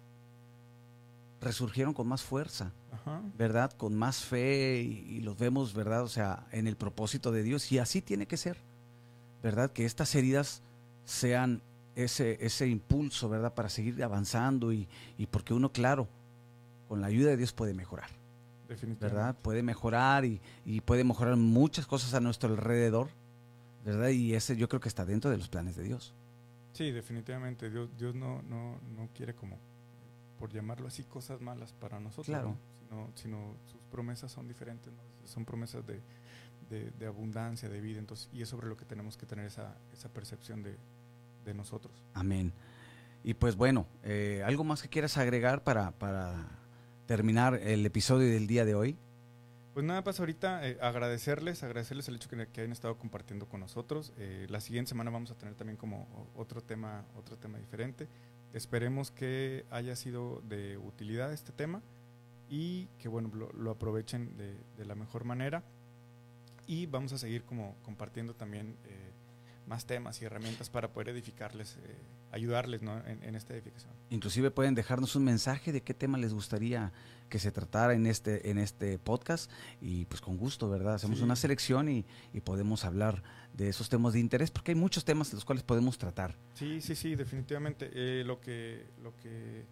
resurgieron 1.42 1.94
con 1.96 2.08
más 2.08 2.22
fuerza, 2.22 2.72
Ajá. 2.92 3.22
¿verdad? 3.36 3.72
Con 3.72 3.96
más 3.96 4.24
fe 4.24 4.84
y, 4.84 5.16
y 5.16 5.22
los 5.22 5.38
vemos, 5.38 5.74
¿verdad? 5.74 6.04
O 6.04 6.08
sea, 6.08 6.46
en 6.52 6.68
el 6.68 6.76
propósito 6.76 7.32
de 7.32 7.42
Dios 7.42 7.72
y 7.72 7.80
así 7.80 8.02
tiene 8.02 8.28
que 8.28 8.38
ser, 8.38 8.60
¿verdad? 9.46 9.72
Que 9.72 9.86
estas 9.86 10.16
heridas 10.16 10.64
sean 11.04 11.62
ese, 11.96 12.44
ese 12.44 12.68
impulso, 12.68 13.30
¿verdad? 13.30 13.54
Para 13.54 13.70
seguir 13.70 14.04
avanzando 14.04 14.74
y, 14.74 14.88
y 15.20 15.28
porque 15.28 15.54
uno, 15.54 15.72
claro, 15.72 16.08
con 16.88 17.00
la 17.00 17.08
ayuda 17.08 17.30
de 17.30 17.38
Dios 17.38 17.54
puede 17.54 17.76
mejorar. 17.76 18.10
Definitivamente. 18.68 19.06
¿verdad? 19.06 19.36
Puede 19.40 19.62
mejorar 19.62 20.26
y, 20.26 20.42
y 20.66 20.82
puede 20.82 21.04
mejorar 21.04 21.36
muchas 21.36 21.86
cosas 21.86 22.16
a 22.16 22.20
nuestro 22.22 22.50
alrededor, 22.50 23.10
¿verdad? 23.86 24.10
Y 24.10 24.34
ese 24.34 24.58
yo 24.58 24.68
creo 24.68 24.82
que 24.82 24.90
está 24.90 25.06
dentro 25.06 25.30
de 25.30 25.38
los 25.38 25.48
planes 25.48 25.76
de 25.76 25.84
Dios. 25.84 26.16
Sí, 26.74 26.90
definitivamente. 26.90 27.70
Dios, 27.70 27.96
Dios 28.00 28.16
no, 28.16 28.42
no, 28.42 28.80
no 28.96 29.10
quiere 29.14 29.36
como, 29.36 29.60
por 30.40 30.52
llamarlo 30.52 30.88
así, 30.88 31.04
cosas 31.04 31.40
malas 31.40 31.72
para 31.72 32.00
nosotros. 32.00 32.26
Claro. 32.26 32.58
¿no? 32.90 33.12
Sino, 33.14 33.14
sino 33.14 33.56
sus 33.68 33.82
promesas 33.92 34.32
son 34.32 34.48
diferentes, 34.48 34.92
¿no? 34.92 35.28
Son 35.28 35.46
promesas 35.46 35.86
de, 35.86 36.02
de- 36.70 36.92
de 36.92 37.06
abundancia, 37.08 37.70
de 37.70 37.82
vida. 37.82 38.00
Entonces, 38.00 38.30
y 38.34 38.42
es 38.42 38.50
sobre 38.50 38.68
lo 38.68 38.78
que 38.78 38.86
tenemos 38.86 39.18
que 39.18 39.26
tener 39.26 39.46
esa, 39.46 39.76
esa 39.94 40.10
percepción 40.10 40.64
de, 40.64 40.78
de 41.46 41.54
nosotros. 41.54 42.04
Amén. 42.14 42.52
Y 43.24 43.34
pues 43.34 43.56
bueno, 43.56 43.88
eh, 44.04 44.44
¿algo 44.46 44.64
más 44.64 44.82
que 44.82 44.90
quieras 44.90 45.18
agregar 45.18 45.64
para, 45.64 45.92
para 45.92 46.48
terminar 47.08 47.56
el 47.56 47.86
episodio 47.86 48.32
del 48.32 48.46
día 48.48 48.66
de 48.66 48.76
hoy? 48.76 48.98
Pues 49.74 49.86
nada, 49.86 50.04
pues 50.04 50.20
ahorita 50.20 50.68
eh, 50.70 50.78
agradecerles, 50.82 51.62
agradecerles 51.64 52.08
el 52.08 52.16
hecho 52.16 52.30
que, 52.30 52.48
que 52.48 52.62
hayan 52.62 52.72
estado 52.72 52.98
compartiendo 52.98 53.48
con 53.50 53.60
nosotros. 53.60 54.14
Eh, 54.18 54.46
la 54.50 54.62
siguiente 54.62 54.90
semana 54.90 55.12
vamos 55.12 55.32
a 55.32 55.36
tener 55.36 55.56
también 55.56 55.76
como 55.76 56.30
otro 56.36 56.62
tema, 56.62 57.04
otro 57.18 57.38
tema 57.38 57.58
diferente. 57.58 58.08
Esperemos 58.54 59.12
que 59.12 59.66
haya 59.72 59.96
sido 59.98 60.42
de 60.48 60.78
utilidad 60.78 61.34
este 61.34 61.52
tema 61.52 61.82
y 62.50 62.86
que 63.00 63.10
bueno 63.10 63.30
lo, 63.34 63.52
lo 63.52 63.72
aprovechen 63.72 64.38
de, 64.38 64.56
de 64.78 64.86
la 64.86 64.96
mejor 64.96 65.26
manera. 65.26 65.62
Y 66.68 66.86
vamos 66.88 67.14
a 67.14 67.18
seguir 67.18 67.44
como 67.44 67.76
compartiendo 67.84 68.34
también 68.36 68.78
eh, 68.86 69.12
más 69.68 69.86
temas 69.86 70.22
y 70.22 70.26
herramientas 70.26 70.70
para 70.70 70.92
poder 70.94 71.10
edificarles, 71.10 71.78
eh, 71.84 71.96
ayudarles 72.32 72.82
¿no? 72.82 72.98
en, 73.06 73.24
en 73.24 73.36
esta 73.36 73.54
edificación. 73.54 73.92
Inclusive 74.10 74.52
pueden 74.52 74.76
dejarnos 74.76 75.16
un 75.16 75.24
mensaje 75.24 75.72
de 75.72 75.82
qué 75.82 75.94
tema 75.94 76.18
les 76.18 76.34
gustaría 76.34 76.92
que 77.30 77.40
se 77.40 77.52
tratara 77.52 77.94
en 77.96 78.06
este, 78.06 78.50
en 78.52 78.60
este 78.60 79.00
podcast 79.00 79.52
y 79.82 80.06
pues 80.06 80.22
con 80.22 80.38
gusto, 80.38 80.70
¿verdad? 80.70 80.94
Hacemos 80.96 81.18
Sí. 81.18 81.24
una 81.24 81.36
selección 81.36 81.90
y, 81.90 82.06
y 82.34 82.42
podemos 82.42 82.86
hablar 82.86 83.24
de 83.54 83.70
esos 83.70 83.90
temas 83.90 84.14
de 84.14 84.20
interés 84.20 84.52
porque 84.52 84.72
hay 84.72 84.76
muchos 84.76 85.04
temas 85.06 85.32
de 85.32 85.36
los 85.38 85.46
cuales 85.46 85.64
podemos 85.64 85.98
tratar. 85.98 86.36
Sí, 86.54 86.82
sí, 86.82 86.96
sí, 86.96 87.16
definitivamente. 87.16 87.90
Eh, 87.94 88.24
lo 88.24 88.40
que, 88.40 88.86
lo 89.02 89.16
que, 89.18 89.66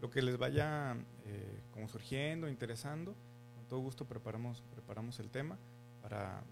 lo 0.00 0.08
que 0.10 0.22
les 0.22 0.36
vaya 0.38 0.96
eh, 1.24 1.60
como 1.72 1.88
surgiendo, 1.88 2.48
interesando, 2.48 3.16
con 3.56 3.66
todo 3.66 3.80
gusto 3.80 4.04
preparamos, 4.06 4.62
preparamos 4.70 5.18
el 5.18 5.30
tema 5.30 5.58
para, 6.02 6.42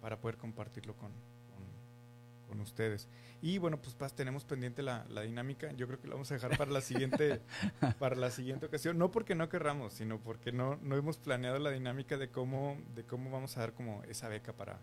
para 0.00 0.20
poder 0.20 0.36
compartirlo 0.36 0.94
con, 0.96 1.10
con, 1.12 2.48
con 2.48 2.60
ustedes. 2.60 3.08
Y 3.40 3.58
bueno, 3.58 3.80
pues 3.80 3.94
Paz, 3.94 4.14
tenemos 4.14 4.44
pendiente 4.44 4.82
la, 4.82 5.04
la 5.08 5.22
dinámica. 5.22 5.70
Yo 5.72 5.86
creo 5.86 6.00
que 6.00 6.08
la 6.08 6.14
vamos 6.14 6.30
a 6.30 6.34
dejar 6.34 6.56
para 6.58 6.70
la 6.72 6.80
siguiente, 6.80 7.40
para 7.98 8.16
la 8.16 8.30
siguiente 8.30 8.66
ocasión. 8.66 8.98
No 8.98 9.10
porque 9.10 9.34
no 9.34 9.48
querramos, 9.48 9.92
sino 9.94 10.18
porque 10.18 10.50
no, 10.52 10.76
no 10.82 10.96
hemos 10.96 11.18
planeado 11.18 11.58
la 11.58 11.70
dinámica 11.70 12.16
de 12.16 12.30
cómo, 12.30 12.76
de 12.94 13.04
cómo 13.04 13.30
vamos 13.30 13.56
a 13.56 13.60
dar 13.60 13.72
como 13.74 14.02
esa 14.04 14.28
beca 14.28 14.52
para, 14.52 14.72
Para 14.74 14.82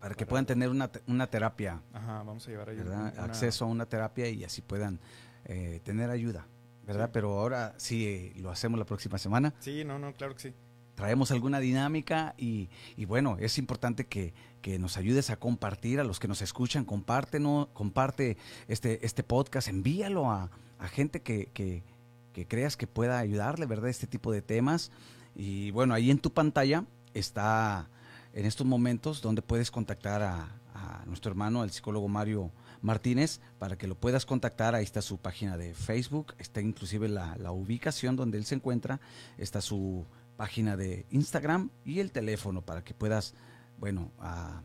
Para 0.00 0.14
que 0.14 0.26
puedan 0.26 0.44
tener 0.46 0.68
una, 0.68 0.90
una 1.06 1.26
terapia. 1.26 1.80
Ajá, 1.92 2.22
vamos 2.22 2.46
a 2.46 2.50
llevar 2.50 2.68
una- 2.70 3.08
Acceso 3.08 3.64
a 3.64 3.68
una 3.68 3.86
terapia 3.86 4.28
y 4.28 4.44
así 4.44 4.60
puedan 4.60 5.00
eh, 5.46 5.80
tener 5.84 6.10
ayuda, 6.10 6.46
¿verdad? 6.86 7.06
Sí. 7.06 7.10
Pero 7.14 7.38
ahora 7.38 7.72
sí 7.78 8.06
eh, 8.06 8.32
lo 8.36 8.50
hacemos 8.50 8.78
la 8.78 8.84
próxima 8.84 9.16
semana. 9.16 9.54
Sí, 9.60 9.84
no, 9.84 9.98
no, 9.98 10.12
claro 10.12 10.34
que 10.34 10.40
sí. 10.40 10.54
Traemos 10.96 11.30
alguna 11.30 11.60
dinámica 11.60 12.34
y, 12.38 12.70
y 12.96 13.04
bueno, 13.04 13.36
es 13.38 13.58
importante 13.58 14.06
que, 14.06 14.32
que 14.62 14.78
nos 14.78 14.96
ayudes 14.96 15.30
a 15.30 15.36
compartir 15.36 16.00
a 16.00 16.04
los 16.04 16.18
que 16.18 16.26
nos 16.26 16.42
escuchan, 16.42 16.86
compártenos, 16.86 17.68
comparte 17.74 18.38
este, 18.66 19.04
este 19.04 19.22
podcast, 19.22 19.68
envíalo 19.68 20.30
a, 20.30 20.50
a 20.78 20.88
gente 20.88 21.20
que, 21.20 21.50
que, 21.52 21.84
que 22.32 22.48
creas 22.48 22.78
que 22.78 22.86
pueda 22.86 23.18
ayudarle, 23.18 23.66
¿verdad? 23.66 23.90
Este 23.90 24.06
tipo 24.06 24.32
de 24.32 24.40
temas. 24.40 24.90
Y 25.34 25.70
bueno, 25.70 25.92
ahí 25.92 26.10
en 26.10 26.18
tu 26.18 26.32
pantalla 26.32 26.84
está 27.12 27.88
en 28.32 28.46
estos 28.46 28.66
momentos 28.66 29.20
donde 29.20 29.42
puedes 29.42 29.70
contactar 29.70 30.22
a, 30.22 30.48
a 30.74 31.04
nuestro 31.06 31.30
hermano, 31.30 31.62
el 31.62 31.70
psicólogo 31.70 32.08
Mario 32.08 32.52
Martínez, 32.80 33.40
para 33.58 33.76
que 33.76 33.86
lo 33.86 33.96
puedas 33.96 34.24
contactar. 34.24 34.74
Ahí 34.74 34.84
está 34.84 35.02
su 35.02 35.18
página 35.18 35.58
de 35.58 35.74
Facebook, 35.74 36.34
está 36.38 36.62
inclusive 36.62 37.08
la, 37.08 37.36
la 37.36 37.52
ubicación 37.52 38.16
donde 38.16 38.38
él 38.38 38.46
se 38.46 38.54
encuentra, 38.54 39.00
está 39.36 39.60
su 39.60 40.06
página 40.36 40.76
de 40.76 41.06
Instagram 41.10 41.70
y 41.84 42.00
el 42.00 42.12
teléfono 42.12 42.62
para 42.62 42.84
que 42.84 42.94
puedas, 42.94 43.34
bueno, 43.78 44.12
a 44.18 44.62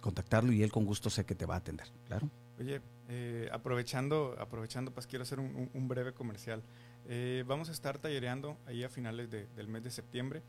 contactarlo 0.00 0.52
y 0.52 0.62
él 0.62 0.70
con 0.70 0.84
gusto 0.84 1.10
sé 1.10 1.24
que 1.24 1.34
te 1.34 1.46
va 1.46 1.54
a 1.54 1.58
atender, 1.58 1.86
claro. 2.06 2.28
Oye, 2.58 2.80
eh, 3.08 3.48
aprovechando, 3.52 4.36
aprovechando, 4.38 4.92
pues 4.92 5.06
quiero 5.06 5.22
hacer 5.22 5.40
un, 5.40 5.88
breve 5.88 6.12
comercial. 6.12 6.62
Eh, 7.06 7.42
vamos 7.46 7.68
a 7.68 7.72
estar 7.72 7.98
tallereando 7.98 8.56
ahí 8.66 8.84
a 8.84 8.88
finales 8.88 9.30
de- 9.30 9.46
del 9.48 9.66
mes 9.68 9.82
de 9.82 9.90
septiembre, 9.90 10.42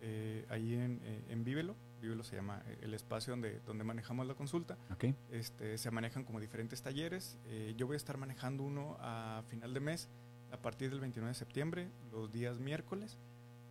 eh, 0.00 0.46
ahí 0.48 0.74
en, 0.74 1.00
eh, 1.02 1.24
en 1.28 1.44
Vívelo. 1.44 1.76
Vívelo 2.00 2.22
se 2.24 2.36
llama 2.36 2.62
eh, 2.66 2.78
el 2.82 2.94
espacio 2.94 3.32
donde, 3.32 3.60
donde 3.60 3.84
manejamos 3.84 4.26
la 4.26 4.34
consulta. 4.34 4.78
¿Ok? 4.92 5.06
Este, 5.30 5.76
se 5.76 5.90
manejan 5.90 6.24
como 6.24 6.40
diferentes 6.40 6.80
talleres. 6.82 7.38
Eh, 7.46 7.74
yo 7.76 7.86
voy 7.86 7.94
a 7.94 7.96
estar 7.98 8.16
manejando 8.16 8.62
uno 8.62 8.96
a 9.00 9.42
final 9.48 9.74
de 9.74 9.80
mes, 9.80 10.08
a 10.52 10.56
partir 10.56 10.90
del 10.90 11.00
29 11.00 11.30
de 11.30 11.34
septiembre, 11.38 11.90
los 12.10 12.30
días 12.32 12.58
miércoles. 12.58 13.18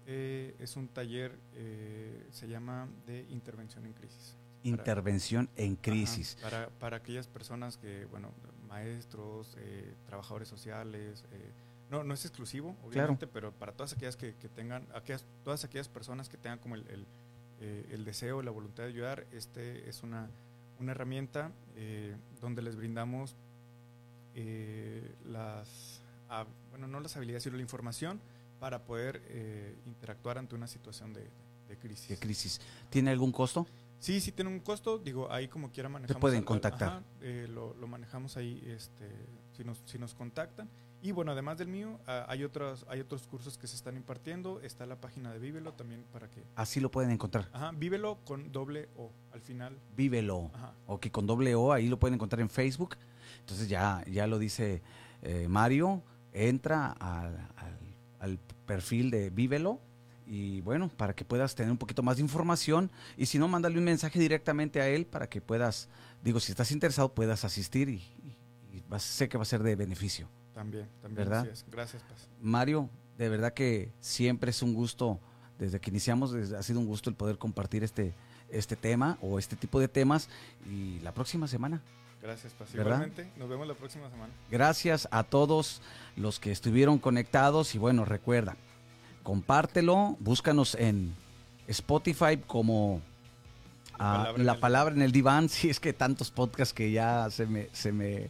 Eh, 0.06 0.56
es 0.60 0.76
un 0.76 0.88
taller, 0.88 1.38
eh, 1.54 2.28
se 2.32 2.48
llama 2.48 2.88
de 3.06 3.26
intervención 3.30 3.86
en 3.86 3.94
crisis. 3.94 4.36
Para- 4.62 4.70
Intervención 4.72 5.50
en 5.56 5.76
crisis. 5.76 6.36
Ajá, 6.40 6.50
para, 6.50 6.70
para 6.80 6.98
aquellas 6.98 7.28
personas 7.28 7.78
que, 7.78 8.06
bueno, 8.06 8.32
maestros, 8.68 9.56
eh, 9.60 9.94
trabajadores 10.06 10.48
sociales, 10.48 11.24
eh, 11.32 11.52
no, 11.90 12.04
no 12.04 12.14
es 12.14 12.26
exclusivo, 12.26 12.76
obviamente, 12.84 13.26
pero 13.28 13.52
para 13.52 13.72
todas 13.72 13.94
aquellas 13.94 14.16
que, 14.16 14.36
que 14.36 14.50
tengan, 14.50 14.86
aquellas, 14.94 15.26
todas 15.44 15.64
aquellas 15.64 15.88
personas 15.90 16.28
que 16.30 16.38
tengan 16.38 16.60
como 16.60 16.76
el, 16.76 16.88
el, 16.90 17.06
eh, 17.62 17.88
el 17.92 18.04
deseo, 18.06 18.42
la 18.42 18.52
voluntad 18.52 18.84
de 18.84 18.90
ayudar, 18.90 19.26
este 19.32 19.88
es 19.90 20.04
una, 20.04 20.30
una 20.80 20.92
herramienta 20.92 21.52
eh, 21.76 22.16
donde 22.42 22.62
les 22.62 22.76
brindamos 22.76 23.36
eh, 24.36 25.16
las, 25.26 26.02
bueno, 26.70 26.88
no 26.88 27.00
las 27.00 27.16
habilidades, 27.18 27.44
sino 27.44 27.56
la 27.56 27.62
información 27.64 28.20
para 28.60 28.84
poder 28.84 29.22
eh, 29.28 29.76
interactuar 29.86 30.38
ante 30.38 30.56
una 30.56 30.68
situación 30.68 31.14
de, 31.14 31.30
de 31.68 31.78
crisis. 31.78 32.60
¿Tiene 32.90 33.12
algún 33.12 33.32
costo? 33.32 33.66
Sí, 34.00 34.22
sí 34.22 34.32
tiene 34.32 34.50
un 34.50 34.60
costo, 34.60 34.98
digo, 34.98 35.30
ahí 35.32 35.48
como 35.50 35.72
quiera 35.72 35.90
manejamos. 35.90 36.22
pueden 36.22 36.38
al- 36.38 36.44
al- 36.44 36.46
contactar. 36.46 36.88
ajá, 36.90 37.04
eh, 37.22 37.48
lo, 37.50 37.74
lo 37.76 37.88
manejamos 37.88 38.38
ahí, 38.38 38.64
este, 38.66 39.10
si 39.58 39.64
nos, 39.64 39.82
si 39.86 39.98
nos 40.00 40.14
contactan. 40.14 40.70
Y 41.02 41.12
bueno, 41.12 41.32
además 41.32 41.58
del 41.58 41.68
mío, 41.70 41.98
ah, 42.08 42.26
hay 42.28 42.44
otros, 42.44 42.86
hay 42.90 43.00
otros 43.00 43.26
cursos 43.28 43.58
que 43.58 43.68
se 43.68 43.76
están 43.78 43.96
impartiendo. 43.96 44.60
Está 44.62 44.86
la 44.86 45.00
página 45.00 45.32
de 45.32 45.40
Vívelo 45.40 45.74
también 45.74 46.04
para 46.12 46.30
que. 46.30 46.44
Así 46.56 46.80
lo 46.82 46.92
pueden 46.92 47.12
encontrar. 47.12 47.50
Ajá, 47.54 47.72
Vívelo 47.72 48.20
con 48.26 48.52
doble 48.52 48.90
O 48.98 49.12
al 49.32 49.42
final. 49.42 49.78
Vívelo. 49.96 50.52
Ajá. 50.54 50.74
O 50.88 51.00
que 51.00 51.10
con 51.10 51.26
doble 51.26 51.56
O, 51.56 51.72
ahí 51.72 51.88
lo 51.88 51.98
pueden 52.00 52.16
encontrar 52.16 52.42
en 52.42 52.50
Facebook. 52.50 52.98
Entonces 53.40 53.70
ya, 53.70 54.04
ya 54.12 54.28
lo 54.28 54.40
dice 54.40 54.82
eh, 55.22 55.48
Mario, 55.50 56.04
entra 56.34 56.92
al, 56.92 57.48
al- 57.56 57.89
al 58.20 58.38
perfil 58.66 59.12
de 59.12 59.30
Vívelo 59.30 59.80
y 60.28 60.62
bueno, 60.62 60.90
para 60.90 61.14
que 61.16 61.26
puedas 61.26 61.56
tener 61.56 61.72
un 61.72 61.78
poquito 61.78 62.04
más 62.04 62.18
de 62.18 62.24
información 62.24 62.92
y 63.18 63.26
si 63.26 63.40
no, 63.40 63.48
mándale 63.48 63.78
un 63.78 63.84
mensaje 63.86 64.20
directamente 64.20 64.80
a 64.82 64.88
él 64.88 65.06
para 65.06 65.28
que 65.28 65.42
puedas, 65.42 65.90
digo, 66.24 66.40
si 66.40 66.52
estás 66.52 66.72
interesado, 66.72 67.14
puedas 67.14 67.44
asistir 67.46 67.90
y, 67.90 67.94
y- 67.96 68.38
y 68.78 68.84
vas- 68.88 69.04
sé 69.04 69.28
que 69.28 69.38
va 69.38 69.42
a 69.44 69.46
ser 69.46 69.64
de 69.64 69.76
beneficio. 69.76 70.28
También, 70.54 70.88
también. 71.02 71.16
¿Verdad? 71.28 71.40
así 71.42 71.50
es. 71.50 71.66
Gracias, 71.72 72.04
Paz. 72.04 72.28
Mario, 72.42 72.90
de 73.18 73.30
verdad 73.30 73.54
que 73.54 73.92
siempre 74.02 74.52
es 74.52 74.62
un 74.62 74.74
gusto, 74.74 75.20
desde 75.58 75.80
que 75.80 75.90
iniciamos, 75.90 76.34
ha 76.34 76.62
sido 76.64 76.80
un 76.80 76.86
gusto 76.86 77.10
el 77.10 77.16
poder 77.16 77.38
compartir 77.38 77.84
este, 77.84 78.14
este 78.50 78.76
tema 78.76 79.18
o 79.22 79.40
este 79.40 79.56
tipo 79.56 79.80
de 79.80 79.88
temas 79.88 80.30
y 80.70 81.00
la 81.00 81.14
próxima 81.14 81.48
semana. 81.48 81.82
Gracias, 82.22 82.54
Paz. 82.54 82.70
Nos 83.38 83.50
vemos 83.50 83.68
la 83.68 83.74
próxima 83.74 84.10
semana. 84.10 84.34
Gracias 84.52 85.08
a 85.12 85.24
todos 85.24 85.82
los 86.18 86.40
que 86.40 86.52
estuvieron 86.52 87.00
conectados 87.00 87.76
y 87.76 87.78
bueno, 87.78 88.04
recuerda, 88.04 88.58
compártelo, 89.24 90.18
búscanos 90.20 90.76
en 90.76 91.16
Spotify 91.68 92.38
como 92.46 93.02
ah, 93.94 94.18
Palabra 94.18 94.44
La 94.44 94.60
Palabra 94.60 94.96
en 94.96 95.02
el 95.02 95.12
Diván, 95.12 95.48
si 95.48 95.70
es 95.70 95.80
que 95.80 95.94
tantos 95.94 96.30
podcasts 96.32 96.74
que 96.74 96.92
ya 96.92 97.30
se 97.30 97.46
me, 97.46 97.70
se 97.72 97.92
me 97.92 98.30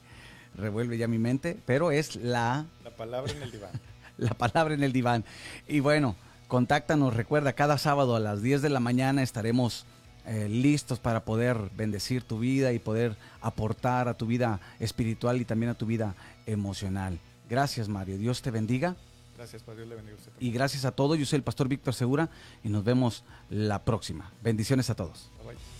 revuelve 0.56 0.98
ya 0.98 1.07
mi 1.07 1.18
mente, 1.18 1.57
pero 1.66 1.91
es 1.91 2.16
la 2.16 2.66
La 2.84 2.91
palabra 2.91 3.32
en 3.32 3.41
el 3.41 3.52
diván. 3.52 3.72
la 4.18 4.34
palabra 4.36 4.74
en 4.76 4.84
el 4.84 4.94
diván. 4.94 5.26
Y 5.68 5.80
bueno, 5.80 6.16
contáctanos, 6.48 7.16
recuerda, 7.16 7.53
cada 7.53 7.78
sábado 7.80 8.16
a 8.16 8.20
las 8.20 8.44
10 8.44 8.61
de 8.61 8.70
la 8.70 8.80
mañana 8.80 9.24
estaremos 9.24 9.86
eh, 10.31 10.47
listos 10.47 10.99
para 10.99 11.26
poder 11.26 11.57
bendecir 11.76 12.22
tu 12.22 12.38
vida 12.38 12.72
y 12.72 12.77
poder 12.77 13.18
aportar 13.41 14.07
a 14.07 14.14
tu 14.14 14.27
vida 14.27 14.60
espiritual 14.80 15.41
y 15.41 15.45
también 15.45 15.72
a 15.72 15.73
tu 15.73 15.88
vida 15.88 16.14
emocional. 16.45 17.18
Gracias, 17.49 17.89
Mario. 17.89 18.15
Dios 18.19 18.43
te 18.43 18.51
bendiga. 18.51 18.95
Gracias. 19.35 19.65
Dios 19.65 19.88
le 19.88 19.95
bendiga 19.95 20.15
a 20.15 20.19
usted. 20.19 20.31
Y 20.39 20.51
gracias 20.51 20.85
a 20.85 20.91
todos. 20.91 21.18
Yo 21.18 21.26
soy 21.26 21.38
el 21.38 21.43
pastor 21.43 21.68
Víctor 21.68 21.95
Segura 21.95 22.30
y 22.64 22.69
nos 22.69 22.84
vemos 22.84 23.23
la 23.49 23.84
próxima. 23.84 24.31
Bendiciones 24.43 24.91
a 24.91 24.95
todos. 24.95 25.31
Bye, 25.39 25.56
bye. 25.56 25.78